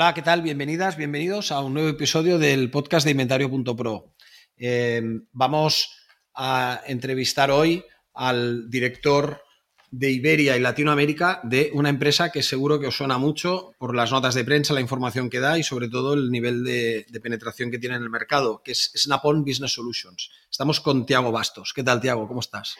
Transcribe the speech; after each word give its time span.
Hola, 0.00 0.14
¿qué 0.14 0.22
tal? 0.22 0.42
Bienvenidas, 0.42 0.96
bienvenidos 0.96 1.50
a 1.50 1.60
un 1.60 1.74
nuevo 1.74 1.88
episodio 1.88 2.38
del 2.38 2.70
podcast 2.70 3.04
de 3.04 3.10
Inventario.pro. 3.10 4.14
Eh, 4.56 5.02
vamos 5.32 5.90
a 6.36 6.82
entrevistar 6.86 7.50
hoy 7.50 7.84
al 8.14 8.70
director 8.70 9.42
de 9.90 10.12
Iberia 10.12 10.56
y 10.56 10.60
Latinoamérica 10.60 11.40
de 11.42 11.72
una 11.74 11.88
empresa 11.88 12.30
que 12.30 12.44
seguro 12.44 12.78
que 12.78 12.86
os 12.86 12.96
suena 12.96 13.18
mucho 13.18 13.72
por 13.76 13.96
las 13.96 14.12
notas 14.12 14.36
de 14.36 14.44
prensa, 14.44 14.72
la 14.72 14.80
información 14.80 15.28
que 15.28 15.40
da 15.40 15.58
y 15.58 15.64
sobre 15.64 15.88
todo 15.88 16.14
el 16.14 16.30
nivel 16.30 16.62
de, 16.62 17.04
penetración 17.20 17.72
que 17.72 17.80
tiene 17.80 17.96
en 17.96 18.04
el 18.04 18.10
mercado, 18.10 18.62
que 18.62 18.70
es 18.70 18.92
Snap-on 18.94 19.44
Business 19.44 19.72
Solutions. 19.72 20.30
Estamos 20.48 20.78
con 20.80 21.06
Tiago 21.06 21.32
Bastos. 21.32 21.72
¿Qué 21.74 21.82
tal, 21.82 22.00
Tiago? 22.00 22.28
¿Cómo 22.28 22.38
estás? 22.38 22.76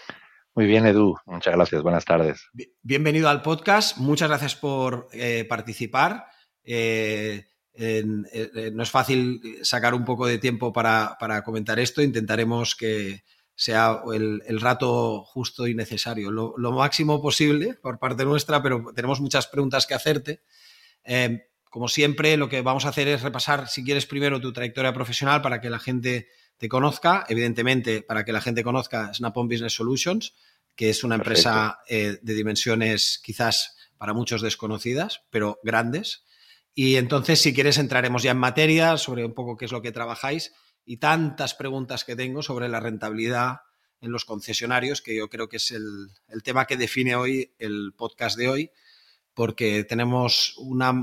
Muy 0.54 0.66
bien, 0.66 0.86
Edu. 0.86 1.16
Muchas 1.26 1.56
gracias. 1.56 1.82
Buenas 1.82 2.04
tardes. 2.04 2.46
Bienvenido 2.82 3.28
al 3.28 3.42
podcast. 3.42 3.96
Muchas 3.96 4.28
gracias 4.28 4.54
por 4.54 5.08
eh, 5.12 5.44
participar. 5.48 6.37
Eh, 6.70 7.46
eh, 7.72 8.70
no 8.74 8.82
es 8.82 8.90
fácil 8.90 9.40
sacar 9.62 9.94
un 9.94 10.04
poco 10.04 10.26
de 10.26 10.38
tiempo 10.38 10.72
para, 10.72 11.16
comentar 11.44 11.78
esto. 11.78 12.02
Intentaremos 12.02 12.74
que 12.74 13.24
sea 13.54 14.02
el, 14.12 14.60
rato 14.60 15.22
justo 15.22 15.66
y 15.66 15.74
necesario, 15.74 16.30
lo, 16.30 16.72
máximo 16.72 17.22
posible 17.22 17.74
por 17.74 17.98
parte 17.98 18.24
nuestra, 18.24 18.62
pero 18.62 18.92
tenemos 18.94 19.20
muchas 19.20 19.46
preguntas 19.46 19.86
que 19.86 19.94
hacerte. 19.94 20.42
Eh, 21.04 21.48
como 21.70 21.88
siempre, 21.88 22.36
lo 22.36 22.48
que 22.48 22.60
vamos 22.60 22.84
a 22.84 22.90
hacer 22.90 23.08
es 23.08 23.22
repasar, 23.22 23.68
si 23.68 23.82
quieres, 23.82 24.06
primero 24.06 24.40
tu 24.40 24.52
trayectoria 24.52 24.92
profesional 24.92 25.40
para 25.40 25.60
que 25.60 25.70
la 25.70 25.78
gente 25.78 26.28
te 26.58 26.68
conozca. 26.68 27.24
Evidentemente, 27.28 28.02
para 28.02 28.24
que 28.24 28.32
la 28.32 28.40
gente 28.40 28.62
conozca 28.62 29.12
Snap-on 29.14 29.48
Business 29.48 29.74
Solutions, 29.74 30.34
que 30.76 30.90
es 30.90 31.02
una 31.02 31.16
empresa 31.16 31.78
de 31.88 32.18
dimensiones 32.22 33.20
quizás 33.22 33.76
para 33.98 34.14
muchos 34.14 34.42
desconocidas, 34.42 35.22
pero 35.30 35.58
grandes. 35.62 36.24
Y 36.80 36.94
entonces, 36.94 37.40
si 37.40 37.52
quieres, 37.52 37.76
entraremos 37.78 38.22
ya 38.22 38.30
en 38.30 38.38
materia 38.38 38.96
sobre 38.98 39.24
un 39.24 39.34
poco 39.34 39.56
qué 39.56 39.64
es 39.64 39.72
lo 39.72 39.82
que 39.82 39.90
trabajáis 39.90 40.52
y 40.84 40.98
tantas 40.98 41.54
preguntas 41.54 42.04
que 42.04 42.14
tengo 42.14 42.40
sobre 42.40 42.68
la 42.68 42.78
rentabilidad 42.78 43.62
en 44.00 44.12
los 44.12 44.24
concesionarios, 44.24 45.02
que 45.02 45.16
yo 45.16 45.28
creo 45.28 45.48
que 45.48 45.56
es 45.56 45.72
el, 45.72 46.12
tema 46.44 46.66
que 46.66 46.76
define 46.76 47.16
hoy 47.16 47.52
el 47.58 47.94
podcast 47.96 48.38
de 48.38 48.48
hoy, 48.48 48.70
porque 49.34 49.82
tenemos 49.82 50.54
una, 50.58 50.94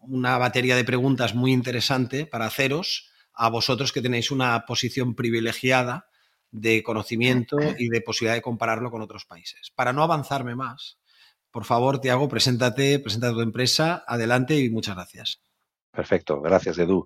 una 0.00 0.38
batería 0.38 0.76
de 0.76 0.84
preguntas 0.84 1.34
muy 1.34 1.52
interesante 1.52 2.24
para 2.24 2.46
haceros 2.46 3.10
a 3.34 3.50
vosotros 3.50 3.92
que 3.92 4.00
tenéis 4.00 4.30
una 4.30 4.64
posición 4.64 5.14
privilegiada 5.14 6.08
de 6.52 6.82
conocimiento 6.82 7.58
y 7.76 7.90
de 7.90 8.00
posibilidad 8.00 8.34
de 8.34 8.40
compararlo 8.40 8.90
con 8.90 9.02
otros 9.02 9.26
países. 9.26 9.72
Para 9.74 9.92
no 9.92 10.02
avanzarme 10.02 10.54
más, 10.54 10.97
por 11.58 11.64
favor, 11.64 12.00
Tiago, 12.00 12.28
preséntate, 12.28 13.00
presenta 13.00 13.32
tu 13.32 13.40
empresa, 13.40 14.04
adelante 14.06 14.56
y 14.56 14.70
muchas 14.70 14.94
gracias. 14.94 15.42
Perfecto, 15.90 16.40
gracias 16.40 16.78
Edu. 16.78 17.04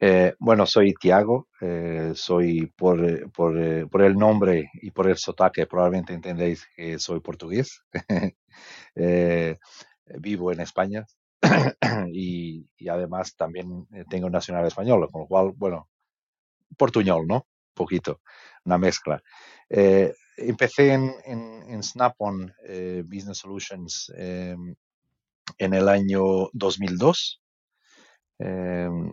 Eh, 0.00 0.34
bueno, 0.40 0.66
soy 0.66 0.92
Tiago, 0.94 1.46
eh, 1.60 2.10
soy 2.16 2.66
por, 2.66 3.30
por, 3.30 4.02
el 4.02 4.16
nombre 4.16 4.72
y 4.82 4.90
por 4.90 5.08
el 5.08 5.16
sotaque, 5.16 5.66
probablemente 5.66 6.14
entendéis 6.14 6.66
que 6.74 6.98
soy 6.98 7.20
portugués. 7.20 7.84
Eh, 8.94 9.56
vivo 10.18 10.52
en 10.52 10.60
España 10.60 11.06
y, 12.12 12.66
además 12.86 13.34
también 13.34 13.86
tengo 14.10 14.28
nacional 14.28 14.66
español, 14.66 15.08
con 15.10 15.22
lo 15.22 15.26
cual, 15.26 15.52
bueno, 15.56 15.88
portuñol, 16.76 17.26
¿no? 17.26 17.46
Poquito, 17.72 18.20
una 18.64 18.76
mezcla 18.76 19.22
empecé 20.36 20.92
en, 20.92 21.12
en, 21.24 21.82
Snap-on 21.82 22.52
eh, 22.64 23.02
Business 23.04 23.38
Solutions 23.38 24.12
em, 24.16 24.74
en 25.58 25.74
el 25.74 25.88
año 25.88 26.48
2002. 26.52 27.40
Em, 28.38 29.12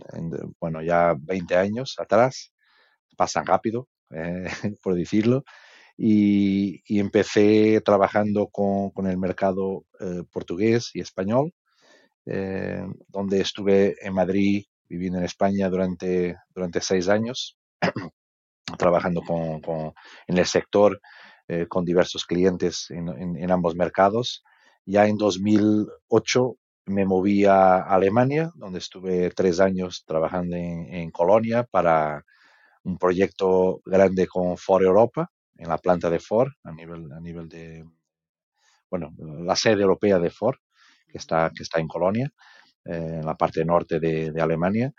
bueno, 0.60 0.82
ya 0.82 1.16
20 1.20 1.56
años 1.56 1.96
atrás, 2.00 2.54
pasan 3.16 3.46
rápido, 3.46 3.88
eh, 4.12 4.48
por 4.84 4.96
decirlo, 4.96 5.44
y, 5.98 6.82
empecé 7.00 7.82
trabajando 7.82 8.48
con, 8.48 8.92
con 8.92 9.08
el 9.08 9.18
mercado 9.18 9.86
eh, 10.00 10.24
portugués 10.32 10.92
y 10.94 11.02
español, 11.02 11.54
em, 12.26 12.94
donde 13.08 13.42
estuve 13.42 13.96
en 14.02 14.14
Madrid, 14.14 14.66
viviendo 14.88 15.20
en 15.20 15.26
España 15.26 15.70
durante, 15.70 16.38
durante 16.50 16.82
seis 16.82 17.10
años, 17.10 17.58
trabajando 18.78 19.22
con, 19.22 19.62
con, 19.62 19.94
en 20.28 20.38
el 20.38 20.46
sector 20.46 21.00
eh, 21.52 21.66
con 21.68 21.84
diversos 21.84 22.28
clientes 22.28 22.92
en, 22.92 23.52
ambos 23.52 23.74
mercados. 23.76 24.44
Ya 24.86 25.08
en 25.08 25.18
2008 25.18 26.56
me 26.86 27.06
moví 27.06 27.46
a 27.46 27.82
Alemania, 27.82 28.52
donde 28.54 28.78
estuve 28.78 29.32
tres 29.32 29.60
años 29.60 30.04
trabajando 30.06 30.56
en, 30.56 31.10
Colonia 31.10 31.64
para 31.64 32.24
un 32.84 33.00
proyecto 33.00 33.82
grande 33.84 34.28
con 34.28 34.58
Ford 34.58 34.84
Europa, 34.84 35.32
en 35.58 35.70
la 35.70 35.80
planta 35.80 36.12
de 36.12 36.20
Ford, 36.20 36.52
a 36.64 36.72
nivel, 36.72 37.12
a 37.12 37.20
nivel 37.20 37.50
de, 37.50 37.84
bueno, 38.92 39.12
la 39.18 39.56
sede 39.56 39.82
europea 39.82 40.20
de 40.20 40.30
Ford, 40.30 40.58
que 41.08 41.18
está, 41.18 41.50
que 41.50 41.64
está 41.64 41.80
en 41.80 41.88
Colonia, 41.88 42.32
eh, 42.86 43.18
en 43.22 43.26
la 43.26 43.34
parte 43.34 43.66
norte 43.66 44.00
de, 44.00 44.32
de 44.32 44.42
Alemania. 44.42 44.94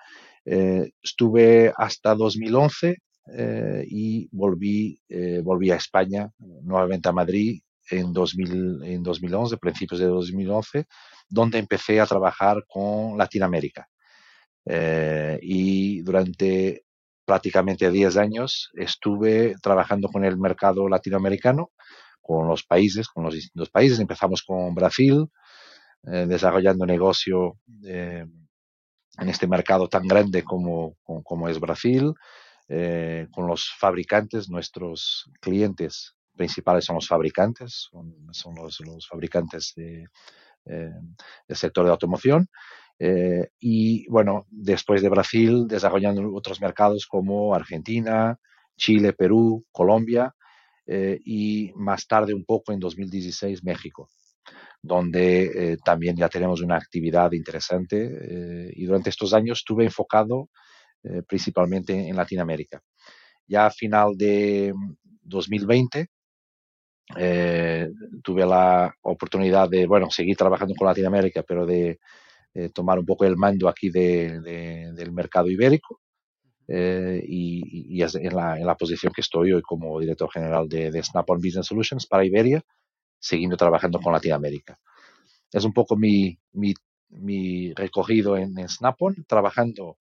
Eh, 0.45 0.91
estuve 1.01 1.73
hasta 1.77 2.17
2011 2.17 2.97
eh, 3.33 3.85
y 3.89 4.29
volví, 4.33 5.01
eh, 5.09 5.41
volví 5.43 5.71
a 5.71 5.77
España, 5.77 6.31
nuevamente 6.39 7.09
a 7.09 7.13
Madrid 7.13 7.61
en, 7.91 8.13
2000, 8.13 8.83
en 8.85 9.03
2011, 9.03 9.57
principios 9.59 10.01
de 10.01 10.07
2011, 10.07 10.87
donde 11.29 11.59
empecé 11.59 12.01
a 12.01 12.07
trabajar 12.07 12.65
con 12.67 13.17
Latinoamérica. 13.17 13.89
Eh, 14.67 15.39
y 15.43 16.03
durante 16.03 16.85
prácticamente 17.25 17.91
10 17.91 18.17
años 18.17 18.71
estuve 18.75 19.55
trabajando 19.63 20.09
con 20.09 20.25
el 20.25 20.37
mercado 20.37 20.89
latinoamericano, 20.89 21.71
con 22.21 22.49
los 22.49 22.65
países, 22.65 23.09
con 23.09 23.25
los 23.25 23.35
distintos 23.35 23.71
países. 23.71 24.01
Empezamos 24.01 24.43
con 24.43 24.75
Brasil, 24.75 25.27
desarrollando 26.03 26.87
negocio 26.87 27.59
en 27.85 29.29
este 29.29 29.47
mercado 29.47 29.89
tan 29.89 30.07
grande 30.07 30.43
como, 30.43 30.97
como 31.05 31.49
es 31.49 31.61
Brasil. 31.61 32.15
Eh, 32.73 33.27
con 33.33 33.49
los 33.49 33.69
fabricantes, 33.77 34.49
nuestros 34.49 35.29
clientes 35.41 36.15
principales 36.37 36.85
son 36.85 36.95
los 36.95 37.09
fabricantes, 37.09 37.89
son, 37.91 38.55
los, 38.55 39.09
fabricantes 39.09 39.73
de, 39.75 40.05
eh, 40.67 40.93
del 41.49 41.57
sector 41.57 41.85
de 41.85 41.91
automoción. 41.91 42.49
Eh, 42.97 43.49
y 43.59 44.09
bueno, 44.09 44.47
después 44.51 45.03
de 45.03 45.09
Brasil, 45.09 45.67
desarrollando 45.67 46.33
otros 46.33 46.61
mercados 46.61 47.07
como 47.07 47.57
Argentina, 47.57 48.39
Chile, 48.77 49.15
Perú, 49.15 49.67
Colombia 49.73 50.35
y 51.25 51.71
más 51.77 52.09
tarde 52.09 52.35
un 52.35 52.45
poco 52.45 52.73
en 52.73 52.81
2016 52.81 53.63
México 53.63 54.09
donde 54.83 55.79
también 55.85 56.17
ya 56.17 56.29
tenemos 56.29 56.63
una 56.63 56.75
actividad 56.75 57.31
interesante 57.31 58.73
y 58.75 58.87
durante 58.87 59.11
estos 59.11 59.33
años 59.33 59.59
estuve 59.59 59.85
enfocado 59.85 60.49
eh, 61.03 61.23
principalmente 61.27 61.95
en 61.95 62.15
Latinoamérica. 62.15 62.83
Ya 63.47 63.67
a 63.67 63.71
final 63.71 64.17
de 64.19 64.75
2020 65.23 66.07
eh, 67.17 67.91
tuve 68.23 68.45
la 68.45 68.95
oportunidad 69.01 69.69
de, 69.71 69.87
bueno, 69.87 70.11
seguir 70.11 70.37
trabajando 70.37 70.75
con 70.75 70.87
Latinoamérica, 70.87 71.43
pero 71.43 71.65
de 71.65 71.99
eh, 72.53 72.69
tomar 72.69 72.99
un 72.99 73.07
poco 73.07 73.25
el 73.25 73.39
mando 73.39 73.67
aquí 73.67 73.89
del 73.91 75.13
mercado 75.13 75.49
ibérico. 75.49 76.01
y, 76.69 77.97
y 77.97 78.03
en, 78.03 78.37
la, 78.37 78.59
en, 78.59 78.67
la, 78.67 78.77
posición 78.77 79.13
que 79.13 79.23
estoy 79.23 79.53
hoy 79.53 79.63
como 79.63 79.99
director 79.99 80.31
general 80.31 80.69
de, 80.69 80.91
de 80.91 81.03
Snap-on 81.03 81.39
Business 81.39 81.67
Solutions 81.67 82.07
para 82.07 82.25
Iberia, 82.25 82.63
siguiendo 83.19 83.57
trabajando 83.57 83.99
con 84.01 84.13
Latinoamérica. 84.13 84.79
Es 85.51 85.65
un 85.65 85.73
poco 85.73 85.97
mi, 85.97 86.39
mi, 86.53 86.75
mi 87.09 87.73
recogido 87.75 88.37
en, 88.37 88.59
en 88.59 88.69
Snap-on, 88.69 89.25
trabajando 89.27 89.97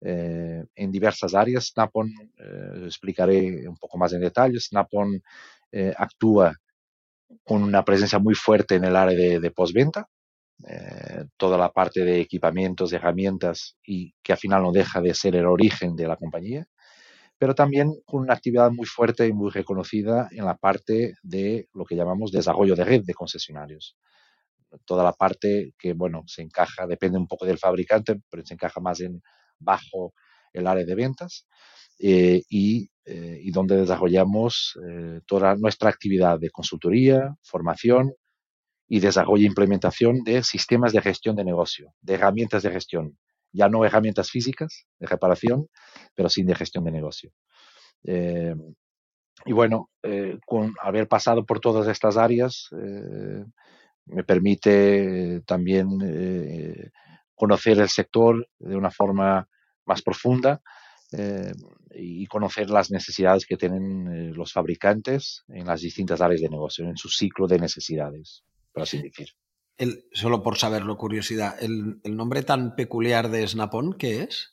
eh, 0.00 0.64
en 0.74 0.92
diversas 0.92 1.34
áreas. 1.34 1.68
Snap-on, 1.68 2.12
eh, 2.38 2.84
explicaré 2.84 3.66
un 3.68 3.76
poco 3.76 3.98
más 3.98 4.12
en 4.12 4.20
detalle, 4.20 4.60
Snap-on 4.60 5.22
eh, 5.72 5.94
actúa 5.96 6.54
con 7.44 7.62
una 7.62 7.84
presencia 7.84 8.18
muy 8.18 8.34
fuerte 8.34 8.76
en 8.76 8.84
el 8.84 8.94
área 8.94 9.40
de, 9.40 9.50
postventa, 9.50 10.08
toda 11.36 11.58
la 11.58 11.70
parte 11.70 12.04
de 12.04 12.20
equipamientos, 12.20 12.92
herramientas 12.92 13.76
y 13.84 14.14
que 14.22 14.32
al 14.32 14.38
final 14.38 14.62
no 14.62 14.72
deja 14.72 15.00
de 15.00 15.12
ser 15.12 15.34
el 15.36 15.46
origen 15.46 15.96
de 15.96 16.06
la 16.06 16.16
compañía, 16.16 16.66
pero 17.38 17.54
también 17.54 17.94
con 18.04 18.22
una 18.22 18.34
actividad 18.34 18.70
muy 18.70 18.86
fuerte 18.86 19.26
y 19.26 19.32
muy 19.32 19.50
reconocida 19.50 20.28
en 20.30 20.44
la 20.44 20.56
parte 20.56 21.16
de 21.22 21.68
lo 21.74 21.84
que 21.84 21.96
llamamos 21.96 22.30
desarrollo 22.30 22.76
de 22.76 22.84
red 22.84 23.02
de 23.04 23.14
concesionarios. 23.14 23.96
Toda 24.84 25.04
la 25.04 25.12
parte 25.12 25.74
que, 25.78 25.92
bueno, 25.94 26.22
se 26.26 26.42
encaja, 26.42 26.86
depende 26.86 27.18
un 27.18 27.26
poco 27.26 27.44
del 27.44 27.58
fabricante, 27.58 28.20
pero 28.30 28.44
se 28.44 28.54
encaja 28.54 28.80
más 28.80 29.00
en 29.00 29.22
bajo 29.58 30.12
el 30.52 30.66
área 30.66 30.84
de 30.84 30.94
ventas 30.94 31.46
eh, 31.98 32.42
y, 32.48 32.90
eh, 33.04 33.40
y, 33.42 33.50
donde 33.50 33.76
desarrollamos 33.76 34.78
eh, 34.86 35.20
toda 35.26 35.54
nuestra 35.56 35.88
actividad 35.88 36.38
de 36.38 36.50
consultoría, 36.50 37.34
formación 37.42 38.12
y 38.88 39.00
desarrollo 39.00 39.44
e 39.44 39.46
implementación 39.46 40.22
de 40.22 40.42
sistemas 40.42 40.92
de 40.92 41.00
gestión 41.00 41.36
de 41.36 41.44
negocio, 41.44 41.94
de 42.00 42.14
herramientas 42.14 42.62
de 42.62 42.70
gestión, 42.70 43.18
ya 43.52 43.68
no 43.68 43.84
herramientas 43.84 44.30
físicas 44.30 44.86
de 44.98 45.06
reparación, 45.06 45.68
pero 46.14 46.28
sí 46.28 46.42
de 46.42 46.54
gestión 46.54 46.84
de 46.84 46.92
negocio. 46.92 47.32
y 49.44 49.52
bueno, 49.52 49.90
con 50.46 50.74
haber 50.80 51.08
pasado 51.08 51.44
por 51.44 51.60
todas 51.60 51.88
estas 51.88 52.16
áreas, 52.16 52.68
me 54.06 54.24
permite 54.24 55.40
también 55.46 55.88
conocer 57.36 57.78
el 57.78 57.88
sector 57.88 58.48
de 58.58 58.76
una 58.76 58.90
forma 58.90 59.48
más 59.84 60.02
profunda 60.02 60.60
eh, 61.12 61.52
y 61.94 62.26
conocer 62.26 62.68
las 62.68 62.90
necesidades 62.90 63.46
que 63.46 63.56
tienen 63.56 64.08
eh, 64.08 64.32
los 64.34 64.52
fabricantes 64.52 65.44
en 65.48 65.66
las 65.66 65.80
distintas 65.80 66.20
áreas 66.20 66.40
de 66.40 66.48
negocio, 66.48 66.84
en 66.84 66.96
su 66.96 67.08
ciclo 67.08 67.46
de 67.46 67.60
necesidades, 67.60 68.42
por 68.72 68.82
así 68.82 69.00
decir. 69.00 69.28
solo 70.12 70.42
por 70.42 70.58
saberlo, 70.58 70.96
curiosidad, 70.96 71.54
¿el, 71.62 72.00
nombre 72.04 72.42
tan 72.42 72.74
peculiar 72.74 73.30
de 73.30 73.46
Snap-on 73.46 73.94
qué 73.94 74.24
es? 74.24 74.52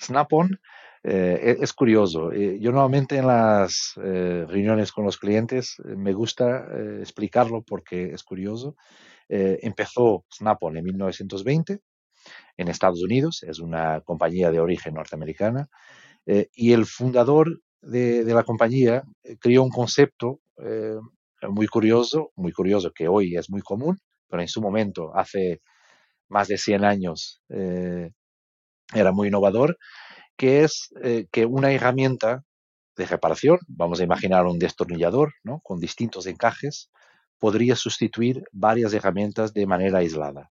Snap-on 0.00 0.60
eh, 1.04 1.56
es 1.60 1.72
curioso. 1.72 2.32
yo 2.32 2.72
normalmente 2.72 3.18
en 3.18 3.28
las 3.28 3.92
reuniones 3.94 4.90
con 4.90 5.04
los 5.04 5.16
clientes 5.16 5.76
me 5.84 6.12
gusta 6.12 6.66
explicarlo 7.00 7.62
porque 7.62 8.10
es 8.12 8.24
curioso. 8.24 8.76
Empezó 9.28 10.24
Snap-on 10.30 10.76
en 10.76 10.84
1920 10.84 11.80
en 12.56 12.68
Estados 12.68 13.02
Unidos, 13.02 13.42
es 13.42 13.58
una 13.58 14.00
compañía 14.00 14.50
de 14.50 14.60
origen 14.60 14.94
norteamericana, 14.94 15.68
eh, 16.26 16.48
y 16.54 16.72
el 16.72 16.86
fundador 16.86 17.60
de, 17.80 18.24
la 18.24 18.42
compañía 18.42 19.04
eh, 19.22 19.36
creó 19.38 19.62
un 19.62 19.70
concepto 19.70 20.40
eh, 20.62 20.96
muy 21.48 21.66
curioso, 21.66 22.32
muy 22.34 22.52
curioso 22.52 22.90
que 22.92 23.08
hoy 23.08 23.36
es 23.36 23.50
muy 23.50 23.60
común, 23.60 23.98
pero 24.28 24.42
en 24.42 24.48
su 24.48 24.60
momento, 24.60 25.14
hace 25.14 25.60
más 26.28 26.48
de 26.48 26.58
100 26.58 26.84
años, 26.84 27.40
era 27.48 29.12
muy 29.12 29.28
innovador, 29.28 29.78
que 30.36 30.64
es 30.64 30.92
que 31.30 31.46
una 31.46 31.70
herramienta 31.70 32.42
de 32.96 33.06
reparación, 33.06 33.58
vamos 33.68 34.00
a 34.00 34.04
imaginar 34.04 34.44
un 34.46 34.58
destornillador, 34.58 35.34
¿no? 35.44 35.60
con 35.60 35.78
distintos 35.78 36.26
encajes, 36.26 36.90
podría 37.38 37.76
sustituir 37.76 38.44
varias 38.52 38.92
herramientas 38.92 39.52
de 39.52 39.66
manera 39.66 39.98
aislada 39.98 40.50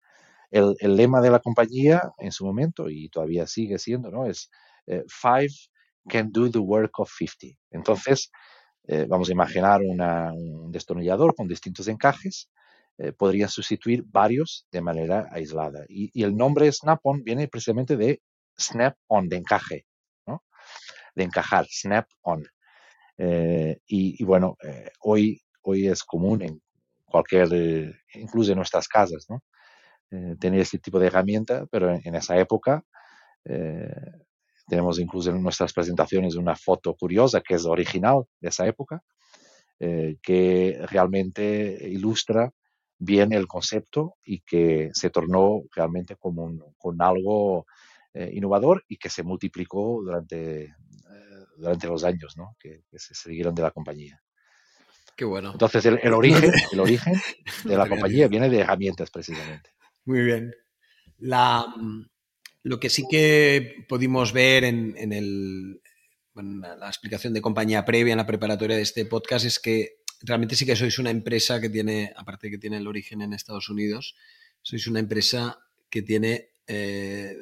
el, 0.52 0.76
lema 0.82 1.22
de 1.22 1.32
la 1.32 1.40
compañía 1.40 2.12
en 2.20 2.32
su 2.32 2.46
momento, 2.46 2.90
y 2.90 3.10
todavía 3.10 3.48
sigue 3.48 3.80
siendo, 3.80 4.12
¿no? 4.12 4.26
Es 4.26 4.52
eh, 4.88 5.04
Five 5.08 5.54
can 6.10 6.32
do 6.32 6.50
the 6.52 6.60
work 6.60 7.00
of 7.00 7.10
50. 7.10 7.58
Entonces, 7.72 8.32
eh, 8.88 9.06
vamos 9.08 9.30
a 9.30 9.32
imaginar 9.32 9.82
un 9.82 10.72
destornillador 10.72 11.36
con 11.36 11.48
distintos 11.48 11.88
encajes, 11.88 12.50
eh, 12.98 13.14
podría 13.14 13.48
sustituir 13.48 14.04
varios 14.06 14.68
de 14.72 14.82
manera 14.82 15.28
aislada. 15.32 15.86
Y, 15.88 16.22
el 16.22 16.36
nombre 16.36 16.72
Snap-on 16.72 17.24
viene 17.24 17.48
precisamente 17.48 17.96
de 17.96 18.22
Snap-on, 18.60 19.30
de 19.30 19.38
encaje, 19.38 19.86
¿no? 20.28 20.44
De 21.16 21.24
encajar, 21.24 21.66
Snap-on. 21.70 22.46
Y, 23.18 23.78
y, 23.88 24.24
bueno, 24.24 24.58
hoy, 25.02 25.40
hoy 25.62 25.88
es 25.88 26.04
común 26.04 26.42
en 26.42 26.62
cualquier, 27.12 27.96
incluso 28.16 28.52
en 28.52 28.58
nuestras 28.58 28.88
casas, 28.88 29.26
¿no? 29.30 29.44
Eh, 30.12 30.36
tener 30.38 30.60
este 30.60 30.78
tipo 30.78 31.00
de 31.00 31.08
herramienta, 31.08 31.66
pero 31.72 31.90
en, 31.90 32.16
esa 32.16 32.38
época 32.38 32.84
eh, 33.46 33.94
tenemos 34.68 35.00
incluso 35.00 35.30
en 35.30 35.42
nuestras 35.42 35.72
presentaciones 35.72 36.36
una 36.36 36.54
foto 36.54 36.94
curiosa 36.96 37.40
que 37.40 37.56
es 37.56 37.66
original 37.66 38.26
de 38.42 38.50
esa 38.50 38.68
época, 38.68 39.02
eh, 39.80 40.18
que 40.22 40.78
realmente 40.90 41.78
ilustra 41.90 42.52
bien 42.98 43.32
el 43.32 43.48
concepto 43.48 44.16
y 44.26 44.42
que 44.42 44.90
se 44.94 45.10
tornó 45.10 45.62
realmente 45.74 46.18
como 46.18 46.44
un, 46.44 46.62
con 46.78 47.02
algo 47.02 47.66
innovador 48.14 48.84
y 48.90 48.98
que 48.98 49.08
se 49.08 49.24
multiplicó 49.24 50.02
durante, 50.04 50.76
durante 51.56 51.88
los 51.88 52.04
años 52.04 52.36
¿no? 52.36 52.58
que, 52.60 52.84
se 52.92 53.16
siguieron 53.16 53.56
de 53.56 53.62
la 53.62 53.72
compañía. 53.72 54.22
Qué 55.16 55.26
bueno. 55.26 55.52
Entonces, 55.52 55.86
el, 55.86 56.00
el 56.02 56.14
origen, 56.14 56.52
el 56.72 56.80
origen 56.80 57.14
de 57.64 57.78
la 57.78 57.88
compañía 57.88 58.28
viene 58.28 58.50
de 58.50 58.60
herramientas 58.60 59.10
precisamente. 59.12 59.72
Muy 60.06 60.22
bien. 60.22 60.54
La, 61.20 61.66
mm, 61.78 62.06
lo 62.64 62.80
que 62.80 62.90
sí 62.90 63.06
que 63.10 63.86
pudimos 63.88 64.34
ver 64.34 64.64
en, 64.64 65.14
el, 65.14 65.82
la 66.36 66.88
explicación 66.88 67.34
de 67.34 67.42
compañía 67.42 67.86
previa 67.86 68.14
en 68.14 68.18
la 68.18 68.26
preparatoria 68.26 68.76
de 68.76 68.84
este 68.84 69.06
podcast 69.06 69.46
es 69.46 69.60
que 69.60 70.02
realmente 70.22 70.56
sí 70.56 70.66
que 70.66 70.76
sois 70.76 71.00
una 71.00 71.10
empresa 71.10 71.60
que 71.60 71.70
tiene, 71.70 72.14
aparte 72.16 72.48
de 72.48 72.52
que 72.52 72.58
tiene 72.58 72.78
el 72.78 72.88
origen 72.88 73.22
en 73.22 73.34
Estados 73.34 73.70
Unidos, 73.70 74.16
sois 74.62 74.86
una 74.88 75.00
empresa 75.00 75.60
que 75.90 76.02
tiene 76.02 76.52
eh, 76.68 77.36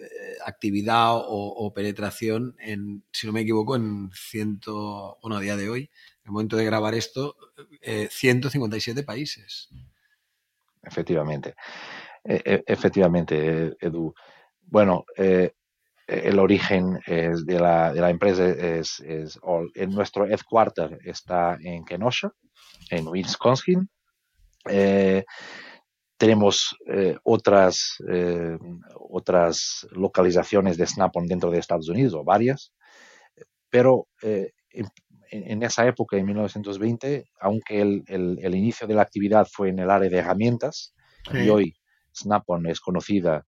actividad 0.45 1.11
o, 1.13 1.73
penetración 1.73 2.55
en, 2.59 3.03
si 3.11 3.27
no 3.27 3.33
me 3.33 3.41
equivoco, 3.41 3.75
en 3.75 4.09
ciento, 4.13 5.19
bueno, 5.21 5.37
a 5.37 5.41
día 5.41 5.57
de 5.57 5.69
hoy, 5.69 5.89
momento 6.31 6.55
de 6.57 6.65
grabar 6.65 6.95
esto, 6.95 7.35
157 7.81 8.99
eh, 8.99 9.03
países. 9.03 9.69
Efectivamente. 10.83 11.55
E, 12.23 12.41
e, 12.45 12.63
efectivamente, 12.65 13.75
Edu. 13.79 14.13
Bueno, 14.61 15.05
el 15.15 16.39
origen 16.39 16.99
de, 17.07 17.59
la, 17.59 17.91
de, 17.91 18.01
la, 18.01 18.09
empresa 18.11 18.45
es, 18.47 18.99
es 18.99 19.39
en 19.73 19.89
nuestro 19.91 20.27
headquarter 20.27 20.99
está 21.03 21.57
en 21.59 21.83
Kenosha, 21.83 22.31
en 22.91 23.07
Wisconsin. 23.07 23.89
Tenemos 26.17 26.77
otras, 27.23 27.95
otras 28.93 29.87
localizaciones 29.91 30.77
de 30.77 30.85
Snap-on 30.85 31.25
dentro 31.25 31.49
de 31.49 31.57
Estados 31.57 31.89
Unidos, 31.89 32.13
o 32.13 32.23
varias, 32.23 32.73
pero 33.71 34.07
en, 35.31 35.63
esa 35.63 35.87
época, 35.87 36.17
en 36.17 36.25
1920, 36.25 37.25
aunque 37.39 37.81
el, 37.81 38.03
el, 38.07 38.55
inicio 38.55 38.87
de 38.87 38.95
la 38.95 39.01
actividad 39.01 39.47
fue 39.51 39.69
en 39.69 39.79
el 39.79 39.89
área 39.89 40.09
de 40.09 40.17
herramientas, 40.17 40.93
y 41.33 41.49
hoy 41.49 41.75
Snap-on 42.15 42.67
es 42.67 42.79
conocida 42.79 43.45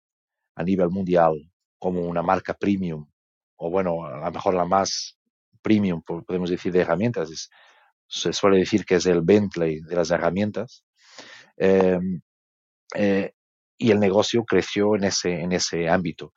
a 0.56 0.62
nivel 0.64 0.90
mundial 0.90 1.35
como 1.78 2.00
una 2.02 2.23
marca 2.23 2.54
premium, 2.54 3.06
o 3.56 3.70
bueno, 3.70 4.04
a 4.04 4.25
lo 4.25 4.32
mejor 4.32 4.54
la 4.54 4.64
más 4.64 5.18
premium, 5.62 6.02
podemos 6.02 6.50
decir, 6.50 6.73
de 6.73 6.80
herramientas. 6.80 7.50
se 8.06 8.32
suele 8.32 8.58
decir 8.58 8.85
que 8.85 8.97
es 8.97 9.06
el 9.06 9.20
Bentley 9.23 9.80
de 9.80 9.97
las 9.97 10.11
herramientas. 10.11 10.85
Em, 11.56 12.20
eh, 12.94 13.32
y 13.76 13.90
el 13.90 14.00
negocio 14.00 14.44
creció 14.44 14.97
en 14.97 15.04
ese, 15.04 15.40
en 15.40 15.52
ese 15.52 15.88
ámbito. 15.88 16.32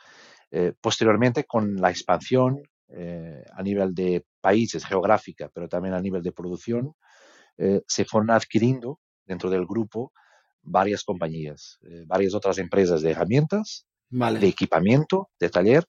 Eh, 0.52 0.74
posteriormente, 0.82 1.46
con 1.46 1.76
la 1.78 1.90
expansión 1.90 2.62
eh, 2.94 3.44
a 3.54 3.64
nivel 3.64 3.94
de 3.94 4.26
países 4.42 4.86
geográfica, 4.86 5.50
pero 5.54 5.68
también 5.68 5.94
a 5.94 6.02
nivel 6.02 6.22
de 6.22 6.32
producción, 6.32 6.94
se 7.86 8.06
fueron 8.06 8.32
adquiriendo 8.32 9.00
dentro 9.26 9.50
del 9.52 9.68
grupo 9.68 10.14
varias 10.64 11.04
compañías, 11.04 11.80
eh, 11.84 12.04
varias 12.06 12.34
otras 12.34 12.58
empresas 12.58 13.02
de 13.02 13.12
herramientas, 13.12 13.88
de 14.10 14.48
equipamiento, 14.48 15.30
de 15.40 15.50
taller, 15.50 15.86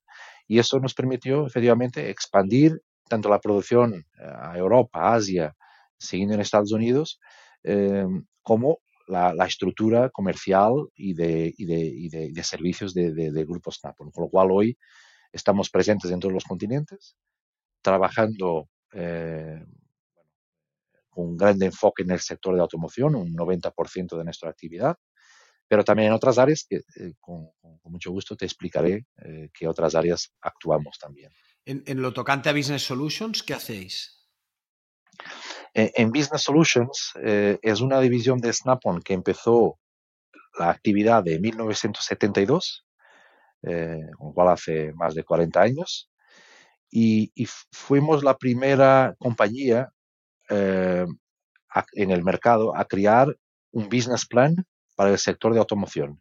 y 0.46 0.58
eso 0.58 0.78
nos 0.78 0.94
permitió 0.94 1.46
efectivamente 1.46 2.10
expandir 2.10 2.80
tanto 3.08 3.28
la 3.28 3.40
producción 3.40 3.94
eh, 3.94 4.02
a 4.22 4.56
Europa, 4.56 5.14
Asia, 5.14 5.54
siguiendo 5.98 6.34
en 6.34 6.40
Estados 6.40 6.72
Unidos, 6.72 7.18
eh, 7.64 8.06
como 8.42 8.78
la, 9.08 9.34
estructura 9.46 10.08
comercial 10.10 10.72
y 10.94 11.14
de, 11.14 11.52
y 11.56 12.08
de, 12.08 12.30
de, 12.32 12.44
servicios 12.44 12.94
de, 12.94 13.12
de, 13.12 13.44
Grupo 13.44 13.70
Snap. 13.70 13.96
Con 13.96 14.10
lo 14.16 14.28
cual 14.28 14.50
hoy 14.50 14.78
estamos 15.32 15.70
presentes 15.70 16.10
en 16.10 16.20
todos 16.20 16.34
los 16.34 16.44
continentes, 16.44 17.16
trabajando 17.80 18.68
un 21.14 21.36
gran 21.36 21.62
enfoque 21.62 22.02
en 22.02 22.10
el 22.10 22.20
sector 22.20 22.54
de 22.54 22.60
automoción, 22.60 23.14
un 23.14 23.34
90% 23.34 24.16
de 24.16 24.24
nuestra 24.24 24.50
actividad, 24.50 24.96
pero 25.68 25.84
también 25.84 26.08
en 26.08 26.14
otras 26.14 26.38
áreas 26.38 26.66
que 26.68 26.76
eh, 26.76 27.14
con, 27.20 27.50
mucho 27.84 28.10
gusto 28.10 28.36
te 28.36 28.44
explicaré 28.44 29.06
eh, 29.24 29.50
qué 29.52 29.66
otras 29.66 29.94
áreas 29.94 30.32
actuamos 30.40 30.98
también. 30.98 31.32
En, 31.64 32.02
lo 32.02 32.12
tocante 32.12 32.48
a 32.48 32.52
Business 32.52 32.82
Solutions, 32.82 33.42
¿qué 33.42 33.54
hacéis? 33.54 34.26
En, 35.74 36.10
Business 36.10 36.42
Solutions 36.42 37.12
eh, 37.22 37.58
es 37.62 37.80
una 37.80 38.00
división 38.00 38.38
de 38.38 38.52
Snap-on 38.52 39.00
que 39.00 39.14
empezó 39.14 39.78
la 40.58 40.70
actividad 40.70 41.22
de 41.22 41.38
1972, 41.38 42.84
lo 43.62 44.32
cual 44.34 44.48
hace 44.48 44.92
más 44.94 45.14
de 45.14 45.24
40 45.24 45.60
años, 45.60 46.10
y, 46.90 47.32
fuimos 47.70 48.22
la 48.22 48.36
primera 48.36 49.14
compañía 49.18 49.90
en 50.48 52.10
el 52.10 52.22
mercado 52.24 52.76
a 52.76 52.84
crear 52.84 53.34
un 53.70 53.88
business 53.88 54.26
plan 54.26 54.54
para 54.96 55.10
el 55.10 55.18
sector 55.18 55.52
de 55.52 55.58
automoción. 55.58 56.20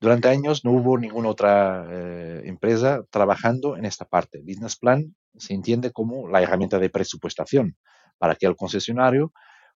Durante 0.00 0.28
años 0.28 0.64
no 0.64 0.72
hubo 0.72 0.96
ninguna 0.96 1.28
otra 1.28 1.86
eh, 1.90 2.42
empresa 2.46 3.04
trabajando 3.10 3.76
en 3.76 3.84
esta 3.84 4.06
parte. 4.06 4.40
Business 4.40 4.76
plan 4.76 5.14
se 5.36 5.52
entiende 5.52 5.92
como 5.92 6.26
la 6.26 6.40
herramienta 6.40 6.78
de 6.78 6.88
presupuestación 6.88 7.76
para 8.16 8.34
que 8.34 8.46
el 8.46 8.56
concesionario 8.56 9.32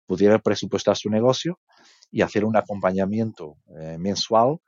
pudiera 0.07 0.39
presupuestar 0.39 0.97
su 0.97 1.11
negocio 1.11 1.61
y 2.11 2.23
hacer 2.23 2.47
un 2.47 2.57
acompañamiento 2.57 3.59
eh, 3.79 3.99
mensual 3.99 4.61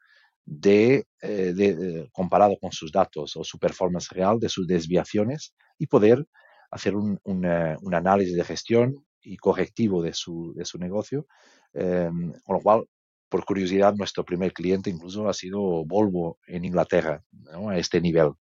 de, 0.46 1.06
eh, 1.22 2.08
comparado 2.12 2.56
con 2.58 2.72
sus 2.72 2.90
datos 2.92 3.36
o 3.36 3.44
su 3.44 3.58
performance 3.58 4.08
real 4.10 4.38
de 4.38 4.48
sus 4.48 4.66
desviaciones 4.66 5.54
y 5.76 5.86
poder 5.88 6.24
hacer 6.70 6.94
un, 6.96 7.20
un 7.24 7.94
análisis 7.94 8.34
de 8.34 8.44
gestión 8.44 9.04
y 9.26 9.36
correctivo 9.36 10.02
de 10.02 10.14
su, 10.14 10.54
de 10.54 10.64
su 10.64 10.78
negocio, 10.78 11.26
em, 11.74 12.32
con 12.44 12.56
lo 12.56 12.60
cual 12.62 12.84
por 13.28 13.44
curiosidad, 13.44 13.94
nuestro 13.94 14.24
primer 14.24 14.52
cliente 14.52 14.88
incluso 14.88 15.28
ha 15.28 15.34
sido 15.34 15.84
Volvo 15.84 16.38
en 16.46 16.64
Inglaterra, 16.64 17.22
a 17.68 17.76
este 17.76 18.00
nivel. 18.00 18.32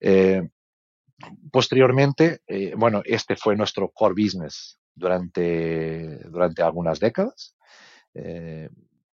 Eh, 0.00 0.42
posteriormente, 1.52 2.40
eh, 2.46 2.74
bueno, 2.76 3.02
este 3.04 3.36
fue 3.36 3.54
nuestro 3.54 3.90
core 3.90 4.20
business 4.20 4.78
durante, 4.94 6.18
durante 6.28 6.62
algunas 6.62 6.98
décadas. 6.98 7.56
Eh, 8.14 8.68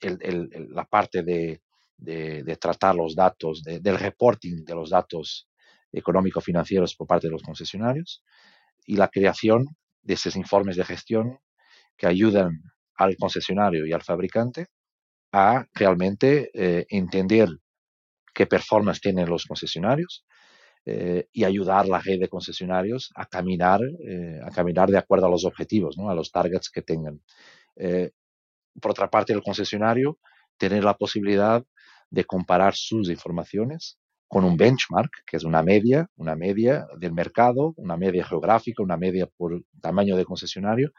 la 0.01 0.85
parte 0.85 1.23
de, 1.23 1.63
tratar 2.59 2.95
los 2.95 3.15
datos, 3.15 3.63
del 3.63 3.99
reporting 3.99 4.65
de 4.65 4.75
los 4.75 4.91
datos 4.91 5.49
económico-financieros 5.93 6.95
por 6.97 7.07
parte 7.07 7.29
de 7.29 7.33
los 7.33 7.43
concesionarios 7.43 8.23
y 8.87 8.97
la 8.97 9.09
creación 9.09 9.67
de 10.03 10.15
esos 10.15 10.37
informes 10.37 10.77
de 10.77 10.85
gestión 10.85 11.39
que 11.97 12.07
ayudan 12.07 12.63
al 12.97 13.17
concesionario 13.17 13.87
y 13.87 13.93
al 13.93 14.03
fabricante 14.03 14.67
a 15.33 15.67
realmente 15.75 16.51
eh, 16.55 16.87
entender 16.89 17.49
qué 18.35 18.47
performance 18.47 19.01
tienen 19.01 19.29
los 19.29 19.47
concesionarios 19.47 20.25
eh, 20.85 21.29
y 21.33 21.45
ayudar 21.45 21.85
a 21.85 21.89
la 21.89 21.99
red 22.01 22.19
de 22.19 22.29
concesionarios 22.29 23.11
a 23.15 23.27
caminar, 23.27 23.81
eh, 24.05 24.41
a 24.45 24.51
caminar 24.51 24.91
de 24.91 24.99
acuerdo 24.99 25.27
a 25.27 25.31
los 25.31 25.45
objetivos, 25.45 25.97
¿no? 25.97 26.11
a 26.11 26.15
los 26.15 26.31
targets 26.31 26.71
que 26.71 26.83
tengan. 26.83 27.21
por 28.81 28.91
otra 28.91 29.09
parte, 29.09 29.33
el 29.33 29.43
concesionario 29.43 30.19
tener 30.57 30.85
la 30.85 30.97
posibilidad 30.97 31.65
de 32.13 32.25
comparar 32.25 32.75
sus 32.75 33.09
informaciones 33.09 33.99
con 34.29 34.45
un 34.45 34.57
benchmark, 34.57 35.11
que 35.27 35.39
es 35.39 35.45
una 35.45 35.63
media, 35.63 36.09
una 36.17 36.37
media 36.37 36.87
del 36.99 37.13
mercado, 37.13 37.73
una 37.77 37.97
media 37.97 38.25
geográfica, 38.25 38.83
una 38.83 38.99
media 38.99 39.27
por 39.27 39.63
tamaño 39.81 40.17
de 40.17 40.27
concesionario, 40.27 40.91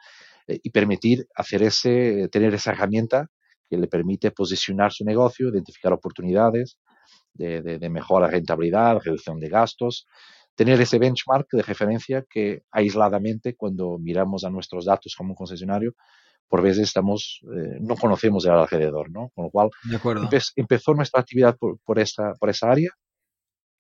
eh, 0.47 0.59
y 0.63 0.71
permitir 0.71 1.27
hacer 1.35 1.61
ese, 1.61 2.29
tener 2.31 2.53
esa 2.55 2.71
herramienta 2.71 3.27
que 3.69 3.77
le 3.77 3.87
permite 3.87 4.31
posicionar 4.31 4.91
su 4.91 5.05
negocio, 5.05 5.49
identificar 5.49 5.93
oportunidades 5.93 6.79
de, 7.33 7.61
de, 7.61 7.89
mejora 7.89 8.27
rentabilidad, 8.27 8.99
reducción 8.99 9.39
de 9.39 9.49
gastos, 9.49 10.07
tener 10.55 10.81
ese 10.81 10.99
benchmark 10.99 11.47
de 11.51 11.61
referencia 11.63 12.25
que 12.27 12.63
aisladamente 12.71 13.55
cuando 13.55 13.97
miramos 13.99 14.43
a 14.43 14.49
nuestros 14.49 14.85
datos 14.85 15.15
como 15.15 15.31
un 15.31 15.35
concesionario, 15.35 15.93
por 16.47 16.61
veces 16.61 16.83
estamos, 16.83 17.41
eh, 17.43 17.77
no 17.81 17.95
conocemos 17.95 18.45
el 18.45 18.51
alrededor, 18.51 19.09
¿no? 19.09 19.29
Con 19.33 19.45
lo 19.45 19.51
cual 19.51 19.69
empezó 20.55 20.93
nuestra 20.93 21.21
actividad 21.21 21.57
por, 21.57 21.79
por, 21.79 21.99
esta, 21.99 22.33
por 22.35 22.49
esa 22.49 22.71
área. 22.71 22.91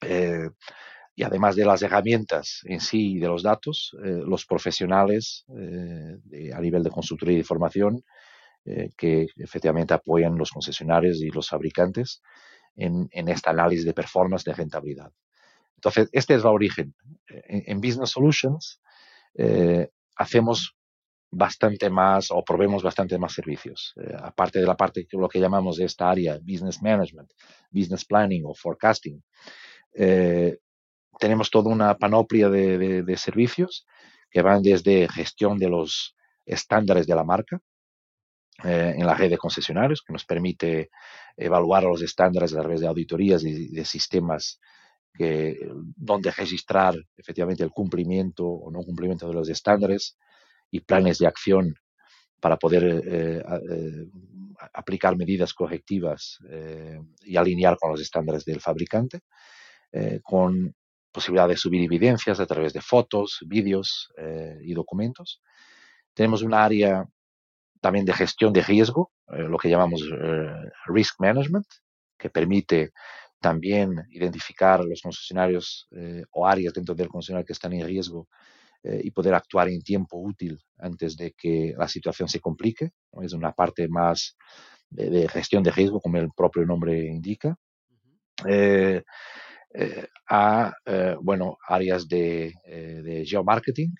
Eh, 0.01 0.49
y 1.15 1.23
además 1.23 1.55
de 1.55 1.65
las 1.65 1.81
herramientas 1.81 2.61
en 2.63 2.79
sí 2.79 3.13
y 3.13 3.19
de 3.19 3.27
los 3.27 3.43
datos, 3.43 3.95
eh, 4.03 4.23
los 4.25 4.45
profesionales 4.45 5.45
eh, 5.55 6.51
a 6.53 6.59
nivel 6.59 6.83
de 6.83 6.89
consultoría 6.89 7.37
y 7.37 7.43
formación 7.43 8.03
eh, 8.65 8.89
que 8.97 9.27
efectivamente 9.37 9.93
apoyan 9.93 10.37
los 10.37 10.51
concesionarios 10.51 11.21
y 11.21 11.29
los 11.29 11.49
fabricantes 11.49 12.21
en, 12.75 13.07
en 13.11 13.27
este 13.27 13.49
análisis 13.49 13.85
de 13.85 13.93
performance 13.93 14.43
de 14.43 14.53
rentabilidad. 14.53 15.11
Entonces, 15.75 16.09
este 16.13 16.35
es 16.35 16.41
el 16.41 16.47
origen. 16.47 16.95
En, 17.27 17.81
Business 17.81 18.11
Solutions 18.11 18.79
hacemos 20.15 20.77
bastante 21.35 21.89
más 21.89 22.29
o 22.31 22.43
probemos 22.43 22.83
bastante 22.83 23.17
más 23.17 23.33
servicios. 23.33 23.93
aparte 24.19 24.59
de 24.59 24.65
la 24.65 24.75
parte 24.75 25.07
lo 25.11 25.27
que 25.27 25.39
llamamos 25.39 25.77
de 25.77 25.85
esta 25.85 26.09
área, 26.09 26.37
Business 26.37 26.81
Management, 26.81 27.31
Business 27.71 28.05
Planning 28.05 28.43
o 28.45 28.53
Forecasting, 28.53 29.21
tenemos 31.19 31.49
toda 31.49 31.69
una 31.69 31.97
panoplia 31.97 32.49
de, 32.49 33.17
servicios 33.17 33.85
que 34.29 34.41
van 34.41 34.61
desde 34.61 35.07
gestión 35.07 35.57
de 35.57 35.69
los 35.69 36.15
estándares 36.45 37.07
de 37.07 37.15
la 37.15 37.23
marca 37.23 37.61
eh, 38.63 38.95
en 38.97 39.05
la 39.05 39.13
red 39.13 39.29
de 39.29 39.37
concesionarios, 39.37 40.01
que 40.01 40.13
nos 40.13 40.25
permite 40.25 40.89
evaluar 41.37 41.83
los 41.83 42.01
estándares 42.01 42.53
a 42.53 42.59
través 42.59 42.81
de 42.81 42.87
auditorías 42.87 43.43
y 43.43 43.69
de 43.69 43.85
sistemas 43.85 44.59
donde 45.95 46.31
registrar 46.31 46.95
efectivamente 47.15 47.63
el 47.63 47.69
cumplimiento 47.69 48.45
o 48.45 48.71
no 48.71 48.81
cumplimiento 48.81 49.27
de 49.27 49.33
los 49.35 49.47
estándares 49.47 50.17
y 50.73 50.79
planes 50.79 51.19
de 51.19 51.27
acción 51.27 51.75
para 52.39 52.57
poder 52.57 52.83
eh, 52.83 53.43
eh, 53.69 54.07
aplicar 54.73 55.15
medidas 55.15 55.53
correctivas 55.53 56.39
y 57.23 57.37
alinear 57.37 57.77
con 57.77 57.91
los 57.91 58.01
estándares 58.01 58.43
del 58.43 58.59
fabricante, 58.59 59.19
con 60.23 60.73
posibilidad 61.13 61.47
de 61.47 61.55
subir 61.55 61.83
evidencias 61.83 62.39
a 62.39 62.45
través 62.45 62.73
de 62.73 62.81
fotos, 62.81 63.39
vídeos 63.45 64.11
eh, 64.17 64.57
y 64.63 64.73
documentos. 64.73 65.41
Tenemos 66.13 66.41
un 66.41 66.53
área 66.53 67.05
también 67.79 68.03
de 68.05 68.13
gestión 68.13 68.51
de 68.51 68.63
riesgo, 68.63 69.11
eh, 69.27 69.43
lo 69.43 69.57
que 69.57 69.69
llamamos 69.69 70.01
eh, 70.01 70.71
risk 70.87 71.19
management, 71.19 71.67
que 72.17 72.29
permite 72.29 72.91
también 73.39 74.05
identificar 74.09 74.83
los 74.83 75.01
concesionarios 75.01 75.89
o 76.31 76.47
áreas 76.47 76.73
dentro 76.73 76.95
del 76.95 77.09
concesionario 77.09 77.45
que 77.45 77.51
están 77.51 77.73
en 77.73 77.85
riesgo 77.85 78.29
y 78.83 79.11
poder 79.11 79.33
actuar 79.33 79.69
en 79.69 79.81
tiempo 79.81 80.17
útil 80.17 80.59
antes 80.77 81.15
de 81.15 81.31
que 81.31 81.73
la 81.77 81.87
situación 81.87 82.27
se 82.27 82.39
complique. 82.41 82.91
Es 83.21 83.33
una 83.33 83.53
parte 83.53 83.87
más 83.87 84.35
de, 84.89 85.27
gestión 85.29 85.63
de 85.63 85.71
riesgo, 85.71 86.01
como 86.01 86.17
el 86.17 86.31
propio 86.35 86.65
nombre 86.65 87.05
indica. 87.05 87.55
Eh, 89.75 90.05
a 90.29 90.71
eh, 90.85 91.15
bueno, 91.19 91.57
áreas 91.67 92.07
de, 92.07 92.53
eh, 92.63 93.01
de 93.03 93.25
geomarketing, 93.25 93.93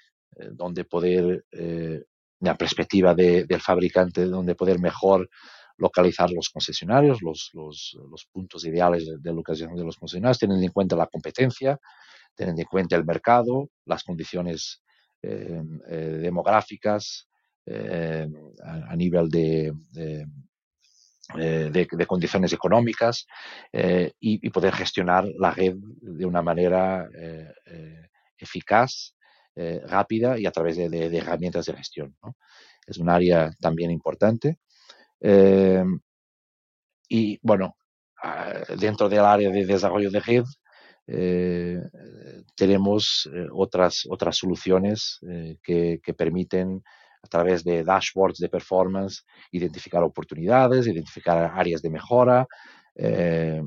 donde 0.52 0.84
poder, 0.86 1.46
la 2.40 2.56
perspectiva 2.56 3.14
del 3.14 3.62
fabricante, 3.62 4.26
donde 4.26 4.56
poder 4.56 4.80
mejor 4.80 5.30
localizar 5.78 6.32
los 6.32 6.50
concesionarios, 6.50 7.22
los, 7.22 7.52
los, 7.54 7.96
los 8.10 8.26
puntos 8.32 8.66
ideales 8.66 9.08
de, 9.22 9.32
localización 9.34 9.76
de 9.76 9.84
los 9.84 9.98
concesionarios, 9.98 10.40
teniendo 10.40 10.66
en 10.66 10.72
cuenta 10.72 10.96
la 10.96 11.06
competencia, 11.06 11.80
teniendo 12.36 12.62
en 12.62 12.68
cuenta 12.68 12.96
el 12.96 13.06
mercado, 13.06 13.70
las 13.86 14.04
condiciones 14.04 14.82
demográficas 15.22 17.30
a, 17.66 18.96
nivel 18.98 19.30
de, 19.30 19.72
eh, 21.38 21.70
de, 21.72 22.06
condiciones 22.06 22.52
económicas 22.52 23.26
eh, 23.72 24.12
y, 24.20 24.50
poder 24.50 24.74
gestionar 24.74 25.26
la 25.40 25.52
red 25.52 25.76
de 25.78 26.26
una 26.26 26.42
manera 26.42 27.08
eh, 27.16 28.10
eficaz, 28.38 29.16
rápida 29.56 30.38
y 30.38 30.48
a 30.48 30.52
través 30.52 30.78
de, 30.78 31.18
herramientas 31.18 31.66
de 31.66 31.74
gestión. 31.74 32.18
Es 32.86 32.98
un 32.98 33.10
área 33.10 33.52
también 33.60 33.92
importante. 33.92 34.60
y 37.08 37.40
bueno, 37.42 37.78
ah, 38.22 38.54
dentro 38.78 39.08
del 39.08 39.22
área 39.22 39.50
de 39.50 39.66
desarrollo 39.66 40.12
de 40.12 40.20
red, 40.20 40.44
tenemos 42.56 43.30
otras, 43.52 44.04
otras 44.10 44.38
soluciones 44.38 45.20
que, 45.62 46.00
que, 46.02 46.14
permiten 46.14 46.82
a 47.24 47.28
través 47.28 47.64
de 47.64 47.84
dashboards 47.84 48.38
de 48.38 48.50
performance, 48.50 49.24
identificar 49.52 50.04
oportunidades, 50.04 50.88
identificar 50.88 51.52
áreas 51.56 51.82
de 51.82 51.90
mejora. 51.90 52.48
Eh, 52.96 53.62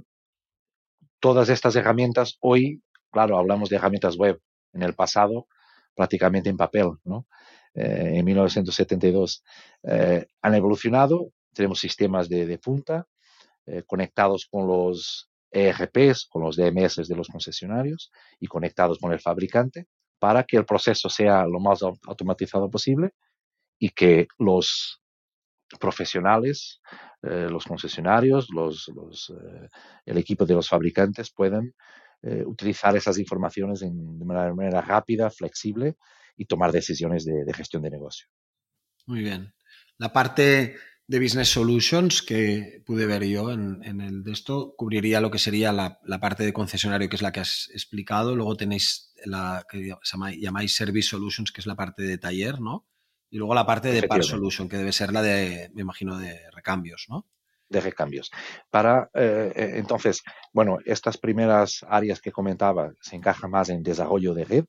todas 1.19 1.49
estas 1.49 1.75
herramientas, 1.75 2.37
hoy, 2.41 2.83
claro, 3.11 3.39
hablamos 3.39 3.71
de 3.71 3.77
herramientas 3.77 4.17
web, 4.17 4.41
en 4.73 4.83
el 4.83 4.95
pasado 4.95 5.47
prácticamente 5.95 6.51
en 6.51 6.59
papel, 6.59 6.91
¿no? 7.05 7.27
Eh, 7.75 8.13
en 8.17 8.25
1972 8.25 9.43
eh, 9.85 10.27
han 10.43 10.55
evolucionado, 10.55 11.33
tenemos 11.55 11.81
sistemas 11.81 12.29
de, 12.29 12.47
de 12.47 12.59
punta 12.59 13.07
conectados 13.87 14.47
con 14.47 14.69
los 14.69 15.29
ERPs, 15.51 16.27
con 16.27 16.43
los 16.43 16.57
DMS 16.57 17.07
de 17.09 17.17
los 17.17 17.29
concesionarios 17.29 18.11
y 18.41 18.47
conectados 18.47 18.99
con 18.99 19.13
el 19.13 19.21
fabricante 19.21 19.87
para 20.19 20.45
que 20.45 20.57
el 20.57 20.65
proceso 20.65 21.09
sea 21.09 21.47
lo 21.47 21.61
más 21.61 21.83
automatizado 21.83 22.71
posible 22.71 23.11
y 23.79 23.91
que 23.91 24.27
los 24.39 25.03
profesionales 25.79 26.81
los 27.23 27.65
concesionarios, 27.65 28.49
los, 28.51 28.93
el 30.05 30.19
equipo 30.19 30.47
de 30.47 30.55
los 30.55 30.69
fabricantes 30.69 31.33
puedan 31.33 31.75
utilizar 32.23 32.97
esas 32.97 33.19
informaciones 33.19 33.81
de 33.81 33.91
manera, 34.25 34.81
rápida, 34.81 35.29
flexible 35.29 35.97
y 36.37 36.45
tomar 36.45 36.71
decisiones 36.71 37.25
de 37.25 37.53
gestión 37.53 37.83
de 37.83 37.91
negocio. 37.91 38.29
Muy 39.07 39.21
bien. 39.21 39.53
La 39.99 40.13
parte 40.13 40.77
de 41.09 41.21
Business 41.21 41.51
Solutions 41.51 42.23
que 42.23 42.83
pude 42.85 43.07
ver 43.07 43.25
yo 43.25 43.53
en, 43.53 44.01
el 44.01 44.25
de 44.25 44.33
esto 44.33 44.75
cubriría 44.77 45.21
lo 45.21 45.31
que 45.31 45.39
sería 45.39 45.73
la, 45.73 46.01
parte 46.21 46.45
de 46.45 46.53
concesionario, 46.53 47.09
que 47.09 47.17
es 47.17 47.23
la 47.23 47.33
que 47.33 47.41
has 47.41 47.71
explicado. 47.73 48.35
Luego 48.35 48.57
tenéis 48.57 49.13
la 49.25 49.65
que 49.69 49.95
llamáis 50.39 50.75
Service 50.75 51.09
Solutions, 51.09 51.53
que 51.53 51.61
es 51.61 51.67
la 51.67 51.77
parte 51.77 52.03
de 52.03 52.19
taller, 52.19 52.61
¿no? 52.61 52.87
Y 53.31 53.39
luego 53.39 53.55
la 53.55 53.67
parte 53.67 53.91
de 53.91 54.03
Part 54.05 54.23
Solution, 54.23 54.69
que 54.69 54.77
debe 54.77 54.93
ser 54.93 55.13
la 55.13 55.23
de, 55.23 55.71
me 55.75 55.83
imagino, 55.83 56.19
de 56.19 56.51
recambios, 56.53 57.07
¿no? 57.09 57.27
De 57.69 57.81
recambios. 57.81 58.31
Para, 58.71 59.11
eh, 59.15 59.53
eh, 59.55 59.73
entonces, 59.75 60.23
bueno, 60.53 60.79
estas 60.85 61.19
primeras 61.19 61.85
áreas 61.89 62.21
que 62.21 62.33
comentaba 62.33 62.93
se 63.01 63.17
encajan 63.17 63.51
más 63.51 63.69
en 63.69 63.83
desarrollo 63.83 64.35
de 64.35 64.45
red, 64.45 64.65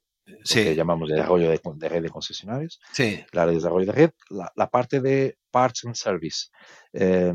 que 0.51 0.75
llamamos 0.75 1.09
desarrollo 1.09 1.49
de, 1.49 1.89
red 1.89 2.01
de 2.01 2.09
concesionarios, 2.09 2.79
sí. 2.91 3.23
la 3.31 3.45
de 3.45 3.53
desarrollo 3.53 3.85
de 3.85 3.91
red, 3.91 4.11
la, 4.29 4.69
parte 4.69 4.99
de 4.99 5.37
parts 5.51 5.85
and 5.85 5.95
service. 5.95 6.47
Eh, 6.93 7.33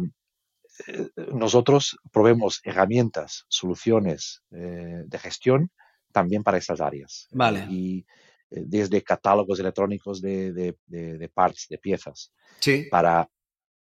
eh, 0.88 1.08
nosotros 1.32 1.96
probemos 2.10 2.60
herramientas, 2.64 3.44
soluciones 3.48 4.42
eh, 4.50 5.02
de 5.06 5.18
gestión 5.18 5.70
también 6.12 6.42
para 6.42 6.58
esas 6.58 6.80
áreas. 6.80 7.28
Vale. 7.32 7.66
Y 7.70 8.04
desde 8.50 9.02
catálogos 9.02 9.58
electrónicos 9.60 10.20
de, 10.20 10.52
de, 10.52 11.28
parts, 11.32 11.68
de 11.70 11.78
piezas, 11.78 12.34
sí. 12.60 12.86
para 12.90 13.26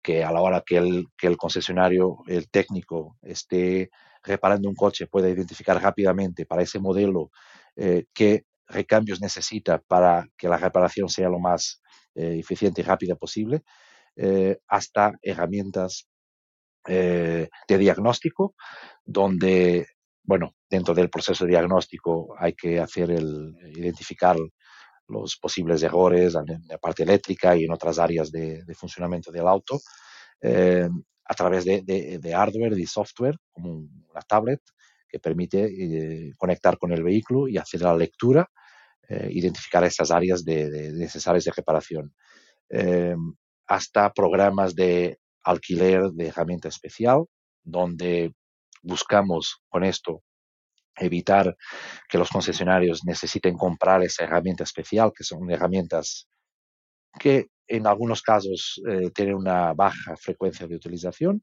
que 0.03 0.23
a 0.23 0.31
la 0.31 0.41
hora 0.41 0.63
que 0.65 0.77
el, 0.77 1.07
que 1.17 1.27
el 1.27 1.37
concesionario, 1.37 2.19
el 2.27 2.49
técnico, 2.49 3.17
esté 3.23 3.91
reparando 4.23 4.69
un 4.69 4.77
coche, 4.77 5.09
pueda 5.09 5.29
identificar 5.29 5.83
rápidamente 5.83 6.47
para 6.47 6.63
ese 6.63 6.79
modelo 6.79 7.31
eh, 7.75 8.05
qué 8.13 8.45
recambios 8.69 9.21
necesita 9.21 9.79
para 9.79 10.27
que 10.37 10.49
la 10.49 10.57
reparación 10.57 11.09
sea 11.09 11.29
lo 11.29 11.39
más 11.39 11.81
eh, 12.15 12.39
eficiente 12.39 12.81
y 12.81 12.85
rápida 12.85 13.15
posible, 13.15 13.63
eh, 14.17 14.59
hasta 14.69 15.13
herramientas 15.23 16.09
eh, 16.89 17.49
de 17.69 17.79
diagnóstico, 17.79 18.55
donde, 19.05 19.87
bueno, 20.23 20.55
dentro 20.69 20.95
del 20.95 21.11
proceso 21.11 21.45
de 21.45 21.51
diagnóstico 21.51 22.35
hay 22.39 22.55
que 22.55 22.81
hacer 22.81 23.11
el, 23.11 23.55
identificar 23.77 24.37
los 25.09 25.37
posibles 25.37 25.83
errores 25.83 26.35
en 26.35 26.63
la 26.69 26.79
parte 26.79 27.03
eléctrica 27.03 27.57
y 27.57 27.65
en 27.65 27.73
otras 27.73 27.99
áreas 27.99 28.33
de, 28.33 28.65
funcionamiento 28.75 29.31
del 29.31 29.47
auto, 29.47 29.79
a 31.29 31.35
través 31.35 31.65
de, 31.65 31.83
de, 31.83 32.33
hardware 32.33 32.79
y 32.79 32.87
software, 32.87 33.37
como 33.53 33.73
una 33.73 34.21
tablet, 34.27 34.61
que 35.09 35.19
permite 35.19 35.65
eh, 35.65 36.33
conectar 36.37 36.79
con 36.79 36.93
el 36.93 37.03
vehículo 37.03 37.49
y 37.49 37.59
hacer 37.59 37.83
la 37.83 37.97
lectura, 37.97 38.49
eh, 39.09 39.29
identificar 39.31 39.85
esas 39.85 40.11
áreas 40.11 40.45
de, 40.45 40.93
necesarias 40.93 41.45
de 41.45 41.53
reparación. 41.53 42.15
Em, 42.69 43.35
hasta 43.69 44.13
programas 44.13 44.75
de 44.75 45.19
alquiler 45.45 46.11
de 46.11 46.29
herramienta 46.29 46.69
especial, 46.69 47.25
donde 47.63 48.33
buscamos 48.83 49.63
con 49.69 49.85
esto 49.85 50.23
evitar 50.97 51.57
que 52.09 52.19
los 52.19 52.31
concesionarios 52.31 53.05
necesiten 53.05 53.57
comprar 53.57 54.03
esa 54.03 54.25
herramienta 54.25 54.65
especial, 54.65 55.13
que 55.15 55.25
son 55.25 55.51
herramientas 55.51 56.29
que 57.19 57.49
en 57.67 57.87
algunos 57.87 58.23
casos 58.23 58.81
eh, 58.89 59.11
tienen 59.11 59.35
una 59.35 59.73
baja 59.73 60.17
frecuencia 60.17 60.67
de 60.67 60.77
utilización 60.77 61.43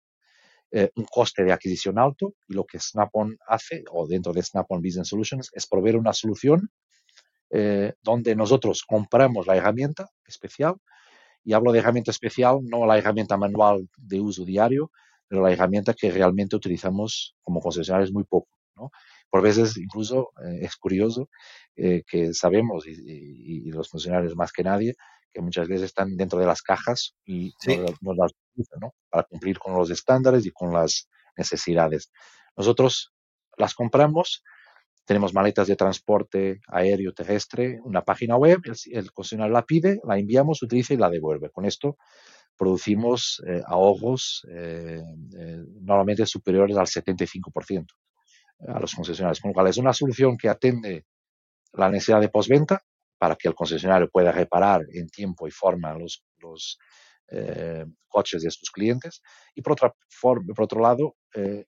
eh, 0.76 0.90
un 0.96 1.06
coste 1.06 1.44
de 1.44 1.52
adquisición 1.52 2.00
alto 2.00 2.34
y 2.48 2.56
lo 2.56 2.66
que 2.66 2.80
Snap-on 2.80 3.38
hace, 3.48 3.84
o 3.92 4.08
dentro 4.08 4.34
de 4.34 4.42
Snap-on 4.42 4.82
Business 4.82 5.10
Solutions, 5.10 5.52
es 5.54 5.68
proveer 5.68 5.98
una 5.98 6.14
solución 6.14 6.72
eh, 7.52 7.94
donde 8.02 8.36
nosotros 8.36 8.82
compramos 8.82 9.46
la 9.46 9.56
herramienta 9.56 10.10
especial, 10.26 10.78
y 11.44 11.54
hablo 11.54 11.72
de 11.72 11.78
herramienta 11.78 12.10
especial, 12.10 12.58
no 12.64 12.88
la 12.88 12.98
herramienta 12.98 13.38
manual 13.38 13.88
de 13.98 14.20
uso 14.20 14.46
diario, 14.46 14.90
pero 15.28 15.44
la 15.44 15.52
herramienta 15.52 15.94
que 15.94 16.10
realmente 16.10 16.56
utilizamos 16.56 17.36
como 17.44 17.62
concesionarios 17.62 18.12
muy 18.12 18.24
poco. 18.24 18.50
Por 19.30 19.44
veces 19.44 19.78
incluso 19.78 20.32
eh, 20.44 20.62
es 20.62 20.76
curioso 20.76 21.30
que 21.76 22.34
sabemos, 22.34 22.88
y, 22.88 23.70
los 23.70 23.90
funcionarios 23.90 24.36
más 24.36 24.52
que 24.52 24.64
nadie, 24.64 24.96
que 25.34 25.42
muchas 25.42 25.68
veces 25.68 25.86
están 25.86 26.16
dentro 26.16 26.40
de 26.40 26.46
las 26.46 26.62
cajas 26.62 27.16
y 27.26 27.54
no, 28.02 28.14
las 28.14 28.32
utilizan, 28.52 28.80
¿no? 28.80 28.94
Para 29.10 29.24
cumplir 29.24 29.58
con 29.60 29.74
los 29.76 29.90
estándares 29.90 30.46
y 30.46 30.52
con 30.52 30.72
las 30.74 31.10
necesidades. 31.36 32.12
Nosotros 32.56 33.14
las 33.58 33.74
compramos, 33.74 34.44
tenemos 35.06 35.34
maletas 35.34 35.68
de 35.68 35.76
transporte 35.76 36.62
aéreo, 36.68 37.14
terrestre, 37.14 37.80
una 37.84 38.04
página 38.04 38.38
web, 38.38 38.62
el, 38.92 39.12
concesionario 39.12 39.54
la 39.54 39.66
pide, 39.66 40.00
la 40.08 40.18
enviamos, 40.18 40.62
utiliza 40.62 40.94
y 40.94 40.98
la 40.98 41.10
devuelve. 41.10 41.50
Con 41.50 41.66
esto 41.66 41.98
producimos 42.56 43.42
eh, 43.48 43.62
ahorros 43.66 44.46
eh, 44.50 45.02
eh, 45.38 45.64
normalmente 45.82 46.26
superiores 46.26 46.78
al 46.78 46.86
75% 46.86 47.88
a 48.68 48.80
los 48.80 48.94
concesionarios, 48.94 49.42
con 49.42 49.50
lo 49.50 49.54
cual 49.54 49.68
es 49.68 49.78
una 49.78 49.92
solución 49.92 50.38
que 50.38 50.48
atende 50.48 51.06
la 51.74 51.90
necesidad 51.90 52.22
de 52.22 52.30
postventa 52.30 52.82
para 53.24 53.38
que 53.38 53.48
el 53.48 53.56
concesionario 53.56 54.10
pueda 54.10 54.34
reparar 54.34 54.82
en 54.92 55.08
tiempo 55.08 55.48
y 55.48 55.52
forma 55.52 55.94
los, 55.94 56.26
los 56.40 56.78
eh, 57.30 57.86
coches 58.10 58.44
de 58.44 58.52
sus 58.52 58.70
clientes. 58.70 59.22
Y 59.56 59.62
por, 59.62 59.72
otra 59.72 59.94
forma, 60.10 60.54
por 60.54 60.66
otro 60.66 60.82
lado, 60.82 61.16
eh, 61.34 61.64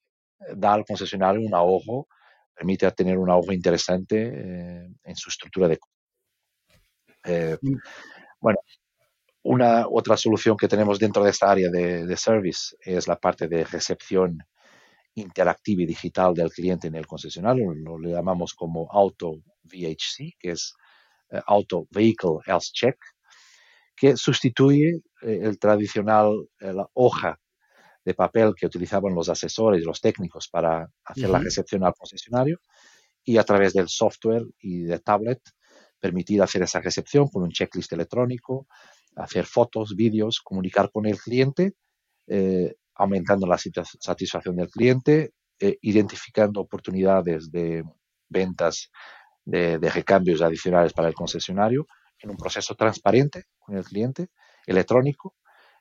da 0.54 0.74
al 0.74 0.84
concesionario 0.84 1.40
un 1.40 1.56
ahorro, 1.56 2.10
permite 2.54 2.92
tener 2.92 3.18
un 3.18 3.30
ahorro 3.30 3.54
interesante 3.54 4.18
eh, 4.22 4.90
en 5.02 5.16
su 5.16 5.30
estructura 5.30 5.70
de 5.70 5.80
mm. 7.62 7.78
Bueno, 8.42 8.60
una 9.44 9.88
otra 9.88 10.18
solución 10.18 10.58
que 10.58 10.68
tenemos 10.68 11.00
dentro 11.00 11.24
de 11.24 11.30
esta 11.30 11.50
área 11.50 11.70
de, 11.70 12.06
de, 12.06 12.18
service 12.18 12.76
es 12.82 13.08
la 13.08 13.16
parte 13.16 13.48
de 13.48 13.64
recepción 13.64 14.40
interactiva 15.14 15.84
y 15.84 15.86
digital 15.86 16.34
del 16.34 16.52
cliente 16.52 16.88
en 16.88 16.96
el 16.96 17.08
concesionario, 17.08 17.74
lo, 17.74 17.98
lo 17.98 18.10
llamamos 18.10 18.54
como 18.54 18.92
Auto 18.92 19.38
VHC, 19.64 20.36
que 20.38 20.52
es 20.52 20.74
eh, 20.74 20.85
Auto 21.46 21.88
Vehicle 21.92 22.40
Health 22.46 22.72
Check, 22.74 22.98
que 23.96 24.18
sustituye 24.18 25.02
eh, 25.22 25.40
el 25.44 25.58
tradicional, 25.58 26.48
eh, 26.60 26.74
la 26.74 26.88
hoja 26.94 27.40
de 28.04 28.14
papel 28.14 28.54
que 28.56 28.66
utilizaban 28.66 29.16
los 29.16 29.30
asesores 29.30 29.82
y 29.82 29.86
los 29.86 30.00
técnicos 30.00 30.48
para 30.48 30.88
hacer 31.06 31.30
la 31.30 31.40
recepción 31.40 31.84
al 31.84 31.94
concesionario 31.94 32.60
y 33.24 33.38
a 33.38 33.44
través 33.44 33.74
del 33.74 33.88
software 33.88 34.44
y 34.60 34.84
de 34.84 35.00
tablet 35.00 35.42
permitir 36.00 36.42
hacer 36.44 36.62
esa 36.62 36.80
recepción 36.82 37.28
con 37.30 37.42
un 37.42 37.50
checklist 37.50 37.92
electrónico, 37.94 38.68
hacer 39.16 39.46
fotos, 39.46 39.96
vídeos, 39.96 40.40
comunicar 40.40 40.92
con 40.92 41.08
el 41.08 41.18
cliente, 41.18 41.74
aumentando 42.94 43.48
la 43.48 43.58
satisfacción 43.58 44.56
del 44.56 44.70
cliente, 44.70 45.34
identificando 45.82 46.62
oportunidades 46.62 47.50
de 47.50 47.84
ventas 48.30 48.92
de, 49.46 49.78
recambios 49.90 50.42
adicionales 50.42 50.94
para 50.94 51.08
el 51.08 51.14
concesionario 51.14 51.88
en 52.20 52.32
un 52.32 52.38
proceso 52.38 52.76
transparente 52.76 53.46
con 53.60 53.78
el 53.78 53.84
cliente, 53.84 54.30
electrónico 54.66 55.36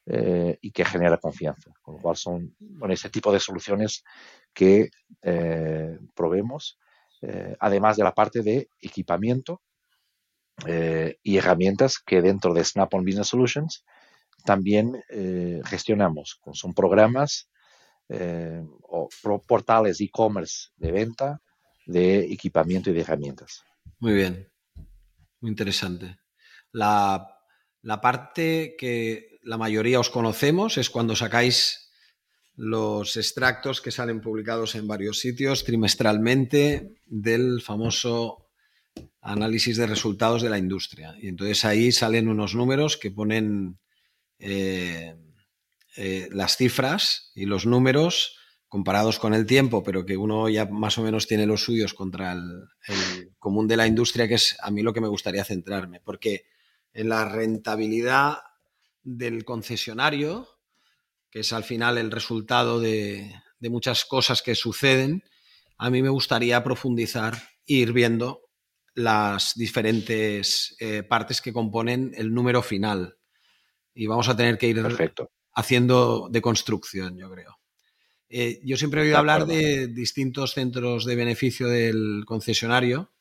eh, 0.07 0.59
y 0.61 0.71
que 0.71 0.85
genera 0.85 1.17
confianza. 1.17 1.73
Con 1.83 1.95
lo 1.95 2.01
cual 2.01 2.17
son 2.17 2.55
bueno, 2.59 2.93
ese 2.93 3.09
tipo 3.09 3.33
de 3.33 3.41
soluciones 3.41 4.05
que 4.53 4.91
eh, 5.23 5.99
probemos, 6.15 6.79
eh, 7.23 7.57
además 7.59 7.97
de 7.97 8.05
la 8.05 8.15
parte 8.15 8.43
de 8.43 8.69
equipamiento 8.81 9.63
y 11.25 11.37
herramientas 11.37 11.99
que 11.99 12.23
dentro 12.23 12.55
de 12.55 12.63
Snap-on 12.63 13.05
Business 13.05 13.27
Solutions 13.27 13.85
también 14.45 15.03
gestionamos. 15.65 16.41
Son 16.53 16.73
programas 16.73 17.51
o 18.09 19.09
portales 19.49 20.01
e-commerce 20.01 20.69
de 20.77 20.93
venta 20.93 21.43
de 21.87 22.33
equipamiento 22.33 22.91
y 22.91 22.95
de 22.95 23.01
herramientas. 23.01 23.65
Muy 23.99 24.15
bien, 24.15 24.49
muy 25.41 25.51
interesante. 25.51 26.19
La, 26.73 27.31
parte 28.03 28.75
que 28.79 29.39
la 29.43 29.59
mayoría 29.59 30.01
os 30.01 30.11
conocemos 30.11 30.79
es 30.79 30.91
cuando 30.91 31.15
sacáis 31.15 31.91
los 32.57 33.17
extractos 33.17 33.81
que 33.81 33.91
salen 33.91 34.21
publicados 34.21 34.75
en 34.75 34.87
varios 34.87 35.19
sitios 35.19 35.65
trimestralmente 35.65 36.95
del 37.07 37.61
famoso 37.61 38.49
análisis 39.21 39.77
de 39.77 39.87
resultados 39.87 40.43
de 40.43 40.51
la 40.51 40.59
industria. 40.59 41.17
Y 41.21 41.29
entonces 41.29 41.65
ahí 41.65 41.93
salen 41.93 42.29
unos 42.29 42.55
números 42.55 42.97
que 42.97 43.11
ponen 43.11 43.79
eh, 44.39 45.17
eh, 45.97 46.29
las 46.33 46.57
cifras 46.57 47.33
y 47.35 47.47
los 47.47 47.67
números 47.67 48.37
comparados 48.75 49.21
con 49.21 49.35
el 49.35 49.47
tiempo, 49.47 49.85
pero 49.85 50.05
que 50.05 50.17
uno 50.17 50.49
ya 50.49 50.67
más 50.67 50.99
o 50.99 51.03
menos 51.05 51.29
tiene 51.29 51.47
los 51.47 51.63
suyos 51.63 51.95
contra 51.95 52.33
el, 52.33 53.31
común 53.39 53.69
de 53.69 53.77
la 53.77 53.87
industria, 53.87 54.27
que 54.27 54.35
es 54.35 54.57
a 54.61 54.73
mí 54.73 54.83
lo 54.83 54.93
que 54.93 55.01
me 55.01 55.07
gustaría 55.07 55.45
centrarme, 55.45 56.01
porque 56.01 56.47
en 56.93 57.09
la 57.09 57.25
rentabilidad 57.25 58.39
del 59.05 59.45
concesionario, 59.45 60.49
que 61.31 61.39
es 61.39 61.53
al 61.53 61.63
final 61.63 61.99
el 61.99 62.11
resultado 62.11 62.81
de, 62.81 63.33
muchas 63.61 64.05
cosas 64.05 64.43
que 64.43 64.57
suceden, 64.57 65.23
a 65.79 65.89
mí 65.89 66.03
me 66.03 66.09
gustaría 66.09 66.65
profundizar 66.65 67.35
e 67.69 67.75
ir 67.75 67.93
viendo 67.93 68.41
las 68.97 69.55
diferentes 69.55 70.75
eh, 70.81 71.05
partes 71.05 71.41
que 71.41 71.53
componen 71.53 72.11
el 72.17 72.35
número 72.35 72.61
final. 72.61 73.19
Y 73.95 74.09
vamos 74.09 74.29
a 74.29 74.37
tener 74.37 74.59
que 74.59 74.67
ir 74.67 74.83
haciendo 75.55 76.29
de 76.29 76.43
construcción, 76.43 77.17
yo 77.17 77.31
creo. 77.31 77.64
Eh, 78.37 78.61
yo 78.65 78.77
siempre 78.77 79.01
he 79.01 79.05
oído 79.05 79.19
hablar 79.19 79.47
de 79.47 79.87
distintos 79.87 80.55
centros 80.55 81.05
de 81.05 81.15
beneficio 81.15 81.69
del 81.69 82.25
concesionario, 82.27 83.13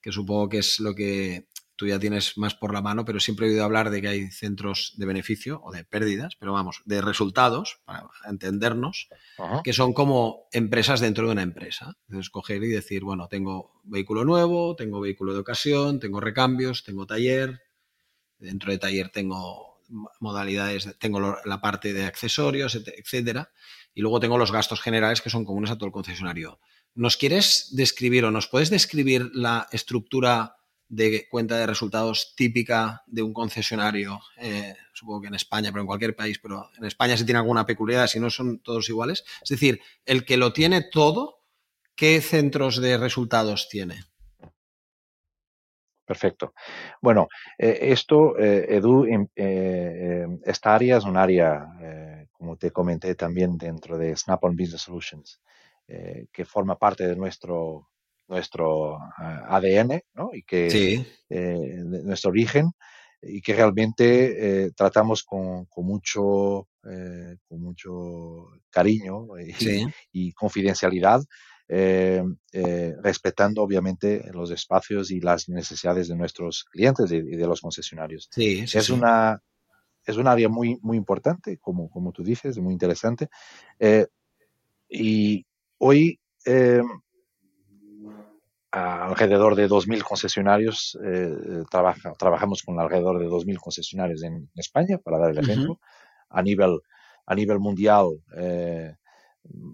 que 0.00 0.10
supongo 0.10 0.48
que 0.48 0.58
es 0.60 0.80
lo 0.80 0.94
que 0.94 1.48
tú 1.76 1.86
ya 1.86 1.98
tienes 1.98 2.38
más 2.38 2.54
por 2.54 2.72
la 2.72 2.80
mano, 2.80 3.04
pero 3.04 3.20
siempre 3.20 3.46
he 3.46 3.50
oído 3.50 3.62
hablar 3.62 3.90
de 3.90 4.00
que 4.00 4.08
hay 4.08 4.30
centros 4.30 4.94
de 4.96 5.04
beneficio 5.04 5.60
o 5.62 5.70
de 5.70 5.84
pérdidas, 5.84 6.34
pero 6.40 6.54
vamos, 6.54 6.80
de 6.86 7.02
resultados, 7.02 7.82
para 7.84 8.08
entendernos, 8.26 9.10
que 9.62 9.74
son 9.74 9.92
como 9.92 10.48
empresas 10.50 11.00
dentro 11.00 11.26
de 11.26 11.32
una 11.32 11.42
empresa. 11.42 11.98
Entonces, 12.08 12.30
coger 12.30 12.64
y 12.64 12.68
decir, 12.68 13.04
bueno, 13.04 13.28
tengo 13.28 13.82
vehículo 13.84 14.24
nuevo, 14.24 14.74
tengo 14.76 14.98
vehículo 14.98 15.34
de 15.34 15.40
ocasión, 15.40 16.00
tengo 16.00 16.20
recambios, 16.20 16.84
tengo 16.84 17.06
taller, 17.06 17.60
dentro 18.38 18.72
de 18.72 18.78
taller 18.78 19.10
tengo 19.10 19.82
modalidades, 20.20 20.96
tengo 20.98 21.36
la 21.44 21.60
parte 21.60 21.92
de 21.92 22.06
accesorios, 22.06 22.74
etcétera, 22.74 23.50
y 23.98 24.00
luego 24.00 24.20
tengo 24.20 24.38
los 24.38 24.52
gastos 24.52 24.80
generales 24.80 25.20
que 25.20 25.28
son 25.28 25.44
comunes 25.44 25.72
a 25.72 25.74
todo 25.74 25.86
el 25.86 25.92
concesionario. 25.92 26.60
¿Nos 26.94 27.16
quieres 27.16 27.70
describir 27.72 28.24
o 28.24 28.30
nos 28.30 28.46
puedes 28.46 28.70
describir 28.70 29.28
la 29.34 29.66
estructura 29.72 30.54
de 30.88 31.26
cuenta 31.28 31.58
de 31.58 31.66
resultados 31.66 32.32
típica 32.36 33.02
de 33.08 33.22
un 33.22 33.32
concesionario, 33.32 34.20
eh, 34.36 34.76
supongo 34.94 35.22
que 35.22 35.26
en 35.26 35.34
España, 35.34 35.72
pero 35.72 35.80
en 35.80 35.88
cualquier 35.88 36.14
país, 36.14 36.38
pero 36.38 36.70
en 36.78 36.84
España 36.84 37.16
se 37.16 37.24
tiene 37.24 37.40
alguna 37.40 37.66
peculiaridad, 37.66 38.06
si 38.06 38.20
no 38.20 38.30
son 38.30 38.60
todos 38.60 38.88
iguales. 38.88 39.24
Es 39.42 39.48
decir, 39.48 39.80
el 40.06 40.24
que 40.24 40.36
lo 40.36 40.52
tiene 40.52 40.82
todo, 40.82 41.42
¿qué 41.96 42.20
centros 42.20 42.80
de 42.80 42.98
resultados 42.98 43.68
tiene? 43.68 44.04
Perfecto. 46.08 46.54
Bueno, 47.02 47.28
eh, 47.58 47.78
esto, 47.82 48.38
eh, 48.38 48.66
Edu, 48.76 49.06
esta 49.36 50.74
área 50.74 50.96
es 50.96 51.04
un 51.04 51.16
área, 51.16 52.26
como 52.32 52.56
te 52.56 52.70
comenté 52.70 53.14
también 53.14 53.58
dentro 53.58 53.98
de 53.98 54.16
Snap-on 54.16 54.56
Business 54.56 54.82
Solutions, 54.82 55.40
que 55.86 56.44
forma 56.44 56.76
parte 56.76 57.06
de 57.06 57.14
nuestro 57.14 57.88
nuestro 58.28 58.96
eh, 58.96 59.40
ADN 59.48 60.02
¿no? 60.14 60.30
y 60.32 60.42
que 60.42 61.04
eh, 61.28 61.82
nuestro 61.84 62.30
origen 62.30 62.70
y 63.20 63.40
que 63.40 63.54
realmente 63.54 64.66
eh, 64.66 64.70
tratamos 64.76 65.24
con, 65.24 65.66
mucho 65.76 66.68
con 67.48 67.60
mucho 67.60 68.48
cariño 68.70 69.26
y, 70.12 70.32
confidencialidad 70.32 71.20
respetando 71.68 73.62
obviamente 73.62 74.30
los 74.32 74.50
espacios 74.50 75.10
y 75.10 75.20
las 75.20 75.48
necesidades 75.48 76.08
de 76.08 76.16
nuestros 76.16 76.64
clientes 76.64 77.12
y, 77.12 77.20
de 77.20 77.46
los 77.46 77.60
concesionarios. 77.60 78.30
Es 78.36 78.90
una 78.90 79.42
es 80.04 80.16
un 80.16 80.26
área 80.26 80.48
muy 80.48 80.78
muy 80.80 80.96
importante 80.96 81.58
como 81.58 81.90
como 81.90 82.12
tú 82.12 82.22
dices 82.24 82.58
muy 82.58 82.72
interesante. 82.72 83.28
Y 84.88 85.44
hoy 85.78 86.18
alrededor 88.70 89.54
de 89.54 89.68
2.000 89.68 90.02
concesionarios, 90.02 90.98
eh, 91.02 91.64
trabaja, 91.70 92.12
trabajamos 92.18 92.62
con 92.62 92.78
alrededor 92.78 93.18
de 93.18 93.26
2.000 93.26 93.58
concesionarios 93.58 94.22
en 94.22 94.50
España, 94.54 94.98
para 94.98 95.18
dar 95.18 95.30
el 95.30 95.38
ejemplo. 95.38 95.80
a, 96.28 96.42
nivel, 96.42 96.80
a 97.26 97.34
nivel 97.34 97.58
mundial, 97.58 98.08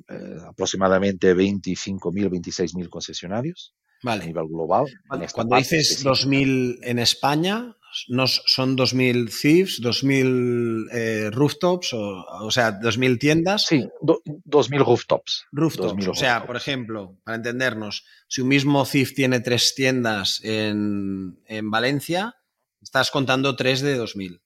eh, 0.09 0.37
aproximadamente 0.47 1.35
25.000, 1.35 2.31
26.000 2.31 2.89
concesionarios. 2.89 3.75
A 4.07 4.17
nivel 4.17 4.49
global. 4.49 4.85
Cuando 5.33 5.57
dices 5.57 6.05
2.000 6.05 6.81
en 6.83 6.99
España, 6.99 7.75
son 7.95 8.77
2.000 8.77 9.31
thieves, 9.31 9.81
2.000 9.81 10.89
eh, 10.93 11.31
rooftops, 11.31 11.93
o, 11.95 12.51
sea, 12.51 12.79
2.000 12.81 13.19
tiendas. 13.19 13.67
Sí, 13.67 13.89
2.000 14.03 14.85
rooftops. 14.85 15.47
Rooftops. 15.53 16.09
o 16.09 16.15
sea, 16.15 16.47
por 16.47 16.57
ejemplo, 16.57 17.19
para 17.25 17.37
entendernos, 17.37 18.05
si 18.29 18.43
un 18.43 18.49
mismo 18.49 18.85
thief 18.85 19.15
tiene 19.15 19.41
tres 19.41 19.75
tiendas 19.75 20.41
en, 20.43 21.37
Valencia, 21.71 22.35
estás 22.83 23.11
contando 23.11 23.57
tres 23.57 23.81
de 23.81 23.99
2.000. 23.99 24.41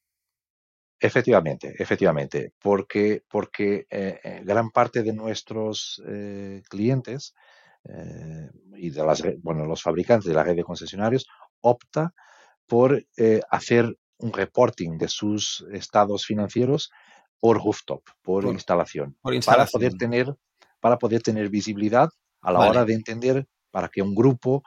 Efectivamente, 1.00 1.74
efectivamente, 1.78 2.54
porque, 2.60 3.22
porque 3.28 3.86
eh, 3.88 4.20
eh, 4.22 4.40
gran 4.44 4.70
parte 4.70 5.02
de 5.02 5.12
nuestros 5.12 6.02
clientes 6.68 7.34
y 8.76 8.90
de 8.90 9.04
las, 9.04 9.22
bueno, 9.40 9.64
los 9.64 9.82
fabricantes 9.82 10.28
de 10.28 10.34
la 10.34 10.42
red 10.42 10.56
de 10.56 10.64
concesionarios 10.64 11.26
opta 11.60 12.12
por 12.66 13.04
eh, 13.16 13.40
hacer 13.50 13.96
un 14.18 14.32
reporting 14.32 14.98
de 14.98 15.08
sus 15.08 15.64
estados 15.72 16.26
financieros 16.26 16.90
por 17.40 17.62
rooftop, 17.62 18.02
por, 18.22 18.44
instalación, 18.46 19.16
para 19.46 19.66
poder 19.66 19.94
tener 19.94 20.34
para 20.80 20.98
poder 20.98 21.22
tener 21.22 21.48
visibilidad 21.48 22.10
a 22.40 22.52
la 22.52 22.60
hora 22.60 22.84
de 22.84 22.94
entender 22.94 23.46
para 23.70 23.88
que 23.88 24.02
un 24.02 24.14
grupo 24.14 24.62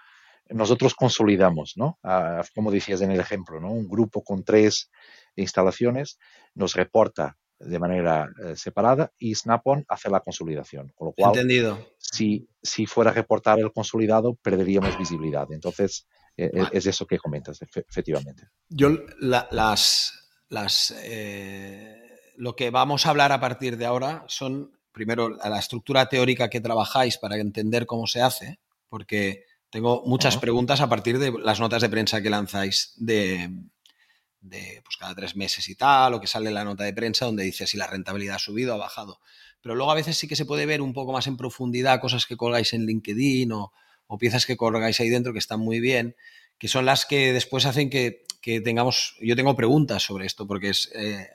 nosotros 0.50 0.94
consolidamos, 0.94 1.74
¿no? 1.76 2.00
Ah, 2.04 2.44
como 2.54 2.72
decías 2.72 3.02
en 3.02 3.12
el 3.12 3.20
ejemplo, 3.20 3.60
¿no? 3.60 3.72
Un 3.72 3.88
grupo 3.88 4.24
con 4.24 4.44
tres 4.44 4.90
instalaciones 5.36 6.20
nos 6.54 6.74
reporta 6.76 7.38
de 7.60 7.80
manera 7.80 8.30
eh, 8.44 8.56
separada 8.56 9.12
y 9.18 9.36
Snap-on 9.36 9.86
hace 9.88 10.10
la 10.10 10.22
consolidación. 10.22 10.92
Con 10.96 11.08
lo 11.08 11.14
cual, 11.14 11.32
Entendido. 11.32 11.80
Si, 11.98 12.50
si 12.62 12.86
fuera 12.86 13.12
a 13.12 13.14
reportar 13.14 13.60
el 13.60 13.72
consolidado, 13.72 14.36
perderíamos 14.36 14.98
visibilidad. 14.98 15.48
Entonces, 15.52 16.08
e, 16.36 16.46
e, 16.46 16.68
es 16.72 16.86
eso 16.86 17.06
que 17.06 17.18
comentas, 17.18 17.60
efectivamente. 17.62 18.48
Yo 18.70 18.90
las, 19.20 20.14
las 20.50 20.96
eh, 21.04 22.02
lo 22.36 22.56
que 22.56 22.70
vamos 22.72 23.06
a 23.06 23.10
hablar 23.12 23.32
a 23.32 23.40
partir 23.40 23.78
de 23.78 23.86
ahora 23.86 24.24
son 24.28 24.72
primero 24.92 25.30
la 25.30 25.60
estructura 25.60 26.08
teórica 26.10 26.50
que 26.50 26.62
trabajáis 26.62 27.18
para 27.18 27.38
entender 27.38 27.86
cómo 27.86 28.08
se 28.08 28.22
hace, 28.22 28.60
porque 28.90 29.46
tengo 29.70 30.04
muchas 30.06 30.38
preguntas 30.38 30.82
a 30.82 30.90
partir 30.90 31.18
de 31.18 31.32
las 31.32 31.60
notas 31.60 31.82
de 31.82 31.90
prensa 31.90 32.22
que 32.22 32.30
lanzáis 32.30 32.94
de, 32.98 33.50
de 34.42 34.82
pues 34.84 34.98
cada 34.98 35.16
tres 35.16 35.36
meses 35.36 35.70
y 35.70 35.76
tal, 35.76 36.14
o 36.14 36.20
que 36.22 36.28
sale 36.28 36.52
la 36.52 36.64
nota 36.64 36.84
de 36.84 36.94
prensa 36.94 37.26
donde 37.26 37.44
dice 37.44 37.68
si 37.68 37.78
la 37.78 37.88
rentabilidad 37.88 38.36
ha 38.36 38.40
subido 38.40 38.74
o 38.74 38.76
ha 38.76 38.80
bajado. 38.80 39.20
Pero 39.62 39.76
luego 39.76 39.92
a 39.92 39.96
veces 39.96 40.18
sí 40.18 40.28
que 40.28 40.36
se 40.36 40.46
puede 40.46 40.66
ver 40.66 40.82
un 40.82 40.94
poco 40.94 41.14
más 41.14 41.28
en 41.28 41.38
profundidad 41.38 42.02
cosas 42.02 42.26
que 42.26 42.36
colgáis 42.36 42.74
en 42.74 42.86
LinkedIn 42.86 43.52
o, 43.52 43.72
o 44.08 44.18
piezas 44.18 44.46
que 44.46 44.58
colgáis 44.58 45.00
ahí 45.00 45.10
dentro 45.10 45.32
que 45.32 45.40
están 45.40 45.62
muy 45.62 45.80
bien, 45.80 46.18
que 46.58 46.68
son 46.68 46.86
las 46.86 47.06
que 47.06 47.32
después 47.32 47.66
hacen 47.66 47.90
que, 47.90 48.26
tengamos, 48.64 49.16
yo 49.22 49.38
tengo 49.38 49.56
preguntas 49.56 50.04
sobre 50.04 50.26
esto, 50.26 50.46
porque 50.46 50.70
es 50.70 50.92
eh, 50.94 51.30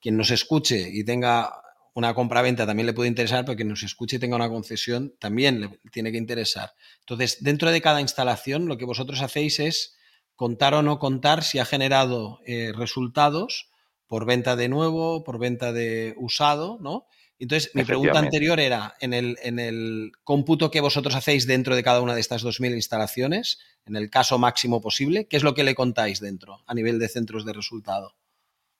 quien 0.00 0.16
nos 0.16 0.30
escuche 0.30 0.88
y 0.90 1.04
tenga 1.04 1.52
una 1.92 2.14
compra-venta 2.14 2.64
también 2.64 2.86
le 2.86 2.94
puede 2.94 3.10
interesar, 3.10 3.44
pero 3.44 3.54
quien 3.54 3.68
nos 3.68 3.82
escuche 3.82 4.16
y 4.16 4.18
tenga 4.18 4.36
una 4.36 4.48
concesión 4.48 5.14
también 5.18 5.60
le 5.60 5.78
tiene 5.92 6.10
que 6.10 6.16
interesar. 6.16 6.72
Entonces, 7.00 7.42
dentro 7.42 7.70
de 7.70 7.82
cada 7.82 8.00
instalación, 8.00 8.66
lo 8.66 8.78
que 8.78 8.86
vosotros 8.86 9.20
hacéis 9.20 9.60
es 9.60 9.98
contar 10.36 10.74
o 10.74 10.82
no 10.82 10.98
contar 10.98 11.44
si 11.44 11.58
ha 11.58 11.64
generado 11.64 12.40
eh, 12.46 12.72
resultados 12.74 13.70
por 14.06 14.26
venta 14.26 14.56
de 14.56 14.68
nuevo, 14.68 15.24
por 15.24 15.38
venta 15.38 15.72
de 15.72 16.14
usado, 16.18 16.78
¿no? 16.80 17.06
Entonces, 17.38 17.72
mi 17.74 17.82
pregunta 17.82 18.20
anterior 18.20 18.60
era, 18.60 18.94
en 19.00 19.12
el, 19.14 19.36
en 19.42 19.58
el 19.58 20.12
cómputo 20.22 20.70
que 20.70 20.80
vosotros 20.80 21.16
hacéis 21.16 21.46
dentro 21.46 21.74
de 21.74 21.82
cada 21.82 22.00
una 22.00 22.14
de 22.14 22.20
estas 22.20 22.44
2.000 22.44 22.74
instalaciones, 22.74 23.58
en 23.84 23.96
el 23.96 24.10
caso 24.10 24.38
máximo 24.38 24.80
posible, 24.80 25.26
¿qué 25.26 25.38
es 25.38 25.42
lo 25.42 25.54
que 25.54 25.64
le 25.64 25.74
contáis 25.74 26.20
dentro 26.20 26.62
a 26.66 26.74
nivel 26.74 27.00
de 27.00 27.08
centros 27.08 27.44
de 27.44 27.52
resultado? 27.52 28.14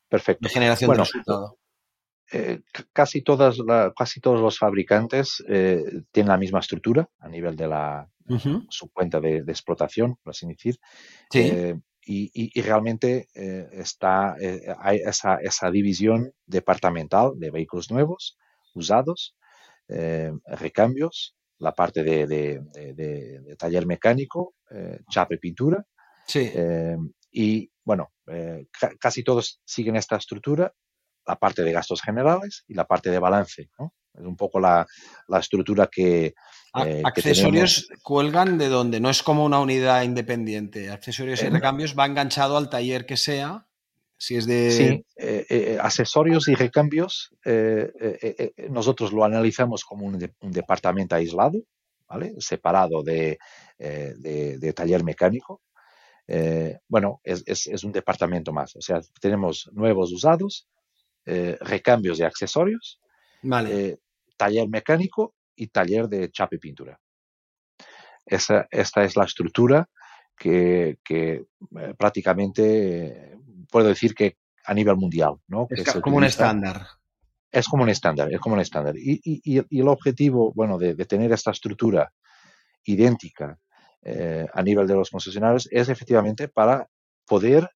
Perfecto. 0.08 0.46
De 0.46 0.54
generación 0.54 0.92
de 0.92 0.98
resultado. 0.98 1.58
Eh, 2.30 2.60
casi, 2.92 3.22
todas 3.22 3.58
casi 3.96 4.20
todos 4.20 4.40
los 4.40 4.58
fabricantes 4.58 5.42
eh, 5.48 5.82
tienen 6.10 6.30
la 6.30 6.38
misma 6.38 6.60
estructura 6.60 7.08
a 7.18 7.28
nivel 7.28 7.56
de 7.56 7.68
la, 7.68 8.08
su 8.68 8.90
cuenta 8.90 9.20
de, 9.20 9.38
explotación, 9.38 10.16
por 10.22 10.30
así 10.30 10.46
decir. 10.46 10.78
Eh, 11.34 11.74
y, 12.04 12.60
realmente 12.60 13.28
está, 13.34 14.34
hay 14.78 14.98
esa, 14.98 15.36
esa 15.36 15.70
división 15.70 16.32
departamental 16.46 17.32
de 17.36 17.50
vehículos 17.50 17.90
nuevos, 17.90 18.38
usados, 18.74 19.36
eh, 19.88 20.32
recambios, 20.46 21.36
la 21.58 21.72
parte 21.72 22.02
de, 22.02 23.56
taller 23.58 23.86
mecánico, 23.86 24.54
eh, 24.70 25.00
chapa 25.10 25.34
y 25.34 25.38
pintura. 25.38 25.84
Sí. 26.26 26.50
Eh, 26.54 26.96
y 27.30 27.70
bueno, 27.84 28.12
casi 29.00 29.22
todos 29.22 29.60
siguen 29.64 29.96
esta 29.96 30.16
estructura, 30.16 30.72
la 31.26 31.36
parte 31.36 31.62
de 31.62 31.72
gastos 31.72 32.02
generales 32.02 32.64
y 32.68 32.74
la 32.74 32.86
parte 32.86 33.10
de 33.10 33.18
balance. 33.18 33.70
Es 34.14 34.24
un 34.26 34.36
poco 34.36 34.60
la, 34.60 34.86
estructura 35.38 35.88
que... 35.90 36.34
accesorios 36.72 37.88
cuelgan 38.02 38.58
de 38.58 38.68
donde, 38.68 39.00
no 39.00 39.10
es 39.10 39.22
como 39.22 39.44
una 39.44 39.60
unidad 39.60 40.02
independiente. 40.02 40.90
Accesorios 40.90 41.42
y 41.42 41.48
recambios 41.48 41.98
va 41.98 42.06
enganchado 42.06 42.56
al 42.56 42.68
taller 42.68 43.06
que 43.06 43.16
sea 43.16 43.66
Si 44.18 44.36
es 44.36 44.46
de... 44.46 44.70
Sí, 44.70 45.06
eh, 45.16 45.46
eh, 45.48 45.78
accesorios 45.80 46.48
y 46.48 46.54
recambios, 46.54 47.30
nosotros 48.68 49.12
lo 49.12 49.24
analizamos 49.24 49.84
como 49.84 50.06
un, 50.06 50.18
departamento 50.40 51.14
aislado, 51.14 51.58
¿vale? 52.06 52.34
separado 52.38 53.02
de, 53.02 53.38
taller 54.74 55.04
mecánico. 55.04 55.62
bueno, 56.88 57.20
es, 57.24 57.84
un 57.84 57.92
departamento 57.92 58.52
más. 58.52 58.76
O 58.76 58.82
sea, 58.82 59.00
tenemos 59.20 59.70
nuevos 59.72 60.12
usados, 60.12 60.68
recambios 61.24 62.18
de 62.18 62.26
accesorios, 62.26 63.00
taller 64.36 64.68
mecánico 64.68 65.34
y 65.54 65.68
taller 65.68 66.08
de 66.08 66.30
chapa 66.30 66.56
y 66.56 66.58
pintura. 66.58 66.98
esta 68.26 68.66
es 68.70 69.16
la 69.16 69.24
estructura 69.24 69.88
que, 70.36 71.46
prácticamente 71.96 73.38
puedo 73.70 73.88
decir 73.88 74.14
que 74.14 74.36
a 74.64 74.74
nivel 74.74 74.96
mundial. 74.96 75.36
¿no? 75.48 75.66
Es 75.70 75.92
como 76.00 76.16
un 76.16 76.24
estándar. 76.24 76.86
Es 77.50 77.68
como 77.68 77.82
un 77.82 77.90
estándar, 77.90 78.32
es 78.32 78.40
como 78.40 78.54
un 78.54 78.60
estándar. 78.60 78.94
Y, 78.96 79.78
el 79.78 79.88
objetivo, 79.88 80.52
bueno, 80.54 80.78
de, 80.78 80.94
tener 81.04 81.32
esta 81.32 81.50
estructura 81.50 82.12
idéntica 82.84 83.58
eh, 84.02 84.46
a 84.52 84.62
nivel 84.62 84.86
de 84.86 84.94
los 84.94 85.10
concesionarios 85.10 85.68
es 85.70 85.88
efectivamente 85.88 86.48
para 86.48 86.88
poder, 87.26 87.70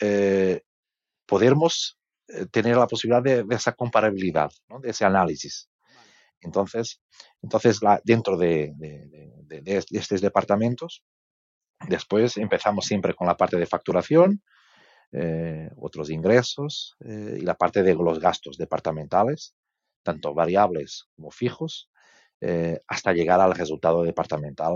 eh, 0.00 0.62
podermos 1.26 1.97
eh, 1.97 1.97
tener 2.50 2.76
la 2.76 2.86
posibilidad 2.86 3.22
de, 3.22 3.44
esa 3.54 3.72
comparabilidad, 3.72 4.50
de 4.80 4.90
ese 4.90 5.04
análisis. 5.04 5.68
Entonces, 6.40 7.00
entonces 7.42 7.80
dentro 8.04 8.36
de, 8.36 8.72
de, 8.76 9.84
estos 9.90 10.20
departamentos, 10.20 11.02
después 11.88 12.36
empezamos 12.36 12.86
siempre 12.86 13.14
con 13.14 13.26
la 13.26 13.36
parte 13.36 13.56
de 13.56 13.66
facturación, 13.66 14.42
eh, 15.10 15.70
otros 15.76 16.10
ingresos 16.10 16.96
eh, 17.00 17.38
y 17.38 17.40
la 17.40 17.54
parte 17.54 17.82
de 17.82 17.94
los 17.94 18.20
gastos 18.20 18.58
departamentales, 18.58 19.54
tanto 20.02 20.34
variables 20.34 21.06
como 21.16 21.30
fijos, 21.30 21.88
eh, 22.42 22.80
hasta 22.86 23.14
llegar 23.14 23.40
al 23.40 23.54
resultado 23.54 24.02
departamental 24.02 24.74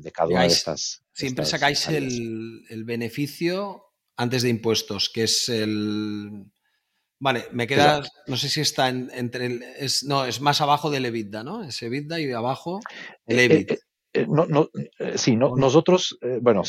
de 0.00 0.12
cada 0.12 0.30
una 0.30 0.42
de 0.42 0.48
estas. 0.48 1.04
Siempre 1.12 1.44
sacáis 1.44 1.88
el, 1.88 2.64
el, 2.68 2.84
beneficio 2.84 3.84
antes 4.16 4.42
de 4.42 4.48
impuestos, 4.48 5.08
que 5.08 5.22
es 5.22 5.48
el. 5.48 6.50
Vale, 7.20 7.46
me 7.50 7.66
queda, 7.66 8.02
no 8.26 8.36
sé 8.36 8.48
si 8.48 8.60
está 8.60 8.88
entre 8.88 9.46
el, 9.46 9.62
es, 9.62 10.04
no, 10.04 10.24
es 10.24 10.40
más 10.40 10.60
abajo 10.60 10.90
del 10.90 11.06
EBITDA, 11.06 11.42
¿no? 11.42 11.64
Es 11.64 11.82
EBITDA 11.82 12.20
y 12.20 12.30
abajo 12.32 12.80
el 13.26 13.40
EBIT. 13.40 13.72
Eh, 14.12 14.26
no, 14.28 14.46
no, 14.46 14.70
eh, 14.98 15.18
sí, 15.18 15.36
no, 15.36 15.54
nosotros, 15.56 16.18
eh, 16.22 16.38
bueno, 16.40 16.62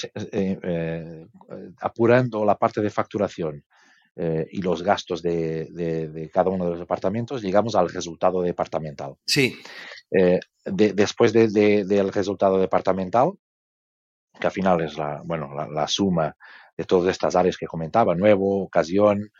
apurando 1.79 2.43
la 2.45 2.57
parte 2.57 2.81
de 2.81 2.89
facturación 2.89 3.63
y 4.51 4.62
los 4.62 4.83
gastos 4.83 5.21
de, 5.21 6.29
cada 6.33 6.49
uno 6.49 6.65
de 6.65 6.71
los 6.71 6.79
departamentos, 6.79 7.41
llegamos 7.41 7.75
al 7.75 7.88
resultado 7.88 8.41
departamental. 8.41 9.15
Sí. 9.25 9.55
después 10.65 11.31
del 11.31 12.12
resultado 12.12 12.57
departamental, 12.57 13.31
que 14.39 14.47
al 14.47 14.54
final 14.54 14.82
es 14.82 14.97
la, 14.97 15.21
bueno, 15.25 15.49
la, 15.54 15.88
suma 15.88 16.36
de 16.78 16.86
todas 16.86 17.12
estas 17.12 17.36
áreas 17.36 17.58
que 17.58 17.67
comentaba, 17.67 18.15
nuevo, 18.15 18.63
ocasión, 18.63 19.32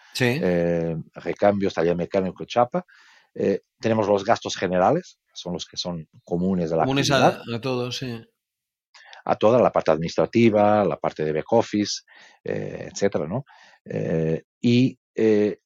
recambios, 1.14 1.74
taller 1.74 1.96
mecánico, 1.96 2.44
chapa, 2.46 2.86
tenemos 3.80 4.08
los 4.08 4.26
gastos 4.26 4.58
generales, 4.58 5.20
son 5.40 5.54
los 5.54 5.66
que 5.66 5.78
son 5.78 6.08
comunes 6.24 6.70
de 6.70 6.78
la 6.78 6.84
comunes 6.84 7.10
a, 7.12 7.42
todos, 7.62 7.98
sí. 7.98 8.22
A 9.26 9.36
toda 9.36 9.62
la 9.62 9.72
parte 9.72 9.92
administrativa, 9.92 10.84
la 10.84 10.98
parte 10.98 11.24
de 11.24 11.34
back 11.34 11.52
office, 11.54 12.02
eh, 12.44 12.90
etcétera, 12.92 13.28
¿no? 13.28 13.46
Eh, 13.86 14.44
y 14.62 14.98
eh, 15.16 15.60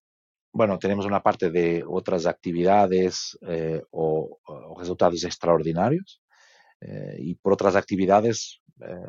bueno, 0.51 0.77
tenemos 0.77 1.05
una 1.05 1.21
parte 1.21 1.49
de 1.49 1.83
otras 1.87 2.25
actividades 2.25 3.37
o, 3.91 4.39
resultados 4.77 5.23
extraordinarios. 5.23 6.21
y 7.17 7.35
por 7.35 7.53
otras 7.53 7.75
actividades, 7.75 8.61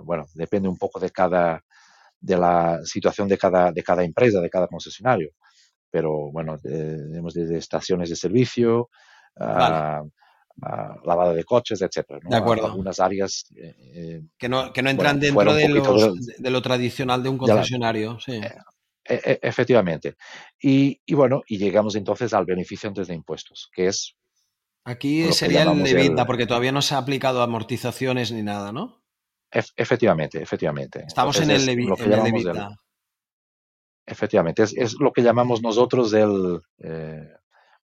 bueno, 0.03 0.27
depende 0.35 0.69
un 0.69 0.77
poco 0.77 1.01
de 1.01 1.11
cada 1.11 1.63
de 2.25 2.39
la 2.39 2.81
situación 2.85 3.29
de 3.29 3.37
cada, 3.37 3.71
de 3.71 3.83
cada 3.83 4.03
empresa, 4.03 4.41
de 4.41 4.49
cada 4.49 4.67
concesionario. 4.67 5.33
Pero 5.91 6.33
bueno, 6.33 6.57
tenemos 6.59 7.35
desde 7.35 7.59
estaciones 7.59 8.09
de 8.09 8.17
servicio, 8.17 8.89
lavado 9.37 11.35
de 11.35 11.45
coches, 11.45 11.83
etcétera. 11.83 12.21
De 12.23 12.37
acuerdo. 12.37 12.67
Algunas 12.67 12.99
áreas 12.99 13.45
eh, 13.55 13.75
eh, 13.79 14.23
que, 14.39 14.49
no, 14.49 14.73
que 14.73 14.83
no 14.83 14.89
entran 14.91 15.21
dentro 15.21 15.53
de, 15.55 15.69
de, 16.39 16.51
lo 16.51 16.63
tradicional 16.63 17.23
de 17.23 17.29
un 17.29 17.39
concesionario. 17.39 18.19
sí. 18.19 18.41
Eh, 19.07 19.21
e, 19.23 19.39
efectivamente. 19.43 20.17
Y, 20.59 20.99
y, 21.05 21.15
bueno, 21.15 21.43
y 21.47 21.59
llegamos 21.59 21.95
entonces 21.95 22.33
al 22.33 22.47
beneficio 22.47 22.89
antes 22.89 23.07
de 23.07 23.15
impuestos, 23.15 23.69
que 23.75 23.89
es... 23.89 24.17
Aquí 24.87 25.31
sería 25.33 25.65
el 25.65 25.87
EBITDA, 25.87 26.25
porque 26.25 26.47
todavía 26.47 26.73
no 26.73 26.81
se 26.81 26.95
ha 26.95 26.99
aplicado 26.99 27.43
amortizaciones 27.43 28.33
ni 28.33 28.43
nada, 28.43 28.73
¿no? 28.73 29.04
Efectivamente, 29.77 30.43
efectivamente. 30.43 31.05
Estamos 31.07 31.41
en 31.41 31.51
el, 31.51 31.69
EBITDA. 31.69 32.77
efectivamente, 34.07 34.63
es, 34.63 34.75
es, 34.77 34.95
lo 35.01 35.13
que 35.13 35.23
llamamos 35.23 35.63
nosotros 35.63 36.13
el 36.13 36.61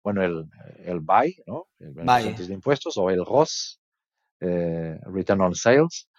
bueno, 0.04 0.24
el, 0.24 0.46
el 0.86 1.02
¿no? 1.46 1.68
El 1.80 1.94
beneficio 1.94 2.48
de 2.48 2.54
impuestos, 2.54 2.98
o 2.98 3.10
el 3.10 3.26
ROS, 3.26 3.80
eh, 4.40 4.98
Return 5.04 5.42
on 5.42 5.56
Sales, 5.56 6.10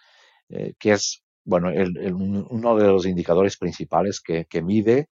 eh, 0.49 0.73
que 0.79 0.93
es, 0.93 1.23
bueno, 1.43 1.69
el, 1.69 2.13
uno 2.13 2.75
de 2.77 2.87
los 2.87 3.05
indicadores 3.05 3.57
principales 3.57 4.21
que, 4.21 4.45
que 4.45 4.61
mide 4.61 5.09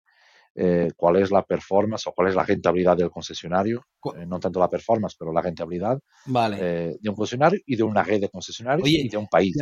eh, 0.56 0.90
cuál 0.96 1.18
es 1.18 1.32
la 1.32 1.44
performance 1.44 2.08
o 2.08 2.14
cuál 2.14 2.30
es 2.30 2.36
la 2.36 2.44
rentabilidad 2.44 2.98
del 2.98 3.12
concesionario, 3.12 3.86
no 4.28 4.40
tanto 4.40 4.60
la 4.60 4.70
performance, 4.70 5.16
pero 5.18 5.34
la 5.34 5.42
rentabilidad 5.42 6.00
de 6.26 7.10
un 7.10 7.16
concesionario 7.16 7.60
y 7.66 7.76
de 7.76 7.84
una 7.84 8.04
red 8.04 8.22
de 8.22 8.30
concesionarios 8.30 8.88
y 8.88 9.10
de 9.10 9.18
un 9.18 9.28
país. 9.28 9.56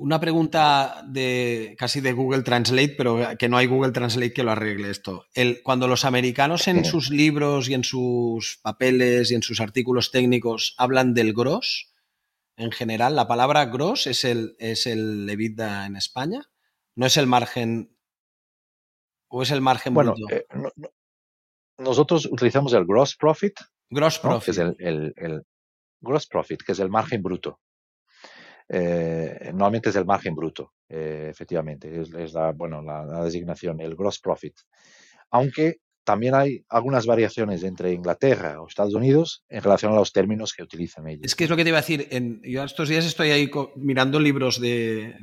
Una 0.00 0.18
pregunta 0.18 1.04
de 1.06 1.76
casi 1.78 2.00
de 2.00 2.14
Google 2.14 2.42
Translate, 2.42 2.94
pero 2.96 3.18
que 3.38 3.50
no 3.50 3.58
hay 3.58 3.66
Google 3.66 3.92
Translate 3.92 4.32
que 4.32 4.42
lo 4.42 4.52
arregle 4.52 4.88
esto. 4.88 5.26
El, 5.34 5.62
cuando 5.62 5.88
los 5.88 6.06
americanos 6.06 6.68
en 6.68 6.86
sus 6.86 7.10
libros 7.10 7.68
y 7.68 7.74
en 7.74 7.84
sus 7.84 8.58
papeles 8.62 9.30
y 9.30 9.34
en 9.34 9.42
sus 9.42 9.60
artículos 9.60 10.10
técnicos 10.10 10.74
hablan 10.78 11.12
del 11.12 11.34
gross, 11.34 11.92
en 12.56 12.72
general, 12.72 13.14
la 13.14 13.28
palabra 13.28 13.66
gross 13.66 14.06
es 14.06 14.24
el, 14.24 14.56
es 14.58 14.86
el 14.86 15.28
EBITDA 15.28 15.84
en 15.84 15.96
España. 15.96 16.42
¿No 16.94 17.04
es 17.04 17.18
el 17.18 17.26
margen 17.26 17.94
o 19.28 19.42
es 19.42 19.50
el 19.50 19.60
margen 19.60 19.92
bueno, 19.92 20.14
eh, 20.30 20.46
nosotros 21.76 22.26
utilizamos 22.26 22.72
el 22.72 22.86
gross 22.86 23.16
profit. 23.16 23.60
Gross 23.90 24.18
profit. 24.18 24.44
Que 24.46 24.50
es 24.50 24.58
el, 24.58 25.14
el, 25.16 25.42
gross 26.00 26.26
profit, 26.26 26.62
que 26.62 26.72
es 26.72 26.78
el 26.78 26.88
margen 26.88 27.22
bruto. 27.22 27.60
Eh, 28.72 29.50
normalmente 29.52 29.90
es 29.90 29.96
el 29.96 30.04
margen 30.04 30.36
bruto, 30.36 30.74
eh, 30.88 31.26
efectivamente, 31.28 32.00
es, 32.00 32.32
la, 32.32 32.52
bueno, 32.52 32.80
la, 32.80 33.24
designación, 33.24 33.80
el 33.80 33.96
gross 33.96 34.20
profit. 34.20 34.54
Aunque 35.32 35.78
también 36.04 36.36
hay 36.36 36.64
algunas 36.68 37.04
variaciones 37.04 37.64
entre 37.64 37.92
Inglaterra 37.92 38.62
o 38.62 38.68
Estados 38.68 38.94
Unidos 38.94 39.42
en 39.48 39.62
relación 39.62 39.92
a 39.92 39.96
los 39.96 40.12
términos 40.12 40.52
que 40.52 40.62
utilizan 40.62 41.08
ellos. 41.08 41.22
Es 41.24 41.34
que 41.34 41.44
es 41.44 41.50
lo 41.50 41.56
que 41.56 41.64
te 41.64 41.70
iba 41.70 41.78
a 41.78 41.80
decir. 41.80 42.06
En, 42.12 42.40
yo 42.44 42.62
estos 42.62 42.88
días 42.88 43.04
estoy 43.04 43.32
ahí 43.32 43.50
mirando 43.74 44.20
libros 44.20 44.60
de. 44.60 45.16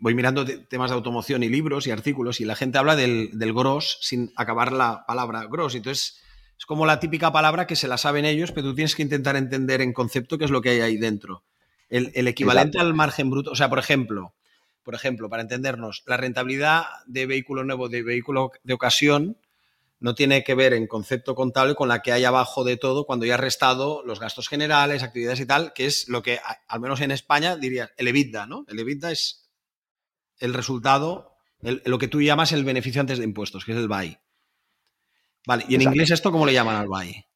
Voy 0.00 0.14
mirando 0.14 0.46
temas 0.46 0.90
de 0.90 0.96
automoción 0.96 1.42
y 1.42 1.48
libros 1.48 1.88
y 1.88 1.90
artículos, 1.90 2.40
y 2.40 2.44
la 2.44 2.54
gente 2.54 2.78
habla 2.78 2.94
del, 2.94 3.30
del 3.32 3.52
gross 3.52 3.98
sin 4.02 4.30
acabar 4.36 4.70
la 4.70 5.04
palabra 5.04 5.46
gross. 5.50 5.74
Entonces, 5.74 6.22
es 6.56 6.64
como 6.64 6.86
la 6.86 7.00
típica 7.00 7.32
palabra 7.32 7.66
que 7.66 7.76
se 7.76 7.88
la 7.88 7.98
saben 7.98 8.24
ellos, 8.24 8.52
pero 8.52 8.68
tú 8.68 8.76
tienes 8.76 8.94
que 8.94 9.02
intentar 9.02 9.34
entender 9.34 9.80
en 9.80 9.92
concepto 9.92 10.38
qué 10.38 10.44
es 10.44 10.50
lo 10.52 10.62
que 10.62 10.70
hay 10.70 10.80
ahí 10.80 10.96
dentro. 10.96 11.42
El, 11.88 12.28
equivalente 12.28 12.78
al 12.78 12.94
margen 12.94 13.30
bruto, 13.30 13.52
o 13.52 13.56
sea, 13.56 13.70
por 13.70 13.78
ejemplo, 13.78 14.34
por 14.82 14.94
ejemplo, 14.94 15.28
para 15.28 15.42
entendernos, 15.42 16.02
la 16.06 16.16
rentabilidad 16.16 16.84
de 17.06 17.26
vehículo 17.26 17.64
nuevo, 17.64 17.88
de 17.88 18.02
vehículo 18.02 18.52
de 18.62 18.74
ocasión, 18.74 19.38
no 20.00 20.14
tiene 20.14 20.44
que 20.44 20.54
ver 20.54 20.72
en 20.74 20.86
concepto 20.86 21.34
contable 21.34 21.74
con 21.74 21.88
la 21.88 22.02
que 22.02 22.12
hay 22.12 22.24
abajo 22.24 22.64
de 22.64 22.76
todo 22.76 23.04
cuando 23.04 23.26
ya 23.26 23.34
has 23.34 23.40
restado 23.40 24.02
los 24.04 24.20
gastos 24.20 24.48
generales, 24.48 25.02
actividades 25.02 25.40
y 25.40 25.46
tal, 25.46 25.72
que 25.72 25.86
es 25.86 26.08
lo 26.08 26.22
que, 26.22 26.38
al 26.68 26.80
menos 26.80 27.00
en 27.00 27.10
España, 27.10 27.56
diría 27.56 27.90
el 27.96 28.08
EBITDA, 28.08 28.46
¿no? 28.46 28.64
El 28.68 28.78
EBITDA 28.78 29.10
es 29.10 29.48
el 30.38 30.54
resultado, 30.54 31.34
lo 31.60 31.98
que 31.98 32.08
tú 32.08 32.22
llamas 32.22 32.52
el 32.52 32.64
beneficio 32.64 33.00
antes 33.00 33.18
de 33.18 33.24
impuestos, 33.24 33.64
que 33.64 33.72
es 33.72 33.78
el 33.78 33.88
BAI. 33.88 34.18
Vale, 35.46 35.64
¿y 35.68 35.74
en 35.74 35.82
inglés 35.82 36.10
esto 36.10 36.30
cómo 36.30 36.46
le 36.46 36.52
llaman 36.52 36.76
al 36.76 36.88
BAI? 36.88 37.27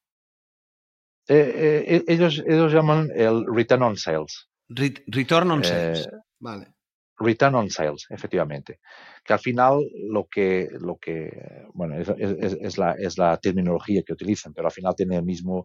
Eh, 1.29 1.85
eh, 1.87 2.05
ellos, 2.09 2.43
ellos 2.47 2.73
llaman 2.73 3.11
el 3.15 3.45
return 3.47 3.83
on 3.83 3.97
sales. 3.97 4.49
return 4.69 5.51
on 5.51 5.65
sales. 5.65 6.07
Eh, 6.07 6.17
vale. 6.41 6.75
Return 7.19 7.55
on 7.55 7.71
sales, 7.71 8.07
efectivamente. 8.11 8.81
Que 9.25 9.33
al 9.33 9.39
final 9.39 9.79
lo 10.11 10.27
que, 10.29 10.69
lo 10.81 10.97
que 10.97 11.31
bueno, 11.73 11.97
es, 12.01 12.09
es, 12.09 12.79
la, 12.79 12.93
es 12.99 13.17
la 13.17 13.37
terminología 13.37 14.03
que 14.05 14.13
utilizan, 14.13 14.53
pero 14.53 14.67
al 14.67 14.73
final 14.73 14.95
tiene 14.97 15.17
el 15.17 15.23
mismo 15.23 15.65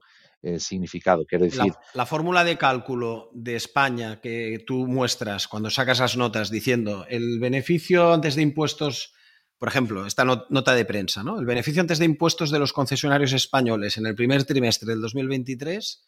significado. 0.60 1.26
Quiero 1.26 1.46
decir. 1.46 1.74
La, 1.96 2.06
fórmula 2.06 2.44
de 2.44 2.60
cálculo 2.60 3.32
de 3.34 3.56
España 3.56 4.22
que 4.22 4.64
tú 4.68 4.86
muestras 4.86 5.48
cuando 5.48 5.72
sacas 5.72 6.00
las 6.00 6.16
notas 6.16 6.52
diciendo 6.52 7.08
el 7.10 7.40
beneficio 7.40 8.14
antes 8.14 8.36
de 8.36 8.44
impuestos 8.44 9.16
por 9.58 9.70
ejemplo, 9.70 10.06
esta 10.06 10.24
nota 10.26 10.76
de 10.76 10.86
prensa, 10.86 11.24
¿no? 11.24 11.40
El 11.40 11.46
beneficio 11.46 11.82
antes 11.82 12.00
de 12.00 12.06
impuestos 12.06 12.52
de 12.52 12.60
los 12.60 12.74
concesionarios 12.74 13.34
españoles 13.34 13.98
en 13.98 14.06
el 14.06 14.16
primer 14.16 14.44
trimestre 14.44 14.88
del 14.88 15.02
2023 15.02 16.06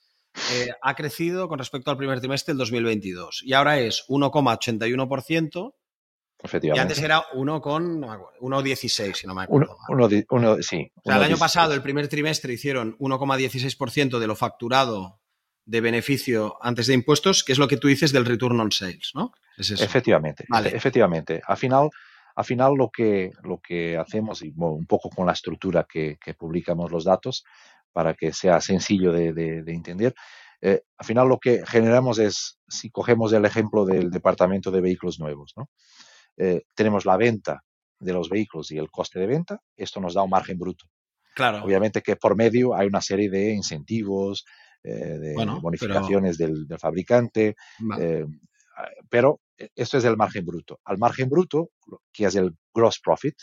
eh, 0.51 0.69
ha 0.81 0.95
crecido 0.95 1.47
con 1.47 1.57
respecto 1.57 1.89
al 1.89 1.97
primer 1.97 2.19
trimestre 2.19 2.53
del 2.53 2.59
2022 2.59 3.41
y 3.43 3.53
ahora 3.53 3.79
es 3.79 4.05
1,81%. 4.07 5.73
Efectivamente. 6.41 6.79
Y 6.79 6.81
antes 6.81 7.03
era 7.03 7.23
1,16, 7.33 9.13
si 9.13 9.27
no 9.27 9.35
me 9.35 9.43
acuerdo. 9.43 9.75
Uno, 9.89 10.61
sí. 10.61 10.89
O 10.95 11.09
sea, 11.09 11.17
el 11.17 11.23
año 11.23 11.37
pasado, 11.37 11.73
el 11.73 11.81
primer 11.81 12.07
trimestre, 12.07 12.53
hicieron 12.53 12.97
1,16% 12.97 14.19
de 14.19 14.27
lo 14.27 14.37
facturado 14.37 15.19
de 15.65 15.81
beneficio 15.81 16.57
antes 16.61 16.87
de 16.87 16.93
impuestos, 16.93 17.43
que 17.43 17.51
es 17.51 17.59
lo 17.59 17.67
que 17.67 17.75
tú 17.75 17.89
dices 17.89 18.13
del 18.13 18.25
return 18.25 18.59
on 18.59 18.71
sales, 18.71 19.11
¿no? 19.13 19.33
Efectivamente, 19.57 20.45
efectivamente. 20.73 21.41
Al 21.45 21.57
final, 21.57 21.89
al 22.35 22.45
final 22.45 22.75
lo 22.75 22.89
que, 22.89 23.31
lo 23.43 23.59
que 23.59 23.97
hacemos, 23.97 24.41
y 24.41 24.53
un 24.55 24.85
poco 24.85 25.09
con 25.09 25.25
la 25.25 25.33
estructura 25.33 25.85
que, 25.87 26.17
publicamos 26.37 26.91
los 26.91 27.03
datos, 27.03 27.43
para 27.91 28.13
que 28.13 28.33
sea 28.33 28.61
sencillo 28.61 29.11
de, 29.11 29.63
entender, 29.67 30.13
eh, 30.61 30.81
al 30.97 31.05
final 31.05 31.27
lo 31.27 31.39
que 31.39 31.65
generamos 31.65 32.19
es, 32.19 32.59
si 32.67 32.89
cogemos 32.89 33.31
el 33.33 33.45
ejemplo 33.45 33.85
del 33.85 34.11
departamento 34.11 34.71
de 34.71 34.81
vehículos 34.81 35.19
nuevos, 35.19 35.53
¿no? 35.55 35.69
Eh, 36.37 36.63
tenemos 36.75 37.05
la 37.05 37.17
venta 37.17 37.63
de 37.99 38.13
los 38.13 38.29
vehículos 38.29 38.71
y 38.71 38.77
el 38.77 38.89
coste 38.89 39.19
de 39.19 39.27
venta, 39.27 39.59
esto 39.75 39.99
nos 39.99 40.13
da 40.13 40.23
un 40.23 40.29
margen 40.29 40.57
bruto. 40.57 40.85
Claro. 41.35 41.63
Obviamente 41.63 42.01
que 42.01 42.15
por 42.15 42.35
medio 42.35 42.75
hay 42.75 42.87
una 42.87 43.01
serie 43.01 43.29
de 43.29 43.51
incentivos, 43.51 44.45
eh, 44.81 44.89
de 45.19 45.35
bonificaciones 45.61 46.37
del, 46.37 46.65
fabricante, 46.79 47.55
pero 49.09 49.41
esto 49.57 49.97
es 49.97 50.05
el 50.05 50.17
margen 50.17 50.45
bruto. 50.45 50.79
Al 50.85 50.97
margen 50.97 51.29
bruto, 51.29 51.71
que 52.11 52.25
es 52.25 52.35
el 52.35 52.55
gross 52.73 52.99
profit 52.99 53.35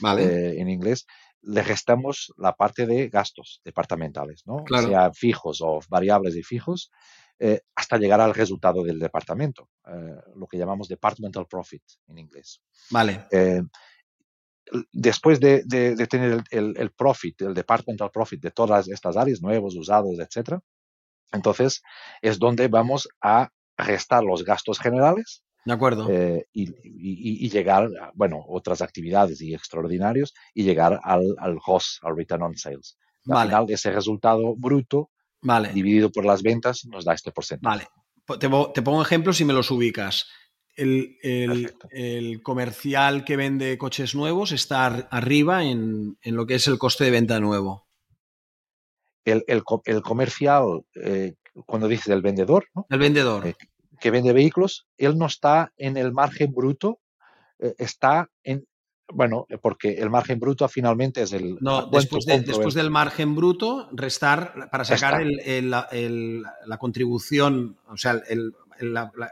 vale. 0.00 0.60
en 0.60 0.68
inglés, 0.68 1.06
le 1.42 1.62
restamos 1.62 2.32
la 2.36 2.52
parte 2.52 2.86
de 2.86 3.08
gastos 3.08 3.60
departamentales, 3.64 4.42
¿no? 4.46 4.64
Sea 4.68 5.12
fijos 5.12 5.60
o 5.62 5.80
variables 5.88 6.36
y 6.36 6.42
fijos, 6.42 6.90
eh, 7.38 7.60
hasta 7.76 7.98
llegar 7.98 8.20
al 8.20 8.34
resultado 8.34 8.82
del 8.82 8.98
departamento, 8.98 9.68
eh, 9.86 10.16
lo 10.34 10.46
que 10.48 10.58
llamamos 10.58 10.88
departmental 10.88 11.46
profit 11.46 11.82
en 12.08 12.18
inglés. 12.18 12.60
Vale. 12.90 13.26
Eh, 13.30 13.62
después 14.92 15.38
de, 15.38 15.64
tener 16.08 16.42
el, 16.50 16.90
profit, 16.90 17.40
el 17.42 17.54
departmental 17.54 18.10
profit 18.10 18.42
de 18.42 18.50
todas 18.50 18.88
estas 18.88 19.16
áreas, 19.16 19.40
nuevos, 19.40 19.76
usados, 19.76 20.18
etcétera, 20.18 20.60
entonces 21.32 21.82
es 22.20 22.38
donde 22.38 22.68
vamos 22.68 23.08
a 23.22 23.48
restar 23.78 24.24
los 24.24 24.44
gastos 24.44 24.78
generales 24.78 25.42
de 25.68 25.74
acuerdo. 25.74 26.08
Eh, 26.10 26.46
y, 26.54 27.50
llegar, 27.50 27.90
bueno, 28.14 28.42
otras 28.48 28.80
actividades 28.80 29.42
y 29.42 29.54
extraordinarios 29.54 30.32
y 30.54 30.62
llegar 30.62 30.98
al, 31.02 31.34
al 31.38 31.58
HOS, 31.62 32.00
al 32.02 32.16
Return 32.16 32.42
on 32.42 32.56
Sales. 32.56 32.96
Al 33.28 33.48
final, 33.48 33.66
ese 33.68 33.92
resultado 33.92 34.54
bruto 34.56 35.10
vale. 35.42 35.70
dividido 35.74 36.10
por 36.10 36.24
las 36.24 36.42
ventas 36.42 36.86
nos 36.86 37.04
da 37.04 37.12
este 37.12 37.32
porcentaje. 37.32 37.86
Vale. 38.26 38.38
Te, 38.38 38.48
te 38.72 38.82
pongo 38.82 39.02
ejemplos 39.02 39.36
si 39.36 39.44
me 39.44 39.52
los 39.52 39.70
ubicas. 39.70 40.26
El, 40.74 41.16
el, 41.22 42.42
comercial 42.42 43.24
que 43.24 43.36
vende 43.36 43.76
coches 43.76 44.14
nuevos 44.14 44.52
está 44.52 44.86
arriba 44.86 45.64
en, 45.64 46.16
en, 46.22 46.36
lo 46.36 46.46
que 46.46 46.54
es 46.54 46.66
el 46.68 46.78
coste 46.78 47.04
de 47.04 47.10
venta 47.10 47.40
nuevo. 47.40 47.88
El, 49.24 49.62
comercial, 50.02 50.86
eh, 50.94 51.34
cuando 51.66 51.88
dices 51.88 52.08
el 52.08 52.22
vendedor, 52.22 52.66
¿no? 52.74 52.86
El 52.90 52.98
vendedor. 52.98 53.46
Eh, 53.46 53.56
que 54.00 54.10
vende 54.10 54.32
vehículos, 54.32 54.86
él 54.96 55.18
no 55.18 55.26
está 55.26 55.72
en 55.76 55.96
el 55.96 56.12
margen 56.12 56.52
bruto, 56.52 57.00
eh, 57.58 57.74
está 57.78 58.30
en, 58.44 58.64
bueno, 59.12 59.46
porque 59.60 59.94
el 59.94 60.10
margen 60.10 60.38
bruto 60.38 60.68
finalmente 60.68 61.22
es 61.22 61.32
el... 61.32 61.56
No, 61.60 61.86
después, 61.86 62.24
después 62.26 62.74
del 62.74 62.90
margen 62.90 63.34
bruto, 63.34 63.88
restar 63.92 64.68
para 64.70 64.84
sacar 64.84 65.22
la 65.24 66.78
contribución, 66.78 67.78
o 67.88 67.96
sea, 67.96 68.20
el, 68.28 68.52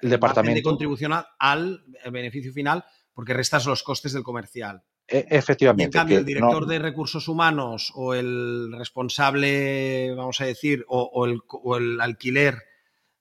departamento 0.02 0.56
de 0.56 0.62
contribución 0.62 1.12
al 1.38 1.84
beneficio 2.10 2.52
final, 2.52 2.84
porque 3.12 3.34
restas 3.34 3.66
los 3.66 3.82
costes 3.82 4.12
del 4.12 4.22
comercial. 4.22 4.82
E, 5.08 5.26
efectivamente. 5.30 5.96
en 5.96 6.02
cambio, 6.02 6.18
el 6.18 6.24
director 6.24 6.66
de 6.66 6.78
recursos 6.78 7.28
humanos 7.28 7.92
o 7.94 8.14
el 8.14 8.72
responsable, 8.72 10.12
vamos 10.14 10.40
a 10.40 10.46
decir, 10.46 10.84
o, 10.88 11.26
el, 11.26 11.40
o 11.48 11.76
el 11.76 12.00
alquiler 12.00 12.62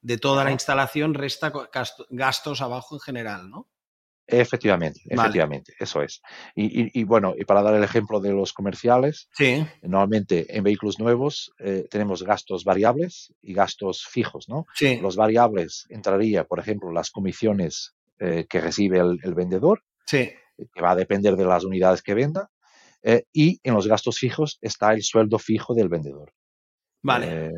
de 0.01 0.17
toda 0.17 0.43
la 0.43 0.51
instalación 0.51 1.13
resta 1.13 1.51
gastos 2.09 2.61
abajo 2.61 2.95
en 2.95 2.99
general, 2.99 3.49
¿no? 3.49 3.67
Efectivamente, 4.27 5.01
efectivamente, 5.05 5.73
eso 5.79 6.01
es. 6.01 6.21
Y, 6.55 7.03
bueno, 7.03 7.35
y 7.37 7.45
para 7.45 7.61
dar 7.61 7.75
el 7.75 7.83
ejemplo 7.83 8.19
de 8.19 8.31
los 8.31 8.53
comerciales, 8.53 9.29
sí. 9.33 9.65
normalmente 9.83 10.57
en 10.57 10.63
vehículos 10.63 10.99
nuevos 10.99 11.53
eh, 11.59 11.87
tenemos 11.91 12.23
gastos 12.23 12.63
variables 12.63 13.33
y 13.41 13.53
gastos 13.53 14.05
fijos, 14.07 14.49
¿no? 14.49 14.65
Sí. 14.73 14.97
Los 14.97 15.15
variables 15.15 15.85
entraría, 15.89 16.43
por 16.45 16.59
ejemplo, 16.59 16.91
las 16.91 17.11
comisiones 17.11 17.95
eh, 18.19 18.45
que 18.49 18.61
recibe 18.61 18.99
el, 18.99 19.33
vendedor, 19.35 19.83
sí. 20.07 20.31
Que 20.73 20.81
va 20.81 20.91
a 20.91 20.95
depender 20.95 21.35
de 21.35 21.45
las 21.45 21.63
unidades 21.63 22.01
que 22.01 22.13
venda, 22.13 22.49
eh, 23.07 23.25
y 23.31 23.59
en 23.63 23.75
los 23.75 23.87
gastos 23.87 24.17
fijos 24.17 24.57
está 24.61 24.93
el 24.93 25.03
sueldo 25.03 25.37
fijo 25.37 25.75
del 25.75 25.89
vendedor. 25.89 26.33
Vale. 27.03 27.51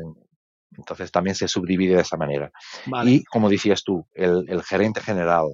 Entonces 0.76 1.10
también 1.10 1.34
se 1.34 1.48
subdivide 1.48 1.94
de 1.94 2.02
esa 2.02 2.18
manera. 2.18 2.52
Y 3.04 3.24
como 3.24 3.48
decías 3.48 3.82
tú, 3.82 4.06
el, 4.12 4.62
gerente 4.62 5.00
general, 5.00 5.46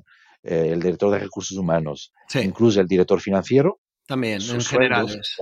eh, 0.43 0.71
el 0.73 0.81
director 0.81 1.13
de 1.13 1.21
recursos 1.21 1.57
humanos, 1.57 2.13
incluso 2.35 2.81
el 2.81 2.89
director 2.89 3.21
financiero. 3.21 3.79
También, 4.05 4.43
en 4.43 4.61
generales. 4.61 5.37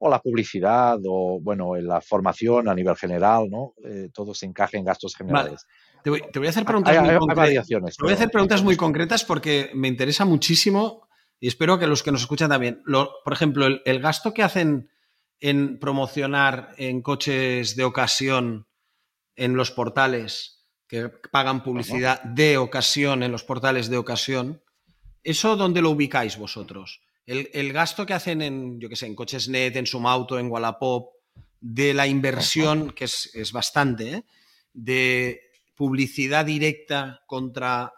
O, 0.00 0.08
la 0.08 0.20
publicidad, 0.20 0.96
o 1.08 1.40
bueno, 1.40 1.74
la 1.74 2.00
formación 2.00 2.68
a 2.68 2.74
nivel 2.74 2.94
general, 2.94 3.48
¿no? 3.50 3.74
Eh, 3.84 4.10
todo 4.14 4.32
se 4.32 4.46
encaja 4.46 4.76
en 4.76 4.84
gastos 4.84 5.16
generales. 5.16 5.66
Te, 6.04 6.10
voy, 6.10 6.46
a 6.46 6.50
hacer 6.50 6.64
preguntas 6.64 7.02
muy 7.02 7.16
concretas. 7.16 7.66
Te 7.66 8.02
voy 8.04 8.12
a 8.12 8.14
hacer 8.14 8.30
preguntas 8.30 8.62
muy 8.62 8.76
concretas 8.76 9.24
porque 9.24 9.70
me 9.74 9.88
interesa 9.88 10.24
muchísimo 10.24 11.07
y 11.40 11.48
espero 11.48 11.78
que 11.78 11.86
los 11.86 12.02
que 12.02 12.12
nos 12.12 12.22
escuchan 12.22 12.50
también. 12.50 12.82
por 12.86 13.32
ejemplo, 13.32 13.66
el 13.66 14.00
gasto 14.00 14.34
que 14.34 14.42
hacen 14.42 14.90
en 15.40 15.78
promocionar 15.78 16.74
en 16.78 17.00
coches 17.02 17.76
de 17.76 17.84
ocasión 17.84 18.66
en 19.36 19.54
los 19.54 19.70
portales 19.70 20.66
que 20.88 21.08
pagan 21.08 21.62
publicidad 21.62 22.22
de 22.22 22.56
ocasión 22.56 23.22
en 23.22 23.30
los 23.30 23.44
portales 23.44 23.90
de 23.90 23.98
ocasión, 23.98 24.62
¿eso 25.22 25.54
dónde 25.54 25.82
lo 25.82 25.90
ubicáis 25.90 26.38
vosotros? 26.38 27.02
El, 27.26 27.74
gasto 27.74 28.06
que 28.06 28.14
hacen 28.14 28.40
en, 28.40 28.80
yo 28.80 28.88
qué 28.88 28.96
sé, 28.96 29.04
en 29.04 29.14
Coches 29.14 29.50
Net, 29.50 29.76
en 29.76 29.86
Sumauto, 29.86 30.38
en 30.38 30.50
Wallapop, 30.50 31.12
de 31.60 31.92
la 31.92 32.06
inversión, 32.06 32.92
que 32.92 33.04
es, 33.04 33.52
bastante, 33.52 34.12
¿eh? 34.12 34.24
de 34.72 35.42
publicidad 35.74 36.46
directa 36.46 37.20
contra 37.26 37.92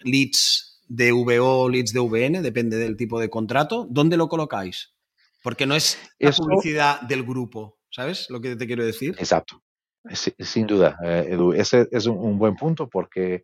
leads 0.00 0.71
de 0.88 1.12
VO, 1.12 1.68
leads 1.68 1.92
de 1.92 2.00
VN, 2.00 2.42
depende 2.42 2.76
del 2.76 2.96
tipo 2.96 3.20
de 3.20 3.30
contrato, 3.30 3.86
¿dónde 3.90 4.16
lo 4.16 4.28
colocáis? 4.28 4.94
Porque 5.42 5.66
no 5.66 5.74
es 5.74 5.98
la 6.18 6.32
publicidad 6.32 7.00
del 7.02 7.24
grupo, 7.24 7.78
¿sabes 7.90 8.28
lo 8.30 8.40
que 8.40 8.56
te 8.56 8.66
quiero 8.66 8.84
decir? 8.84 9.14
Exacto. 9.18 9.62
Sin 10.38 10.66
duda, 10.66 10.96
eh, 11.04 11.28
Edu, 11.30 11.52
ese 11.52 11.88
es 11.92 12.06
un, 12.06 12.36
buen 12.36 12.56
punto 12.56 12.88
porque 12.88 13.42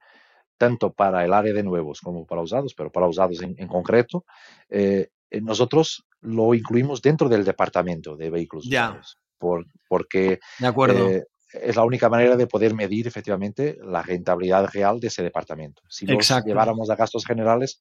tanto 0.56 0.92
para 0.92 1.24
el 1.24 1.32
área 1.32 1.52
de 1.52 1.62
nuevos 1.62 2.00
como 2.00 2.26
para 2.26 2.42
usados, 2.42 2.74
pero 2.74 2.90
para 2.90 3.06
usados 3.06 3.40
en, 3.42 3.68
concreto, 3.68 4.24
eh, 4.68 5.10
eh, 5.30 5.40
nosotros 5.40 6.04
lo 6.20 6.52
incluimos 6.54 7.00
dentro 7.00 7.28
del 7.28 7.44
departamento 7.44 8.16
de 8.16 8.30
vehículos 8.30 8.66
usados. 8.66 9.18
Por, 9.38 9.66
porque 9.88 10.40
de 10.58 10.66
acuerdo. 10.66 11.08
Es 11.52 11.76
la 11.76 11.84
única 11.84 12.08
manera 12.08 12.36
de 12.36 12.46
poder 12.46 12.74
medir 12.74 13.06
efectivamente 13.06 13.78
la 13.84 14.02
rentabilidad 14.02 14.68
real 14.72 15.00
de 15.00 15.08
ese 15.08 15.22
departamento. 15.22 15.82
Si 15.88 16.06
lo 16.06 16.18
lleváramos 16.44 16.90
a 16.90 16.96
gastos 16.96 17.24
generales, 17.24 17.80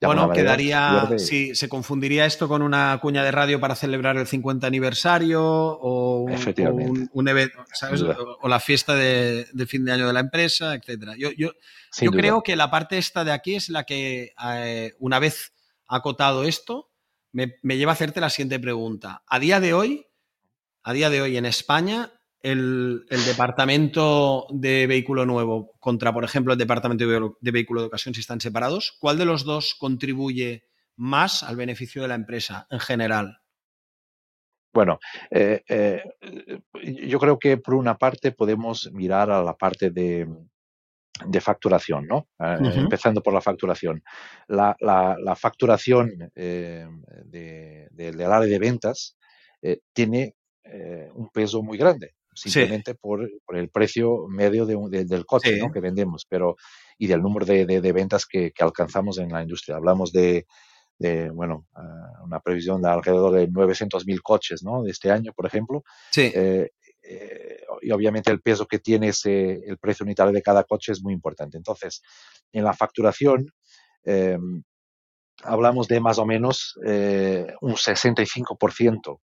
bueno, 0.00 0.30
quedaría, 0.30 1.08
sí, 1.16 1.56
se 1.56 1.68
confundiría 1.68 2.24
esto 2.24 2.46
con 2.46 2.62
una 2.62 2.96
cuña 3.02 3.24
de 3.24 3.32
radio 3.32 3.58
para 3.58 3.74
celebrar 3.74 4.16
el 4.16 4.28
50 4.28 4.64
aniversario 4.64 5.42
o 5.42 6.20
un, 7.12 7.28
evento, 7.28 7.64
¿sabes? 7.72 8.02
O, 8.02 8.48
la 8.48 8.60
fiesta 8.60 8.94
de, 8.94 9.46
fin 9.66 9.84
de 9.84 9.92
año 9.92 10.06
de 10.06 10.12
la 10.12 10.20
empresa, 10.20 10.74
etcétera. 10.74 11.14
Yo, 11.18 11.30
yo, 11.32 11.50
yo 12.00 12.10
creo 12.12 12.42
que 12.42 12.54
la 12.54 12.70
parte 12.70 12.96
esta 12.96 13.24
de 13.24 13.32
aquí 13.32 13.56
es 13.56 13.70
la 13.70 13.84
que, 13.84 14.34
eh, 14.40 14.94
una 15.00 15.18
vez 15.18 15.52
acotado 15.88 16.44
esto, 16.44 16.90
me, 17.32 17.56
me 17.62 17.76
lleva 17.76 17.90
a 17.92 17.94
hacerte 17.94 18.20
la 18.20 18.30
siguiente 18.30 18.60
pregunta. 18.60 19.24
A 19.26 19.40
día 19.40 19.58
de 19.58 19.74
hoy, 19.74 20.06
a 20.84 20.92
día 20.92 21.10
de 21.10 21.22
hoy 21.22 21.36
en 21.36 21.44
España, 21.44 22.12
el, 22.42 23.06
departamento 23.08 24.46
de 24.50 24.86
vehículo 24.86 25.26
nuevo 25.26 25.72
contra, 25.78 26.12
por 26.12 26.24
ejemplo, 26.24 26.52
el 26.52 26.58
departamento 26.58 27.06
de 27.06 27.50
vehículo 27.50 27.80
de 27.80 27.86
ocasión 27.88 28.14
si 28.14 28.20
están 28.20 28.40
separados, 28.40 28.96
¿cuál 29.00 29.18
de 29.18 29.24
los 29.24 29.44
dos 29.44 29.74
contribuye 29.78 30.64
más 30.96 31.42
al 31.42 31.56
beneficio 31.56 32.02
de 32.02 32.08
la 32.08 32.14
empresa 32.14 32.66
en 32.70 32.80
general? 32.80 33.40
Bueno, 34.72 35.00
eh, 35.30 35.62
eh, 35.68 36.02
yo 37.02 37.18
creo 37.18 37.38
que 37.38 37.56
por 37.56 37.74
una 37.74 37.96
parte 37.96 38.32
podemos 38.32 38.90
mirar 38.92 39.30
a 39.30 39.42
la 39.42 39.54
parte 39.54 39.90
de, 39.90 40.28
de 41.26 41.40
facturación, 41.40 42.06
¿no? 42.06 42.28
Eh, 42.38 42.58
empezando 42.76 43.22
por 43.22 43.32
la 43.32 43.40
facturación. 43.40 44.02
La, 44.46 44.76
facturación 45.36 46.30
del 46.34 46.92
área 48.22 48.40
de 48.40 48.58
ventas 48.58 49.16
tiene 49.92 50.36
un 51.14 51.30
peso 51.30 51.62
muy 51.62 51.78
grande, 51.78 52.14
simplemente 52.40 52.94
por, 52.94 53.28
el 53.54 53.68
precio 53.70 54.26
medio 54.28 54.66
del 54.66 55.26
coche 55.26 55.58
que 55.72 55.80
vendemos 55.80 56.26
pero, 56.28 56.56
y 56.98 57.06
del 57.06 57.22
número 57.22 57.46
de, 57.46 57.92
ventas 57.92 58.26
que, 58.26 58.52
alcanzamos 58.58 59.18
en 59.18 59.30
la 59.30 59.42
industria. 59.42 59.76
Hablamos 59.76 60.12
de, 60.12 60.46
bueno, 61.32 61.66
ah, 61.74 62.22
una 62.24 62.40
previsión 62.40 62.82
de 62.82 62.88
alrededor 62.88 63.34
de 63.34 63.48
900.000 63.48 64.20
coches 64.22 64.62
¿no? 64.62 64.82
de 64.82 64.90
este 64.90 65.10
año, 65.10 65.32
por 65.32 65.46
ejemplo. 65.46 65.84
Sí. 66.10 66.30
Eh, 66.34 66.70
eh, 67.02 67.62
y 67.80 67.90
obviamente 67.90 68.30
el 68.30 68.40
peso 68.40 68.66
que 68.66 68.80
tiene 68.80 69.08
ese, 69.08 69.62
el 69.66 69.78
precio 69.78 70.04
unitario 70.04 70.32
de 70.32 70.42
cada 70.42 70.64
coche 70.64 70.92
es 70.92 71.02
muy 71.02 71.14
importante. 71.14 71.56
Entonces, 71.56 72.02
en 72.52 72.64
la 72.64 72.74
facturación, 72.74 73.52
em, 74.04 74.62
hablamos 75.42 75.88
de 75.88 76.00
más 76.00 76.18
o 76.18 76.26
menos 76.26 76.78
eh, 76.84 77.46
un 77.60 77.76
65% 77.76 79.20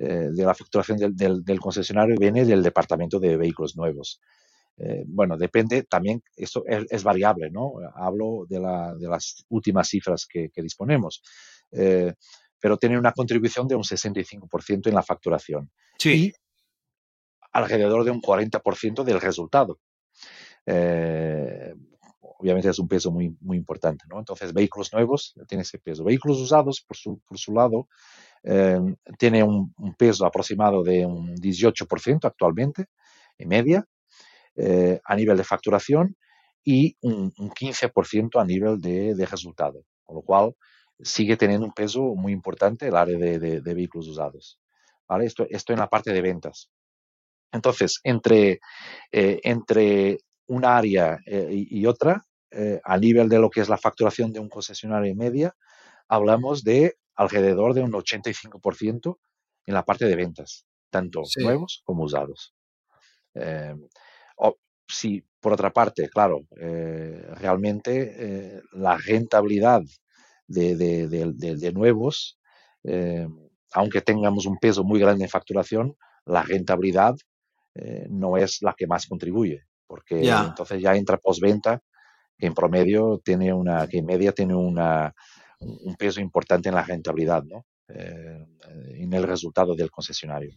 eh, 0.00 0.28
de 0.30 0.44
la 0.44 0.54
facturación 0.54 0.96
del, 1.16 1.60
concesionario 1.60 2.14
viene 2.16 2.44
del 2.44 2.62
departamento 2.62 3.18
de 3.18 3.36
vehículos 3.36 3.76
nuevos. 3.76 4.20
Eh, 4.76 5.02
bueno, 5.06 5.36
depende 5.36 5.82
también, 5.82 6.22
esto 6.36 6.62
es, 6.66 7.02
variable, 7.02 7.50
¿no? 7.50 7.72
Hablo 7.96 8.46
de, 8.48 8.60
las 8.60 9.44
últimas 9.48 9.88
cifras 9.88 10.24
que, 10.26 10.50
disponemos, 10.56 11.20
eh, 11.72 12.14
pero 12.60 12.76
tiene 12.76 12.96
una 12.96 13.10
contribución 13.12 13.66
de 13.66 13.74
un 13.74 13.82
65% 13.82 14.86
en 14.86 14.94
la 14.94 15.02
facturación. 15.02 15.68
Sí. 15.98 16.26
Y 16.26 16.32
alrededor 17.52 18.04
de 18.04 18.12
un 18.12 18.20
40% 18.20 19.02
del 19.02 19.20
resultado. 19.20 19.80
Obviamente 22.38 22.70
es 22.70 22.78
un 22.78 22.88
peso 22.88 23.10
muy, 23.10 23.36
muy 23.40 23.56
importante, 23.56 24.04
¿no? 24.08 24.18
Entonces, 24.18 24.52
vehículos 24.52 24.92
nuevos 24.92 25.34
tiene 25.46 25.62
ese 25.62 25.78
peso. 25.78 26.04
Vehículos 26.04 26.38
usados, 26.38 26.80
por 26.80 26.96
su, 26.96 27.20
por 27.26 27.38
su 27.38 27.52
lado, 27.52 27.88
Em, 28.42 28.96
tiene 29.18 29.42
un, 29.42 29.74
peso 29.96 30.24
aproximado 30.24 30.82
de 30.82 31.04
un 31.04 31.36
18% 31.36 32.24
actualmente, 32.24 32.86
en 33.36 33.48
media, 33.48 33.84
eh, 34.56 35.00
a 35.04 35.16
nivel 35.16 35.36
de 35.36 35.44
facturación 35.44 36.16
y 36.64 36.96
un, 37.02 37.32
15% 37.32 38.40
a 38.40 38.44
nivel 38.44 38.80
de, 38.80 39.26
resultado, 39.26 39.84
con 40.04 40.16
lo 40.16 40.22
cual 40.22 40.54
sigue 41.00 41.36
teniendo 41.36 41.66
un 41.66 41.72
peso 41.72 42.00
muy 42.14 42.32
importante 42.32 42.88
el 42.88 42.96
área 42.96 43.18
de, 43.18 43.60
vehículos 43.60 44.08
usados. 44.08 44.60
¿vale? 45.08 45.26
Esto, 45.26 45.46
esto 45.48 45.72
en 45.72 45.80
la 45.80 45.88
parte 45.88 46.12
de 46.12 46.22
ventas. 46.22 46.70
Entonces, 47.52 48.00
entre, 48.04 48.60
eh, 49.12 49.40
entre 49.42 50.18
un 50.46 50.64
área 50.64 51.18
eh, 51.26 51.48
y, 51.50 51.86
otra, 51.86 52.24
a 52.84 52.96
nivel 52.98 53.28
de 53.28 53.38
lo 53.38 53.50
que 53.50 53.60
es 53.60 53.68
la 53.68 53.76
facturación 53.76 54.32
de 54.32 54.40
un 54.40 54.48
concesionario 54.48 55.14
media, 55.14 55.54
hablamos 56.08 56.64
de 56.64 56.96
alrededor 57.14 57.74
de 57.74 57.82
un 57.82 57.92
85% 57.92 59.18
en 59.66 59.74
la 59.74 59.84
parte 59.84 60.06
de 60.06 60.16
ventas, 60.16 60.64
tanto 60.90 61.22
nuevos 61.42 61.82
como 61.84 62.04
usados. 62.04 62.54
Eh, 63.34 63.74
si 64.90 65.22
por 65.40 65.52
otra 65.52 65.70
parte, 65.70 66.08
claro, 66.08 66.46
eh, 66.58 67.22
realmente 67.34 68.14
eh, 68.16 68.62
la 68.72 68.96
rentabilidad 68.96 69.82
de, 70.46 71.72
nuevos, 71.74 72.38
aunque 73.72 74.00
tengamos 74.00 74.46
un 74.46 74.56
peso 74.56 74.82
muy 74.82 74.98
grande 74.98 75.24
en 75.24 75.30
facturación, 75.30 75.94
la 76.24 76.42
rentabilidad 76.42 77.14
no 78.08 78.38
es 78.38 78.62
la 78.62 78.72
que 78.72 78.86
más 78.86 79.06
contribuye, 79.06 79.66
porque 79.86 80.26
entonces 80.26 80.80
ya 80.80 80.96
entra 80.96 81.18
postventa, 81.18 81.82
que 82.38 82.46
en 82.46 82.54
promedio 82.54 83.20
tiene 83.24 83.52
una, 83.52 83.86
que 83.86 83.98
en 83.98 84.06
media 84.06 84.32
tiene 84.32 84.54
una, 84.54 85.14
un 85.60 85.96
peso 85.96 86.20
importante 86.20 86.68
en 86.68 86.74
la 86.74 86.84
rentabilidad, 86.84 87.42
¿no? 87.44 87.66
Eh, 87.88 88.46
en 88.94 89.12
el 89.12 89.22
resultado 89.22 89.74
del 89.74 89.90
concesionario. 89.90 90.52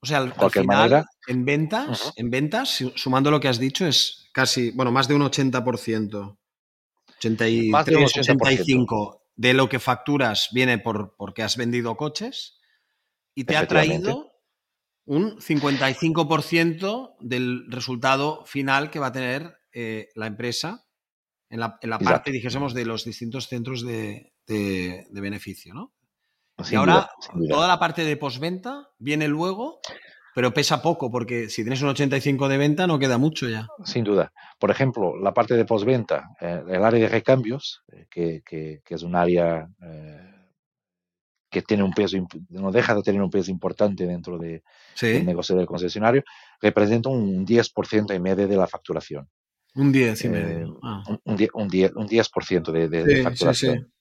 O 0.00 0.06
sea, 0.06 0.18
al, 0.18 0.50
final, 0.50 1.06
en 1.26 1.44
ventas, 1.46 2.12
en 2.16 2.30
ventas, 2.30 2.84
sumando 2.94 3.30
lo 3.30 3.40
que 3.40 3.48
has 3.48 3.58
dicho, 3.58 3.86
es 3.86 4.28
casi, 4.32 4.70
bueno, 4.72 4.92
más 4.92 5.08
de 5.08 5.14
un 5.14 5.22
80%. 5.22 6.36
83, 7.16 7.70
más 7.70 7.86
de 7.86 7.96
85 7.96 9.22
de 9.36 9.54
lo 9.54 9.68
que 9.68 9.78
facturas 9.78 10.48
viene 10.52 10.78
por, 10.78 11.16
porque 11.16 11.42
has 11.42 11.56
vendido 11.56 11.96
coches 11.96 12.58
y 13.34 13.44
te 13.44 13.56
ha 13.56 13.66
traído 13.66 14.30
un 15.06 15.38
55% 15.38 17.16
del 17.20 17.64
resultado 17.70 18.44
final 18.44 18.90
que 18.90 18.98
va 18.98 19.06
a 19.06 19.12
tener 19.12 19.56
eh, 19.72 20.10
la 20.14 20.26
empresa 20.26 20.84
en 21.54 21.60
la, 21.60 21.78
en 21.80 21.88
la 21.90 22.00
parte, 22.00 22.32
dijésemos, 22.32 22.74
de 22.74 22.84
los 22.84 23.04
distintos 23.04 23.46
centros 23.46 23.86
de, 23.86 24.32
de, 24.44 25.06
beneficio, 25.12 25.72
¿no? 25.72 25.92
y 26.68 26.74
ahora 26.74 27.08
toda 27.48 27.68
la 27.68 27.78
parte 27.78 28.04
de 28.04 28.16
postventa 28.16 28.88
viene 28.98 29.28
luego, 29.28 29.78
pero 30.34 30.52
pesa 30.52 30.82
poco, 30.82 31.12
porque 31.12 31.48
si 31.48 31.62
tienes 31.62 31.80
un 31.82 31.90
85 31.90 32.48
de 32.48 32.58
venta 32.58 32.88
no 32.88 32.98
queda 32.98 33.18
mucho 33.18 33.48
ya. 33.48 33.68
Sin 33.84 34.02
duda. 34.02 34.32
Por 34.58 34.72
ejemplo, 34.72 35.16
la 35.16 35.32
parte 35.32 35.54
de 35.54 35.64
postventa, 35.64 36.30
eh, 36.40 36.60
el 36.68 36.84
área 36.84 37.00
de 37.00 37.08
recambios, 37.08 37.84
eh, 37.92 38.08
que, 38.10 38.82
es 38.88 39.02
un 39.04 39.14
área 39.14 39.68
eh, 39.80 40.30
que 41.48 41.62
tiene 41.62 41.84
un 41.84 41.92
peso, 41.92 42.16
no 42.48 42.72
deja 42.72 42.96
de 42.96 43.02
tener 43.02 43.22
un 43.22 43.30
peso 43.30 43.52
importante 43.52 44.06
dentro 44.06 44.38
de, 44.38 44.64
del 45.00 45.24
negocio 45.24 45.54
del 45.54 45.66
concesionario, 45.66 46.24
representa 46.60 47.10
un 47.10 47.46
10% 47.46 48.12
y 48.12 48.18
medio 48.18 48.48
de 48.48 48.56
la 48.56 48.66
facturación. 48.66 49.28
Un 49.74 49.92
10 49.92 50.24
y 50.24 50.28
medio. 50.28 50.78
Ah. 50.82 51.02
Un, 51.24 51.36
10, 51.36 51.50
un, 51.54 51.68
10, 51.68 51.92
de, 52.72 52.88
de, 52.88 53.22
facturación 53.22 53.92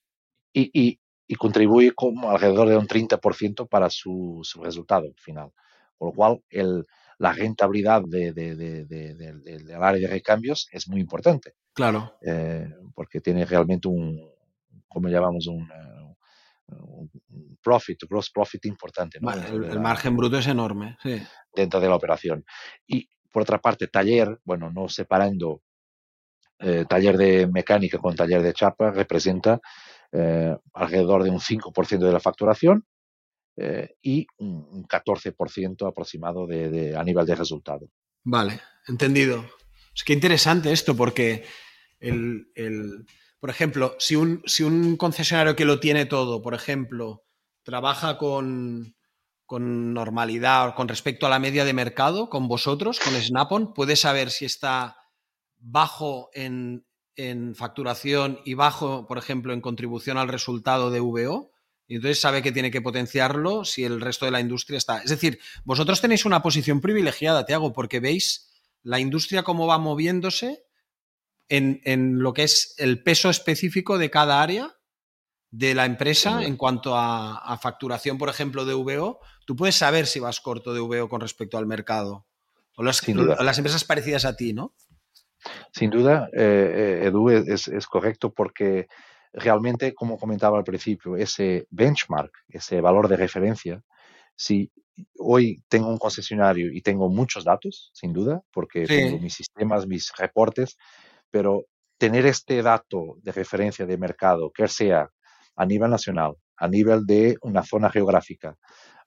y, 0.53 0.99
contribuye 1.37 1.91
como 1.93 2.29
alrededor 2.29 2.69
de 2.69 2.77
un 2.77 2.87
30% 2.87 3.67
para 3.67 3.89
su, 3.89 4.41
resultado 4.61 5.11
final. 5.17 5.51
Con 5.97 6.09
lo 6.09 6.13
cual, 6.13 6.43
el, 6.49 6.85
la 7.17 7.33
rentabilidad 7.33 8.03
de, 8.05 8.33
del 8.33 9.71
área 9.71 10.07
de 10.07 10.07
recambios 10.07 10.67
es 10.71 10.87
muy 10.87 11.01
importante. 11.01 11.55
Claro. 11.73 12.17
Eh, 12.21 12.69
porque 12.93 13.19
tiene 13.19 13.45
realmente 13.45 13.87
un, 13.87 14.29
como 14.87 15.09
llamamos, 15.09 15.47
un, 15.47 15.67
profit, 17.61 18.03
gross 18.09 18.29
profit 18.29 18.65
importante. 18.65 19.19
El, 19.19 19.79
margen 19.79 20.15
bruto 20.15 20.37
es 20.37 20.47
enorme, 20.47 20.97
sí. 21.01 21.21
Dentro 21.53 21.79
de 21.79 21.87
la 21.87 21.95
operación. 21.95 22.43
Y 22.85 23.09
por 23.31 23.43
otra 23.43 23.59
parte, 23.59 23.87
taller, 23.87 24.39
bueno, 24.43 24.69
no 24.71 24.87
separando 24.87 25.62
eh, 26.59 26.85
taller 26.87 27.17
de 27.17 27.47
mecánica 27.47 27.97
con 27.97 28.15
taller 28.15 28.41
de 28.41 28.53
chapa, 28.53 28.91
representa 28.91 29.59
eh, 30.11 30.55
alrededor 30.73 31.23
de 31.23 31.29
un 31.29 31.39
5% 31.39 31.99
de 31.99 32.11
la 32.11 32.19
facturación 32.19 32.85
eh, 33.57 33.95
y 34.01 34.27
un, 34.37 34.87
14% 34.87 35.87
aproximado 35.87 36.47
de, 36.47 36.95
a 36.95 37.03
nivel 37.03 37.25
de 37.25 37.35
resultado. 37.35 37.89
Vale, 38.23 38.61
entendido. 38.87 39.45
Es 39.95 40.03
que 40.03 40.13
interesante 40.13 40.71
esto 40.71 40.95
porque, 40.95 41.45
el, 41.99 43.05
por 43.39 43.49
ejemplo, 43.49 43.95
si 43.99 44.15
un, 44.15 44.41
si 44.45 44.63
un 44.63 44.97
concesionario 44.97 45.55
que 45.55 45.65
lo 45.65 45.79
tiene 45.79 46.05
todo, 46.05 46.41
por 46.41 46.53
ejemplo, 46.53 47.23
trabaja 47.63 48.17
con, 48.17 48.95
con 49.45 49.93
normalidad 49.93 50.75
con 50.75 50.87
respecto 50.87 51.25
a 51.25 51.29
la 51.29 51.39
media 51.39 51.65
de 51.65 51.73
mercado, 51.73 52.29
con 52.29 52.47
vosotros, 52.47 52.99
con 52.99 53.13
Snap-on, 53.13 53.73
puede 53.73 53.95
saber 53.95 54.31
si 54.31 54.45
está 54.45 55.02
bajo 55.63 56.29
en, 56.33 56.85
en 57.15 57.55
facturación 57.55 58.39
y 58.45 58.53
bajo, 58.53 59.07
por 59.07 59.17
ejemplo, 59.17 59.53
en 59.53 59.61
contribución 59.61 60.17
al 60.17 60.27
resultado 60.27 60.91
de 60.91 60.99
VO, 60.99 61.51
y 61.87 61.95
entonces 61.95 62.19
sabe 62.19 62.41
que 62.41 62.51
tiene 62.51 62.71
que 62.71 62.81
potenciarlo 62.81 63.65
si 63.65 63.83
el 63.83 64.01
resto 64.01 64.25
de 64.25 64.31
la 64.31 64.39
industria 64.39 64.77
está. 64.77 64.99
Es 64.99 65.09
decir, 65.09 65.39
vosotros 65.63 66.01
tenéis 66.01 66.25
una 66.25 66.41
posición 66.41 66.81
privilegiada, 66.81 67.45
Tiago, 67.45 67.73
porque 67.73 67.99
veis 67.99 68.49
la 68.83 68.99
industria 68.99 69.43
cómo 69.43 69.67
va 69.67 69.77
moviéndose 69.77 70.63
en, 71.49 72.19
lo 72.19 72.33
que 72.33 72.43
es 72.43 72.73
el 72.77 73.03
peso 73.03 73.29
específico 73.29 73.97
de 73.97 74.09
cada 74.09 74.41
área 74.41 74.75
de 75.51 75.75
la 75.75 75.85
empresa 75.85 76.43
en 76.43 76.57
cuanto 76.57 76.97
a, 76.97 77.59
facturación, 77.61 78.17
por 78.17 78.29
ejemplo, 78.29 78.65
de 78.65 78.73
VO. 78.73 79.19
Tú 79.45 79.55
puedes 79.55 79.75
saber 79.75 80.07
si 80.07 80.19
vas 80.19 80.39
corto 80.39 80.73
de 80.73 80.79
VO 80.79 81.09
con 81.09 81.21
respecto 81.21 81.57
al 81.57 81.67
mercado. 81.67 82.25
O 82.75 82.81
las, 82.81 83.07
las 83.07 83.57
empresas 83.59 83.83
parecidas 83.83 84.25
a 84.25 84.35
ti, 84.35 84.53
¿no? 84.53 84.73
Sin 85.71 85.89
duda, 85.89 86.29
eh, 86.33 87.01
eh, 87.03 87.07
Edu, 87.07 87.29
es, 87.29 87.87
correcto 87.87 88.31
porque 88.33 88.87
realmente, 89.31 89.93
como 89.93 90.17
comentaba 90.17 90.57
al 90.57 90.63
principio, 90.63 91.15
ese 91.15 91.67
benchmark, 91.69 92.31
ese 92.49 92.81
valor 92.81 93.07
de 93.07 93.17
referencia, 93.17 93.81
si 94.35 94.71
hoy 95.17 95.63
tengo 95.67 95.89
un 95.89 95.97
concesionario 95.97 96.71
y 96.71 96.81
tengo 96.81 97.09
muchos 97.09 97.43
datos, 97.43 97.91
sin 97.93 98.13
duda, 98.13 98.41
porque 98.51 98.85
tengo 98.85 99.19
mis 99.19 99.33
sistemas, 99.33 99.87
mis 99.87 100.11
reportes, 100.17 100.77
pero 101.31 101.65
tener 101.97 102.25
este 102.25 102.61
dato 102.61 103.17
de 103.21 103.31
referencia 103.31 103.85
de 103.85 103.97
mercado, 103.97 104.51
que 104.51 104.67
sea 104.67 105.09
a 105.55 105.65
nivel 105.65 105.89
nacional, 105.89 106.35
a 106.57 106.67
nivel 106.67 107.05
de 107.05 107.37
una 107.41 107.63
zona 107.63 107.89
geográfica, 107.89 108.57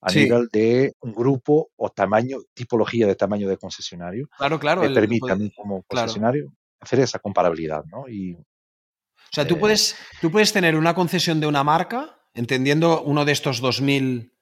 a 0.01 0.13
nivel 0.13 0.49
de 0.53 0.95
un 1.01 1.13
grupo 1.13 1.71
o 1.77 1.91
tamaño, 1.91 2.39
tipología 2.55 3.07
de 3.07 3.15
tamaño 3.15 3.49
de 3.49 3.57
concesionario. 3.57 4.29
Claro, 4.37 4.59
claro. 4.59 4.83
Me 4.83 4.91
permite 4.91 5.33
a 5.33 5.37
mí 5.37 5.51
como 5.55 5.83
concesionario 5.83 6.53
hacer 6.81 7.01
esa 7.01 7.19
comparabilidad, 7.19 7.85
¿no? 7.87 8.09
Y, 8.09 8.35
o 8.35 9.33
sea, 9.33 9.47
tú, 9.47 9.59
puedes, 9.59 9.97
tú 10.21 10.31
puedes 10.31 10.53
tener 10.53 10.77
una 10.77 10.95
concesión 10.95 11.41
de 11.41 11.47
una 11.47 11.65
marca, 11.65 12.19
entendiendo 12.35 13.03
uno 13.03 13.25
de 13.25 13.33
estos 13.33 13.63
2.000 13.63 14.33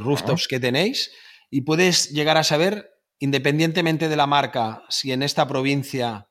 rooftops 0.00 0.48
que 0.48 0.60
tenéis, 0.60 1.12
y 1.50 1.62
puedes 1.62 2.10
llegar 2.10 2.36
a 2.36 2.44
saber, 2.44 2.90
independientemente 3.18 4.08
de 4.08 4.16
la 4.16 4.26
marca, 4.26 4.82
si 4.88 5.12
en 5.12 5.22
esta 5.22 5.46
provincia 5.46 6.28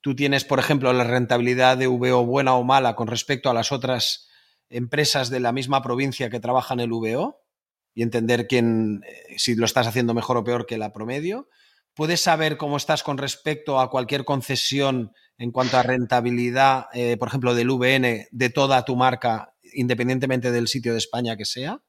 tú 0.00 0.14
tienes, 0.14 0.44
por 0.44 0.58
ejemplo, 0.58 0.92
la 0.92 1.04
rentabilidad 1.04 1.76
de 1.76 1.86
VO 1.86 2.24
buena 2.24 2.54
o 2.54 2.64
mala 2.64 2.94
con 2.94 3.08
respecto 3.08 3.50
a 3.50 3.54
las 3.54 3.72
otras 3.72 4.28
empresas 4.70 5.30
de 5.30 5.40
la 5.40 5.52
misma 5.52 5.82
provincia 5.82 6.30
que 6.30 6.40
trabajan 6.40 6.80
el 6.80 6.90
VO 6.90 7.40
y 7.94 8.02
entender 8.02 8.46
quién, 8.46 9.02
eh, 9.06 9.34
si 9.38 9.54
lo 9.54 9.64
estás 9.64 9.86
haciendo 9.86 10.14
mejor 10.14 10.36
o 10.36 10.44
peor 10.44 10.66
que 10.66 10.78
la 10.78 10.92
promedio. 10.92 11.48
Puedes 11.94 12.20
saber 12.20 12.56
cómo 12.56 12.76
estás 12.76 13.02
con 13.02 13.18
respecto 13.18 13.80
a 13.80 13.90
cualquier 13.90 14.24
concesión 14.24 15.12
en 15.36 15.50
cuanto 15.50 15.76
a 15.78 15.82
rentabilidad, 15.82 16.86
eh, 16.92 17.16
por 17.16 17.28
ejemplo, 17.28 17.54
del 17.54 17.70
VN 17.70 18.28
de 18.30 18.50
toda 18.50 18.84
tu 18.84 18.96
marca, 18.96 19.54
independientemente 19.74 20.52
del 20.52 20.68
sitio 20.68 20.92
de 20.92 20.98
España 20.98 21.36
que 21.36 21.44
sea. 21.44 21.82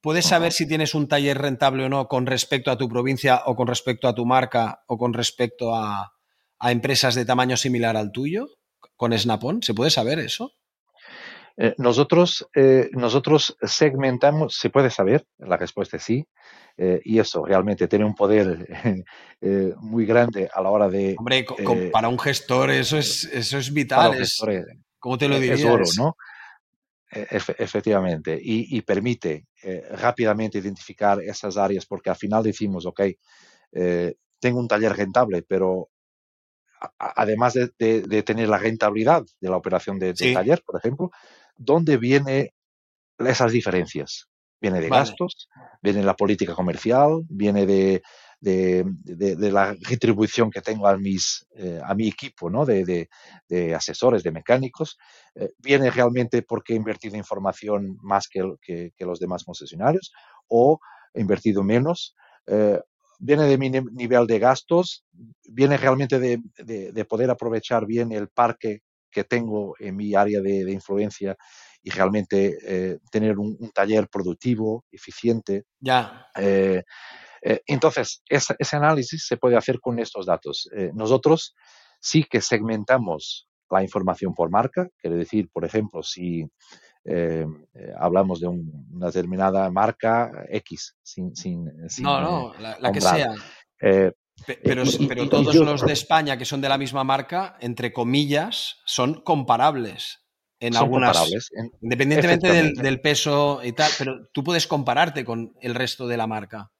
Puedes 0.00 0.26
saber 0.26 0.52
si 0.52 0.68
tienes 0.68 0.94
un 0.94 1.08
taller 1.08 1.38
rentable 1.38 1.84
o 1.84 1.88
no 1.88 2.08
con 2.08 2.26
respecto 2.26 2.70
a 2.70 2.76
tu 2.76 2.88
provincia 2.88 3.42
o 3.46 3.56
con 3.56 3.66
respecto 3.66 4.06
a 4.06 4.14
tu 4.14 4.26
marca 4.26 4.84
o 4.86 4.98
con 4.98 5.14
respecto 5.14 5.74
a, 5.74 6.12
a 6.58 6.72
empresas 6.72 7.14
de 7.14 7.24
tamaño 7.24 7.56
similar 7.56 7.96
al 7.96 8.12
tuyo 8.12 8.48
con 8.96 9.16
Snap-on? 9.16 9.62
¿Se 9.62 9.74
puede 9.74 9.90
saber 9.90 10.18
eso? 10.18 10.52
Eh, 11.56 11.74
nosotros, 11.78 12.48
eh, 12.54 12.90
nosotros 12.92 13.56
segmentamos, 13.62 14.56
se 14.56 14.70
puede 14.70 14.90
saber, 14.90 15.24
la 15.38 15.56
respuesta 15.56 15.98
es 15.98 16.02
sí, 16.02 16.26
eh, 16.76 17.00
y 17.04 17.20
eso 17.20 17.44
realmente 17.44 17.86
tiene 17.86 18.04
un 18.04 18.14
poder 18.14 18.66
muy 19.78 20.04
grande 20.04 20.50
a 20.52 20.60
la 20.60 20.70
hora 20.70 20.88
de... 20.88 21.14
Hombre, 21.16 21.46
para 21.92 22.08
un 22.08 22.18
gestor 22.18 22.70
eso 22.70 22.98
es, 22.98 23.24
eso 23.24 23.58
es 23.58 23.72
vital. 23.72 24.14
Es, 24.20 24.40
¿Cómo 24.98 25.16
te 25.16 25.28
lo 25.28 25.38
dirías? 25.38 25.60
Es 25.60 25.66
oro, 25.66 25.84
¿no? 25.96 26.16
efectivamente, 27.16 28.36
y, 28.42 28.80
permite 28.82 29.46
rápidamente 29.92 30.58
identificar 30.58 31.22
esas 31.22 31.56
áreas 31.56 31.86
porque 31.86 32.10
al 32.10 32.16
final 32.16 32.42
decimos, 32.42 32.86
ok, 32.86 33.02
tengo 34.40 34.58
un 34.58 34.66
taller 34.66 34.96
rentable, 34.96 35.42
pero 35.42 35.90
además 36.98 37.54
de, 37.54 38.22
tener 38.24 38.48
la 38.48 38.58
rentabilidad 38.58 39.22
de 39.40 39.48
la 39.48 39.56
operación 39.56 40.00
de, 40.00 40.12
taller, 40.12 40.62
por 40.66 40.76
ejemplo, 40.76 41.10
¿dónde 41.56 41.96
vienen 41.96 42.48
esas 43.18 43.52
diferencias? 43.52 44.28
Viene 44.60 44.80
de 44.80 44.88
gastos, 44.88 45.48
viene 45.82 45.98
de 45.98 46.06
la 46.06 46.16
política 46.16 46.54
comercial, 46.54 47.22
viene 47.28 47.66
de, 47.66 48.02
la 48.40 49.76
retribución 49.82 50.50
que 50.50 50.62
tengo 50.62 50.86
a, 50.86 50.96
mis, 50.96 51.46
eh, 51.54 51.80
a 51.84 51.94
mi 51.94 52.08
equipo 52.08 52.48
¿no? 52.48 52.64
de, 52.64 53.08
asesores, 53.74 54.22
de 54.22 54.30
mecánicos, 54.30 54.96
eh, 55.34 55.50
viene 55.58 55.90
realmente 55.90 56.42
porque 56.42 56.72
he 56.72 56.76
invertido 56.76 57.16
en 57.16 57.24
formación 57.24 57.98
más 58.00 58.26
que, 58.26 58.42
que, 58.62 59.04
los 59.04 59.18
demás 59.18 59.44
concesionarios 59.44 60.12
o 60.48 60.78
he 61.12 61.20
invertido 61.20 61.62
menos, 61.62 62.14
eh, 62.46 62.80
viene 63.18 63.44
de 63.44 63.58
mi 63.58 63.70
nivel 63.70 64.26
de 64.26 64.38
gastos, 64.38 65.04
viene 65.48 65.76
realmente 65.76 66.18
de, 66.18 67.04
poder 67.04 67.30
aprovechar 67.30 67.86
bien 67.86 68.12
el 68.12 68.28
parque 68.28 68.80
que 69.14 69.24
tengo 69.24 69.74
en 69.78 69.96
mi 69.96 70.14
área 70.14 70.40
de, 70.40 70.70
influencia 70.70 71.36
y 71.82 71.90
realmente 71.90 72.58
eh, 72.62 72.98
tener 73.10 73.38
un, 73.38 73.56
taller 73.72 74.08
productivo, 74.08 74.84
eficiente. 74.90 75.64
Ya. 75.78 76.26
Eh, 76.36 76.82
eh, 77.42 77.60
entonces, 77.66 78.22
ese 78.28 78.76
análisis 78.76 79.26
se 79.26 79.36
puede 79.36 79.56
hacer 79.56 79.78
con 79.80 79.98
estos 79.98 80.26
datos. 80.26 80.68
nosotros 80.94 81.54
sí 82.00 82.24
que 82.24 82.40
segmentamos 82.40 83.48
la 83.70 83.82
información 83.82 84.34
por 84.34 84.50
marca, 84.50 84.88
quiere 84.98 85.16
decir, 85.16 85.48
por 85.52 85.64
ejemplo, 85.64 86.02
si 86.02 86.46
eh, 87.06 87.46
eh, 87.74 87.92
hablamos 87.98 88.40
de 88.40 88.48
una 88.48 89.06
determinada 89.06 89.70
marca 89.70 90.46
X, 90.48 90.96
sin... 91.02 91.36
sin, 91.36 91.64
no, 92.00 92.20
no, 92.20 92.54
la, 92.58 92.92
que 92.92 93.00
sea. 93.00 93.34
Eh, 93.80 94.12
pero, 94.62 94.82
pero 95.08 95.28
todos 95.28 95.54
los 95.54 95.84
de 95.84 95.92
España 95.92 96.36
que 96.36 96.44
son 96.44 96.60
de 96.60 96.68
la 96.68 96.78
misma 96.78 97.04
marca, 97.04 97.56
entre 97.60 97.92
comillas, 97.92 98.80
son 98.84 99.22
comparables 99.22 100.20
en 100.60 100.76
algunas. 100.76 101.16
Comparables, 101.16 101.50
independientemente 101.80 102.72
del, 102.82 103.00
peso 103.00 103.60
y 103.62 103.72
tal, 103.72 103.90
pero 103.98 104.28
tú 104.32 104.44
puedes 104.44 104.66
compararte 104.66 105.24
con 105.24 105.54
el 105.60 105.74
resto 105.74 106.06
de 106.06 106.16
la 106.16 106.26
marca. 106.26 106.70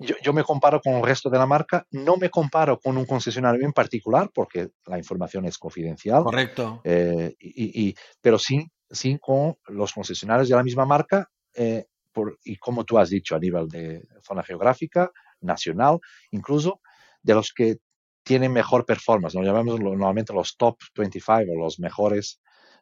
Yo, 0.00 0.32
me 0.32 0.44
comparo 0.44 0.80
con 0.80 0.94
el 0.94 1.02
resto 1.02 1.28
de 1.28 1.38
la 1.38 1.46
marca, 1.46 1.84
no 1.90 2.16
me 2.16 2.30
comparo 2.30 2.78
con 2.78 2.96
un 2.96 3.04
concesionario 3.04 3.64
en 3.64 3.72
particular 3.72 4.30
porque 4.32 4.68
la 4.86 4.96
información 4.96 5.44
es 5.44 5.58
confidencial. 5.58 6.22
Correcto. 6.22 6.80
y, 6.84 7.94
pero 8.20 8.38
sí 8.38 8.64
sí 8.90 9.18
con 9.20 9.56
los 9.68 9.92
concesionarios 9.92 10.48
de 10.48 10.56
la 10.56 10.62
misma 10.62 10.84
marca 10.84 11.30
eh, 11.54 11.86
por, 12.12 12.38
y 12.44 12.56
como 12.56 12.84
tú 12.84 12.98
has 12.98 13.10
dicho 13.10 13.36
a 13.36 13.38
nivel 13.38 13.68
de 13.68 14.02
zona 14.22 14.42
geográfica, 14.42 15.10
nacional, 15.40 15.98
incluso 16.30 16.80
de 17.22 17.34
los 17.34 17.52
que 17.52 17.78
tienen 18.22 18.52
mejor 18.52 18.84
performance. 18.84 19.34
Nos 19.34 19.46
llamamos 19.46 19.80
normalmente 19.80 20.32
los 20.32 20.56
top 20.56 20.76
25 20.94 21.52
o 21.52 21.58
los 21.58 21.78
mejores 21.78 22.40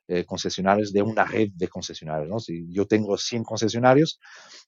eh, 0.09 0.25
concesionarios 0.25 0.93
de 0.93 1.03
una 1.03 1.25
red 1.25 1.51
de 1.55 1.69
concesionarios. 1.69 2.29
¿no? 2.29 2.39
Si 2.39 2.67
yo 2.71 2.87
tengo 2.87 3.17
100 3.17 3.45
concesionarios, 3.45 4.19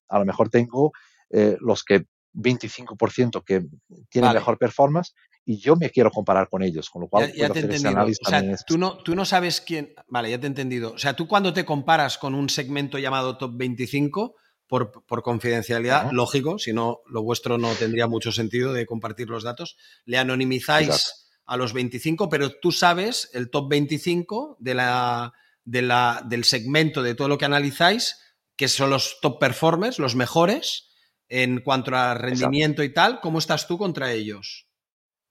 a 0.07 0.19
lo 0.19 0.25
mejor 0.25 0.49
tengo 0.49 0.91
eh, 1.29 1.57
los 1.59 1.83
que 1.83 2.05
25% 2.33 3.43
que 3.43 3.65
tienen 4.09 4.33
mejor 4.33 4.57
performance 4.57 5.13
y 5.45 5.57
yo 5.57 5.75
me 5.75 5.89
quiero 5.89 6.11
comparar 6.11 6.47
con 6.47 6.61
ellos, 6.61 6.89
con 6.89 7.01
lo 7.01 7.07
cual 7.07 7.33
ya, 7.33 7.49
te 7.49 7.59
he 7.59 7.63
entendido. 7.63 8.05
O 8.05 8.29
sea, 8.29 8.55
tú 8.67 8.77
no, 8.77 8.97
tú 8.99 9.15
no 9.15 9.25
sabes 9.25 9.61
quién. 9.61 9.93
Vale, 10.07 10.29
ya 10.29 10.39
te 10.39 10.45
he 10.45 10.49
entendido. 10.49 10.93
O 10.93 10.97
sea, 10.97 11.15
tú 11.15 11.27
cuando 11.27 11.53
te 11.53 11.65
comparas 11.65 12.17
con 12.17 12.35
un 12.35 12.49
segmento 12.49 12.99
llamado 12.99 13.37
Top 13.37 13.53
25, 13.55 14.35
por, 14.69 15.03
por 15.05 15.23
confidencialidad, 15.23 16.11
lógico, 16.11 16.59
si 16.59 16.71
no, 16.71 16.99
lo 17.07 17.23
vuestro 17.23 17.57
no 17.57 17.73
tendría 17.73 18.07
mucho 18.07 18.31
sentido 18.31 18.71
de 18.71 18.85
compartir 18.85 19.27
los 19.27 19.43
datos, 19.43 19.77
le 20.05 20.19
anonimizáis 20.19 21.27
a 21.45 21.57
los 21.57 21.73
25, 21.73 22.29
pero 22.29 22.51
tú 22.51 22.71
sabes 22.71 23.31
el 23.33 23.49
top 23.49 23.67
25 23.67 24.57
de 24.59 24.75
la, 24.75 25.33
de 25.65 25.81
la, 25.81 26.23
del 26.23 26.43
segmento 26.43 27.01
de 27.01 27.15
todo 27.15 27.27
lo 27.27 27.39
que 27.39 27.45
analizáis, 27.45 28.19
que 28.55 28.67
son 28.67 28.91
los 28.91 29.19
top 29.21 29.39
performers, 29.39 29.97
los 29.97 30.15
mejores, 30.15 30.91
en 31.27 31.61
cuanto 31.61 31.95
a 31.95 32.13
rendimiento 32.13 32.83
y 32.83 32.93
tal, 32.93 33.21
¿cómo 33.21 33.39
estás 33.39 33.67
tú 33.67 33.79
contra 33.79 34.11
ellos? 34.11 34.67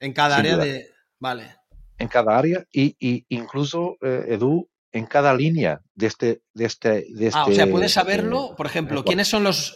En 0.01 0.13
cada 0.13 0.37
área 0.37 0.57
de... 0.57 0.91
Vale. 1.21 1.57
En 1.97 2.09
cada 2.09 2.37
área 2.37 2.65
y, 2.73 2.97
incluso, 3.29 3.97
eh, 4.03 4.27
Edu, 4.31 4.69
en 4.93 5.07
cada 5.07 5.35
línea 5.35 5.81
de 5.95 6.07
este... 6.07 6.43
De 6.55 6.65
este, 6.65 7.07
de 7.11 7.31
ah, 7.35 7.45
o 7.45 7.53
sea, 7.53 7.65
este, 7.65 7.67
puedes 7.67 7.93
saberlo, 7.93 8.55
por 8.57 8.67
ejemplo, 8.67 9.05
¿quiénes 9.05 9.29
son 9.29 9.45
los... 9.45 9.75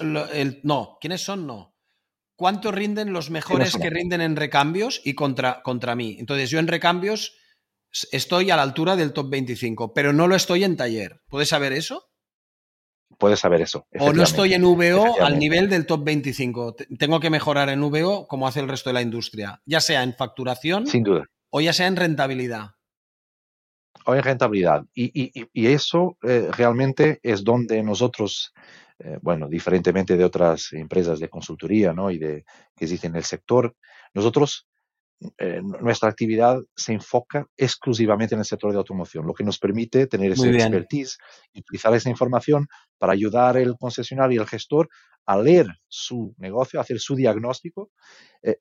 no, 0.63 0.99
¿quiénes 1.01 1.23
son? 1.23 1.47
No. 1.47 1.75
¿Cuánto 2.37 2.73
rinden 2.73 3.13
los 3.13 3.31
mejores 3.31 3.77
que 3.77 3.91
rinden 3.91 4.21
en 4.21 4.37
recambios 4.37 5.01
y 5.05 5.15
contra, 5.15 5.63
contra 5.63 5.95
mí? 5.95 6.17
Entonces, 6.19 6.51
yo 6.51 6.59
en 6.59 6.67
recambios 6.67 7.37
estoy 8.11 8.51
a 8.51 8.57
la 8.57 8.63
altura 8.63 8.97
del 8.97 9.13
top 9.13 9.31
25, 9.31 9.93
pero 9.93 10.13
no 10.13 10.27
lo 10.27 10.35
estoy 10.35 10.65
en 10.65 10.77
taller. 10.77 11.21
¿Puedes 11.29 11.51
saber 11.51 11.73
eso? 11.73 12.13
puedes 13.23 13.39
saber 13.39 13.61
eso. 13.63 13.87
O 14.01 14.13
no 14.13 14.25
estoy 14.25 14.53
en 14.53 14.63
VO 14.63 15.23
al 15.23 15.39
nivel 15.39 15.69
del 15.69 15.87
top 15.87 16.03
25. 16.03 16.75
Tengo 16.99 17.21
que 17.21 17.31
mejorar 17.31 17.69
en 17.69 17.81
VO 17.81 18.27
como 18.27 18.49
hace 18.49 18.59
el 18.59 18.69
resto 18.69 18.91
de 18.91 18.95
la 18.95 19.03
industria, 19.03 19.63
ya 19.65 19.81
sea 19.81 20.03
en 20.03 20.15
facturación 20.15 20.89
Sin 20.89 21.05
duda. 21.05 21.27
o 21.51 21.61
ya 21.61 21.73
sea 21.73 21.87
en 21.87 21.95
rentabilidad. 21.95 22.73
O 24.05 24.15
en 24.15 24.23
rentabilidad. 24.23 24.85
Y, 24.95 25.47
eso 25.67 26.17
eh, 26.23 26.49
realmente 26.51 27.21
es 27.23 27.45
donde 27.45 27.83
nosotros, 27.83 28.53
eh, 28.99 29.19
bueno, 29.23 29.49
diferentemente 29.49 30.17
de 30.17 30.25
otras 30.25 30.73
empresas 30.73 31.21
de 31.21 31.29
consultoría 31.29 31.93
¿no? 31.93 32.11
y 32.11 32.19
de, 32.19 32.45
que 32.77 32.85
existen 32.85 33.13
en 33.13 33.19
el 33.19 33.25
sector, 33.25 33.77
nosotros 34.15 34.67
eh, 35.39 35.61
nuestra 35.63 36.09
actividad 36.09 36.59
se 36.75 36.95
enfoca 36.95 37.47
exclusivamente 37.57 38.35
en 38.35 38.41
el 38.41 38.45
sector 38.45 38.73
de 38.73 38.79
automoción, 38.79 39.25
lo 39.25 39.35
que 39.35 39.45
nos 39.45 39.59
permite 39.59 40.09
tener 40.09 40.33
ese 40.33 40.51
expertise 40.51 41.19
y 41.53 41.61
utilizar 41.61 41.95
esa 41.95 42.11
información 42.11 42.67
para 42.99 43.13
ayudar 43.13 43.57
al 43.57 43.77
concesionario 43.79 44.39
y 44.39 44.41
al 44.41 44.49
gestor 44.49 44.89
a 45.27 45.39
leer 45.39 45.69
su 45.87 46.35
negocio, 46.39 46.81
a 46.81 46.83
hacer 46.83 46.99
su 46.99 47.15
diagnóstico 47.15 47.93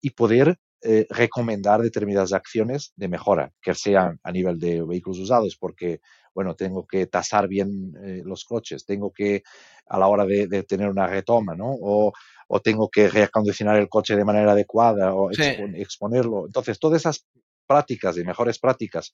y 0.02 0.12
poder 0.12 0.60
eh, 0.84 1.06
recomendar 1.10 1.82
determinadas 1.82 2.34
acciones 2.34 2.94
de 2.96 3.08
mejora, 3.08 3.52
que 3.62 3.74
sean 3.74 4.20
a 4.24 4.32
nivel 4.32 4.60
de 4.60 4.84
vehículos 4.84 5.20
usados, 5.20 5.58
porque, 5.58 6.00
bueno, 6.34 6.56
tengo 6.56 6.86
que 6.88 7.08
tasar 7.08 7.48
bien 7.48 7.94
los 8.24 8.46
coches, 8.46 8.86
tengo 8.86 9.12
que, 9.12 9.44
a 9.88 10.00
la 10.00 10.08
hora 10.08 10.26
de, 10.26 10.48
de 10.48 10.64
tener 10.64 10.90
una 10.90 11.08
retoma, 11.08 11.56
¿no? 11.56 11.70
O, 11.70 12.14
o 12.54 12.60
tengo 12.60 12.90
que 12.90 13.08
reacondicionar 13.08 13.78
el 13.78 13.88
coche 13.88 14.16
de 14.16 14.26
manera 14.26 14.52
adecuada 14.52 15.14
o 15.14 15.32
exponerlo. 15.32 16.46
Entonces, 16.46 16.80
todas 16.80 17.00
esas 17.00 17.26
prácticas 17.66 18.18
y 18.18 18.26
mejores 18.26 18.60
prácticas 18.60 19.14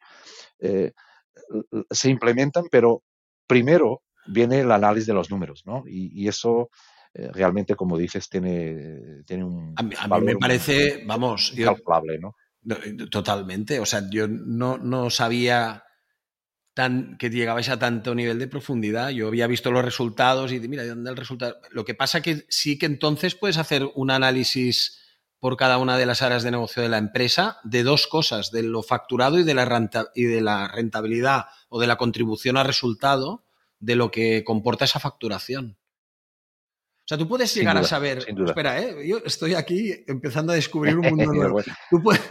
eh, 0.59 0.91
se 1.91 2.09
implementan, 2.09 2.65
pero 2.71 3.03
primero 3.45 4.01
viene 4.25 4.61
el 4.61 4.71
análisis 4.71 5.05
de 5.05 5.13
los 5.13 5.29
números, 5.29 5.61
¿no? 5.67 5.83
Y, 5.85 6.27
eso 6.27 6.51
eh, 6.61 6.65
realmente, 7.33 7.75
como 7.75 7.97
dices, 7.97 8.29
tiene, 8.29 9.23
tiene 9.25 9.43
un... 9.43 9.73
A 9.75 9.83
mí, 9.83 9.95
me 10.21 10.35
parece, 10.35 11.03
vamos... 11.05 11.53
Incalculable, 11.55 12.19
¿no? 12.19 12.35
Totalmente. 13.09 13.79
O 13.79 13.85
sea, 13.85 14.03
yo 14.09 14.27
no, 14.27 14.77
no 14.77 15.09
sabía 15.09 15.83
tan, 16.73 17.17
que 17.17 17.29
llegabais 17.29 17.69
a 17.69 17.79
tanto 17.79 18.13
nivel 18.13 18.39
de 18.39 18.47
profundidad. 18.47 19.09
Yo 19.09 19.27
había 19.27 19.47
visto 19.47 19.71
los 19.71 19.83
resultados 19.83 20.51
y 20.51 20.59
mira, 20.59 20.85
¿dónde 20.85 21.09
el 21.09 21.17
resultado? 21.17 21.57
Lo 21.71 21.85
que 21.85 21.95
pasa 21.95 22.21
que 22.21 22.45
sí 22.49 22.77
que 22.77 22.85
entonces 22.85 23.35
puedes 23.35 23.57
hacer 23.57 23.89
un 23.95 24.11
análisis 24.11 24.99
por 25.39 25.55
cada 25.57 25.77
una 25.77 25.97
de 25.97 26.05
las 26.05 26.21
áreas 26.21 26.43
de 26.43 26.51
negocio 26.51 26.83
de 26.83 26.89
la 26.89 26.97
empresa 26.97 27.59
de 27.63 27.83
dos 27.83 28.07
cosas, 28.07 28.51
de 28.51 28.63
lo 28.63 28.83
facturado 28.83 29.39
y 29.39 29.43
de 29.43 29.53
la, 29.53 29.89
y 30.13 30.23
de 30.23 30.41
la 30.41 30.67
rentabilidad 30.67 31.45
o 31.69 31.79
de 31.79 31.87
la 31.87 31.97
contribución 31.97 32.57
al 32.57 32.67
resultado 32.67 33.45
de 33.79 33.95
lo 33.95 34.11
que 34.11 34.43
comporta 34.43 34.85
esa 34.85 34.99
facturación. 34.99 35.77
O 37.07 37.09
sea, 37.09 37.17
tú 37.17 37.25
puedes 37.25 37.55
llegar 37.55 37.77
a 37.77 37.85
saber. 37.85 38.25
Espera, 38.27 38.81
¿eh? 38.81 39.07
yo 39.07 39.19
estoy 39.23 39.53
aquí 39.53 39.95
empezando 40.07 40.51
a 40.51 40.55
descubrir 40.55 40.97
un 40.97 41.07
mundo 41.15 41.31
nuevo. 41.31 41.61
tú, 41.89 42.03
puedes, 42.03 42.21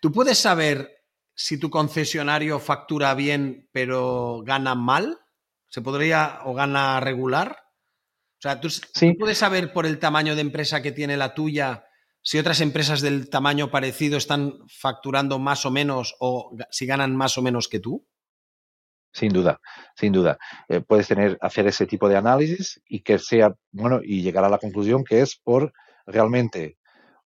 tú 0.00 0.10
puedes 0.10 0.36
saber 0.36 1.04
si 1.32 1.60
tu 1.60 1.70
concesionario 1.70 2.58
factura 2.58 3.14
bien 3.14 3.68
pero 3.70 4.42
gana 4.44 4.74
mal. 4.74 5.20
¿Se 5.68 5.80
podría 5.80 6.40
o 6.44 6.54
gana 6.54 6.98
regular? 6.98 7.56
O 8.38 8.40
sea, 8.40 8.60
¿tú, 8.60 8.68
¿tú 8.68 9.16
puedes 9.16 9.38
saber 9.38 9.72
por 9.72 9.86
el 9.86 10.00
tamaño 10.00 10.34
de 10.34 10.40
empresa 10.40 10.82
que 10.82 10.90
tiene 10.90 11.16
la 11.16 11.34
tuya 11.34 11.84
si 12.20 12.36
otras 12.40 12.60
empresas 12.60 13.00
del 13.00 13.30
tamaño 13.30 13.70
parecido 13.70 14.18
están 14.18 14.54
facturando 14.68 15.38
más 15.38 15.64
o 15.64 15.70
menos 15.70 16.16
o 16.18 16.50
si 16.70 16.84
ganan 16.84 17.14
más 17.14 17.38
o 17.38 17.42
menos 17.42 17.68
que 17.68 17.78
tú? 17.78 18.08
Sin 19.18 19.32
duda, 19.32 19.58
sin 19.96 20.12
duda. 20.12 20.38
Eh, 20.68 20.80
puedes 20.80 21.08
tener, 21.08 21.36
hacer 21.40 21.66
ese 21.66 21.86
tipo 21.86 22.08
de 22.08 22.16
análisis 22.16 22.80
y 22.88 23.00
que 23.00 23.18
sea, 23.18 23.52
bueno, 23.72 24.00
y 24.02 24.22
llegar 24.22 24.44
a 24.44 24.48
la 24.48 24.58
conclusión 24.58 25.02
que 25.02 25.20
es 25.20 25.36
por 25.42 25.72
realmente 26.06 26.78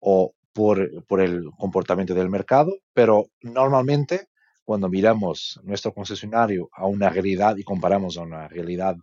o 0.00 0.34
por, 0.52 1.04
por 1.06 1.20
el 1.20 1.44
comportamiento 1.56 2.14
del 2.14 2.28
mercado, 2.28 2.72
pero 2.92 3.26
normalmente 3.42 4.28
cuando 4.64 4.90
miramos 4.90 5.58
nuestro 5.64 5.94
concesionario 5.94 6.68
a 6.74 6.84
una 6.86 7.08
realidad 7.08 7.56
y 7.56 7.64
comparamos 7.64 8.18
a 8.18 8.22
una 8.22 8.48
realidad 8.48 8.96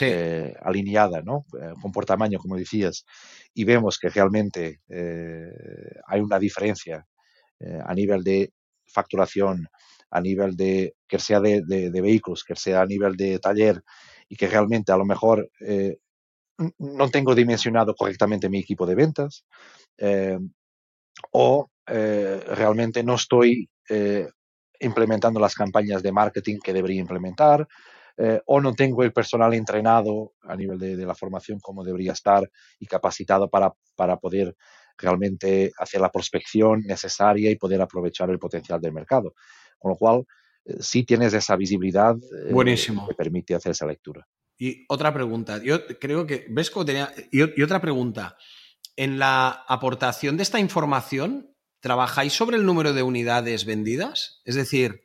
eh, 0.00 0.52
alineada, 0.62 1.22
¿no? 1.22 1.44
Eh, 1.60 1.74
con 1.80 1.92
por 1.92 2.04
tamaño, 2.06 2.38
como 2.40 2.56
decías, 2.56 3.04
y 3.54 3.62
vemos 3.62 3.98
que 3.98 4.08
realmente 4.08 4.80
eh, 4.88 5.52
hay 6.06 6.20
una 6.20 6.38
diferencia 6.38 7.06
a 7.84 7.94
nivel 7.94 8.24
de 8.24 8.52
facturación, 8.84 9.68
a 10.12 10.20
nivel 10.20 10.56
de, 10.56 10.94
que 11.08 11.18
sea 11.18 11.40
de, 11.40 11.90
vehículos, 11.90 12.44
que 12.44 12.54
sea 12.54 12.82
a 12.82 12.86
nivel 12.86 13.16
de 13.16 13.38
taller, 13.38 13.82
y 14.28 14.36
que 14.36 14.46
realmente 14.46 14.92
a 14.92 14.96
lo 14.96 15.04
mejor 15.04 15.50
no 16.78 17.10
tengo 17.10 17.34
dimensionado 17.34 17.94
correctamente 17.94 18.48
mi 18.48 18.60
equipo 18.60 18.86
de 18.86 18.94
ventas, 18.94 19.44
o 21.32 21.68
realmente 21.86 23.02
no 23.02 23.14
estoy 23.14 23.68
implementando 24.80 25.40
las 25.40 25.54
campañas 25.54 26.02
de 26.02 26.12
marketing 26.12 26.58
que 26.62 26.72
debería 26.72 27.00
implementar, 27.00 27.66
eh, 28.16 28.40
o 28.46 28.60
no 28.60 28.74
tengo 28.74 29.02
el 29.02 29.12
personal 29.12 29.54
entrenado 29.54 30.34
a 30.42 30.54
nivel 30.54 30.78
de, 30.78 30.96
la 30.96 31.14
formación 31.14 31.58
como 31.60 31.82
debería 31.82 32.12
estar 32.12 32.48
y 32.78 32.86
capacitado 32.86 33.48
para, 33.48 33.72
para 33.96 34.18
poder 34.18 34.54
realmente 34.98 35.72
hacer 35.78 36.00
la 36.00 36.10
prospección 36.10 36.82
necesaria 36.82 37.50
y 37.50 37.56
poder 37.56 37.80
aprovechar 37.80 38.28
el 38.30 38.38
potencial 38.38 38.80
del 38.80 38.92
mercado. 38.92 39.34
Con 39.82 39.90
lo 39.90 39.96
cual, 39.96 40.24
eh, 40.64 40.76
sí 40.80 41.04
tienes 41.04 41.34
esa 41.34 41.56
visibilidad 41.56 42.16
eh, 42.16 42.52
Buenísimo. 42.52 43.06
que 43.08 43.14
permite 43.14 43.54
hacer 43.54 43.72
esa 43.72 43.86
lectura. 43.86 44.26
Y 44.56 44.84
otra 44.88 45.12
pregunta, 45.12 45.60
yo 45.62 45.84
creo 45.98 46.24
que, 46.26 46.46
¿ves 46.48 46.70
cómo 46.70 46.84
tenía? 46.84 47.12
y 47.32 47.62
otra 47.62 47.80
pregunta, 47.80 48.36
en 48.96 49.18
la 49.18 49.64
aportación 49.66 50.36
de 50.36 50.44
esta 50.44 50.60
información, 50.60 51.54
¿trabajáis 51.80 52.32
sobre 52.32 52.56
el 52.56 52.64
número 52.64 52.92
de 52.92 53.02
unidades 53.02 53.64
vendidas? 53.64 54.40
Es 54.44 54.54
decir, 54.54 55.02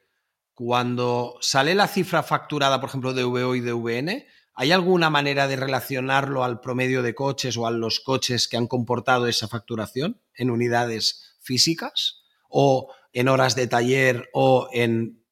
cuando 0.54 1.38
sale 1.40 1.76
la 1.76 1.88
cifra 1.88 2.24
facturada, 2.24 2.80
por 2.80 2.90
ejemplo, 2.90 3.14
de 3.14 3.24
VO 3.24 3.56
y 3.56 3.62
de 3.62 3.74
VN, 3.74 4.26
¿hay 4.54 4.72
alguna 4.72 5.10
manera 5.10 5.48
de 5.48 5.56
relacionarlo 5.56 6.44
al 6.44 6.60
promedio 6.60 7.04
de 7.04 7.16
coches 7.16 7.58
o 7.58 7.68
a 7.68 7.72
los 7.72 8.00
coches 8.00 8.48
que 8.48 8.58
han 8.58 8.68
comportado 8.68 9.28
esa 9.28 9.48
facturación 9.48 10.22
en 10.34 10.50
unidades 10.50 11.38
físicas? 11.40 12.22
¿O 12.50 12.92
en 13.14 13.28
horas 13.28 13.56
de 13.56 13.68
taller 13.68 14.30
o 14.34 14.70
en 14.74 15.24